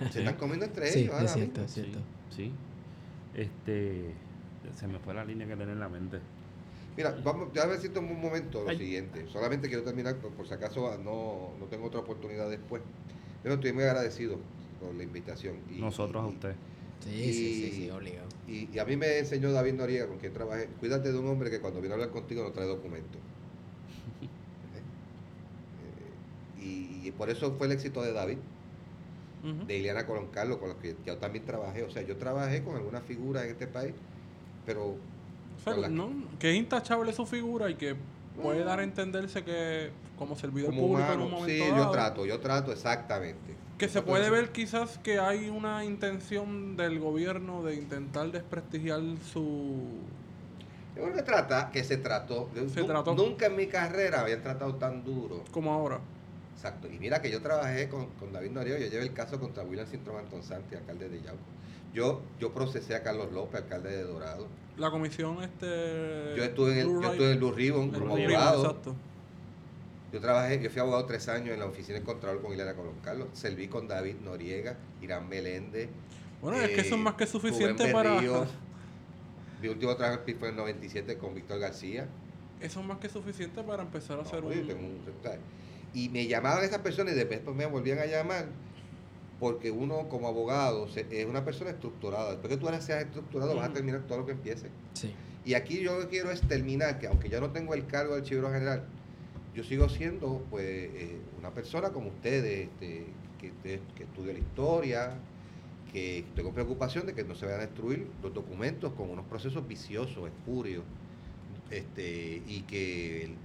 Se 0.07 0.11
Sí. 0.13 0.19
están 0.19 0.35
comiendo 0.35 0.65
entre 0.65 0.87
Sí, 0.91 0.99
ellos. 0.99 1.13
ahora 1.13 1.25
es 1.25 1.31
cierto, 1.33 1.61
mismo. 1.61 1.65
es 1.65 1.73
cierto. 1.73 1.99
Sí, 2.29 2.35
sí. 2.35 2.51
Este, 3.35 4.11
se 4.77 4.87
me 4.87 4.99
fue 4.99 5.13
la 5.13 5.23
línea 5.25 5.47
que 5.47 5.55
tenía 5.55 5.73
en 5.73 5.79
la 5.79 5.89
mente. 5.89 6.19
Mira, 6.95 7.15
vamos, 7.23 7.49
ya 7.53 7.65
ver 7.67 7.79
si 7.79 7.89
tomo 7.89 8.11
un 8.11 8.19
momento 8.21 8.63
lo 8.63 8.69
Ay. 8.69 8.77
siguiente. 8.79 9.25
Solamente 9.31 9.67
quiero 9.67 9.83
terminar, 9.83 10.15
por, 10.17 10.31
por 10.31 10.47
si 10.47 10.53
acaso 10.55 10.91
ah, 10.91 10.97
no, 10.97 11.51
no 11.59 11.65
tengo 11.67 11.85
otra 11.87 11.99
oportunidad 11.99 12.49
después. 12.49 12.81
Pero 13.43 13.55
estoy 13.55 13.71
muy 13.71 13.83
agradecido 13.83 14.37
por 14.81 14.93
la 14.95 15.03
invitación. 15.03 15.57
Y- 15.71 15.79
Nosotros 15.79 16.23
a 16.23 16.27
y- 16.27 16.31
usted. 16.33 16.55
Sí, 17.01 17.09
Y- 17.11 17.33
sí, 17.33 17.53
sí, 17.53 17.71
sí, 17.73 17.89
obligado. 17.91 18.27
Y, 18.47 18.69
y 18.73 18.79
a 18.79 18.85
mí 18.85 18.97
me 18.97 19.19
enseñó 19.19 19.51
David 19.51 19.73
Noriega, 19.73 20.07
con 20.07 20.17
quien 20.17 20.33
trabajé, 20.33 20.67
cuídate 20.79 21.11
de 21.11 21.19
un 21.19 21.27
hombre 21.27 21.51
que 21.51 21.59
cuando 21.59 21.79
viene 21.79 21.93
a 21.93 21.95
hablar 21.95 22.09
contigo 22.09 22.41
no 22.43 22.51
trae 22.51 22.65
documentos. 22.65 23.21
Eh, 26.56 26.56
y, 26.67 27.07
y 27.07 27.11
por 27.11 27.29
eso 27.29 27.53
fue 27.57 27.67
el 27.67 27.73
éxito 27.73 28.01
de 28.01 28.13
David, 28.13 28.37
de 29.65 29.77
Ileana 29.77 30.05
Colón 30.05 30.27
Carlos, 30.31 30.57
con 30.57 30.69
los 30.69 30.77
que 30.77 30.95
yo 31.05 31.17
también 31.17 31.45
trabajé. 31.45 31.83
O 31.83 31.89
sea, 31.89 32.01
yo 32.01 32.17
trabajé 32.17 32.63
con 32.63 32.75
algunas 32.75 33.03
figuras 33.03 33.45
en 33.45 33.51
este 33.51 33.67
país, 33.67 33.93
pero 34.65 34.87
O 34.89 35.63
sea, 35.63 35.77
la- 35.77 35.89
que 36.39 36.51
es 36.51 36.57
intachable 36.57 37.13
su 37.13 37.25
figura 37.25 37.69
y 37.69 37.75
que 37.75 37.95
puede 38.41 38.63
dar 38.63 38.79
a 38.79 38.83
entenderse 38.83 39.43
que 39.43 39.91
como 40.17 40.35
servidor 40.35 40.71
como 40.71 40.87
público 40.87 41.11
en 41.13 41.19
humano, 41.19 41.25
un 41.25 41.31
momento 41.31 41.63
sí, 41.65 41.69
dado, 41.71 41.85
yo 41.85 41.91
trato, 41.91 42.25
yo 42.25 42.39
trato 42.39 42.71
exactamente. 42.71 43.55
que 43.77 43.87
se 43.87 44.01
puede 44.01 44.29
ver 44.31 44.51
quizás 44.51 44.97
que 44.97 45.19
hay 45.19 45.49
una 45.49 45.85
intención 45.85 46.75
del 46.75 46.99
gobierno 46.99 47.63
de 47.63 47.75
intentar 47.75 48.31
desprestigiar 48.31 48.99
su 49.31 49.85
Yo 50.95 51.03
creo 51.03 51.13
que 51.15 51.21
trata, 51.21 51.69
que 51.71 51.83
se 51.83 51.97
trató. 51.97 52.49
de- 52.55 52.67
Se 52.69 52.83
trató. 52.83 53.13
Nunca 53.13 53.45
en 53.45 53.55
mi 53.55 53.67
carrera 53.67 54.21
habían 54.21 54.41
tratado 54.41 54.75
tan 54.75 55.03
duro. 55.03 55.43
como 55.51 55.71
ahora. 55.71 55.99
Exacto. 56.57 56.87
Y 56.91 56.97
mira 56.97 57.21
que 57.21 57.29
yo 57.29 57.39
trabajé 57.39 57.87
con, 57.87 58.07
con 58.19 58.33
David 58.33 58.49
Noriega, 58.51 58.79
yo 58.79 58.87
llevé 58.87 59.03
el 59.03 59.13
caso 59.13 59.39
contra 59.39 59.63
William 59.63 59.85
Cintrón 59.87 60.17
Anton 60.17 60.41
Santi, 60.41 60.75
alcalde 60.75 61.07
de 61.07 61.21
Yauco. 61.21 61.37
Yo, 61.93 62.21
yo 62.39 62.51
procesé 62.51 62.95
a 62.95 63.03
Carlos 63.03 63.31
López, 63.31 63.61
alcalde 63.61 63.95
de 63.95 64.03
Dorado. 64.03 64.47
La 64.75 64.89
comisión 64.91 65.41
este 65.43 66.33
Yo 66.35 66.43
estuve 66.43 66.73
en 66.73 66.77
el, 66.79 66.87
Blue 66.87 67.01
yo 67.01 67.11
estuve 67.11 67.31
en 67.31 67.37
Blue 67.39 67.51
Ribbon 67.51 67.91
como 67.91 68.15
abogado. 68.15 68.61
exacto. 68.65 68.95
Yo 70.11 70.19
trabajé, 70.19 70.61
yo 70.61 70.69
fui 70.69 70.79
abogado 70.79 71.05
tres 71.05 71.27
años 71.27 71.49
en 71.53 71.59
la 71.59 71.65
oficina 71.67 71.95
del 71.95 72.03
Contralor 72.03 72.41
con 72.41 72.51
Ileana 72.53 72.73
Colón 72.73 72.95
Carlos. 73.03 73.27
Serví 73.33 73.67
con 73.67 73.87
David 73.87 74.15
Noriega, 74.23 74.77
Irán 75.01 75.29
Meléndez. 75.29 75.89
Bueno, 76.41 76.57
es 76.59 76.69
que 76.69 76.81
eso 76.81 76.95
es 76.95 77.01
eh, 77.01 77.03
más 77.03 77.13
que 77.15 77.27
suficiente 77.27 77.91
para. 77.91 78.19
Mi 79.61 79.67
último 79.69 79.95
trabajo 79.95 80.21
fue 80.23 80.49
en 80.49 80.53
el 80.53 80.57
97 80.57 81.17
con 81.17 81.33
Víctor 81.35 81.59
García. 81.59 82.07
eso 82.61 82.79
es 82.79 82.85
más 82.85 82.99
que 82.99 83.09
suficiente 83.09 83.61
para 83.63 83.83
empezar 83.83 84.19
a 84.19 84.21
No, 84.21 84.27
hacer 84.27 84.43
oye, 84.43 84.61
un 84.61 84.67
tengo 84.67 84.81
un-. 84.87 85.01
Y 85.97 86.09
me 86.09 86.27
llamaban 86.27 86.63
esas 86.63 86.79
personas 86.79 87.13
y 87.13 87.17
después 87.17 87.41
me 87.55 87.65
volvían 87.65 87.97
a 87.99 88.05
llamar 88.05 88.45
porque 89.39 89.71
uno 89.71 90.09
como 90.09 90.27
abogado 90.27 90.87
se- 90.87 91.07
es 91.11 91.25
una 91.25 91.43
persona 91.45 91.71
estructurada. 91.71 92.31
Después 92.31 92.49
que 92.53 92.57
tú 92.57 92.65
ahora 92.67 92.81
seas 92.81 93.03
estructurado 93.05 93.55
vas 93.55 93.69
a 93.69 93.73
terminar 93.73 94.01
todo 94.07 94.19
lo 94.19 94.25
que 94.25 94.31
empieces. 94.33 94.69
Sí. 94.93 95.13
Y 95.45 95.53
aquí 95.53 95.79
yo 95.79 95.95
lo 95.95 96.01
que 96.01 96.07
quiero 96.09 96.29
es 96.31 96.41
terminar, 96.41 96.99
que 96.99 97.07
aunque 97.07 97.29
ya 97.29 97.39
no 97.39 97.51
tengo 97.51 97.73
el 97.73 97.85
cargo 97.87 98.13
de 98.15 98.21
archivero 98.21 98.51
general, 98.51 98.83
yo 99.55 99.63
sigo 99.63 99.89
siendo 99.89 100.43
pues 100.51 100.65
eh, 100.65 101.17
una 101.39 101.51
persona 101.51 101.89
como 101.91 102.09
ustedes, 102.09 102.67
este, 102.69 103.05
que, 103.39 103.51
que, 103.63 103.79
que 103.95 104.03
estudia 104.03 104.33
la 104.33 104.39
historia, 104.39 105.13
que 105.91 106.25
tengo 106.35 106.51
preocupación 106.51 107.05
de 107.07 107.13
que 107.13 107.23
no 107.23 107.33
se 107.33 107.45
vayan 107.45 107.61
a 107.61 107.65
destruir 107.65 108.07
los 108.21 108.33
documentos 108.33 108.93
con 108.93 109.09
unos 109.09 109.25
procesos 109.25 109.67
viciosos, 109.67 110.27
espurios, 110.27 110.83
este, 111.71 112.41
y 112.47 112.61
que 112.67 113.23
el- 113.25 113.35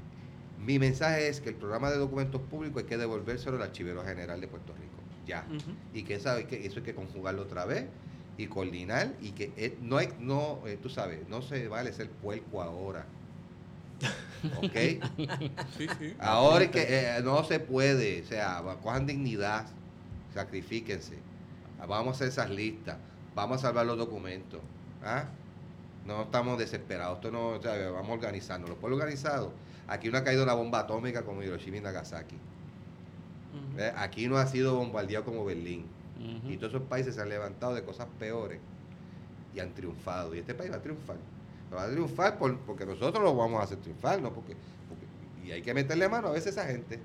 mi 0.64 0.78
mensaje 0.78 1.28
es 1.28 1.40
que 1.40 1.48
el 1.48 1.56
programa 1.56 1.90
de 1.90 1.98
documentos 1.98 2.40
públicos 2.42 2.82
hay 2.82 2.88
que 2.88 2.96
devolvérselo 2.96 3.56
al 3.56 3.62
archivero 3.62 4.04
general 4.04 4.40
de 4.40 4.46
Puerto 4.48 4.72
Rico, 4.74 4.94
ya. 5.26 5.44
Y 5.92 6.04
que, 6.04 6.20
sabe 6.20 6.46
que 6.46 6.64
eso 6.66 6.78
hay 6.78 6.84
que 6.84 6.94
conjugarlo 6.94 7.42
otra 7.42 7.64
vez 7.64 7.86
y 8.38 8.46
coordinar 8.46 9.12
y 9.20 9.32
que 9.32 9.52
eh, 9.56 9.76
no 9.82 9.98
hay 9.98 10.08
no 10.18 10.60
eh, 10.66 10.78
tú 10.80 10.88
sabes 10.88 11.28
no 11.28 11.42
se 11.42 11.68
vale 11.68 11.92
ser 11.92 12.08
puerco 12.08 12.62
ahora. 12.62 13.04
¿ok? 14.56 14.76
Sí, 15.76 15.86
sí. 15.98 16.14
ahora 16.18 16.64
es 16.64 16.70
que 16.70 16.86
eh, 16.88 17.20
no 17.22 17.44
se 17.44 17.60
puede 17.60 18.22
o 18.22 18.26
sea 18.26 18.62
cojan 18.82 19.06
dignidad 19.06 19.66
sacrifíquense. 20.32 21.18
Ah, 21.78 21.86
vamos 21.86 22.14
a 22.14 22.16
hacer 22.16 22.28
esas 22.28 22.50
listas 22.50 22.96
vamos 23.34 23.58
a 23.58 23.68
salvar 23.68 23.86
los 23.86 23.98
documentos 23.98 24.60
¿ah? 25.04 25.26
no 26.06 26.22
estamos 26.22 26.58
desesperados 26.58 27.16
esto 27.16 27.30
no 27.30 27.48
o 27.50 27.62
sea, 27.62 27.90
vamos 27.90 28.10
organizando. 28.10 28.68
Los 28.68 28.78
pueblos 28.78 28.98
organizados 28.98 29.50
aquí 29.93 30.11
no 30.11 30.18
ha 30.18 30.24
caído 30.24 30.43
una 30.43 30.55
bomba 30.55 30.80
atómica 30.80 31.22
como 31.22 31.43
Hiroshima 31.43 31.76
y 31.78 31.80
Nagasaki. 31.80 32.36
¿eh? 33.78 33.93
aquí 33.97 34.28
no 34.28 34.38
ha 34.38 34.47
sido 34.47 34.76
bombardeado 34.76 35.24
como 35.24 35.45
Berlín 35.45 35.84
y 36.53 36.57
todos 36.57 36.74
esos 36.74 36.86
países 36.88 37.14
se 37.16 37.20
han 37.20 37.28
levantado 37.28 37.74
de 37.74 37.82
cosas 37.82 38.07
peores 38.18 38.61
y 39.55 39.61
han 39.61 39.74
triunfado. 39.74 40.34
Y 40.34 40.38
este 40.38 40.55
país 40.55 40.70
va 40.70 40.76
a 40.76 40.82
triunfar. 40.82 41.16
Va 41.74 41.84
a 41.84 41.90
triunfar 41.90 42.38
por- 42.38 42.59
porque 42.61 42.86
nosotros 42.86 43.22
lo 43.22 43.34
vamos 43.34 43.61
a 43.61 43.64
hacer 43.64 43.78
triunfar, 43.78 44.20
¿no? 44.22 44.32
Porque, 44.32 44.55
porque- 44.88 45.47
y 45.49 45.53
hay 45.53 45.62
que 45.62 45.74
meterle 45.74 46.09
mano 46.09 46.28
a 46.28 46.32
veces 46.32 46.57
a 46.59 46.62
esa 46.62 46.70
gente 46.72 46.99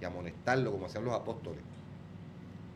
y 0.00 0.04
amonestarlo 0.04 0.70
como 0.72 0.86
hacían 0.86 1.04
los 1.04 1.14
apóstoles. 1.14 1.60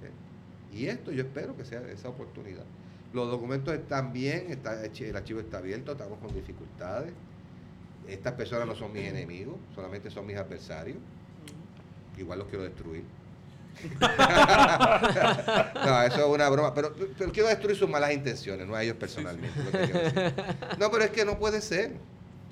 ¿eh? 0.03 0.77
Y 0.77 0.87
esto 0.87 1.11
yo 1.13 1.23
espero 1.23 1.57
que 1.57 1.65
sea 1.65 1.81
esa 1.91 2.09
oportunidad. 2.09 2.65
Los 3.13 3.31
documentos 3.31 3.73
están 3.75 4.13
bien, 4.13 4.47
está, 4.51 4.85
el 4.85 5.17
archivo 5.17 5.41
está 5.41 5.59
abierto, 5.59 5.93
estamos 5.93 6.19
con 6.19 6.35
dificultades. 6.35 7.13
Estas 8.09 8.35
personas 8.35 8.67
no 8.67 8.75
son 8.75 8.93
mis 8.93 9.03
enemigos, 9.05 9.57
solamente 9.75 10.11
son 10.11 10.27
mis 10.27 10.37
adversarios. 10.37 10.99
Igual 12.17 12.39
los 12.41 12.49
quiero 12.49 12.65
destruir. 12.65 13.05
no, 15.85 16.03
eso 16.03 16.21
es 16.21 16.27
una 16.27 16.49
broma. 16.49 16.73
Pero, 16.75 16.95
pero 17.19 17.33
quiero 17.33 17.49
destruir 17.49 17.77
sus 17.77 17.89
malas 17.89 18.13
intenciones, 18.13 18.67
no 18.67 18.75
a 18.75 18.83
ellos 18.83 18.97
personalmente. 18.97 19.59
No, 20.79 20.91
pero 20.91 21.05
es 21.05 21.11
que 21.11 21.25
no 21.25 21.39
puede 21.39 21.61
ser. 21.61 21.93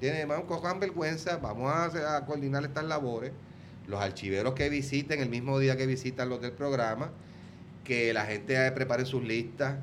Tiene, 0.01 0.25
vamos, 0.27 0.47
cojan 0.47 0.81
vergüenza, 0.81 1.37
vamos 1.39 1.73
a, 1.73 1.85
hacer- 1.87 2.05
a 2.05 2.25
coordinar 2.27 2.65
estas 2.65 2.85
labores. 2.85 3.33
Los 3.87 4.01
archiveros 4.01 4.55
que 4.55 4.69
visiten 4.69 5.21
el 5.21 5.29
mismo 5.29 5.59
día 5.59 5.77
que 5.77 5.87
visitan 5.87 6.29
los 6.29 6.41
del 6.41 6.53
programa, 6.53 7.11
que 7.85 8.13
la 8.13 8.25
gente 8.27 8.71
prepare 8.73 9.05
sus 9.05 9.23
listas 9.23 9.77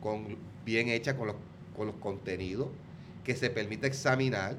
con, 0.00 0.36
bien 0.64 0.88
hechas 0.88 1.14
con 1.14 1.26
los, 1.28 1.36
con 1.76 1.86
los 1.88 1.96
contenidos, 1.96 2.68
que 3.24 3.34
se 3.36 3.50
permita 3.50 3.86
examinar. 3.86 4.56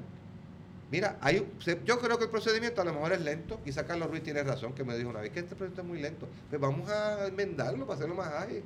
Mira, 0.90 1.18
hay, 1.20 1.46
yo 1.84 1.98
creo 1.98 2.18
que 2.18 2.24
el 2.24 2.30
procedimiento 2.30 2.80
a 2.80 2.84
lo 2.84 2.92
mejor 2.92 3.12
es 3.12 3.20
lento. 3.20 3.60
Quizá 3.64 3.86
Carlos 3.86 4.08
Ruiz 4.10 4.22
tiene 4.22 4.42
razón, 4.42 4.74
que 4.74 4.84
me 4.84 4.96
dijo 4.96 5.10
una 5.10 5.20
vez 5.20 5.30
que 5.30 5.40
este 5.40 5.56
procedimiento 5.56 5.82
es 5.82 5.88
muy 5.88 6.00
lento. 6.00 6.28
Pues 6.50 6.60
vamos 6.60 6.88
a 6.88 7.26
enmendarlo 7.26 7.86
para 7.86 7.96
hacerlo 7.96 8.14
más 8.14 8.28
ágil. 8.28 8.62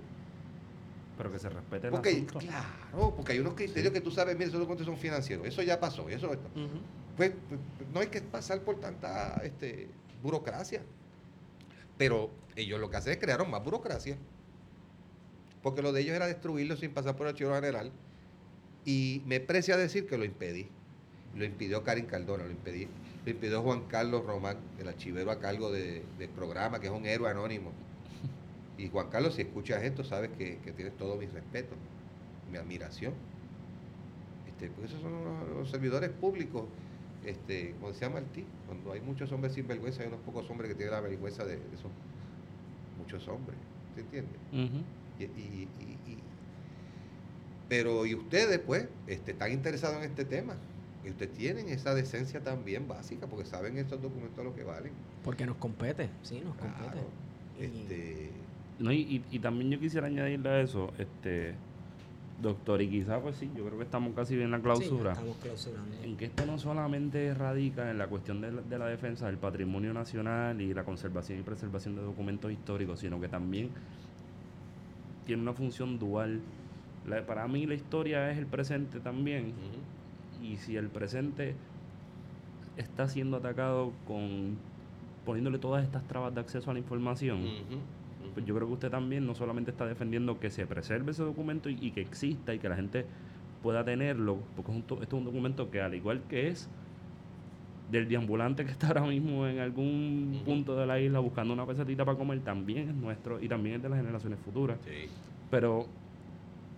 Pero 1.17 1.33
que 1.33 1.39
se 1.39 1.49
respete 1.49 1.87
el 1.89 1.93
Porque, 1.93 2.11
asunto. 2.11 2.39
claro, 2.39 3.15
porque 3.17 3.33
hay 3.33 3.39
unos 3.41 3.55
criterios 3.55 3.93
que 3.93 4.01
tú 4.01 4.11
sabes, 4.11 4.35
mira, 4.37 4.49
esos 4.49 4.61
documentos 4.61 4.87
son 4.87 4.97
financieros. 4.97 5.47
Eso 5.47 5.63
ya 5.63 5.81
pasó. 5.81 6.09
Eso, 6.09 6.29
Ujú. 6.29 6.37
pues, 7.17 7.33
pues, 7.49 7.61
no 7.93 8.01
hay 8.01 8.07
que 8.09 8.21
pasar 8.21 8.61
por 8.61 8.79
tanta 8.79 9.41
este, 9.43 9.89
burocracia. 10.23 10.83
Pero 11.97 12.31
ellos 12.57 12.79
lo 12.79 12.91
que 12.91 12.97
hacen 12.99 13.13
es 13.15 13.19
crearon 13.19 13.51
más 13.51 13.65
burocracia. 13.65 14.17
Porque 15.63 15.83
lo 15.83 15.93
de 15.93 16.03
ellos 16.03 16.15
era 16.15 16.27
destruirlo 16.27 16.77
sin 16.77 16.93
pasar 16.93 17.17
por 17.17 17.27
el 17.27 17.33
archivo 17.33 17.53
general. 17.55 17.91
Y 18.85 19.23
me 19.27 19.41
precia 19.41 19.77
decir 19.77 20.07
que 20.07 20.19
lo 20.19 20.25
impedí. 20.25 20.69
Lo 21.35 21.45
impidió 21.45 21.85
Karin 21.85 22.07
Cardona, 22.07 22.45
lo 22.45 22.51
impedí. 22.51 22.89
Lo 23.25 23.31
impidió 23.31 23.63
Juan 23.63 23.83
Carlos 23.89 24.25
Román, 24.25 24.57
el 24.79 24.89
archivero 24.89 25.31
a 25.31 25.39
cargo 25.39 25.71
de- 25.71 26.03
del 26.19 26.29
programa, 26.31 26.81
que 26.81 26.87
es 26.87 26.93
un 26.93 27.05
héroe 27.07 27.31
anónimo. 27.31 27.73
Y 28.79 28.89
Juan 28.89 29.09
Carlos, 29.11 29.35
si 29.35 29.43
escuchas 29.43 29.83
esto, 29.83 30.05
sabes 30.05 30.31
que, 30.39 30.59
que 30.59 30.73
tienes 30.73 30.97
todo 30.97 31.17
mi 31.17 31.27
respeto, 31.27 31.75
mi 32.51 32.57
admiración. 32.59 33.13
Este, 34.47 34.69
porque 34.71 34.87
esos 34.87 35.03
son 35.03 35.13
los, 35.25 35.49
los 35.59 35.71
servidores 35.71 36.11
públicos, 36.11 36.65
este, 37.25 37.73
como 37.75 37.93
decía 37.93 38.09
Martí, 38.09 38.45
cuando 38.67 38.93
hay 38.93 39.01
muchos 39.01 39.31
hombres 39.33 39.53
sin 39.53 39.67
vergüenza, 39.67 40.03
hay 40.03 40.09
unos 40.09 40.21
pocos 40.21 40.49
hombres 40.51 40.69
que 40.71 40.75
tienen 40.77 40.95
la 40.95 41.01
vergüenza 41.01 41.45
de 41.45 41.55
esos 41.75 41.91
muchos 42.99 43.27
hombres. 43.29 43.59
¿Se 43.95 44.01
entiende? 44.01 44.31
Ujú. 44.53 44.83
Y, 45.19 45.25
y- 45.25 45.69
y- 45.81 46.11
y- 46.13 46.19
pero 47.69 48.07
y 48.07 48.15
ustedes, 48.15 48.59
pues, 48.61 48.89
este, 49.07 49.33
están 49.33 49.53
interesados 49.53 49.99
en 49.99 50.05
este 50.05 50.25
tema. 50.25 50.57
Y 51.09 51.11
ustedes 51.13 51.33
tienen 51.33 51.69
esa 51.71 51.95
decencia 51.95 52.41
también 52.45 52.87
básica, 52.87 53.27
porque 53.27 53.47
saben 53.47 53.79
estos 53.79 54.03
documentos 54.03 54.45
lo 54.45 54.55
que 54.55 54.63
valen. 54.63 54.93
Porque 55.25 55.47
nos 55.47 55.57
compete, 55.57 56.11
sí, 56.23 56.43
nos 56.45 56.55
compete. 56.55 56.83
Claro. 56.93 57.01
Este, 57.59 58.31
No, 58.79 58.93
y, 58.93 58.99
y- 59.01 59.25
y 59.31 59.39
también 59.39 59.71
yo 59.71 59.81
quisiera 59.81 60.07
añadirle 60.07 60.49
a 60.51 60.61
eso, 60.61 60.93
este, 60.99 61.55
doctor, 62.43 62.83
y 62.83 62.91
quizás 62.91 63.21
pues 63.23 63.37
sí, 63.37 63.51
yo 63.57 63.65
creo 63.65 63.79
que 63.79 63.85
estamos 63.85 64.15
casi 64.15 64.35
en 64.35 64.51
la 64.51 64.61
clausura. 64.61 65.15
Sí, 65.15 65.21
estamos 65.21 65.37
clausurando. 65.39 65.97
en 66.05 66.17
que 66.19 66.27
esto 66.27 66.45
no 66.45 66.59
solamente 66.59 67.33
radica 67.35 67.91
en 67.91 67.97
la 67.97 68.07
cuestión 68.07 68.43
de 68.43 68.53
la, 68.53 68.61
de 68.61 68.79
la 68.79 68.87
defensa 68.87 69.27
del 69.27 69.39
patrimonio 69.39 69.95
nacional 69.95 70.61
y 70.61 70.75
la 70.75 70.85
conservación 70.85 71.41
y 71.41 71.43
preservación 71.43 71.97
de 71.97 72.03
documentos 72.03 72.53
históricos, 72.53 73.01
sino 73.01 73.19
que 73.19 73.29
también 73.29 73.71
tiene 75.25 75.41
una 75.41 75.55
función 75.55 75.99
dual. 75.99 76.41
La- 77.07 77.25
para 77.25 77.49
mí 77.49 77.67
la 77.67 77.75
historia 77.75 78.31
es 78.31 78.37
el 78.39 78.47
presente 78.47 79.01
también. 79.01 79.55
Y 80.43 80.57
si 80.59 80.77
el 80.77 80.89
presente 80.89 81.55
está 82.77 83.09
siendo 83.09 83.37
atacado 83.39 83.93
con 84.07 84.57
poniéndole 85.25 85.59
todas 85.59 85.85
estas 85.85 86.07
trabas 86.09 86.35
de 86.35 86.41
acceso 86.41 86.71
a 86.71 86.75
la 86.75 86.79
información, 86.81 87.41
pues 88.35 88.47
yo 88.47 88.55
creo 88.55 88.67
que 88.69 88.75
usted 88.75 88.91
también 88.91 89.27
no 89.27 89.35
solamente 89.35 89.71
está 89.71 89.87
defendiendo 89.87 90.39
que 90.41 90.49
se 90.51 90.67
preserve 90.67 91.11
ese 91.11 91.23
documento 91.23 91.69
y, 91.69 91.77
y 91.81 91.91
que 91.91 92.01
exista 92.01 92.55
y 92.55 92.59
que 92.59 92.69
la 92.69 92.77
gente 92.77 93.05
pueda 93.63 93.85
tenerlo, 93.85 94.39
porque 94.57 94.71
es 94.71 94.77
un 94.77 94.83
to- 94.85 95.03
esto 95.03 95.17
es 95.17 95.21
un 95.21 95.25
documento 95.25 95.71
que 95.71 95.81
al 95.83 95.95
igual 95.95 96.23
que 96.31 96.49
es 96.49 96.69
del 97.91 98.09
deambulante 98.09 98.65
que 98.65 98.71
está 98.71 98.89
ahora 98.89 99.03
mismo 99.03 99.47
en 99.47 99.59
algún 99.61 100.43
punto 100.45 100.77
de 100.77 100.87
la 100.87 101.01
isla 101.01 101.19
buscando 101.21 101.53
una 101.55 101.67
pesetita 101.67 102.05
para 102.05 102.17
comer, 102.19 102.41
también 102.41 102.89
es 102.91 102.95
nuestro 102.95 103.43
y 103.43 103.49
también 103.49 103.77
es 103.77 103.83
de 103.83 103.89
las 103.89 103.99
generaciones 103.99 104.39
futuras. 104.41 104.79
Sí. 104.85 105.09
Pero 105.51 105.87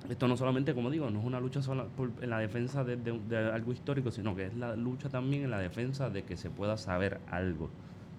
esto 0.08 0.26
no 0.28 0.36
solamente, 0.36 0.74
como 0.74 0.90
digo, 0.90 1.10
no 1.10 1.20
es 1.20 1.24
una 1.24 1.40
lucha 1.40 1.62
sola 1.62 1.84
por, 1.84 2.10
en 2.22 2.30
la 2.30 2.38
defensa 2.38 2.84
de, 2.84 2.96
de- 2.96 3.18
de 3.28 3.36
algo 3.36 3.72
histórico, 3.72 4.10
sino 4.10 4.34
que 4.34 4.46
es 4.46 4.54
la 4.56 4.74
lucha 4.76 5.08
también 5.08 5.44
en 5.44 5.50
la 5.50 5.58
defensa 5.58 6.10
de 6.10 6.22
que 6.24 6.36
se 6.36 6.50
pueda 6.50 6.76
saber 6.76 7.20
algo. 7.30 7.68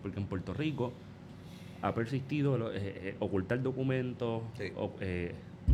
Porque 0.02 0.20
en 0.20 0.26
Puerto 0.28 0.53
Rico 0.53 0.94
ha 1.82 1.94
persistido 1.95 2.72
eh, 2.72 2.78
eh, 2.78 3.16
ocultar 3.20 3.62
documentos, 3.64 4.44
Sí. 4.58 4.66
o, 4.78 4.91
eh, 5.02 5.34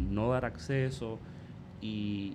no 0.09 0.29
dar 0.31 0.45
acceso 0.45 1.19
y 1.81 2.33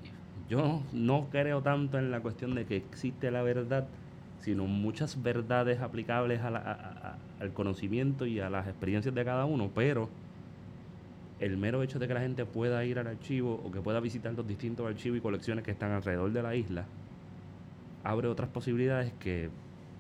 yo 0.49 0.83
no 0.93 1.29
creo 1.31 1.63
tanto 1.63 1.99
en 1.99 2.11
la 2.11 2.21
cuestión 2.21 2.55
de 2.55 2.65
que 2.67 2.77
existe 2.77 3.31
la 3.31 3.43
verdad, 3.43 3.87
sino 4.41 4.65
muchas 4.67 5.23
verdades 5.23 5.81
aplicables 5.81 6.41
a 6.43 6.51
la- 6.51 6.59
a- 6.59 6.73
a- 6.73 7.09
a- 7.13 7.17
al 7.41 7.53
conocimiento 7.53 8.27
y 8.27 8.41
a 8.41 8.51
las 8.51 8.67
experiencias 8.67 9.15
de 9.15 9.25
cada 9.25 9.45
uno, 9.47 9.71
pero 9.75 10.09
el 11.43 11.57
mero 11.57 11.83
hecho 11.83 11.99
de 11.99 12.07
que 12.07 12.15
la 12.15 12.21
gente 12.21 12.47
pueda 12.47 12.85
ir 12.85 13.01
al 13.01 13.09
archivo 13.09 13.61
o 13.65 13.73
que 13.73 13.81
pueda 13.81 13.99
visitar 13.99 14.33
los 14.33 14.47
distintos 14.47 14.87
archivos 14.87 15.19
y 15.19 15.21
colecciones 15.21 15.65
que 15.65 15.73
están 15.73 15.91
alrededor 15.91 16.33
de 16.33 16.41
la 16.41 16.55
isla, 16.55 16.87
abre 18.05 18.29
otras 18.29 18.49
posibilidades 18.49 19.13
que 19.19 19.51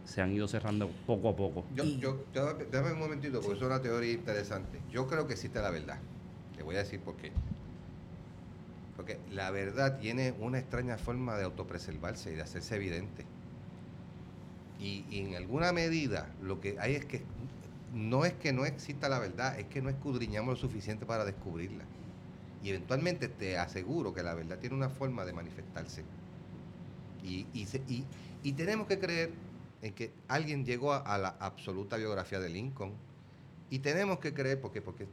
se 0.04 0.22
han 0.22 0.32
ido 0.32 0.46
cerrando 0.46 0.88
poco 1.04 1.30
a 1.30 1.36
poco. 1.36 1.64
Yo, 1.74 1.84
yo, 1.98 2.24
dame 2.70 2.92
un 2.92 3.00
momentito, 3.00 3.40
porque 3.40 3.56
es 3.56 3.62
una 3.62 3.82
teoría 3.82 4.12
interesante. 4.12 4.80
Yo 4.92 5.08
creo 5.08 5.26
que 5.26 5.32
existe 5.32 5.60
la 5.60 5.70
verdad. 5.70 5.98
Te 6.56 6.62
voy 6.62 6.76
a 6.76 6.78
decir 6.78 7.00
por 7.00 7.16
qué. 7.16 7.32
Porque 8.96 9.18
la 9.32 9.50
verdad 9.50 9.98
tiene 9.98 10.34
una 10.38 10.60
extraña 10.60 10.96
forma 10.96 11.36
de 11.36 11.44
autopreservarse 11.44 12.32
y 12.32 12.36
de 12.36 12.42
hacerse 12.42 12.76
evidente. 12.76 13.24
Y, 14.78 15.04
y 15.10 15.20
en 15.20 15.34
alguna 15.34 15.72
medida 15.72 16.32
lo 16.40 16.60
que 16.60 16.76
hay 16.78 16.94
es 16.94 17.04
que 17.04 17.22
no 17.92 18.24
es 18.24 18.34
que 18.34 18.52
no 18.52 18.64
exista 18.66 19.08
la 19.08 19.18
verdad, 19.20 19.58
es 19.60 19.66
que 19.68 19.82
no 19.82 19.90
escudriñamos 19.90 20.54
lo 20.54 20.56
suficiente 20.68 21.06
para 21.06 21.24
descubrirla. 21.24 21.88
Y 22.60 22.70
eventualmente 22.70 23.28
te 23.28 23.58
aseguro 23.58 24.14
que 24.14 24.22
la 24.24 24.34
verdad 24.34 24.58
tiene 24.60 24.76
una 24.76 24.90
forma 24.90 25.24
de 25.26 25.32
manifestarse. 25.34 26.06
Y, 27.18 27.48
y, 27.52 28.08
y- 28.42 28.52
tenemos 28.54 28.86
que 28.86 28.98
creer 28.98 29.44
en 29.80 29.94
que 29.94 30.24
alguien 30.28 30.64
llegó 30.64 30.92
a, 30.92 31.18
la 31.18 31.28
absoluta 31.28 31.96
biografía 31.96 32.40
de 32.40 32.48
Lincoln. 32.50 33.00
Y 33.70 33.80
tenemos 33.80 34.18
que 34.20 34.34
creer, 34.34 34.60
porque, 34.60 34.82
porque 34.82 35.08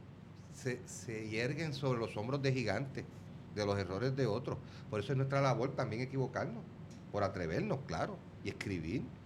se, 0.52 0.86
se 0.88 1.28
yerguen 1.28 1.74
sobre 1.74 1.98
los 2.00 2.16
hombros 2.16 2.42
de 2.42 2.52
gigantes, 2.52 3.06
de 3.54 3.66
los 3.66 3.78
errores 3.78 4.16
de 4.16 4.26
otros. 4.26 4.58
Por 4.88 5.00
eso 5.00 5.12
es 5.12 5.16
nuestra 5.18 5.40
labor 5.40 5.76
también 5.76 6.02
equivocarnos, 6.02 6.66
por 7.10 7.22
atrevernos, 7.24 7.80
claro, 7.86 8.20
y 8.42 8.50
escribir. 8.50 9.19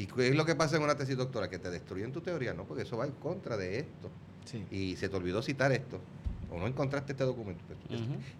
¿Y 0.00 0.06
qué 0.06 0.28
es 0.28 0.34
lo 0.34 0.46
que 0.46 0.54
pasa 0.54 0.76
en 0.76 0.82
una 0.82 0.94
tesis 0.94 1.14
doctora? 1.14 1.50
Que 1.50 1.58
te 1.58 1.70
destruyen 1.70 2.10
tu 2.10 2.22
teoría, 2.22 2.54
¿no? 2.54 2.64
Porque 2.64 2.84
eso 2.84 2.96
va 2.96 3.04
en 3.04 3.12
contra 3.12 3.58
de 3.58 3.80
esto. 3.80 4.10
Sí. 4.46 4.64
Y 4.70 4.96
se 4.96 5.10
te 5.10 5.16
olvidó 5.16 5.42
citar 5.42 5.72
esto. 5.72 6.00
O 6.50 6.58
no 6.58 6.66
encontraste 6.66 7.12
este 7.12 7.24
documento. 7.24 7.62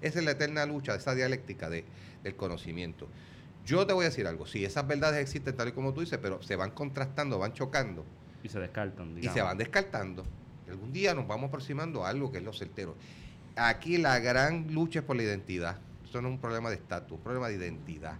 Esa 0.01 0.19
es 0.21 0.25
la 0.25 0.31
eterna 0.31 0.65
lucha, 0.65 0.95
esa 0.95 1.15
dialéctica 1.15 1.69
de, 1.69 1.85
del 2.23 2.35
conocimiento. 2.35 3.09
Yo 3.67 3.87
te 3.87 3.93
voy 3.93 4.07
a 4.07 4.09
decir 4.09 4.27
algo, 4.27 4.47
sí, 4.47 4.65
esas 4.65 4.87
verdades 4.87 5.21
existen 5.21 5.55
tal 5.55 5.69
y 5.69 5.73
como 5.73 5.93
tú 5.93 6.01
dices, 6.01 6.19
pero 6.23 6.43
se 6.43 6.57
van 6.57 6.71
contrastando, 6.71 7.39
van 7.39 7.53
chocando 7.53 8.07
Y 8.43 8.49
se 8.49 8.59
descartan, 8.59 9.11
y 9.11 9.15
digamos. 9.17 9.37
se 9.37 9.43
van 9.43 9.59
descartando. 9.59 10.25
Y 10.67 10.71
algún 10.71 10.95
día 10.95 11.15
nos 11.15 11.29
vamos 11.29 11.49
aproximando 11.49 12.07
a 12.07 12.09
algo 12.09 12.33
que 12.33 12.39
es 12.39 12.45
lo 12.45 12.55
certero. 12.55 12.97
Aquí 13.55 13.99
la 13.99 14.19
gran 14.19 14.73
lucha 14.73 15.01
es 15.01 15.05
por 15.05 15.17
la 15.17 15.25
identidad. 15.25 15.77
Eso 16.09 16.23
no 16.23 16.29
es 16.29 16.35
un 16.35 16.41
problema 16.41 16.71
de 16.71 16.77
estatus, 16.77 17.13
es 17.13 17.19
un 17.19 17.23
problema 17.23 17.49
de 17.49 17.57
identidad. 17.57 18.17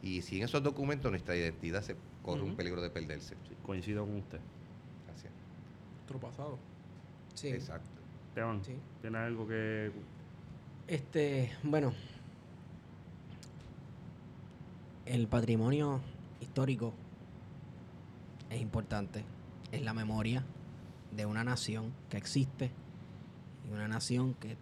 Y 0.00 0.22
sin 0.22 0.44
esos 0.44 0.62
documentos 0.62 1.10
nuestra 1.10 1.34
identidad 1.34 1.82
se 1.82 1.96
corre 2.24 2.42
un 2.42 2.56
peligro 2.56 2.80
de 2.80 2.90
perderse. 2.90 3.34
Sí, 3.48 3.54
coincido 3.62 4.04
con 4.04 4.16
usted. 4.16 4.40
Gracias. 5.06 5.32
Nuestro 5.96 6.18
pasado. 6.20 6.58
Sí. 7.34 7.48
Exacto. 7.48 7.88
Esteban, 8.28 8.64
Sí. 8.64 8.74
¿tienes 9.00 9.20
algo 9.20 9.46
que 9.46 9.92
Este, 10.88 11.52
bueno, 11.62 11.92
el 15.06 15.26
patrimonio 15.28 16.00
histórico 16.40 16.92
es 18.50 18.60
importante, 18.60 19.24
es 19.72 19.82
la 19.82 19.94
memoria 19.94 20.44
de 21.14 21.26
una 21.26 21.44
nación 21.44 21.92
que 22.10 22.16
existe 22.16 22.70
y 23.68 23.72
una 23.72 23.88
nación 23.88 24.34
que 24.34 24.56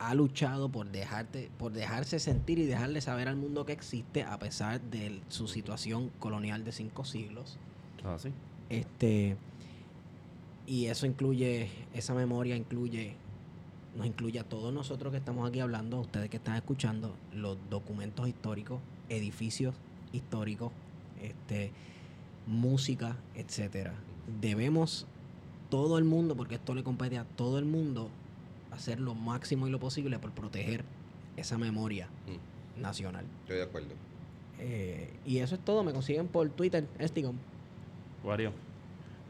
ha 0.00 0.14
luchado 0.14 0.70
por 0.70 0.90
dejarte, 0.90 1.50
por 1.58 1.72
dejarse 1.72 2.18
sentir 2.18 2.58
y 2.58 2.64
dejarle 2.66 3.00
saber 3.00 3.28
al 3.28 3.36
mundo 3.36 3.66
que 3.66 3.72
existe 3.72 4.22
a 4.22 4.38
pesar 4.38 4.80
de 4.80 5.20
su 5.28 5.46
situación 5.46 6.10
colonial 6.18 6.64
de 6.64 6.72
cinco 6.72 7.04
siglos. 7.04 7.58
Ah, 8.02 8.16
sí. 8.18 8.30
Este 8.70 9.36
y 10.70 10.86
eso 10.86 11.04
incluye, 11.04 11.68
esa 11.94 12.14
memoria 12.14 12.54
incluye, 12.54 13.16
nos 13.96 14.06
incluye 14.06 14.38
a 14.38 14.44
todos 14.44 14.72
nosotros 14.72 15.10
que 15.10 15.18
estamos 15.18 15.48
aquí 15.48 15.58
hablando, 15.58 15.96
a 15.96 16.00
ustedes 16.00 16.30
que 16.30 16.36
están 16.36 16.54
escuchando, 16.54 17.16
los 17.34 17.58
documentos 17.68 18.28
históricos, 18.28 18.80
edificios 19.08 19.74
históricos, 20.12 20.70
este, 21.20 21.72
música, 22.46 23.16
etcétera. 23.34 23.94
Debemos 24.40 25.06
todo 25.70 25.98
el 25.98 26.04
mundo, 26.04 26.36
porque 26.36 26.54
esto 26.54 26.72
le 26.74 26.84
compete 26.84 27.18
a 27.18 27.24
todo 27.24 27.58
el 27.58 27.64
mundo, 27.64 28.08
hacer 28.72 29.00
lo 29.00 29.14
máximo 29.14 29.66
y 29.66 29.70
lo 29.70 29.78
posible 29.80 30.18
por 30.18 30.30
proteger 30.32 30.84
esa 31.36 31.58
memoria 31.58 32.08
Mm, 32.26 32.80
nacional. 32.82 33.24
Estoy 33.42 33.56
de 33.56 33.62
acuerdo. 33.64 33.94
Eh, 34.58 35.10
y 35.24 35.38
eso 35.38 35.54
es 35.54 35.60
todo, 35.62 35.82
me 35.84 35.92
consiguen 35.92 36.28
por 36.28 36.48
Twitter, 36.50 36.86
Estigom. 36.98 37.36
Wario. 38.22 38.52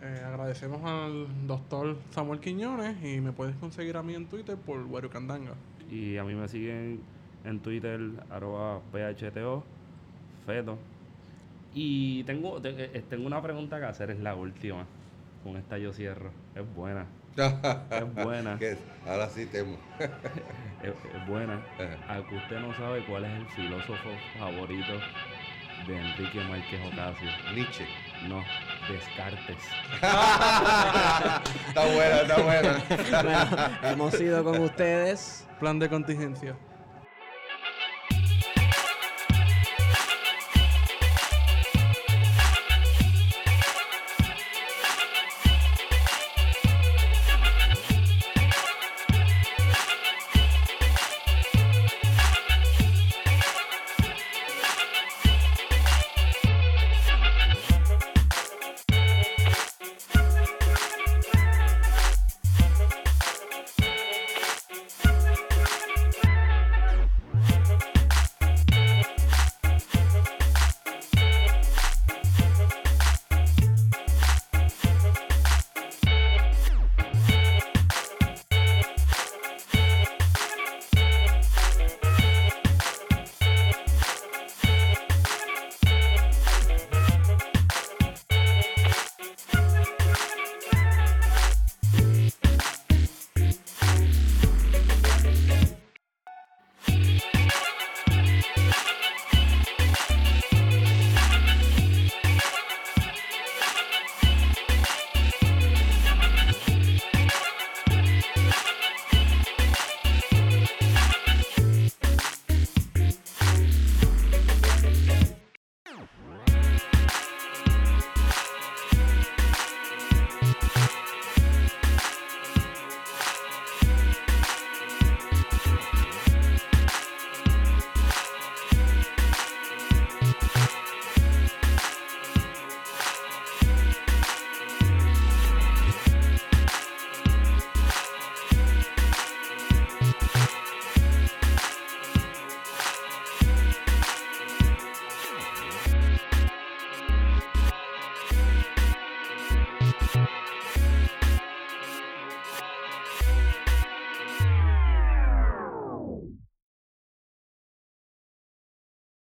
Eh, 0.03 0.23
agradecemos 0.25 0.83
al 0.85 1.27
doctor 1.47 1.97
Samuel 2.11 2.41
Quiñones 2.41 2.97
y 3.05 3.21
me 3.21 3.33
puedes 3.33 3.55
conseguir 3.57 3.97
a 3.97 4.03
mí 4.03 4.15
en 4.15 4.27
Twitter 4.27 4.57
por 4.57 4.81
Wario 4.87 5.11
Candanga. 5.11 5.53
Y 5.91 6.17
a 6.17 6.25
mí 6.25 6.35
me 6.35 6.49
siguen 6.49 7.01
en 7.45 7.61
Twitter, 7.61 8.01
arroba 8.31 8.81
PHTO, 8.93 9.63
Feto. 10.47 10.79
Y 11.75 12.25
tengo, 12.25 12.61
te- 12.61 12.97
eh, 12.97 13.05
tengo 13.09 13.27
una 13.27 13.41
pregunta 13.43 13.79
que 13.79 13.87
hacer, 13.87 14.11
es 14.11 14.19
la 14.21 14.35
última. 14.35 14.87
Con 15.45 15.57
esta 15.57 15.79
yo 15.79 15.93
cierro. 15.93 16.31
Es 16.55 16.65
buena, 16.75 17.07
es 17.37 18.15
buena. 18.25 18.59
Ahora 19.07 19.29
sí 19.29 19.47
temo. 19.47 19.77
es 20.83 21.27
buena. 21.27 21.61
Ajá. 21.79 22.15
A 22.17 22.29
que 22.29 22.37
usted 22.37 22.61
no 22.61 22.75
sabe 22.77 23.05
cuál 23.07 23.25
es 23.25 23.33
el 23.33 23.47
filósofo 23.49 24.11
favorito 24.39 24.93
de 25.87 25.97
Enrique 25.97 26.41
Márquez 26.41 26.81
Ocasio. 26.93 27.29
Nietzsche. 27.55 27.87
No, 28.29 28.45
Descartes. 28.89 29.57
está 29.95 31.87
buena, 31.95 32.21
está 32.21 32.43
buena. 32.43 32.83
bueno, 33.23 33.79
hemos 33.83 34.21
ido 34.21 34.45
con 34.45 34.61
ustedes. 34.61 35.47
Plan 35.59 35.79
de 35.79 35.89
contingencia. 35.89 36.57